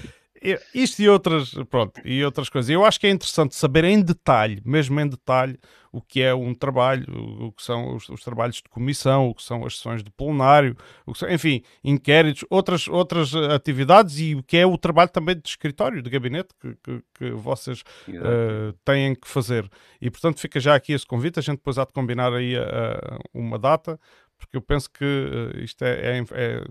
isto 0.74 1.00
e 1.00 1.08
outras, 1.08 1.54
pronto, 1.70 2.00
e 2.04 2.24
outras 2.24 2.48
coisas. 2.48 2.70
Eu 2.70 2.84
acho 2.84 3.00
que 3.00 3.06
é 3.06 3.10
interessante 3.10 3.54
saber 3.54 3.84
em 3.84 4.02
detalhe, 4.02 4.60
mesmo 4.64 4.98
em 5.00 5.08
detalhe, 5.08 5.58
o 5.96 6.02
que 6.02 6.20
é 6.20 6.34
um 6.34 6.54
trabalho, 6.54 7.06
o 7.40 7.52
que 7.52 7.62
são 7.62 7.96
os, 7.96 8.08
os 8.08 8.20
trabalhos 8.20 8.56
de 8.56 8.64
comissão, 8.64 9.28
o 9.28 9.34
que 9.34 9.42
são 9.42 9.64
as 9.64 9.76
sessões 9.76 10.02
de 10.02 10.10
plenário, 10.10 10.76
o 11.06 11.12
que 11.12 11.18
são, 11.18 11.30
enfim, 11.30 11.62
inquéritos, 11.82 12.44
outras, 12.50 12.86
outras 12.86 13.34
atividades 13.34 14.18
e 14.18 14.34
o 14.34 14.42
que 14.42 14.58
é 14.58 14.66
o 14.66 14.76
trabalho 14.76 15.10
também 15.10 15.36
de 15.36 15.48
escritório, 15.48 16.02
de 16.02 16.10
gabinete 16.10 16.50
que, 16.60 16.76
que, 16.82 17.02
que 17.14 17.30
vocês 17.30 17.82
uh, 18.08 18.72
têm 18.84 19.14
que 19.14 19.26
fazer. 19.26 19.68
E 20.00 20.10
portanto 20.10 20.38
fica 20.38 20.60
já 20.60 20.74
aqui 20.74 20.92
esse 20.92 21.06
convite, 21.06 21.38
a 21.38 21.42
gente 21.42 21.58
depois 21.58 21.78
há 21.78 21.84
de 21.84 21.92
combinar 21.92 22.32
aí 22.32 22.56
uh, 22.58 23.18
uma 23.32 23.58
data, 23.58 23.98
porque 24.38 24.56
eu 24.56 24.60
penso 24.60 24.90
que 24.90 25.04
uh, 25.04 25.58
isto 25.60 25.82
é, 25.82 26.18
é, 26.18 26.24
é 26.32 26.64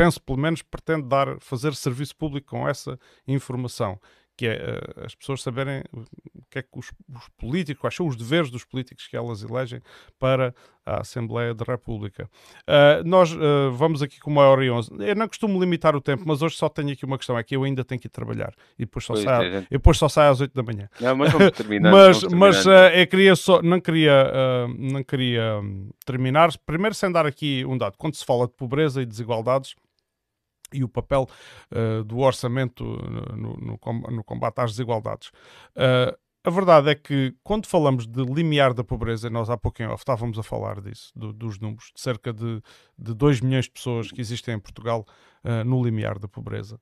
penso, 0.00 0.22
pelo 0.22 0.38
menos, 0.38 0.62
pretende 0.62 1.06
dar, 1.06 1.38
fazer 1.40 1.74
serviço 1.74 2.16
público 2.16 2.48
com 2.48 2.66
essa 2.66 2.98
informação, 3.28 4.00
que 4.34 4.46
é 4.46 4.54
uh, 4.54 5.04
as 5.04 5.14
pessoas 5.14 5.42
saberem 5.42 5.82
o 5.92 6.02
que 6.50 6.60
é 6.60 6.62
que 6.62 6.70
os, 6.74 6.90
os, 7.14 7.28
políticos, 7.36 7.82
quais 7.82 7.94
são 7.94 8.06
os 8.06 8.16
deveres 8.16 8.50
dos 8.50 8.64
políticos 8.64 9.06
que 9.06 9.14
elas 9.14 9.42
elegem 9.42 9.82
para 10.18 10.54
a 10.86 11.02
Assembleia 11.02 11.52
da 11.52 11.66
República. 11.66 12.30
Uh, 12.62 13.06
nós 13.06 13.30
uh, 13.30 13.70
vamos 13.72 14.00
aqui 14.00 14.18
com 14.18 14.30
uma 14.30 14.48
hora 14.48 14.64
e 14.64 14.70
onze. 14.70 14.90
Eu 14.98 15.14
não 15.14 15.28
costumo 15.28 15.60
limitar 15.60 15.94
o 15.94 16.00
tempo, 16.00 16.22
mas 16.26 16.40
hoje 16.40 16.56
só 16.56 16.70
tenho 16.70 16.92
aqui 16.92 17.04
uma 17.04 17.18
questão, 17.18 17.36
é 17.36 17.42
que 17.42 17.54
eu 17.54 17.62
ainda 17.62 17.84
tenho 17.84 18.00
que 18.00 18.06
ir 18.06 18.10
trabalhar 18.10 18.54
e 18.78 18.86
depois 18.86 19.04
só, 19.04 19.14
sai, 19.14 19.56
é, 19.56 19.66
depois 19.70 19.98
só 19.98 20.08
sai 20.08 20.30
às 20.30 20.40
oito 20.40 20.54
da 20.54 20.62
manhã. 20.62 20.88
Não, 20.98 21.14
mas 21.14 21.30
vamos 21.30 21.50
terminar. 21.50 21.92
mas 21.92 22.22
mas 22.24 22.64
eu 22.64 23.06
queria 23.06 23.36
só, 23.36 23.60
não 23.60 23.78
queria, 23.78 24.32
não 24.78 25.04
queria 25.04 25.60
um, 25.62 25.90
terminar, 26.06 26.48
primeiro 26.64 26.94
sem 26.94 27.12
dar 27.12 27.26
aqui 27.26 27.66
um 27.66 27.76
dado. 27.76 27.98
Quando 27.98 28.14
se 28.14 28.24
fala 28.24 28.46
de 28.46 28.54
pobreza 28.54 29.02
e 29.02 29.04
desigualdades, 29.04 29.76
e 30.72 30.84
o 30.84 30.88
papel 30.88 31.28
uh, 31.72 32.04
do 32.04 32.18
orçamento 32.18 32.84
no, 32.84 33.56
no, 33.56 33.78
no, 34.10 34.24
combate 34.24 34.58
às 34.60 34.72
desigualdades. 34.72 35.28
Uh, 35.76 36.16
a 36.42 36.48
verdade 36.48 36.90
é 36.90 36.94
que 36.94 37.34
quando 37.44 37.66
falamos 37.66 38.06
de 38.06 38.22
limiar 38.24 38.72
da 38.72 38.82
pobreza, 38.82 39.28
nós 39.28 39.50
há 39.50 39.58
pouco 39.58 39.82
em 39.82 39.86
off 39.86 40.00
estávamos 40.00 40.38
a 40.38 40.42
falar 40.42 40.80
disso, 40.80 41.12
do, 41.14 41.34
dos 41.34 41.58
números, 41.58 41.92
de 41.94 42.00
cerca 42.00 42.32
de, 42.32 42.62
de 42.98 43.14
2 43.14 43.42
milhões 43.42 43.66
de 43.66 43.72
pessoas 43.72 44.10
que 44.10 44.20
existem 44.22 44.54
em 44.54 44.58
Portugal 44.58 45.04
uh, 45.44 45.64
no 45.64 45.82
limiar 45.84 46.18
da 46.18 46.26
pobreza. 46.26 46.80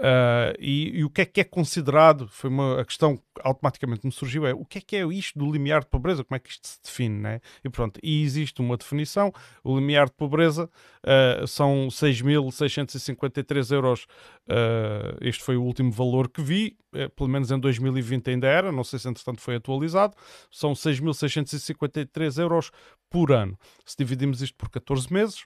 Uh, 0.00 0.56
e, 0.58 1.00
e, 1.00 1.04
o 1.04 1.10
que 1.10 1.20
é 1.20 1.26
que 1.26 1.42
é 1.42 1.44
considerado? 1.44 2.26
Foi 2.28 2.48
uma 2.48 2.80
a 2.80 2.84
questão 2.86 3.18
que 3.18 3.22
automaticamente 3.44 4.06
me 4.06 4.10
surgiu: 4.10 4.46
é 4.46 4.54
o 4.54 4.64
que 4.64 4.78
é 4.78 4.80
que 4.80 4.96
é 4.96 5.06
isto 5.06 5.38
do 5.38 5.52
limiar 5.52 5.80
de 5.82 5.88
pobreza? 5.88 6.24
Como 6.24 6.36
é 6.36 6.38
que 6.38 6.48
isto 6.48 6.66
se 6.66 6.80
define? 6.82 7.20
Né? 7.20 7.40
E 7.62 7.68
pronto, 7.68 8.00
e 8.02 8.22
existe 8.22 8.62
uma 8.62 8.78
definição: 8.78 9.30
o 9.62 9.78
limiar 9.78 10.06
de 10.06 10.14
pobreza 10.14 10.70
uh, 11.04 11.46
são 11.46 11.88
6.653 11.88 13.74
euros. 13.74 14.06
Uh, 14.48 15.18
este 15.20 15.44
foi 15.44 15.58
o 15.58 15.62
último 15.62 15.92
valor 15.92 16.30
que 16.30 16.40
vi, 16.40 16.78
pelo 17.14 17.28
menos 17.28 17.50
em 17.50 17.60
2020 17.60 18.30
ainda 18.30 18.46
era, 18.46 18.72
não 18.72 18.82
sei 18.82 18.98
se 18.98 19.06
entretanto 19.06 19.42
foi 19.42 19.56
atualizado. 19.56 20.16
São 20.50 20.72
6.653 20.72 22.40
euros 22.40 22.70
por 23.10 23.32
ano. 23.32 23.58
Se 23.84 23.96
dividimos 23.98 24.40
isto 24.40 24.56
por 24.56 24.70
14 24.70 25.12
meses, 25.12 25.44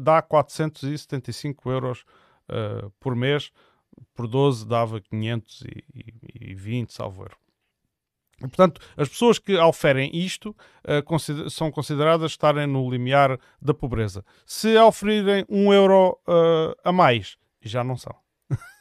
dá 0.00 0.20
475 0.20 1.70
euros 1.70 2.04
uh, 2.48 2.90
por 3.00 3.14
mês, 3.14 3.50
por 4.14 4.26
12 4.26 4.66
dava 4.66 5.00
520, 5.00 6.92
salvo 6.92 7.22
erro. 7.22 7.36
Portanto, 8.40 8.80
as 8.96 9.08
pessoas 9.08 9.38
que 9.38 9.56
oferem 9.56 10.10
isto 10.12 10.50
uh, 10.84 11.02
consider 11.04 11.48
são 11.50 11.70
consideradas 11.70 12.32
estarem 12.32 12.66
no 12.66 12.90
limiar 12.90 13.38
da 13.60 13.72
pobreza. 13.72 14.24
Se 14.44 14.76
oferirem 14.78 15.44
um 15.48 15.72
euro 15.72 16.18
uh, 16.26 16.74
a 16.82 16.92
mais, 16.92 17.36
já 17.60 17.84
não 17.84 17.96
são. 17.96 18.14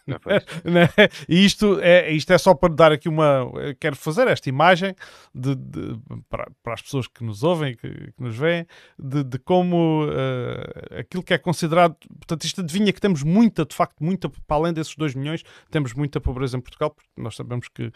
né? 0.64 0.90
E 1.28 1.45
isto 1.45 1.80
é, 1.80 2.11
isto 2.11 2.32
é 2.34 2.38
só 2.38 2.53
para 2.53 2.73
dar 2.73 2.91
aqui 2.91 3.07
uma. 3.07 3.52
Quero 3.80 3.95
fazer 3.95 4.28
esta 4.28 4.49
imagem 4.49 4.95
de, 5.34 5.56
de 5.56 5.99
para, 6.30 6.49
para, 6.64 6.73
as 6.73 6.82
pessoas 6.82 7.07
que 7.07 7.23
nos 7.23 7.44
ouvem, 7.44 7.76
que, 7.76 7.90
que 7.90 8.22
nos 8.22 8.36
veem, 8.36 8.65
de, 8.98 9.23
de 9.23 9.40
como 9.40 10.06
uh, 10.06 10.99
aquilo 10.99 11.23
que 11.23 11.34
é 11.34 11.38
considerado. 11.38 11.95
Portanto, 12.18 12.44
isto 12.44 12.61
adivinha 12.61 12.91
que 12.91 13.02
temos 13.02 13.23
muita, 13.23 13.65
de 13.65 13.76
facto, 13.76 14.03
muita, 14.03 14.30
para 14.30 14.57
além 14.57 14.73
desses 14.73 14.95
2 14.95 15.15
milhões, 15.15 15.44
temos 15.69 15.94
muita 15.94 16.19
pobreza 16.19 16.57
em 16.57 16.61
Portugal, 16.61 16.90
porque 16.90 17.10
nós 17.18 17.36
sabemos 17.36 17.68
que 17.68 17.86
uh, 17.86 17.91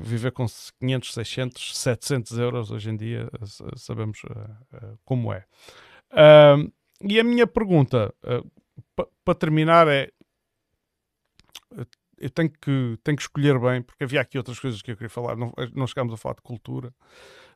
viver 0.00 0.32
com 0.32 0.46
500, 0.80 1.14
600, 1.14 1.78
700 1.78 2.38
euros 2.38 2.70
hoje 2.70 2.90
em 2.90 2.96
dia, 2.96 3.28
uh, 3.40 3.78
sabemos 3.78 4.20
como 5.04 5.32
é. 5.32 5.44
e 7.02 7.18
a 7.18 7.24
minha 7.24 7.46
pergunta, 7.46 8.12
para 9.24 9.34
terminar, 9.34 9.88
é 9.88 10.10
eu 12.22 12.30
tenho 12.30 12.50
que, 12.50 12.98
tenho 13.02 13.16
que 13.16 13.22
escolher 13.22 13.58
bem, 13.58 13.82
porque 13.82 14.04
havia 14.04 14.20
aqui 14.20 14.38
outras 14.38 14.58
coisas 14.60 14.80
que 14.80 14.92
eu 14.92 14.96
queria 14.96 15.10
falar, 15.10 15.36
não, 15.36 15.52
não 15.74 15.86
chegámos 15.88 16.14
a 16.14 16.16
falar 16.16 16.36
de 16.36 16.42
cultura, 16.42 16.94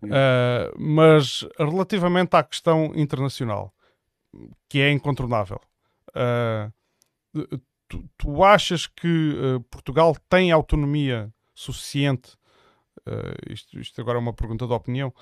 uh, 0.03 0.77
mas 0.77 1.47
relativamente 1.57 2.35
à 2.35 2.43
questão 2.43 2.93
internacional, 2.97 3.73
que 4.69 4.81
é 4.81 4.91
incontornável, 4.91 5.61
uh, 6.11 7.53
tu, 7.89 8.05
tu, 8.19 8.43
achas 8.43 8.89
que 8.89 9.35
uh, 9.35 9.61
Portugal 9.71 10.17
tem 10.29 10.51
autonomia 10.51 11.33
suficiente? 11.55 12.37
Isto, 13.49 13.79
isto, 13.79 14.01
agora 14.01 14.19
é 14.19 14.21
uma 14.21 14.33
pergunta 14.33 14.67
de 14.67 14.73
opinião. 14.73 15.15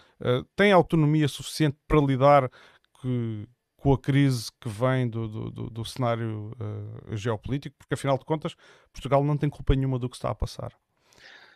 tem 0.56 0.72
autonomia 0.72 1.28
suficiente 1.28 1.76
para 1.86 2.00
lidar 2.00 2.50
que, 2.98 3.46
com 3.84 3.92
a 3.92 3.98
crise 3.98 4.50
que 4.58 4.66
vem 4.66 5.06
do, 5.06 5.28
do, 5.28 5.50
do, 5.50 5.68
do 5.68 5.84
cenário 5.84 6.52
uh, 6.58 7.14
geopolítico, 7.14 7.76
porque 7.76 7.92
afinal 7.92 8.16
de 8.16 8.24
contas 8.24 8.56
Portugal 8.90 9.22
não 9.22 9.36
tem 9.36 9.50
culpa 9.50 9.74
nenhuma 9.74 9.98
do 9.98 10.08
que 10.08 10.16
está 10.16 10.30
a 10.30 10.34
passar. 10.34 10.72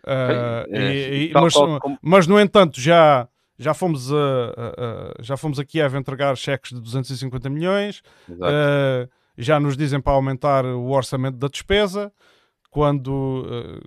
Uh, 0.05 0.69
é, 0.69 0.93
e, 0.93 1.31
e, 1.31 1.33
mas, 1.33 1.55
como... 1.55 1.99
mas, 2.03 2.27
no 2.27 2.39
entanto, 2.39 2.79
já 2.79 3.27
já 3.59 3.73
fomos, 3.73 4.13
a, 4.13 4.17
a, 4.17 4.21
a, 4.21 5.23
já 5.23 5.39
fomos 5.39 5.59
a 5.59 5.65
Kiev 5.65 5.97
entregar 5.97 6.37
cheques 6.37 6.71
de 6.71 6.83
250 6.83 7.49
milhões, 7.49 8.03
uh, 8.29 9.09
já 9.39 9.59
nos 9.59 9.75
dizem 9.75 9.99
para 9.99 10.13
aumentar 10.13 10.67
o 10.67 10.91
orçamento 10.91 11.39
da 11.39 11.49
despesa, 11.49 12.13
quando 12.71 13.45
uh, 13.47 13.81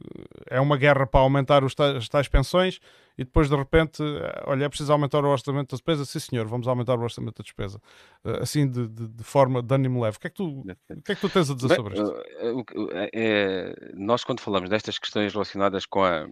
é 0.50 0.60
uma 0.60 0.78
guerra 0.78 1.06
para 1.06 1.20
aumentar 1.20 1.64
os 1.64 1.76
tais, 1.76 1.96
as 1.96 2.10
tais 2.10 2.28
pensões 2.28 2.80
e 3.18 3.24
depois 3.24 3.50
de 3.50 3.56
repente, 3.56 4.02
olha, 4.46 4.66
é 4.66 4.70
preciso 4.70 4.92
aumentar 4.92 5.24
o 5.24 5.28
orçamento 5.28 5.72
da 5.72 5.76
despesa, 5.76 6.06
sim 6.06 6.20
senhor, 6.20 6.48
vamos 6.48 6.68
aumentar 6.68 6.98
o 6.98 7.02
orçamento 7.02 7.38
da 7.38 7.44
despesa, 7.44 7.80
uh, 8.26 8.42
assim 8.42 8.70
de, 8.70 8.88
de, 8.88 9.08
de, 9.08 9.24
forma 9.24 9.62
de 9.62 9.74
ânimo 9.74 10.02
leve. 10.02 10.18
O 10.18 10.20
que, 10.20 10.28
é 10.28 10.30
que 10.30 10.36
tu, 10.36 10.62
o 10.62 11.02
que 11.04 11.12
é 11.12 11.16
que 11.16 11.22
tu 11.22 11.30
tens 11.30 11.50
a 11.50 11.56
dizer 11.56 11.68
Bem, 11.68 11.78
sobre 11.78 12.02
isto? 12.02 12.16
É, 13.14 13.92
nós 13.94 14.24
quando 14.24 14.40
falamos 14.40 14.70
destas 14.70 14.98
questões 14.98 15.32
relacionadas 15.32 15.86
com 15.86 16.04
a 16.04 16.28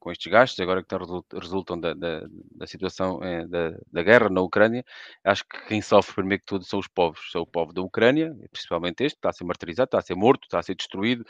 com 0.00 0.10
estes 0.10 0.32
gastos, 0.32 0.58
agora 0.58 0.82
que 0.82 0.94
resultam 1.38 1.78
da, 1.78 1.92
da, 1.92 2.22
da 2.52 2.66
situação 2.66 3.22
é, 3.22 3.46
da, 3.46 3.76
da, 3.92 4.02
guerra 4.02 4.30
na 4.30 4.40
Ucrânia, 4.40 4.82
acho 5.22 5.44
que 5.46 5.60
quem 5.68 5.82
sofre 5.82 6.14
primeiro 6.14 6.40
que 6.40 6.46
tudo 6.46 6.64
são 6.64 6.78
os 6.78 6.88
povos, 6.88 7.30
são 7.30 7.42
o 7.42 7.46
povo 7.46 7.72
da 7.72 7.82
Ucrânia, 7.82 8.34
principalmente 8.50 9.04
este, 9.04 9.16
está 9.18 9.28
a 9.28 9.32
ser 9.32 9.44
martirizado, 9.44 9.88
está 9.88 9.98
a 9.98 10.02
ser 10.02 10.14
morto, 10.14 10.44
está 10.44 10.58
a 10.58 10.62
ser 10.62 10.74
destruído, 10.74 11.24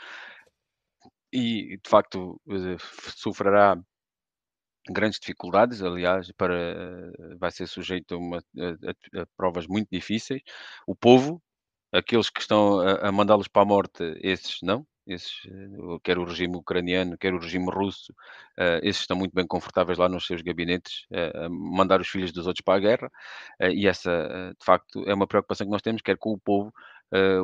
e 1.31 1.77
de 1.77 1.89
facto 1.89 2.39
eh, 2.49 2.77
sofrerá 3.15 3.77
grandes 4.89 5.19
dificuldades, 5.19 5.81
aliás, 5.81 6.31
para, 6.33 7.11
vai 7.37 7.51
ser 7.51 7.67
sujeito 7.67 8.15
a, 8.15 8.17
uma, 8.17 8.37
a, 8.37 9.21
a 9.21 9.25
provas 9.37 9.67
muito 9.67 9.89
difíceis. 9.91 10.41
O 10.87 10.95
povo, 10.95 11.41
aqueles 11.91 12.29
que 12.29 12.41
estão 12.41 12.79
a, 12.79 13.09
a 13.09 13.11
mandá-los 13.11 13.47
para 13.47 13.61
a 13.63 13.65
morte, 13.65 14.03
esses 14.21 14.59
não, 14.63 14.85
esses, 15.05 15.41
eh, 15.47 15.99
quer 16.03 16.17
o 16.17 16.23
regime 16.23 16.55
ucraniano, 16.55 17.17
quer 17.17 17.33
o 17.33 17.39
regime 17.39 17.69
russo, 17.71 18.11
uh, 18.57 18.79
esses 18.83 19.01
estão 19.01 19.17
muito 19.17 19.33
bem 19.33 19.45
confortáveis 19.47 19.97
lá 19.97 20.07
nos 20.07 20.25
seus 20.25 20.41
gabinetes, 20.41 21.05
uh, 21.11 21.45
a 21.45 21.49
mandar 21.49 22.01
os 22.01 22.07
filhos 22.07 22.31
dos 22.31 22.47
outros 22.47 22.63
para 22.63 22.77
a 22.77 22.79
guerra, 22.79 23.11
uh, 23.61 23.67
e 23.67 23.87
essa, 23.87 24.53
de 24.59 24.65
facto, 24.65 25.03
é 25.07 25.13
uma 25.13 25.27
preocupação 25.27 25.65
que 25.67 25.71
nós 25.71 25.81
temos, 25.81 26.01
quer 26.01 26.17
com 26.17 26.31
o 26.33 26.39
povo 26.39 26.73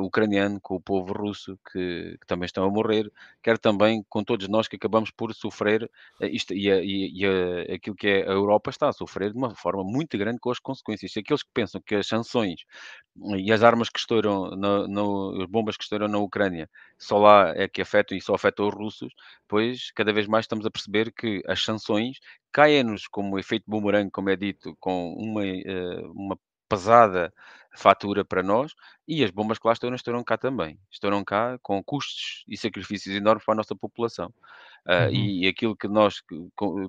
ucraniano, 0.00 0.60
com 0.60 0.76
o 0.76 0.80
povo 0.80 1.12
russo, 1.12 1.58
que, 1.70 2.16
que, 2.20 2.26
também 2.26 2.46
estão 2.46 2.64
a 2.64 2.70
morrer, 2.70 3.10
quer 3.42 3.58
também 3.58 4.02
com 4.08 4.24
todos 4.24 4.48
nós 4.48 4.66
que 4.68 4.76
acabamos 4.76 5.10
por 5.10 5.34
sofrer 5.34 5.90
isto, 6.22 6.54
e, 6.54 6.70
a, 6.70 6.80
e, 6.82 7.24
a, 7.26 7.74
aquilo 7.74 7.96
que 7.96 8.06
é 8.06 8.22
a 8.28 8.32
Europa 8.32 8.70
está 8.70 8.88
a 8.88 8.92
sofrer 8.92 9.32
de 9.32 9.38
uma 9.38 9.54
forma 9.54 9.84
muito 9.84 10.16
grande 10.16 10.38
com 10.40 10.50
as 10.50 10.58
consequências. 10.58 11.12
Aqueles 11.16 11.42
que 11.42 11.50
pensam 11.52 11.80
que 11.84 11.94
as 11.94 12.06
sanções 12.06 12.64
e 13.36 13.52
as 13.52 13.62
armas 13.62 13.88
que 13.88 13.98
estouram, 13.98 14.50
no, 14.50 14.86
no, 14.88 15.42
as 15.42 15.48
bombas 15.48 15.76
que 15.76 15.82
estouram 15.82 16.08
na 16.08 16.18
Ucrânia, 16.18 16.68
só 16.98 17.18
lá 17.18 17.52
é 17.56 17.68
que 17.68 17.82
afetam 17.82 18.16
e 18.16 18.20
só 18.20 18.34
afetam 18.34 18.68
os 18.68 18.74
russos, 18.74 19.12
pois 19.48 19.90
cada 19.92 20.12
vez 20.12 20.26
mais 20.26 20.44
estamos 20.44 20.64
a 20.66 20.70
perceber 20.70 21.12
que 21.12 21.42
as 21.46 21.62
sanções 21.64 22.18
caem-nos 22.52 23.06
como 23.08 23.38
efeito 23.38 23.64
boomerang, 23.66 24.10
como 24.10 24.30
é 24.30 24.36
dito, 24.36 24.76
com 24.80 25.14
uma, 25.14 25.46
eh, 25.46 26.00
uma 26.14 26.38
pesada 26.68 27.32
fatura 27.78 28.24
para 28.24 28.42
nós 28.42 28.74
e 29.06 29.24
as 29.24 29.30
bombas 29.30 29.58
que 29.58 29.66
lá 29.66 29.72
estouram, 29.72 30.24
cá 30.24 30.36
também. 30.36 30.78
Estouram 30.90 31.24
cá 31.24 31.58
com 31.62 31.82
custos 31.82 32.44
e 32.48 32.56
sacrifícios 32.56 33.14
enormes 33.14 33.44
para 33.44 33.54
a 33.54 33.56
nossa 33.56 33.74
população. 33.76 34.32
Uh, 34.88 35.04
uhum. 35.04 35.10
e, 35.12 35.44
e, 35.44 35.48
aquilo 35.48 35.76
que 35.76 35.86
nós 35.86 36.22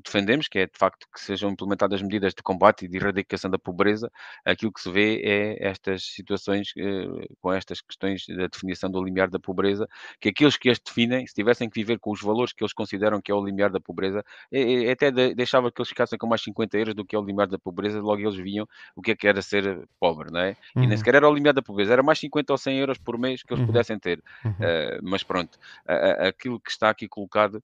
defendemos, 0.05 0.47
que 0.47 0.59
é 0.59 0.65
de 0.65 0.77
facto 0.77 1.05
que 1.13 1.19
sejam 1.19 1.49
implementadas 1.49 2.01
medidas 2.01 2.33
de 2.33 2.41
combate 2.41 2.85
e 2.85 2.87
de 2.87 2.95
erradicação 2.95 3.51
da 3.51 3.59
pobreza, 3.59 4.09
aquilo 4.45 4.71
que 4.71 4.79
se 4.79 4.89
vê 4.89 5.21
é 5.21 5.67
estas 5.67 6.03
situações 6.03 6.69
uh, 6.77 7.35
com 7.41 7.51
estas 7.51 7.81
questões 7.81 8.25
da 8.25 8.47
definição 8.47 8.89
do 8.89 9.03
limiar 9.03 9.29
da 9.29 9.37
pobreza, 9.37 9.85
que 10.19 10.29
aqueles 10.29 10.55
que 10.55 10.69
as 10.69 10.79
definem, 10.79 11.27
se 11.27 11.33
tivessem 11.33 11.69
que 11.69 11.77
viver 11.77 11.99
com 11.99 12.11
os 12.11 12.21
valores 12.21 12.53
que 12.53 12.63
eles 12.63 12.71
consideram 12.71 13.19
que 13.19 13.31
é 13.31 13.35
o 13.35 13.43
limiar 13.43 13.69
da 13.69 13.81
pobreza, 13.81 14.23
até 14.89 15.11
de, 15.11 15.35
deixava 15.35 15.69
que 15.69 15.81
eles 15.81 15.89
ficassem 15.89 16.17
com 16.17 16.25
mais 16.25 16.41
50 16.41 16.77
euros 16.77 16.95
do 16.95 17.03
que 17.03 17.15
é 17.15 17.19
o 17.19 17.23
limiar 17.23 17.47
da 17.47 17.59
pobreza, 17.59 17.99
logo 17.99 18.21
eles 18.21 18.37
viam 18.37 18.65
o 18.95 19.01
que 19.01 19.11
é 19.11 19.15
que 19.15 19.27
era 19.27 19.41
ser 19.41 19.87
pobre, 19.99 20.31
não 20.31 20.39
é? 20.39 20.49
Uhum. 20.49 20.55
E 20.83 20.87
nem 20.87 20.91
uhum. 20.91 20.97
sequer 20.97 21.15
era 21.15 21.29
o 21.29 21.33
limiar 21.33 21.53
da 21.53 21.61
pobreza, 21.61 21.91
era 21.91 22.03
mais 22.03 22.19
50 22.19 22.53
ou 22.53 22.57
100 22.57 22.77
euros 22.77 22.97
por 22.97 23.17
mês 23.17 23.43
que 23.43 23.51
eles 23.51 23.61
uhum. 23.61 23.67
pudessem 23.67 23.99
ter. 23.99 24.23
Uhum. 24.45 24.51
Uh, 24.51 24.99
mas 25.03 25.23
pronto, 25.23 25.55
uh, 25.87 26.27
aquilo 26.27 26.59
que 26.59 26.71
está 26.71 26.89
aqui 26.89 27.07
colocado 27.07 27.61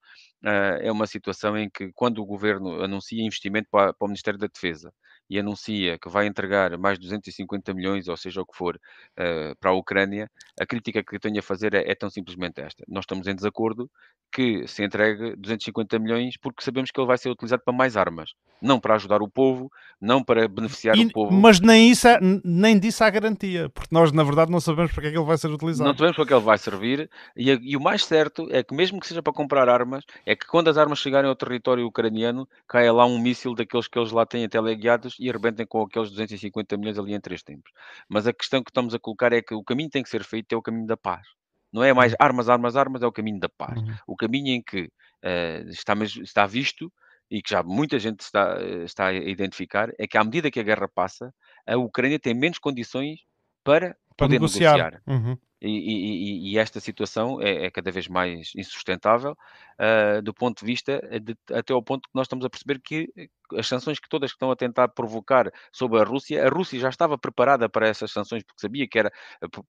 é 0.82 0.92
uma 0.92 1.08
situação 1.08 1.58
em 1.58 1.70
que, 1.70 1.92
quando 1.94 2.20
o 2.20 2.26
governo 2.26 2.82
anuncia 2.84 3.24
investimento 3.24 3.68
para, 3.70 3.94
para, 3.94 4.06
o 4.06 4.08
Ministério 4.08 4.40
da 4.40 4.48
Defesa 4.48 4.94
e 5.30 5.40
anuncia 5.40 5.98
que 5.98 6.10
vai 6.10 6.28
entregar 6.28 6.78
mais 6.78 7.00
250 7.00 7.74
milhões, 7.74 8.08
ou 8.08 8.18
seja 8.18 8.42
o 8.42 8.46
que 8.46 8.56
for, 8.56 8.76
uh, 8.76 9.56
para 9.60 9.72
a 9.72 9.74
Ucrânia, 9.74 10.30
a 10.60 10.66
crítica 10.66 11.04
que 11.04 11.16
eu 11.16 11.20
tenho 11.20 11.40
a 11.40 11.42
fazer 11.42 11.74
é, 11.74 11.90
é, 11.90 11.96
tão 11.96 12.10
simplesmente 12.10 12.62
esta. 12.62 12.84
Nós 12.88 13.04
estamos 13.04 13.28
em 13.28 13.36
desacordo 13.36 13.90
que 14.32 14.68
se 14.68 14.84
entregue 14.84 15.36
250 15.36 15.98
milhões 16.00 16.38
porque 16.38 16.64
sabemos 16.64 16.92
que 16.92 17.00
ele 17.00 17.08
vai 17.08 17.18
ser 17.18 17.30
utilizado 17.30 17.64
para 17.64 17.74
mais 17.74 17.98
armas, 17.98 18.34
não 18.62 18.80
para 18.80 18.96
ajudar 18.96 19.22
o 19.22 19.30
povo, 19.30 19.72
não 20.00 20.24
para 20.24 20.48
beneficiar 20.48 20.98
e, 20.98 21.06
o 21.06 21.12
povo. 21.12 21.32
Mas 21.34 21.60
nem, 21.60 21.90
isso 21.90 22.08
é, 22.08 22.20
nem 22.44 22.78
disso 22.78 23.04
há 23.04 23.10
garantia, 23.10 23.70
porque 23.70 23.90
nós, 23.92 24.12
na 24.12 24.24
verdade, 24.24 24.52
não 24.52 24.60
sabemos 24.60 24.92
para 24.92 25.02
que 25.02 25.08
é 25.08 25.12
que 25.12 25.18
ele 25.18 25.26
vai 25.26 25.38
ser 25.38 25.48
utilizado. 25.48 25.90
Não 25.90 25.98
sabemos 25.98 26.16
para 26.16 26.26
que 26.26 26.34
ele 26.34 26.44
vai 26.44 26.58
servir, 26.58 27.10
e, 27.36 27.50
e 27.50 27.78
o 27.78 27.82
mais 27.82 28.06
certo 28.06 28.48
é 28.52 28.64
que, 28.64 28.74
mesmo 28.74 29.00
que 29.00 29.08
seja 29.08 29.24
para 29.24 29.34
comprar 29.34 29.70
armas, 29.70 30.04
é 30.26 30.36
que 30.36 30.46
quando 30.46 30.70
as 30.70 30.78
armas 30.78 31.00
chegarem 31.00 31.30
ao 31.30 31.36
território 31.36 31.86
ucraniano, 31.86 32.48
caia 32.68 32.92
lá 32.92 33.06
um 33.06 33.20
míssil 33.20 33.56
daqueles 33.56 33.88
que 33.88 33.98
eles 33.98 34.12
lá 34.12 34.26
têm 34.26 34.48
teleguiados 34.48 35.15
e 35.20 35.30
arrebentem 35.30 35.66
com 35.66 35.82
aqueles 35.82 36.10
250 36.10 36.78
milhões 36.78 36.98
ali 36.98 37.14
em 37.14 37.20
três 37.20 37.44
tempos. 37.44 37.72
Mas 38.08 38.28
a 38.28 38.34
questão 38.34 38.64
que 38.64 38.70
estamos 38.70 38.94
a 38.94 39.00
colocar 39.00 39.34
é 39.34 39.42
que 39.42 39.54
o 39.54 39.64
caminho 39.64 39.90
tem 39.90 40.04
que 40.04 40.10
ser 40.10 40.24
feito 40.24 40.54
é 40.54 40.58
o 40.58 40.62
caminho 40.62 40.88
da 40.88 40.98
paz. 40.98 41.26
Não 41.72 41.84
é 41.84 41.94
mais 41.94 42.14
uhum. 42.14 42.18
armas, 42.20 42.50
armas, 42.50 42.76
armas, 42.76 43.02
é 43.02 43.08
o 43.08 43.12
caminho 43.12 43.40
da 43.40 43.50
paz. 43.50 43.78
Uhum. 43.78 43.96
O 44.08 44.16
caminho 44.16 44.56
em 44.56 44.62
que 44.62 44.84
uh, 44.84 45.70
está, 45.70 45.94
está 46.22 46.46
visto 46.46 46.92
e 47.30 47.42
que 47.42 47.50
já 47.50 47.64
muita 47.64 48.00
gente 48.00 48.22
está, 48.22 48.58
está 48.84 49.08
a 49.08 49.14
identificar 49.14 49.92
é 50.00 50.08
que 50.08 50.18
à 50.18 50.24
medida 50.24 50.52
que 50.52 50.60
a 50.60 50.64
guerra 50.64 50.88
passa, 50.88 51.34
a 51.68 51.76
Ucrânia 51.76 52.20
tem 52.20 52.34
menos 52.34 52.60
condições 52.60 53.20
para, 53.64 53.90
para 54.16 54.28
poder 54.28 54.36
negociar. 54.36 54.78
negociar. 54.78 55.02
Uhum. 55.08 55.38
E, 55.62 55.70
e, 55.70 56.52
e, 56.52 56.58
esta 56.60 56.80
situação 56.80 57.42
é, 57.42 57.66
é, 57.66 57.72
cada 57.72 57.90
vez 57.90 58.08
mais 58.08 58.52
insustentável 58.56 59.32
uh, 59.32 60.22
do 60.22 60.34
ponto 60.34 60.60
de 60.60 60.66
vista 60.66 61.02
de, 61.20 61.36
até 61.52 61.74
ao 61.74 61.82
ponto 61.82 62.08
que 62.08 62.14
nós 62.14 62.26
estamos 62.26 62.46
a 62.46 62.50
perceber 62.50 62.80
que 62.80 63.12
as 63.54 63.68
sanções 63.68 64.00
que 64.00 64.10
todas 64.10 64.32
estão 64.32 64.52
a 64.52 64.56
tentar 64.56 64.88
provocar 64.90 65.52
sobre 65.72 66.00
a 66.00 66.04
Rússia, 66.04 66.46
a 66.46 66.50
Rússia 66.50 66.80
já 66.80 66.90
estava 66.90 67.18
preparada 67.18 67.70
para 67.70 67.88
essas 67.88 68.12
sanções 68.12 68.44
porque 68.44 68.62
sabia 68.62 68.88
que 68.88 69.00
era 69.00 69.12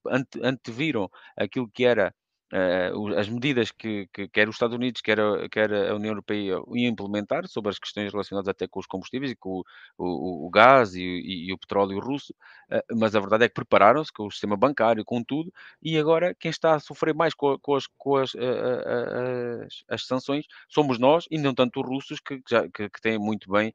ante, 0.06 0.40
anteviram 0.42 1.10
aquilo 1.36 1.68
que 1.70 1.84
era 1.84 2.14
uh, 2.52 3.18
as 3.18 3.28
medidas 3.28 3.70
que, 3.70 4.08
que 4.12 4.28
quer 4.28 4.48
os 4.48 4.54
Estados 4.54 4.76
Unidos, 4.76 5.00
quer 5.00 5.20
a, 5.20 5.48
quer 5.48 5.72
a 5.72 5.94
União 5.94 6.12
Europeia 6.12 6.54
iam 6.74 6.92
implementar 6.92 7.46
sobre 7.48 7.70
as 7.70 7.78
questões 7.78 8.12
relacionadas 8.12 8.48
até 8.48 8.66
com 8.66 8.80
os 8.80 8.86
combustíveis 8.86 9.32
e 9.32 9.36
com 9.36 9.60
o, 9.60 9.64
o, 9.98 10.46
o 10.46 10.50
gás 10.50 10.94
e, 10.94 11.02
e, 11.02 11.48
e, 11.48 11.52
o 11.52 11.58
petróleo 11.58 11.98
russo, 12.00 12.34
uh, 12.70 12.96
mas 12.96 13.14
a 13.14 13.20
verdade 13.20 13.44
é 13.44 13.48
que 13.48 13.54
prepararam-se 13.54 14.12
com 14.12 14.26
o 14.26 14.30
sistema 14.30 14.56
bancário, 14.56 15.04
com 15.04 15.22
tudo, 15.22 15.52
e 15.82 15.98
agora 15.98 16.34
quem 16.34 16.50
está 16.50 16.74
a 16.74 16.80
sofrer 16.80 17.14
mais 17.14 17.34
com, 17.34 17.58
com, 17.58 17.74
as, 17.74 17.86
com 17.86 18.16
as, 18.16 18.34
uh, 18.34 19.64
as, 19.64 19.84
as, 19.88 20.06
sanções 20.06 20.46
somos 20.68 20.98
nós 20.98 21.26
e 21.30 21.38
não 21.38 21.54
tanto 21.54 21.80
os 21.80 21.86
russos 21.88 22.20
que, 22.20 22.40
já, 22.48 22.68
que, 22.68 22.88
que 22.88 23.00
têm 23.00 23.18
muito 23.18 23.50
bem 23.50 23.74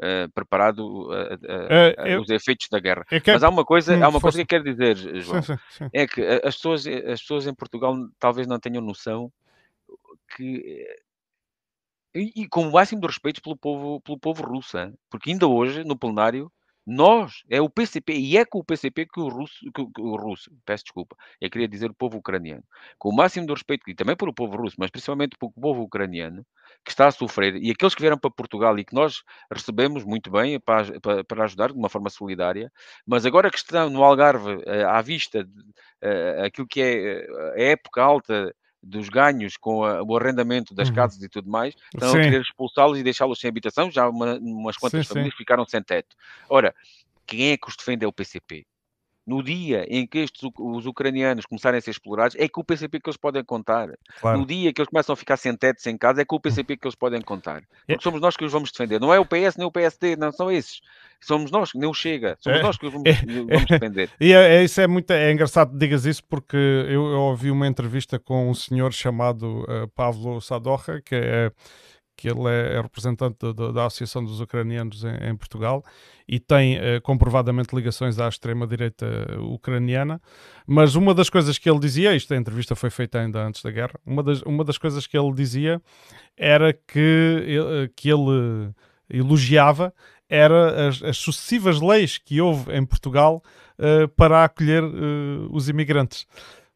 Uh, 0.00 0.32
preparado 0.32 0.78
uh, 0.78 1.34
uh, 1.34 2.06
eu, 2.06 2.22
os 2.22 2.30
efeitos 2.30 2.68
da 2.70 2.80
guerra. 2.80 3.04
Mas 3.26 3.42
há 3.42 3.50
uma 3.50 3.66
coisa, 3.66 4.02
há 4.02 4.08
uma 4.08 4.18
coisa 4.18 4.38
que 4.38 4.42
eu 4.42 4.46
quero 4.46 4.64
dizer, 4.64 4.96
João, 5.20 5.42
sim, 5.42 5.54
sim, 5.54 5.84
sim. 5.84 5.90
é 5.92 6.06
que 6.06 6.22
as 6.42 6.56
pessoas, 6.56 6.86
as 6.86 7.20
pessoas 7.20 7.46
em 7.46 7.52
Portugal 7.52 7.94
talvez 8.18 8.46
não 8.46 8.58
tenham 8.58 8.82
noção 8.82 9.30
que 10.34 10.86
e, 12.14 12.32
e 12.42 12.48
com 12.48 12.68
o 12.68 12.72
máximo 12.72 13.00
de 13.00 13.06
respeito 13.06 13.42
pelo 13.42 13.56
povo, 13.56 14.00
pelo 14.00 14.18
povo 14.18 14.42
russo, 14.42 14.76
porque 15.08 15.30
ainda 15.30 15.46
hoje 15.46 15.84
no 15.84 15.96
plenário 15.96 16.50
nós, 16.86 17.42
é 17.48 17.60
o 17.60 17.68
PCP, 17.68 18.12
e 18.14 18.36
é 18.36 18.44
com 18.44 18.58
o 18.58 18.64
PCP 18.64 19.06
que 19.06 19.20
o 19.20 19.28
russo, 19.28 19.58
que, 19.74 19.84
que 19.86 20.00
o 20.00 20.16
russo, 20.16 20.50
peço 20.64 20.84
desculpa, 20.84 21.16
eu 21.40 21.50
queria 21.50 21.68
dizer 21.68 21.90
o 21.90 21.94
povo 21.94 22.18
ucraniano, 22.18 22.64
com 22.98 23.10
o 23.10 23.14
máximo 23.14 23.46
de 23.46 23.52
respeito, 23.52 23.88
e 23.88 23.94
também 23.94 24.16
pelo 24.16 24.34
povo 24.34 24.56
russo, 24.56 24.76
mas 24.78 24.90
principalmente 24.90 25.36
pelo 25.38 25.52
povo 25.52 25.82
ucraniano, 25.82 26.44
que 26.84 26.90
está 26.90 27.08
a 27.08 27.10
sofrer, 27.10 27.56
e 27.56 27.70
aqueles 27.70 27.94
que 27.94 28.00
vieram 28.00 28.18
para 28.18 28.30
Portugal 28.30 28.78
e 28.78 28.84
que 28.84 28.94
nós 28.94 29.22
recebemos 29.52 30.04
muito 30.04 30.30
bem 30.30 30.58
para, 30.60 31.00
para, 31.00 31.24
para 31.24 31.44
ajudar 31.44 31.72
de 31.72 31.78
uma 31.78 31.88
forma 31.88 32.10
solidária, 32.10 32.72
mas 33.06 33.26
agora 33.26 33.50
que 33.50 33.58
estão 33.58 33.90
no 33.90 34.02
Algarve, 34.02 34.62
eh, 34.66 34.84
à 34.84 35.00
vista 35.02 35.44
de, 35.44 35.60
uh, 36.02 36.44
aquilo 36.44 36.66
que 36.66 36.80
é 36.80 37.22
eh, 37.22 37.26
a 37.56 37.62
época 37.72 38.02
alta 38.02 38.54
dos 38.82 39.08
ganhos 39.08 39.56
com 39.56 39.84
a, 39.84 40.02
o 40.02 40.16
arrendamento 40.16 40.74
das 40.74 40.88
uhum. 40.88 40.94
casas 40.94 41.22
e 41.22 41.28
tudo 41.28 41.50
mais, 41.50 41.74
estão 41.94 42.10
sim. 42.10 42.18
a 42.18 42.22
querer 42.22 42.40
expulsá-los 42.40 42.98
e 42.98 43.02
deixá-los 43.02 43.38
sem 43.38 43.48
habitação. 43.48 43.90
Já 43.90 44.08
uma, 44.08 44.38
umas 44.38 44.76
quantas 44.76 45.06
sim, 45.06 45.14
famílias 45.14 45.34
sim. 45.34 45.38
ficaram 45.38 45.66
sem 45.66 45.82
teto. 45.82 46.16
Ora, 46.48 46.74
quem 47.26 47.52
é 47.52 47.56
que 47.56 47.68
os 47.68 47.76
defende 47.76 48.04
é 48.04 48.08
o 48.08 48.12
PCP 48.12 48.66
no 49.30 49.44
dia 49.44 49.86
em 49.88 50.04
que 50.04 50.18
estes, 50.18 50.50
os 50.58 50.86
ucranianos 50.86 51.46
começarem 51.46 51.78
a 51.78 51.80
ser 51.80 51.92
explorados, 51.92 52.34
é 52.36 52.48
com 52.48 52.62
o 52.62 52.64
PCP 52.64 52.98
que 52.98 53.08
eles 53.08 53.16
podem 53.16 53.44
contar. 53.44 53.88
Claro. 54.20 54.40
No 54.40 54.44
dia 54.44 54.72
que 54.72 54.80
eles 54.80 54.88
começam 54.88 55.12
a 55.12 55.16
ficar 55.16 55.36
sem 55.36 55.56
teto, 55.56 55.80
sem 55.80 55.96
casa, 55.96 56.22
é 56.22 56.24
com 56.24 56.34
o 56.34 56.40
PCP 56.40 56.76
que 56.76 56.84
eles 56.84 56.96
podem 56.96 57.20
contar. 57.20 57.62
É. 57.86 57.92
Porque 57.92 58.02
somos 58.02 58.20
nós 58.20 58.36
que 58.36 58.44
os 58.44 58.50
vamos 58.50 58.72
defender. 58.72 58.98
Não 58.98 59.14
é 59.14 59.20
o 59.20 59.24
PS, 59.24 59.56
nem 59.56 59.64
o 59.64 59.70
PSD, 59.70 60.16
não 60.16 60.32
são 60.32 60.50
esses. 60.50 60.80
Somos 61.20 61.52
nós, 61.52 61.70
nem 61.74 61.88
o 61.88 61.94
Chega. 61.94 62.36
Somos 62.40 62.58
é. 62.58 62.62
nós 62.62 62.76
que 62.76 62.86
os 62.86 62.92
vamos, 62.92 63.06
é. 63.08 63.24
vamos 63.24 63.66
defender. 63.66 64.10
E 64.20 64.32
é, 64.32 64.56
é, 64.56 64.64
isso 64.64 64.80
é, 64.80 64.88
muito, 64.88 65.12
é 65.12 65.30
engraçado 65.30 65.70
que 65.70 65.78
digas 65.78 66.04
isso, 66.04 66.24
porque 66.24 66.56
eu, 66.56 67.06
eu 67.12 67.20
ouvi 67.20 67.52
uma 67.52 67.68
entrevista 67.68 68.18
com 68.18 68.50
um 68.50 68.54
senhor 68.54 68.92
chamado 68.92 69.62
uh, 69.62 69.86
Pavlo 69.94 70.40
Sadoja, 70.40 71.00
que 71.00 71.14
é 71.14 71.52
que 72.20 72.28
ele 72.28 72.46
é, 72.48 72.74
é 72.74 72.80
representante 72.82 73.38
da, 73.54 73.86
Associação 73.86 74.22
dos 74.22 74.40
Ucranianos 74.42 75.04
em, 75.04 75.30
em 75.30 75.34
Portugal 75.34 75.82
e 76.28 76.38
tem 76.38 76.76
uh, 76.76 77.00
comprovadamente 77.02 77.74
ligações 77.74 78.18
à 78.18 78.28
extrema-direita 78.28 79.06
ucraniana. 79.40 80.20
Mas 80.66 80.94
uma 80.94 81.14
das 81.14 81.30
coisas 81.30 81.56
que 81.56 81.68
ele 81.68 81.78
dizia, 81.78 82.14
isto 82.14 82.34
a 82.34 82.36
entrevista 82.36 82.76
foi 82.76 82.90
feita 82.90 83.18
ainda 83.18 83.42
antes 83.42 83.62
da 83.62 83.70
guerra, 83.70 83.98
uma 84.04 84.22
das, 84.22 84.42
uma 84.42 84.62
das 84.62 84.76
coisas 84.76 85.06
que 85.06 85.16
ele 85.16 85.32
dizia 85.32 85.80
era 86.36 86.74
que, 86.74 87.90
que 87.96 88.10
ele 88.10 88.70
elogiava 89.08 89.94
era 90.28 90.88
as, 90.88 91.02
as, 91.02 91.16
sucessivas 91.16 91.80
leis 91.80 92.18
que 92.18 92.40
houve 92.40 92.70
em 92.72 92.84
Portugal 92.84 93.42
uh, 93.78 94.06
para 94.10 94.44
acolher 94.44 94.84
uh, 94.84 95.48
os 95.50 95.68
imigrantes 95.68 96.26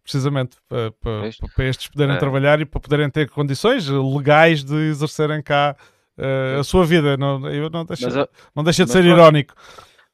precisamente 0.05 0.59
para, 0.69 0.93
para, 0.93 1.31
para 1.57 1.65
estes 1.65 1.89
poderem 1.89 2.15
é. 2.15 2.19
trabalhar 2.19 2.61
e 2.61 2.67
para 2.67 2.79
poderem 2.79 3.11
ter 3.11 3.29
condições 3.31 3.89
legais 3.89 4.63
de 4.63 4.77
exercerem 4.91 5.43
cá 5.43 5.75
uh, 6.19 6.61
a 6.61 6.65
sua 6.65 6.85
vida. 6.85 7.17
Não, 7.17 7.49
eu 7.49 7.71
não 7.71 7.85
deixa, 7.85 8.11
mas, 8.11 8.29
não 8.55 8.63
deixa 8.63 8.85
de 8.85 8.93
ser 8.93 9.05
irónico. 9.05 9.55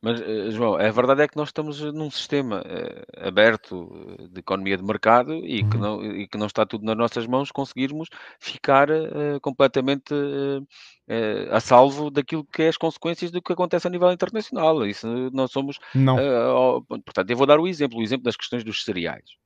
Mas, 0.03 0.19
eh, 0.19 0.51
João, 0.51 0.77
a 0.77 0.91
verdade 0.91 1.21
é 1.21 1.29
que 1.29 1.37
nós 1.37 1.49
estamos 1.49 1.79
num 1.93 2.11
sistema 2.11 2.63
uh, 2.63 3.29
aberto 3.29 4.17
de 4.31 4.41
economia 4.41 4.79
de 4.79 4.83
mercado 4.83 5.35
e, 5.45 5.61
uhum. 5.61 5.69
que 5.69 5.77
não, 5.77 6.05
e 6.05 6.27
que 6.27 6.39
não 6.39 6.47
está 6.47 6.65
tudo 6.65 6.87
nas 6.87 6.97
nossas 6.97 7.27
mãos 7.27 7.51
conseguirmos 7.51 8.09
ficar 8.39 8.89
uh, 8.91 9.39
completamente 9.43 10.15
a 11.51 11.59
salvo 11.59 12.09
daquilo 12.09 12.45
que 12.45 12.63
é 12.63 12.69
as 12.69 12.77
consequências 12.77 13.33
do 13.33 13.43
que 13.43 13.53
acontece 13.53 13.85
a 13.85 13.91
nível 13.91 14.13
internacional. 14.13 14.87
Isso 14.87 15.09
nós 15.33 15.51
somos. 15.51 15.77
Não. 15.93 16.17
portanto, 16.87 17.29
eu 17.29 17.37
vou 17.37 17.49
dar 17.49 17.59
o 17.59 17.67
exemplo, 17.67 17.99
o 17.99 18.03
exemplo 18.03 18.23
das 18.23 18.37
questões 18.37 18.63
dos 18.63 18.85
cereais. 18.85 19.40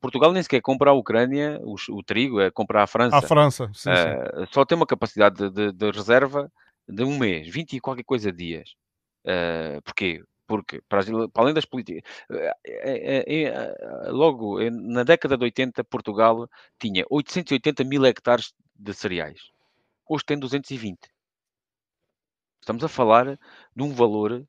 Portugal 0.00 0.32
nem 0.32 0.42
sequer 0.42 0.60
compra 0.60 0.90
a 0.90 0.94
Ucrânia 0.94 1.60
o, 1.62 1.74
o 1.90 2.02
trigo, 2.02 2.40
é 2.40 2.50
comprar 2.50 2.82
a 2.82 2.86
França. 2.86 3.16
A 3.16 3.22
França, 3.22 3.70
sim, 3.74 3.90
uh, 3.90 4.46
Só 4.52 4.64
tem 4.64 4.76
uma 4.76 4.86
capacidade 4.86 5.36
de, 5.36 5.50
de, 5.50 5.72
de, 5.72 5.90
reserva 5.90 6.50
de 6.86 7.02
um 7.02 7.18
mês, 7.18 7.48
20 7.48 7.74
e 7.74 7.80
qualquer 7.80 8.04
coisa 8.04 8.32
dias. 8.32 8.74
Uh, 9.24 9.82
porquê? 9.82 10.22
Porque, 10.46 10.80
para, 10.88 11.04
para, 11.04 11.42
além 11.42 11.52
das 11.52 11.64
políticas, 11.64 12.02
uh, 12.30 14.12
logo 14.12 14.58
na 14.70 15.02
década 15.02 15.36
de 15.36 15.44
80, 15.44 15.84
Portugal 15.84 16.48
tinha 16.78 17.04
880 17.10 17.84
mil 17.84 18.04
hectares 18.06 18.54
de 18.74 18.94
cereais. 18.94 19.50
Hoje 20.08 20.24
tem 20.24 20.38
220. 20.38 20.98
Estamos 22.60 22.84
a 22.84 22.88
falar 22.88 23.38
de 23.74 23.82
um 23.82 23.92
valor 23.92 24.46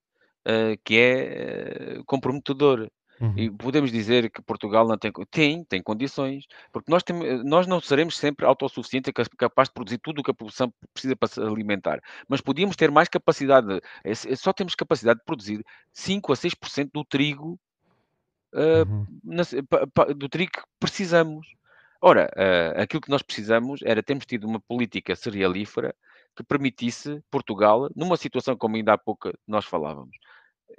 que 0.84 0.98
é 0.98 2.02
comprometedor. 2.06 2.90
Uhum. 3.20 3.34
E 3.36 3.50
podemos 3.50 3.92
dizer 3.92 4.30
que 4.30 4.42
Portugal 4.42 4.88
não 4.88 4.98
tem, 4.98 5.12
tem, 5.30 5.64
tem 5.66 5.84
condições, 5.84 6.46
porque 6.72 6.90
nós, 6.90 7.04
tem, 7.04 7.44
nós 7.44 7.68
não 7.68 7.82
seremos 7.82 8.18
sempre 8.18 8.46
autossuficientes, 8.46 9.12
capazes 9.38 9.70
de 9.70 9.74
produzir 9.74 9.98
tudo 9.98 10.20
o 10.20 10.24
que 10.24 10.32
a 10.32 10.34
população 10.34 10.74
precisa 10.94 11.16
para 11.16 11.28
se 11.28 11.42
alimentar, 11.42 12.00
mas 12.30 12.40
podíamos 12.40 12.78
ter 12.78 12.90
mais 12.90 13.10
capacidade, 13.10 13.82
é, 14.04 14.12
é, 14.12 14.36
só 14.36 14.54
temos 14.54 14.74
capacidade 14.74 15.20
de 15.20 15.26
produzir 15.26 15.66
5 15.92 16.32
a 16.32 16.36
6% 16.36 16.90
do 16.94 17.04
trigo, 17.04 17.60
uh, 18.54 18.90
uhum. 18.90 19.06
na, 19.24 19.44
pa, 19.68 19.88
pa, 19.88 20.06
do 20.14 20.30
trigo 20.30 20.52
que 20.54 20.62
precisamos. 20.80 21.48
Ora, 22.02 22.32
uh, 22.38 22.82
aquilo 22.82 23.02
que 23.02 23.10
nós 23.10 23.22
precisamos 23.22 23.82
era 23.84 24.02
termos 24.02 24.26
tido 24.26 24.48
uma 24.48 24.62
política 24.62 25.14
cerealífera 25.16 25.94
que 26.36 26.44
permitisse 26.44 27.22
Portugal, 27.30 27.90
numa 27.94 28.16
situação 28.16 28.56
como 28.56 28.78
ainda 28.78 28.94
há 28.94 28.98
pouco 28.98 29.34
nós 29.46 29.66
falávamos, 29.66 30.16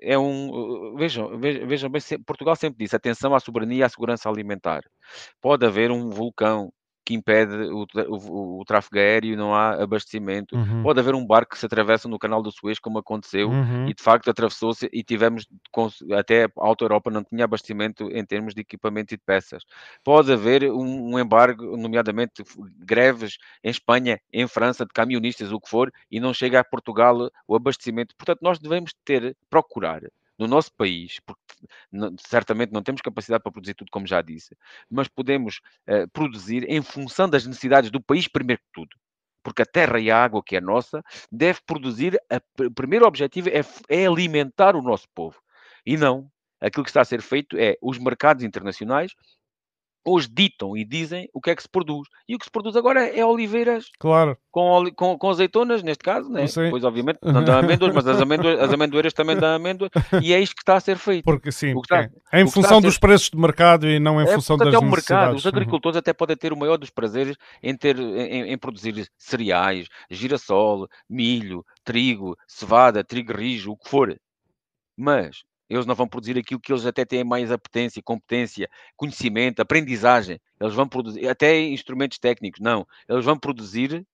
é 0.01 0.19
um. 0.19 0.95
Vejam, 0.97 1.39
vejam 1.39 1.91
bem, 1.91 2.01
Portugal 2.27 2.57
sempre 2.57 2.79
disse 2.79 2.97
atenção 2.97 3.35
à 3.35 3.41
soberania 3.41 3.79
e 3.79 3.83
à 3.83 3.89
segurança 3.89 4.29
alimentar. 4.29 4.83
Pode 5.41 5.67
haver 5.67 5.91
um 5.91 6.11
vulcão 6.11 6.73
que 7.11 7.15
impede 7.15 7.53
o, 7.73 7.87
o, 8.09 8.61
o, 8.61 8.65
tráfego 8.65 8.97
aéreo, 8.97 9.37
não 9.37 9.53
há 9.53 9.83
abastecimento. 9.83 10.55
Uhum. 10.55 10.85
Pode 10.85 11.01
haver 11.01 11.17
um 11.17 11.27
barco 11.27 11.53
que 11.53 11.59
se 11.59 11.67
atravessa 11.67 12.09
no 12.09 12.21
canal 12.21 12.41
do 12.41 12.53
Suez, 12.53 12.79
como 12.79 12.99
aconteceu, 12.99 13.49
uhum. 13.49 13.89
e 13.89 13.95
de 13.95 14.01
facto 14.01 14.31
atravessou-se 14.31 14.89
e 14.93 15.03
tivemos, 15.03 15.45
até 16.17 16.45
a 16.45 16.51
Alta 16.57 16.85
Europa 16.85 17.11
não 17.11 17.25
tinha 17.25 17.45
abastecimento 17.45 18.09
em 18.13 18.25
termos 18.25 18.55
de 18.55 18.61
equipamento 18.61 19.13
e 19.13 19.17
de 19.17 19.25
peças. 19.25 19.65
Pode 20.05 20.33
haver 20.33 20.71
um, 20.71 21.15
um 21.15 21.19
embargo, 21.19 21.77
nomeadamente 21.77 22.45
greves 22.79 23.39
em 23.65 23.71
Espanha, 23.71 24.21
em 24.33 24.47
França, 24.47 24.87
de 24.87 24.93
camionistas, 24.93 25.51
o 25.51 25.61
que 25.61 25.69
for, 25.69 25.93
e 26.09 26.21
não 26.21 26.33
chega 26.33 26.61
a 26.61 26.65
Portugal 26.65 27.29
o 27.49 27.57
abastecimento. 27.57 28.15
Portanto, 28.17 28.39
nós 28.41 28.61
devemos 28.61 28.95
ter, 29.05 29.37
procurar 29.51 30.03
no 30.41 30.49
nosso 30.49 30.73
país, 30.75 31.21
porque 31.21 31.43
certamente 32.27 32.73
não 32.73 32.83
temos 32.83 33.03
capacidade 33.03 33.43
para 33.43 33.53
produzir 33.53 33.75
tudo, 33.75 33.91
como 33.91 34.07
já 34.07 34.23
disse, 34.23 34.57
mas 34.89 35.07
podemos 35.07 35.61
uh, 35.87 36.09
produzir 36.13 36.65
em 36.67 36.81
função 36.81 37.29
das 37.29 37.47
necessidades 37.47 37.91
do 37.91 38.01
país, 38.01 38.27
primeiro 38.27 38.63
que 38.63 38.69
tudo. 38.73 38.97
Porque 39.43 39.61
a 39.63 39.67
terra 39.67 40.01
e 40.01 40.11
a 40.11 40.25
água 40.25 40.43
que 40.43 40.57
é 40.57 40.61
nossa 40.61 41.03
deve 41.31 41.61
produzir. 41.67 42.19
A, 42.31 42.41
o 42.65 42.71
primeiro 42.71 43.07
objetivo 43.07 43.51
é, 43.51 43.61
é 43.89 44.07
alimentar 44.07 44.75
o 44.75 44.83
nosso 44.83 45.07
povo. 45.15 45.39
E 45.85 45.97
não. 45.97 46.31
Aquilo 46.61 46.85
que 46.85 46.91
está 46.91 47.01
a 47.01 47.07
ser 47.07 47.23
feito 47.23 47.57
é 47.59 47.77
os 47.81 47.99
mercados 47.99 48.45
internacionais 48.45 49.15
hoje 50.05 50.29
ditam 50.31 50.77
e 50.77 50.85
dizem 50.85 51.29
o 51.33 51.41
que 51.41 51.51
é 51.51 51.57
que 51.57 51.63
se 51.63 51.69
produz. 51.69 52.09
E 52.29 52.35
o 52.35 52.39
que 52.39 52.45
se 52.45 52.51
produz 52.51 52.77
agora 52.77 53.07
é 53.07 53.25
oliveiras 53.25 53.87
claro. 53.99 54.37
com, 54.51 54.91
com, 54.95 55.19
com 55.19 55.31
azeitonas, 55.31 55.83
neste 55.83 56.03
caso, 56.03 56.31
né? 56.31 56.45
pois 56.71 56.85
obviamente 56.85 57.19
não 57.23 57.45
dão 57.45 57.59
amêndoas, 57.59 57.95
mas 57.95 58.07
as, 58.07 58.21
amêndoas, 58.21 58.61
as 58.61 58.73
amendoeiras 58.73 59.13
também 59.13 59.37
dão 59.37 59.55
amêndoas, 59.55 59.91
e 60.23 60.33
é 60.33 60.41
isto 60.41 60.55
que 60.55 60.63
está 60.63 60.77
a 60.77 60.81
ser 60.81 60.97
feito. 60.97 61.25
Porque 61.25 61.53
sim, 61.53 61.79
está, 61.79 62.09
é. 62.33 62.41
em 62.41 62.49
função 62.49 62.81
dos 62.81 62.95
ser... 62.95 63.01
preços 63.01 63.31
de 63.31 63.37
mercado 63.37 63.87
e 63.87 63.99
não 63.99 64.21
em 64.21 64.25
é, 64.25 64.35
função 64.35 64.57
das 64.57 64.73
é 64.73 64.79
o 64.79 64.85
mercado. 64.85 65.37
Os 65.37 65.47
agricultores 65.47 65.97
até 65.97 66.13
podem 66.13 66.37
ter 66.37 66.53
o 66.53 66.57
maior 66.57 66.77
dos 66.77 66.91
prazeres 66.91 67.37
em, 67.63 67.77
ter, 67.77 67.99
em, 67.99 68.53
em 68.53 68.59
produzir 68.59 69.09
cereais, 69.19 69.87
girassol, 70.11 70.89
milho, 71.09 71.65
trigo, 71.85 72.37
cevada, 72.47 73.05
trigo 73.05 73.33
rijo, 73.33 73.73
o 73.73 73.77
que 73.77 73.89
for. 73.89 74.17
Mas 74.97 75.43
eles 75.71 75.87
não 75.87 75.95
vão 75.95 76.09
produzir 76.09 76.37
aquilo 76.37 76.61
que 76.61 76.73
eles 76.73 76.85
até 76.85 77.05
têm 77.05 77.25
mais 77.25 77.53
apetência, 77.53 78.03
competência, 78.03 78.69
conhecimento, 78.97 79.61
aprendizagem. 79.61 80.41
Eles 80.61 80.75
vão 80.75 80.89
produzir, 80.89 81.29
até 81.29 81.61
instrumentos 81.61 82.19
técnicos, 82.19 82.61
não. 82.61 82.87
Eles 83.09 83.25
vão 83.25 83.39
produzir 83.39 84.05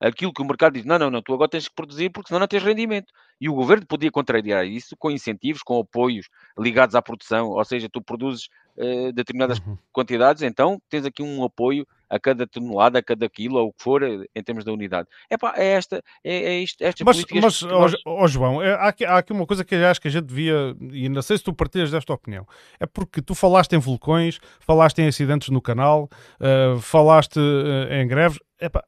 aquilo 0.00 0.32
que 0.32 0.42
o 0.42 0.44
mercado 0.44 0.72
diz, 0.72 0.84
não, 0.84 0.98
não, 0.98 1.10
não, 1.10 1.22
tu 1.22 1.32
agora 1.32 1.48
tens 1.48 1.68
que 1.68 1.74
produzir 1.74 2.10
porque 2.10 2.28
senão 2.28 2.40
não 2.40 2.48
tens 2.48 2.62
rendimento. 2.62 3.12
E 3.40 3.48
o 3.48 3.54
governo 3.54 3.86
podia 3.86 4.10
contrariar 4.10 4.66
isso 4.66 4.96
com 4.98 5.10
incentivos, 5.10 5.62
com 5.62 5.78
apoios 5.78 6.28
ligados 6.58 6.94
à 6.94 7.02
produção, 7.02 7.50
ou 7.50 7.64
seja, 7.64 7.88
tu 7.92 8.02
produzes 8.02 8.48
uh, 8.76 9.12
determinadas 9.12 9.58
uhum. 9.58 9.76
quantidades, 9.92 10.42
então 10.42 10.80
tens 10.88 11.04
aqui 11.04 11.22
um 11.22 11.44
apoio 11.44 11.86
a 12.12 12.20
cada 12.20 12.46
tonelada, 12.46 12.98
a 12.98 13.02
cada 13.02 13.26
quilo, 13.26 13.56
ou 13.56 13.68
o 13.68 13.72
que 13.72 13.82
for, 13.82 14.02
eh, 14.02 14.26
em 14.36 14.42
termos 14.42 14.66
da 14.66 14.72
unidade. 14.72 15.08
Epá, 15.30 15.54
é 15.56 15.68
esta, 15.68 16.04
é, 16.22 16.34
é 16.34 16.58
isto, 16.58 16.84
estas 16.84 17.06
mas, 17.06 17.24
Mas, 17.42 17.62
nós... 17.62 17.94
oh, 18.04 18.28
João, 18.28 18.62
é, 18.62 18.74
há, 18.74 18.88
aqui, 18.88 19.02
há 19.02 19.16
aqui 19.16 19.32
uma 19.32 19.46
coisa 19.46 19.64
que 19.64 19.74
eu 19.74 19.86
acho 19.86 19.98
que 19.98 20.08
a 20.08 20.10
gente 20.10 20.26
devia, 20.26 20.76
e 20.92 21.08
não 21.08 21.22
sei 21.22 21.38
se 21.38 21.44
tu 21.44 21.54
partilhas 21.54 21.90
desta 21.90 22.12
opinião, 22.12 22.46
é 22.78 22.84
porque 22.84 23.22
tu 23.22 23.34
falaste 23.34 23.72
em 23.72 23.78
vulcões, 23.78 24.38
falaste 24.60 24.98
em 24.98 25.08
acidentes 25.08 25.48
no 25.48 25.62
canal, 25.62 26.10
uh, 26.38 26.78
falaste 26.80 27.38
uh, 27.38 27.90
em 27.90 28.06
greves, 28.06 28.38
epá, 28.60 28.84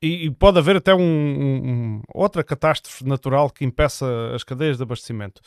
e, 0.00 0.26
e, 0.26 0.30
pode 0.30 0.58
haver 0.58 0.76
até 0.76 0.94
um, 0.94 1.00
um, 1.00 2.02
outra 2.14 2.44
catástrofe 2.44 3.04
natural 3.04 3.50
que 3.50 3.64
impeça 3.64 4.06
as 4.34 4.44
cadeias 4.44 4.76
de 4.76 4.84
abastecimento. 4.84 5.40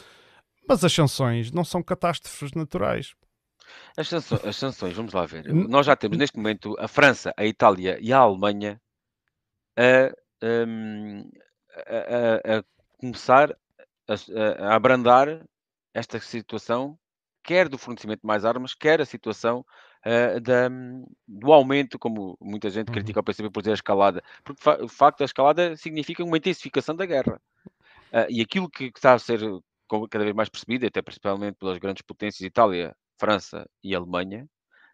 Mas 0.68 0.84
as 0.84 0.92
sanções 0.92 1.52
não 1.52 1.64
são 1.64 1.84
catástrofes 1.84 2.52
naturais. 2.54 3.14
As 3.98 4.08
sanções, 4.08 4.46
as 4.46 4.56
sanções, 4.56 4.94
vamos 4.94 5.14
lá 5.14 5.26
ver. 5.26 5.46
Nós 5.54 5.86
já 5.86 5.96
temos 5.96 6.18
neste 6.18 6.38
momento 6.38 6.76
a 6.80 6.88
França, 6.88 7.34
a 7.38 7.46
Itália 7.46 7.98
e 8.02 8.12
a 8.12 8.18
Alemanha 8.18 8.82
a, 9.78 10.14
um, 10.68 11.30
a, 11.88 12.54
a, 12.54 12.58
a 12.60 12.64
começar 13.00 13.56
a, 14.08 14.66
a, 14.66 14.76
abrandar 14.76 15.46
esta 15.94 16.20
situação, 16.20 16.98
quer 17.44 17.70
do 17.70 17.78
fornecimento 17.78 18.22
de 18.22 18.28
mais 18.28 18.44
armas, 18.46 18.74
quer 18.74 19.02
a 19.02 19.06
situação 19.06 19.66
uh, 20.06 20.40
da, 20.42 20.70
do 21.28 21.54
aumento, 21.54 21.98
como 21.98 22.38
muita 22.42 22.70
gente 22.70 22.90
uhum. 22.90 22.94
critica 22.94 23.20
ao 23.20 23.24
PCP 23.24 23.50
por 23.50 23.62
dizer 23.62 23.72
a 23.72 23.76
escalada, 23.76 24.24
porque 24.44 24.70
o 24.84 24.88
facto 24.88 25.20
da 25.20 25.26
escalada 25.26 25.76
significa 25.78 26.24
uma 26.24 26.38
intensificação 26.38 26.96
da 26.96 27.06
guerra. 27.06 27.42
Uh, 28.12 28.28
e 28.30 28.42
aquilo 28.42 28.70
que, 28.70 28.92
que 28.92 29.00
está 29.00 29.14
a 29.14 29.20
ser 29.20 29.40
cada 30.10 30.24
vez 30.24 30.36
mais 30.36 30.50
percebido, 30.50 30.86
até 30.86 31.02
principalmente 31.02 31.56
pelas 31.56 31.78
grandes 31.78 32.02
potências 32.02 32.42
Itália, 32.42 32.96
França 33.18 33.70
e 33.84 33.96
Alemanha, 33.96 34.48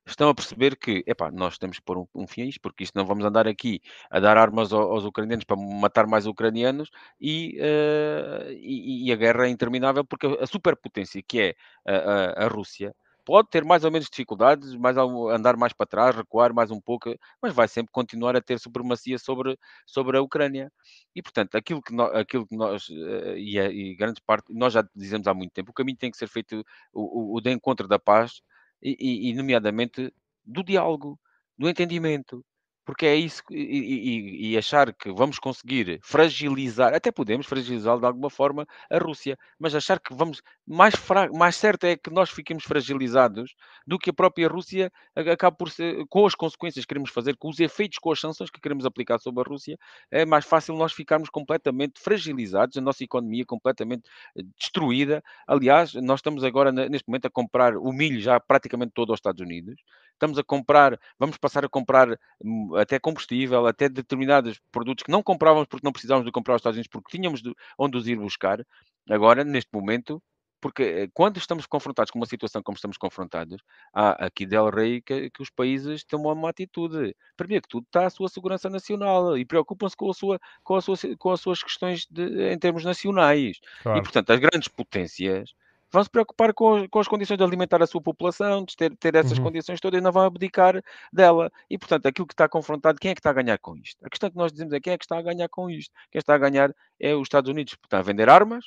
estão 0.05 0.29
a 0.29 0.35
perceber 0.35 0.75
que, 0.77 1.03
epá, 1.07 1.31
nós 1.31 1.57
temos 1.57 1.77
que 1.77 1.85
pôr 1.85 1.97
um, 1.97 2.07
um 2.15 2.27
fim 2.27 2.43
a 2.43 2.45
isto, 2.45 2.61
porque 2.61 2.83
isto 2.83 2.97
não 2.97 3.05
vamos 3.05 3.23
andar 3.25 3.47
aqui 3.47 3.81
a 4.09 4.19
dar 4.19 4.37
armas 4.37 4.73
aos, 4.73 4.85
aos 4.85 5.05
ucranianos 5.05 5.45
para 5.45 5.57
matar 5.57 6.07
mais 6.07 6.25
ucranianos 6.25 6.89
e, 7.19 7.59
uh, 7.59 8.51
e, 8.51 9.07
e, 9.07 9.11
a 9.11 9.15
guerra 9.15 9.47
é 9.47 9.49
interminável, 9.49 10.03
porque 10.05 10.27
a 10.27 10.47
superpotência 10.47 11.21
que 11.21 11.41
é 11.41 11.55
a, 11.85 12.43
a, 12.43 12.45
a 12.45 12.47
Rússia 12.47 12.95
pode 13.25 13.49
ter 13.49 13.63
mais 13.63 13.83
ou 13.83 13.91
menos 13.91 14.09
dificuldades, 14.09 14.75
mais 14.75 14.97
andar 14.97 15.55
mais 15.57 15.73
para 15.73 15.85
trás, 15.85 16.15
recuar 16.15 16.53
mais 16.53 16.71
um 16.71 16.79
pouco, 16.81 17.13
mas 17.41 17.53
vai 17.53 17.67
sempre 17.67 17.91
continuar 17.91 18.35
a 18.35 18.41
ter 18.41 18.59
supremacia 18.59 19.17
sobre, 19.19 19.57
sobre 19.85 20.17
a 20.17 20.21
Ucrânia. 20.21 20.71
E, 21.15 21.21
portanto, 21.21 21.55
aquilo 21.55 21.81
que, 21.81 21.93
nós, 21.93 22.13
aquilo 22.15 22.47
que 22.47 22.55
nós, 22.55 22.87
uh, 22.89 23.37
e, 23.37 23.57
e 23.59 23.95
grande 23.95 24.21
parte, 24.25 24.53
nós 24.53 24.73
já 24.73 24.83
dizemos 24.95 25.27
há 25.27 25.33
muito 25.33 25.51
tempo, 25.53 25.71
o 25.71 25.73
caminho 25.73 25.97
tem 25.97 26.11
que 26.11 26.17
ser 26.17 26.27
feito 26.27 26.63
o, 26.93 27.33
o, 27.33 27.37
o 27.37 27.41
de 27.41 27.51
encontro 27.51 27.87
da 27.87 27.99
paz 27.99 28.41
e, 28.81 29.29
e, 29.29 29.33
nomeadamente, 29.33 30.13
do 30.45 30.63
diálogo, 30.63 31.19
do 31.57 31.69
entendimento. 31.69 32.43
Porque 32.85 33.05
é 33.05 33.15
isso 33.15 33.43
e, 33.51 33.55
e, 33.55 34.51
e, 34.51 34.57
achar 34.57 34.93
que 34.93 35.11
vamos 35.11 35.37
conseguir 35.39 35.99
fragilizar, 36.03 36.93
até 36.93 37.11
podemos 37.11 37.45
fragilizar 37.45 37.99
de 37.99 38.05
alguma 38.05 38.29
forma 38.29 38.65
a 38.89 38.97
Rússia, 38.97 39.37
mas 39.59 39.75
achar 39.75 39.99
que 39.99 40.13
vamos 40.13 40.41
mais, 40.65 40.95
fra, 40.95 41.29
mais 41.31 41.55
certo 41.55 41.85
é 41.85 41.95
que 41.95 42.09
nós 42.09 42.29
fiquemos 42.29 42.63
fragilizados 42.63 43.53
do 43.85 43.99
que 43.99 44.09
a 44.09 44.13
própria 44.13 44.47
Rússia 44.47 44.91
acabe 45.15 45.57
por 45.57 45.69
ser, 45.69 46.05
com 46.09 46.25
as 46.25 46.35
consequências 46.35 46.85
que 46.85 46.89
queremos 46.89 47.11
fazer, 47.11 47.35
com 47.37 47.49
os 47.49 47.59
efeitos, 47.59 47.97
com 47.99 48.11
as 48.11 48.19
sanções 48.19 48.49
que 48.49 48.59
queremos 48.59 48.85
aplicar 48.85 49.19
sobre 49.19 49.41
a 49.41 49.49
Rússia, 49.49 49.77
é 50.09 50.25
mais 50.25 50.45
fácil 50.45 50.75
nós 50.75 50.93
ficarmos 50.93 51.29
completamente 51.29 51.99
fragilizados, 51.99 52.77
a 52.77 52.81
nossa 52.81 53.03
economia 53.03 53.45
completamente 53.45 54.03
eh, 54.35 54.41
destruída. 54.57 55.23
Aliás, 55.47 55.93
nós 55.95 56.19
estamos 56.19 56.43
agora 56.43 56.71
neste 56.71 57.07
momento 57.07 57.27
a 57.27 57.29
comprar 57.29 57.75
o 57.77 57.91
milho 57.91 58.19
já 58.19 58.39
praticamente 58.39 58.91
todo 58.93 59.11
aos 59.11 59.19
Estados 59.19 59.41
Unidos, 59.41 59.81
estamos 60.21 60.37
a 60.37 60.43
comprar, 60.43 60.99
vamos 61.17 61.37
passar 61.37 61.65
a 61.65 61.69
comprar 61.69 62.17
hum, 62.43 62.75
até 62.75 62.99
combustível, 62.99 63.65
até 63.65 63.89
determinados 63.89 64.59
produtos 64.71 65.03
que 65.03 65.11
não 65.11 65.23
comprávamos 65.23 65.67
porque 65.67 65.85
não 65.85 65.91
precisávamos 65.91 66.25
de 66.25 66.31
comprar 66.31 66.53
aos 66.53 66.59
Estados 66.59 66.75
Unidos, 66.75 66.89
porque 66.89 67.17
tínhamos 67.17 67.41
de, 67.41 67.53
onde 67.77 67.97
os 67.97 68.07
ir 68.07 68.17
buscar. 68.17 68.63
Agora, 69.09 69.43
neste 69.43 69.69
momento, 69.73 70.21
porque 70.61 70.83
eh, 70.83 71.07
quando 71.11 71.37
estamos 71.37 71.65
confrontados 71.65 72.11
com 72.11 72.19
uma 72.19 72.27
situação 72.27 72.61
como 72.61 72.75
estamos 72.75 72.97
confrontados, 72.97 73.61
há 73.93 74.25
aqui 74.27 74.45
del 74.45 74.69
rei 74.69 75.01
que, 75.01 75.31
que 75.31 75.41
os 75.41 75.49
países 75.49 76.03
tomam 76.03 76.33
uma 76.33 76.49
atitude. 76.49 77.15
Primeiro 77.35 77.63
que 77.63 77.69
tudo 77.69 77.85
está 77.85 78.05
a 78.05 78.09
sua 78.11 78.29
segurança 78.29 78.69
nacional 78.69 79.35
e 79.35 79.43
preocupam-se 79.43 79.97
com, 79.97 80.11
a 80.11 80.13
sua, 80.13 80.39
com, 80.63 80.75
a 80.75 80.81
sua, 80.81 80.95
com 81.17 81.31
as 81.31 81.41
suas 81.41 81.63
questões 81.63 82.05
de, 82.09 82.51
em 82.53 82.59
termos 82.59 82.85
nacionais. 82.85 83.59
Claro. 83.81 83.97
E, 83.97 84.01
portanto, 84.03 84.29
as 84.29 84.39
grandes 84.39 84.67
potências 84.67 85.51
vão 85.91 86.03
se 86.03 86.09
preocupar 86.09 86.53
com, 86.53 86.87
com, 86.89 86.99
as 86.99 87.07
condições 87.07 87.37
de 87.37 87.43
alimentar 87.43 87.81
a 87.81 87.87
sua 87.87 88.01
população, 88.01 88.63
de 88.63 88.75
ter, 88.75 88.95
ter 88.95 89.15
essas 89.15 89.37
uhum. 89.37 89.45
condições 89.45 89.79
todas 89.79 89.99
e 89.99 90.03
não 90.03 90.11
vão 90.11 90.23
abdicar 90.23 90.81
dela. 91.11 91.51
E, 91.69 91.77
portanto, 91.77 92.05
aquilo 92.05 92.25
que 92.25 92.33
está 92.33 92.47
confrontado, 92.47 92.99
quem 92.99 93.11
é 93.11 93.13
que 93.13 93.19
está 93.19 93.31
a 93.31 93.33
ganhar 93.33 93.57
com 93.57 93.75
isto? 93.75 94.03
A 94.05 94.09
questão 94.09 94.29
que 94.29 94.37
nós 94.37 94.51
dizemos 94.51 94.73
é 94.73 94.79
quem 94.79 94.93
é 94.93 94.97
que 94.97 95.03
está 95.03 95.17
a 95.17 95.21
ganhar 95.21 95.49
com 95.49 95.69
isto? 95.69 95.93
Quem 96.09 96.19
está 96.19 96.35
a 96.35 96.37
ganhar 96.37 96.73
é 96.99 97.13
os 97.13 97.23
Estados 97.23 97.49
Unidos, 97.49 97.75
porque 97.75 97.87
está 97.87 97.99
a 97.99 98.03
vender 98.03 98.29
armas, 98.29 98.65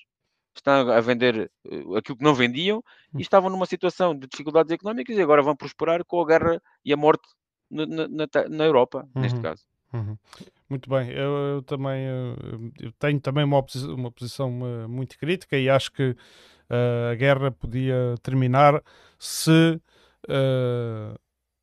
está 0.54 0.96
a 0.96 1.00
vender 1.00 1.50
uh, 1.66 1.96
aquilo 1.96 2.18
que 2.18 2.24
não 2.24 2.34
vendiam 2.34 2.82
e 3.12 3.16
hum. 3.16 3.20
estavam 3.20 3.50
numa 3.50 3.66
situação 3.66 4.16
de 4.16 4.26
dificuldades 4.26 4.70
económicas 4.70 5.16
e 5.16 5.22
agora 5.22 5.42
vão 5.42 5.56
prosperar 5.56 6.04
com 6.04 6.20
a 6.20 6.26
guerra 6.26 6.62
e 6.84 6.92
a 6.92 6.96
morte 6.96 7.26
na, 7.70 7.86
na, 7.86 8.26
na 8.48 8.64
Europa, 8.64 9.08
uhum. 9.14 9.22
neste 9.22 9.40
caso. 9.40 9.64
Uhum. 9.92 10.16
Muito 10.68 10.90
bem, 10.90 11.10
eu, 11.10 11.36
eu 11.36 11.62
também 11.62 12.04
eu, 12.04 12.72
eu 12.80 12.92
tenho 12.98 13.20
também 13.20 13.44
uma, 13.44 13.64
uma 13.96 14.10
posição 14.10 14.50
muito 14.88 15.16
crítica 15.18 15.56
e 15.56 15.70
acho 15.70 15.92
que 15.92 16.16
uh, 16.70 17.12
a 17.12 17.14
guerra 17.14 17.50
podia 17.50 18.14
terminar 18.22 18.82
se 19.18 19.80
uh, 20.28 21.18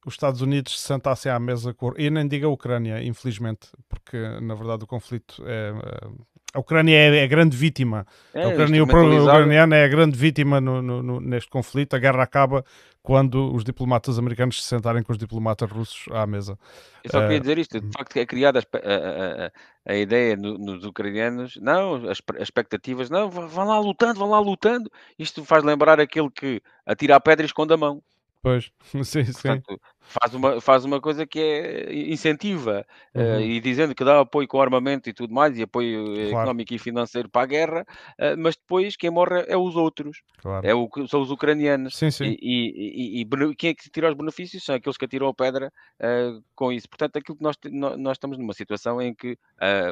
os 0.06 0.14
Estados 0.14 0.41
Unidos 0.41 0.80
se 0.80 0.88
sentassem 0.88 1.32
à 1.32 1.40
mesa 1.40 1.73
com. 1.73 1.94
E 1.98 2.10
nem 2.10 2.28
diga 2.28 2.48
a 2.48 2.49
Ucrânia, 2.49 3.03
infelizmente, 3.03 3.68
porque 3.88 4.18
na 4.41 4.56
verdade 4.56 4.84
o 4.84 4.88
conflito 4.88 5.44
é. 5.45 5.72
Uh, 5.72 6.31
a 6.53 6.60
Ucrânia 6.60 6.95
é, 6.95 7.18
é 7.18 7.23
a 7.23 7.28
grande 7.28 7.56
vítima. 7.56 8.06
É, 8.34 8.44
a 8.44 8.49
Ucrânia, 8.49 8.84
o 8.84 8.86
ucraniano 8.86 9.73
é 9.73 9.86
a 9.86 9.88
grande 9.88 10.18
vítima 10.18 10.60
no, 10.60 10.82
no, 10.82 11.02
no, 11.02 11.19
neste 11.19 11.49
conflito. 11.49 11.95
A 11.95 11.99
guerra 11.99 12.23
acaba 12.23 12.65
quando 13.02 13.53
os 13.53 13.64
diplomatas 13.64 14.19
americanos 14.19 14.61
se 14.61 14.68
sentarem 14.68 15.02
com 15.02 15.11
os 15.11 15.18
diplomatas 15.18 15.69
russos 15.72 16.06
à 16.14 16.28
mesa. 16.28 16.57
Eu 17.03 17.11
só 17.11 17.22
queria 17.22 17.38
uh, 17.38 17.41
dizer 17.41 17.57
isto, 17.57 17.80
de 17.80 17.91
facto 17.91 18.18
é 18.18 18.26
criada 18.26 18.60
a, 18.60 18.78
a, 18.78 19.45
a, 19.45 19.52
a 19.86 19.95
ideia 19.95 20.36
no, 20.36 20.57
nos 20.57 20.86
ucranianos, 20.86 21.57
não, 21.61 21.95
as, 21.95 22.22
as, 22.36 22.41
expectativas, 22.41 23.10
não, 23.10 23.30
vão 23.30 23.65
lá 23.65 23.80
lutando, 23.80 24.19
vão 24.19 24.30
lá 24.30 24.40
lutando. 24.40 24.91
Isto 25.18 25.44
faz 25.44 25.64
lembrar 25.64 25.99
aquele 25.99 26.30
que 26.30 26.61
atira 26.86 27.15
a 27.15 27.19
pedra 27.19 27.45
e 27.45 27.48
esconde 27.48 27.73
a 27.73 27.78
mão. 27.78 28.03
Pois, 28.41 28.72
sim, 29.03 29.23
sim. 29.23 29.34
Portanto, 29.34 29.80
faz 30.02 30.34
uma, 30.34 30.60
faz 30.60 30.84
uma 30.86 30.99
coisa 30.99 31.26
que 31.26 31.40
é 31.40 31.94
incentiva 32.11 32.86
uhum. 33.15 33.38
uh, 33.38 33.41
e 33.41 33.60
dizendo 33.60 33.95
que 33.95 34.03
dá 34.03 34.19
apoio 34.19 34.48
com 34.48 34.61
armamento 34.61 35.10
e 35.10 35.14
tudo 35.14 35.34
mais, 35.34 35.57
e 35.57 35.64
apoio 35.64 36.06
claro. 36.06 36.30
económico 36.30 36.73
e 36.73 36.80
financeiro 36.80 37.30
para 37.30 37.44
a 37.44 37.45
guerra, 37.45 37.86
uh, 38.19 38.38
mas 38.38 38.56
depois 38.56 38.95
quem 38.95 39.10
morre 39.10 39.45
é 39.48 39.56
os 39.56 39.76
outros, 39.76 40.22
claro. 40.40 40.68
é 40.68 40.73
o, 40.73 40.90
são 41.07 41.22
os 41.22 41.32
ucranianos. 41.32 41.95
Sim, 41.95 42.11
sim. 42.11 42.26
E, 42.26 42.38
e, 42.41 43.22
e, 43.22 43.22
e, 43.22 43.56
quem 43.56 43.69
é 43.69 43.73
que 43.73 43.90
tira 43.90 44.10
os 44.10 44.18
benefícios? 44.18 44.64
São 44.64 44.76
aqueles 44.76 44.98
que 44.98 45.06
atiram 45.06 45.28
a 45.28 45.34
pedra 45.34 45.72
uh, 45.99 46.44
com 46.56 46.72
isso. 46.72 46.90
Portanto, 46.90 47.18
aquilo 47.18 47.38
que 47.38 47.44
nós, 47.44 47.56
nós 47.98 48.18
estamos 48.18 48.38
numa 48.38 48.53
situação 48.53 49.02
em 49.02 49.14
que 49.14 49.38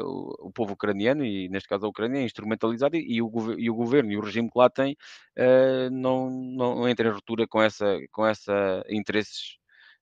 o, 0.01 0.47
o, 0.47 0.51
povo 0.51 0.73
ucraniano, 0.73 1.23
e 1.23 1.47
neste 1.49 1.69
caso 1.69 1.85
a 1.85 1.89
Ucrânia, 1.89 2.19
é 2.19 2.23
instrumentalizado 2.23 2.95
e, 2.95 3.21
o, 3.21 3.31
e 3.57 3.69
o 3.69 3.75
governo 3.75 4.11
e 4.11 4.17
o 4.17 4.21
regime 4.21 4.49
que 4.49 4.57
lá 4.57 4.69
tem 4.69 4.97
não, 5.91 6.29
não 6.29 6.89
entra 6.89 7.07
em 7.07 7.11
ruptura 7.11 7.47
com 7.47 7.61
essa, 7.61 7.97
com 8.11 8.25
essa 8.25 8.83
interesses 8.89 9.58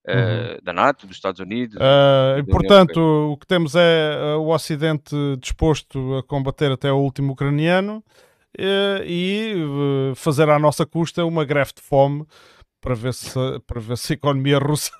uhum. 0.07 0.57
uh, 0.57 0.61
da 0.63 0.73
NATO, 0.73 1.05
dos 1.07 1.17
Estados 1.17 1.39
Unidos. 1.39 1.75
Uh, 1.77 2.45
portanto, 2.45 2.97
o 3.31 3.37
que 3.37 3.47
temos 3.47 3.75
é 3.75 4.13
eh, 4.13 4.35
o 4.35 4.49
Ocidente 4.49 5.15
disposto 5.39 6.15
a 6.15 6.23
combater 6.23 6.71
até 6.71 6.91
o 6.91 6.97
último 6.97 7.33
ucraniano 7.33 8.03
uh, 8.57 9.03
e 9.03 9.53
fazer 10.15 10.49
à 10.49 10.57
nossa 10.57 10.85
custa 10.85 11.25
uma 11.25 11.45
greve 11.45 11.71
de 11.75 11.81
fome 11.81 12.25
para 12.81 12.95
ver 12.95 13.13
se, 13.13 13.33
para 13.65 13.81
ver 13.81 13.97
se 13.97 14.13
a 14.13 14.15
economia 14.15 14.59
russa 14.59 14.91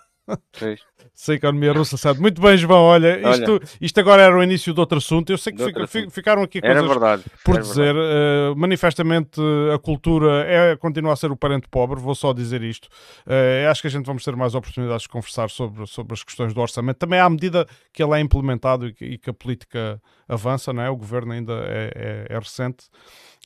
se 1.13 1.31
a 1.31 1.35
economia 1.35 1.73
russa 1.73 1.97
sabe. 1.97 2.19
Muito 2.19 2.41
bem, 2.41 2.57
João. 2.57 2.83
Olha, 2.83 3.17
isto, 3.31 3.51
olha, 3.51 3.61
isto 3.79 3.99
agora 3.99 4.21
era 4.23 4.37
o 4.37 4.43
início 4.43 4.73
de 4.73 4.79
outro 4.79 4.97
assunto. 4.97 5.31
Eu 5.31 5.37
sei 5.37 5.53
que 5.53 5.87
fica, 5.87 6.09
ficaram 6.09 6.43
aqui 6.43 6.61
coisas 6.61 6.77
era 6.77 6.87
verdade, 6.87 7.23
por 7.43 7.55
era 7.55 7.63
dizer. 7.63 7.95
Uh, 7.95 8.55
manifestamente, 8.55 9.39
a 9.73 9.79
cultura 9.79 10.45
é, 10.45 10.75
continua 10.75 11.13
a 11.13 11.15
ser 11.15 11.31
o 11.31 11.37
parente 11.37 11.67
pobre. 11.69 11.99
Vou 11.99 12.15
só 12.15 12.33
dizer 12.33 12.61
isto. 12.61 12.87
Uh, 13.25 13.69
acho 13.69 13.81
que 13.81 13.87
a 13.87 13.91
gente 13.91 14.05
vamos 14.05 14.23
ter 14.23 14.35
mais 14.35 14.53
oportunidades 14.53 15.03
de 15.03 15.09
conversar 15.09 15.49
sobre, 15.49 15.87
sobre 15.87 16.13
as 16.13 16.23
questões 16.23 16.53
do 16.53 16.61
orçamento. 16.61 16.97
Também 16.97 17.19
à 17.19 17.29
medida 17.29 17.65
que 17.93 18.03
ele 18.03 18.13
é 18.13 18.19
implementado 18.19 18.87
e 18.87 18.93
que, 18.93 19.05
e 19.05 19.17
que 19.17 19.29
a 19.29 19.33
política 19.33 20.01
avança, 20.27 20.73
não 20.73 20.83
é? 20.83 20.89
o 20.89 20.95
governo 20.95 21.31
ainda 21.31 21.53
é, 21.65 22.25
é, 22.29 22.35
é 22.35 22.39
recente. 22.39 22.85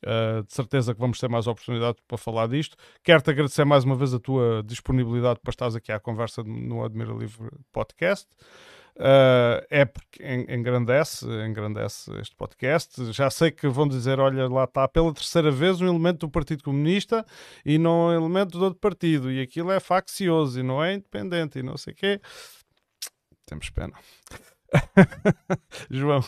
Uh, 0.04 0.44
de 0.44 0.54
certeza 0.54 0.94
que 0.94 1.00
vamos 1.00 1.20
ter 1.20 1.30
mais 1.30 1.46
oportunidades 1.46 2.02
para 2.08 2.18
falar 2.18 2.48
disto. 2.48 2.76
Quero-te 3.04 3.30
agradecer 3.30 3.64
mais 3.66 3.84
uma 3.84 3.96
vez 3.96 4.14
a 4.14 4.20
tua 4.20 4.64
disponibilidade 4.66 5.40
para 5.40 5.52
estares 5.52 5.76
aqui 5.76 5.92
à 5.92 6.00
conversa 6.00 6.44
no 6.44 6.84
Admira 6.84 7.14
Livre 7.14 7.50
Podcast. 7.72 8.28
Uh, 8.96 9.64
é 9.70 9.86
porque 9.86 10.22
engrandece, 10.50 11.26
engrandece 11.26 12.12
este 12.20 12.36
podcast. 12.36 13.12
Já 13.14 13.30
sei 13.30 13.50
que 13.50 13.68
vão 13.68 13.88
dizer: 13.88 14.20
olha, 14.20 14.48
lá 14.48 14.66
está 14.66 14.88
pela 14.88 15.14
terceira 15.14 15.50
vez 15.50 15.80
um 15.82 15.88
elemento 15.88 16.20
do 16.20 16.30
Partido 16.30 16.64
Comunista 16.64 17.26
e 17.66 17.78
não 17.78 18.08
um 18.08 18.12
elemento 18.12 18.58
do 18.58 18.66
outro 18.66 18.80
partido, 18.80 19.32
e 19.32 19.42
aquilo 19.42 19.72
é 19.72 19.80
faccioso 19.80 20.60
e 20.60 20.64
não 20.64 20.84
é 20.84 20.94
independente 20.96 21.60
e 21.60 21.64
não 21.64 21.78
sei 21.78 21.94
o 21.94 21.96
quê. 21.96 22.22
Temos 23.46 23.70
pena. 23.70 23.94
João, 25.90 26.24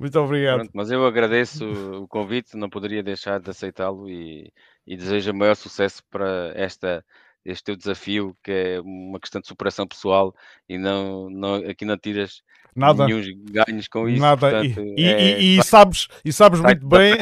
muito 0.00 0.18
obrigado. 0.18 0.60
Pronto, 0.60 0.70
mas 0.74 0.90
eu 0.90 1.06
agradeço 1.06 1.64
o 2.02 2.08
convite, 2.08 2.56
não 2.56 2.70
poderia 2.70 3.02
deixar 3.02 3.38
de 3.38 3.50
aceitá-lo 3.50 4.08
e, 4.08 4.52
e 4.86 4.96
desejo 4.96 5.30
o 5.30 5.34
maior 5.34 5.54
sucesso 5.54 6.02
para 6.10 6.52
esta 6.56 7.04
este 7.44 7.64
teu 7.64 7.76
desafio, 7.76 8.36
que 8.42 8.50
é 8.50 8.80
uma 8.80 9.18
questão 9.18 9.40
de 9.40 9.46
superação 9.46 9.86
pessoal 9.86 10.34
e 10.68 10.76
não, 10.76 11.30
não 11.30 11.54
aqui 11.54 11.84
não 11.84 11.96
tiras 11.96 12.42
Nada. 12.74 13.06
nenhum 13.06 13.22
ganhos 13.50 13.88
com 13.88 14.08
isso. 14.08 14.20
Nada. 14.20 14.50
Portanto, 14.50 14.80
e, 14.96 15.04
é, 15.04 15.40
e, 15.40 15.58
e, 15.58 15.64
sabes, 15.64 16.08
e 16.24 16.32
sabes 16.32 16.60
muito 16.60 16.86
bem, 16.86 17.16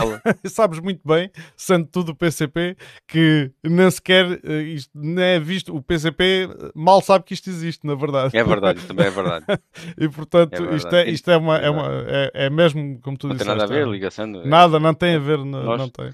sabes 0.45 0.81
muito 0.81 1.01
bem, 1.07 1.31
sendo 1.57 1.87
tudo 1.87 2.13
o 2.13 2.15
PCP, 2.15 2.77
que 3.07 3.51
nem 3.63 3.91
sequer 3.91 4.41
eh, 4.45 4.63
isto 4.63 4.91
não 4.95 5.23
é 5.23 5.39
visto, 5.39 5.75
o 5.75 5.83
PCP 5.83 6.49
mal 6.75 7.01
sabe 7.01 7.25
que 7.25 7.35
isto 7.35 7.49
existe, 7.49 7.87
na 7.87 7.95
verdade. 7.95 8.37
É 8.37 8.45
verdade, 8.45 8.81
também 8.87 9.07
é 9.07 9.11
verdade. 9.11 9.45
e 9.99 10.09
portanto, 10.09 10.55
é 10.55 10.77
isto, 10.77 10.95
é, 10.95 11.11
isto 11.11 11.31
é, 11.31 11.37
uma, 11.37 11.59
é, 11.59 11.71
uma 11.71 11.89
é, 12.07 12.31
é 12.35 12.51
mesmo, 12.51 13.01
como 13.01 13.17
tu 13.17 13.29
não 13.29 13.35
disseste. 13.35 13.49
Não 13.49 13.59
tem 13.59 13.69
nada 13.69 13.83
a 13.83 13.85
ver, 13.85 13.91
ligação. 13.91 14.27
Nada, 14.27 14.79
não 14.79 14.95
tem 14.95 15.17
a 15.17 15.19
ver, 15.19 15.39
não, 15.39 15.63
Nós, 15.65 15.79
não 15.79 15.89
tem 15.89 16.13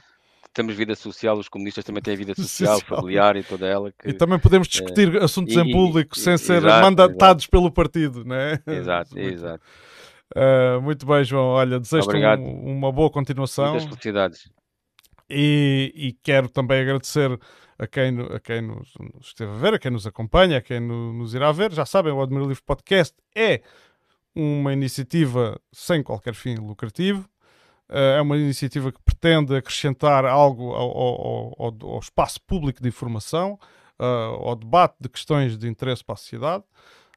temos 0.54 0.74
vida 0.74 0.94
social, 0.94 1.36
os 1.36 1.48
comunistas 1.48 1.84
também 1.84 2.02
têm 2.02 2.16
vida 2.16 2.34
social, 2.36 2.78
social. 2.78 2.98
familiar 2.98 3.36
e 3.36 3.42
toda 3.42 3.66
ela. 3.66 3.92
Que, 3.92 4.10
e 4.10 4.12
também 4.12 4.38
podemos 4.38 4.68
discutir 4.68 5.14
é, 5.16 5.24
assuntos 5.24 5.54
e, 5.54 5.60
em 5.60 5.72
público 5.72 6.16
sem 6.18 6.38
ser 6.38 6.58
exato, 6.58 6.82
mandatados 6.82 7.44
exato. 7.44 7.50
pelo 7.50 7.70
partido, 7.70 8.24
não 8.24 8.36
é? 8.36 8.62
Exato, 8.66 9.18
exato. 9.18 9.62
Uh, 10.34 10.80
muito 10.80 11.04
bem, 11.06 11.22
João. 11.22 11.46
Olha, 11.46 11.78
desejo-te 11.78 12.16
um, 12.16 12.76
uma 12.78 12.90
boa 12.90 13.10
continuação. 13.10 13.70
Muitas 13.70 13.84
felicidades. 13.84 14.50
E, 15.28 15.92
e, 15.94 16.12
quero 16.22 16.48
também 16.48 16.80
agradecer 16.80 17.38
a 17.78 17.86
quem, 17.86 18.20
a 18.20 18.40
quem 18.40 18.60
nos, 18.60 18.92
nos, 18.98 19.26
esteve 19.28 19.52
a 19.52 19.56
ver, 19.56 19.74
a 19.74 19.78
quem 19.78 19.90
nos 19.90 20.06
acompanha, 20.06 20.58
a 20.58 20.60
quem 20.60 20.80
no, 20.80 21.12
nos 21.12 21.34
irá 21.34 21.50
ver. 21.52 21.72
Já 21.72 21.86
sabem, 21.86 22.12
o 22.12 22.20
Admiro 22.20 22.46
Livre 22.46 22.62
Podcast 22.64 23.14
é 23.34 23.62
uma 24.34 24.72
iniciativa 24.72 25.58
sem 25.72 26.02
qualquer 26.02 26.34
fim 26.34 26.56
lucrativo. 26.56 27.28
Eh, 27.88 28.16
é 28.16 28.20
uma 28.20 28.36
iniciativa 28.36 28.90
que 28.90 29.00
pretende 29.24 29.56
acrescentar 29.56 30.26
algo 30.26 30.72
ao, 30.74 30.90
ao, 30.90 31.56
ao, 31.58 31.92
ao 31.94 31.98
espaço 31.98 32.38
público 32.42 32.82
de 32.82 32.88
informação, 32.88 33.58
uh, 33.98 34.04
ao 34.04 34.54
debate 34.54 34.96
de 35.00 35.08
questões 35.08 35.56
de 35.56 35.66
interesse 35.66 36.04
para 36.04 36.12
a 36.12 36.16
sociedade. 36.16 36.64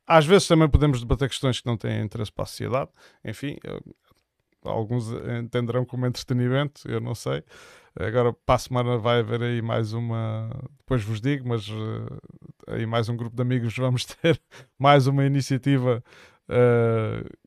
Às 0.06 0.26
vezes 0.26 0.48
também 0.48 0.70
podemos 0.70 1.02
debater 1.02 1.28
questões 1.28 1.60
que 1.60 1.68
não 1.68 1.76
têm 1.76 2.02
interesse 2.02 2.32
para 2.32 2.44
a 2.44 2.46
sociedade. 2.46 2.90
Enfim, 3.26 3.58
uh, 3.68 3.96
alguns 4.64 5.12
entenderão 5.44 5.84
como 5.84 6.06
entretenimento, 6.06 6.90
eu 6.90 7.02
não 7.02 7.14
sei. 7.14 7.44
Agora, 8.00 8.32
para 8.32 8.56
a 8.56 8.60
semana 8.60 8.98
vai 8.98 9.20
haver 9.20 9.44
aí 9.44 9.62
mais 9.62 9.92
uma. 9.92 10.50
Depois 10.78 11.04
vos 11.04 11.20
digo, 11.20 11.50
mas 11.50 11.68
uh, 11.68 12.22
aí 12.68 12.86
mais 12.86 13.10
um 13.10 13.18
grupo 13.18 13.36
de 13.36 13.42
amigos 13.42 13.76
vamos 13.76 14.06
ter 14.06 14.40
mais 14.80 15.08
uma 15.08 15.26
iniciativa 15.26 16.02
uh, 16.48 17.38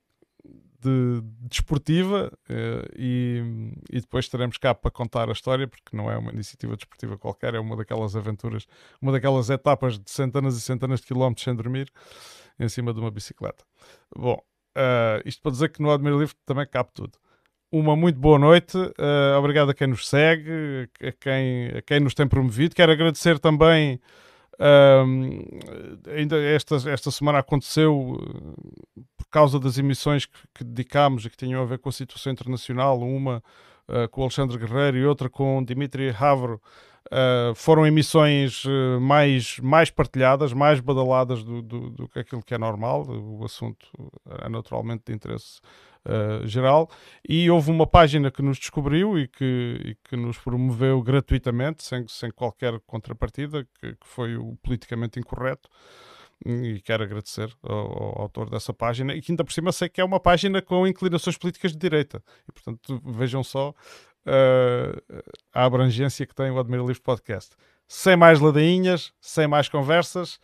de, 0.81 1.21
desportiva 1.49 2.33
uh, 2.49 2.93
e, 2.97 3.73
e, 3.91 4.01
depois 4.01 4.25
estaremos 4.25 4.57
cá 4.57 4.75
para 4.75 4.91
contar 4.91 5.29
a 5.29 5.33
história, 5.33 5.69
porque 5.69 5.97
não 5.97 6.11
é 6.11 6.17
uma 6.17 6.33
iniciativa 6.33 6.77
desportiva 6.77 7.19
qualquer, 7.19 7.55
é 7.55 7.61
uma 7.61 7.77
daquelas 7.77 8.17
aventuras, 8.17 8.67
uma 9.01 9.13
daquelas 9.13 9.51
etapas 9.51 9.99
de 9.99 10.11
centenas 10.11 10.57
e 10.57 10.61
centenas 10.61 11.01
de 11.01 11.07
quilómetros 11.07 11.45
sem 11.45 11.55
dormir 11.55 11.91
em 12.59 12.69
cima 12.69 12.93
de 12.93 13.01
uma 13.01 13.11
bicicleta. 13.11 13.65
Bom, 14.17 14.43
uh, 14.77 15.23
isto 15.25 15.43
para 15.43 15.53
dizer 15.53 15.69
que 15.71 15.83
no 15.83 15.91
Admir 15.91 16.15
Livre 16.15 16.35
também 16.47 16.67
cabe 16.67 16.91
tudo. 16.95 17.13
Uma 17.73 17.95
muito 17.95 18.19
boa 18.19 18.39
noite, 18.39 18.77
uh, 18.77 19.39
obrigado 19.39 19.71
a 19.71 19.75
quem 19.75 19.87
nos 19.87 20.09
segue, 20.09 20.89
a 21.01 21.13
quem, 21.13 21.69
a 21.69 21.83
quem 21.83 22.01
nos 22.01 22.15
tem 22.15 22.27
promovido. 22.27 22.75
Quero 22.75 22.91
agradecer 22.91 23.39
também 23.39 24.01
um, 24.61 25.41
ainda 26.15 26.39
esta, 26.39 26.77
esta 26.91 27.11
semana 27.11 27.39
aconteceu 27.39 28.19
eh, 28.21 29.03
por 29.17 29.27
causa 29.31 29.59
das 29.59 29.79
emissões 29.79 30.27
que, 30.27 30.39
que 30.55 30.65
dedicámos 30.65 31.25
e 31.25 31.31
que 31.31 31.37
tinham 31.37 31.63
a 31.63 31.65
ver 31.65 31.79
com 31.79 31.89
a 31.89 31.93
situação 31.93 32.31
internacional, 32.31 33.01
uma 33.01 33.43
uh, 33.89 34.07
com 34.11 34.21
o 34.21 34.25
Alexandre 34.25 34.59
Guerreiro 34.59 34.99
e 34.99 35.07
outra 35.07 35.31
com 35.31 35.65
Dimitri 35.65 36.11
Havro, 36.11 36.61
uh, 37.07 37.55
foram 37.55 37.87
emissões 37.87 38.65
mais, 39.01 39.59
mais 39.61 39.91
partilhadas, 39.91 40.53
mais 40.53 40.79
badaladas 40.79 41.43
do, 41.43 41.63
do, 41.63 41.91
do, 41.91 42.09
que 42.09 42.19
aquilo 42.19 42.43
que 42.43 42.53
é 42.53 42.59
normal. 42.59 43.07
O 43.09 43.43
assunto 43.45 43.87
é 44.43 44.49
naturalmente 44.51 45.05
de 45.07 45.15
interesse 45.15 45.61
uh, 46.07 46.47
geral, 46.47 46.91
e 47.29 47.51
houve 47.51 47.71
uma 47.71 47.87
página 47.87 48.31
que 48.31 48.43
nos 48.43 48.59
descobriu 48.59 49.19
e 49.19 49.29
que, 49.29 49.81
e 49.85 49.97
que 50.09 50.17
nos 50.17 50.39
promoveu 50.39 51.03
gratuitamente, 51.03 51.83
sem, 51.83 52.07
sem 52.09 52.31
qualquer 52.31 52.79
contrapartida, 52.87 53.67
que, 53.81 53.93
que 53.93 54.07
foi 54.07 54.37
o 54.37 54.57
politicamente 54.63 55.19
incorreto. 55.19 55.69
E 56.45 56.81
quero 56.81 57.03
agradecer 57.03 57.55
ao, 57.63 57.77
ao, 57.77 58.23
autor 58.23 58.49
dessa 58.49 58.73
página 58.73 59.15
e 59.15 59.21
que 59.21 59.31
ainda 59.31 59.45
por 59.45 59.53
cima 59.53 59.73
sei 59.73 59.91
que 59.91 60.01
é 60.01 60.05
uma 60.05 60.19
página 60.19 60.63
com 60.63 60.87
inclinações 60.87 61.37
políticas 61.37 61.73
de 61.73 61.79
direita. 61.79 62.23
E 62.49 62.53
portanto 62.53 63.01
vejam 63.05 63.45
só 63.45 63.71
uh, 63.71 65.23
a 65.53 65.65
abrangência 65.65 66.27
que 66.27 66.35
tem 66.35 66.51
o 66.51 66.59
Admira 66.59 66.83
Livre 66.83 67.03
Podcast. 67.03 67.55
Sem 67.87 68.17
mais 68.17 68.41
ladainhas, 68.41 69.13
sem 69.21 69.47
mais 69.47 69.69
conversas 69.69 70.41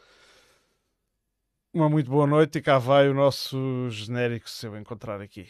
uma 1.76 1.90
muito 1.90 2.10
boa 2.10 2.26
noite 2.26 2.56
e 2.58 2.62
cá 2.62 2.78
vai 2.78 3.06
o 3.06 3.12
nosso 3.14 3.90
genérico 3.90 4.48
se 4.48 4.66
eu 4.66 4.76
encontrar 4.78 5.20
aqui. 5.20 5.46